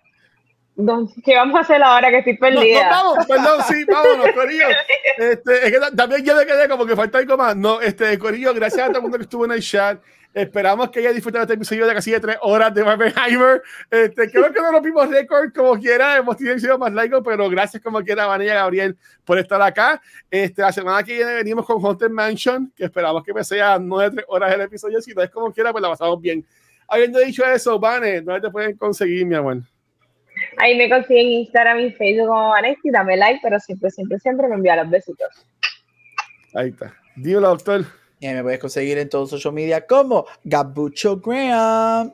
[1.25, 2.89] ¿qué vamos a hacer ahora que estoy perdida?
[2.89, 4.67] No, vamos, perdón, sí, vámonos, Corillo.
[5.15, 7.55] Este, es que también yo me quedé como que falta algo más.
[7.55, 10.01] No, este, Corillo, gracias a todo el mundo que estuvo en el chat.
[10.33, 13.61] Esperamos que haya disfrutado este episodio de casi de tres horas de Barbenheimer.
[13.91, 17.83] Este, creo que no lo vimos récord como quiera, hemos tenido más largo, pero gracias
[17.83, 20.01] como quiera, Vanilla Gabriel, por estar acá.
[20.31, 23.99] Este, la semana que viene venimos con Haunted Mansion, que esperamos que me sea no
[23.99, 26.43] de tres horas el episodio, si no es como quiera, pues la pasamos bien.
[26.87, 29.61] Habiendo dicho eso, Vane, ¿dónde te pueden conseguir, mi amor?
[30.57, 34.55] Ahí me consiguen Instagram y Facebook como Vanessa dame like, pero siempre, siempre, siempre me
[34.55, 35.45] envía los besitos.
[36.55, 36.93] Ahí está.
[37.15, 37.85] Dímelo, doctor.
[38.23, 42.13] Y me puedes conseguir en todos los social media como Gabucho Graham.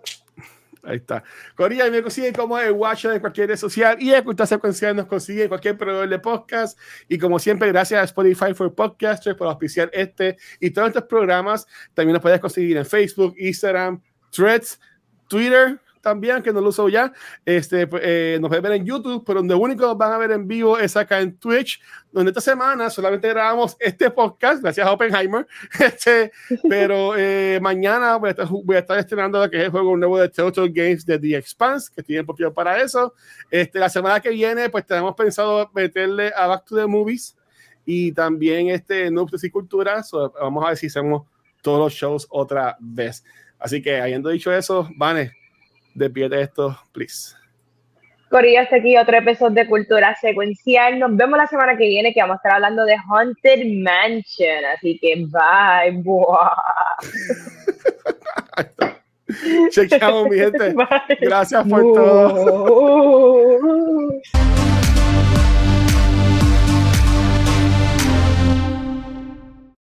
[0.82, 1.24] Ahí está.
[1.56, 5.44] Corilla me consigue como el watch de cualquier red social y Escucha Secuencial nos consigue
[5.44, 6.80] en cualquier proveedor de podcast.
[7.08, 11.68] Y como siempre, gracias a Spotify for Podcasters por auspiciar este y todos estos programas.
[11.94, 14.80] También nos puedes conseguir en Facebook, Instagram, Threads,
[15.28, 17.12] Twitter también, que no lo uso ya.
[17.46, 20.32] Este, pues, eh, nos pueden ver en YouTube, pero donde único nos van a ver
[20.32, 24.92] en vivo es acá en Twitch, donde esta semana solamente grabamos este podcast, gracias a
[24.92, 25.48] Oppenheimer.
[25.80, 26.32] Este,
[26.70, 29.98] pero eh, mañana voy a, estar, voy a, estar, estrenando lo que es el juego
[29.98, 33.14] nuevo de Total Games de The Expanse, que tiene poquito para eso.
[33.50, 37.36] Este, la semana que viene, pues tenemos pensado meterle a Back to the Movies
[37.86, 40.04] y también este Noobs y Cultura.
[40.40, 41.24] vamos a ver si hacemos
[41.62, 43.24] todos los shows otra vez.
[43.58, 44.90] Así que, habiendo dicho eso,
[45.94, 47.36] Vane, de esto, please.
[48.30, 51.00] Corillo, hasta aquí otro episodio de Cultura Secuencial.
[51.00, 54.66] Nos vemos la semana que viene que vamos a estar hablando de Haunted Mansion.
[54.76, 56.04] Así que bye.
[59.72, 60.76] Chequeamos, mi gente.
[61.22, 63.60] Gracias por todo.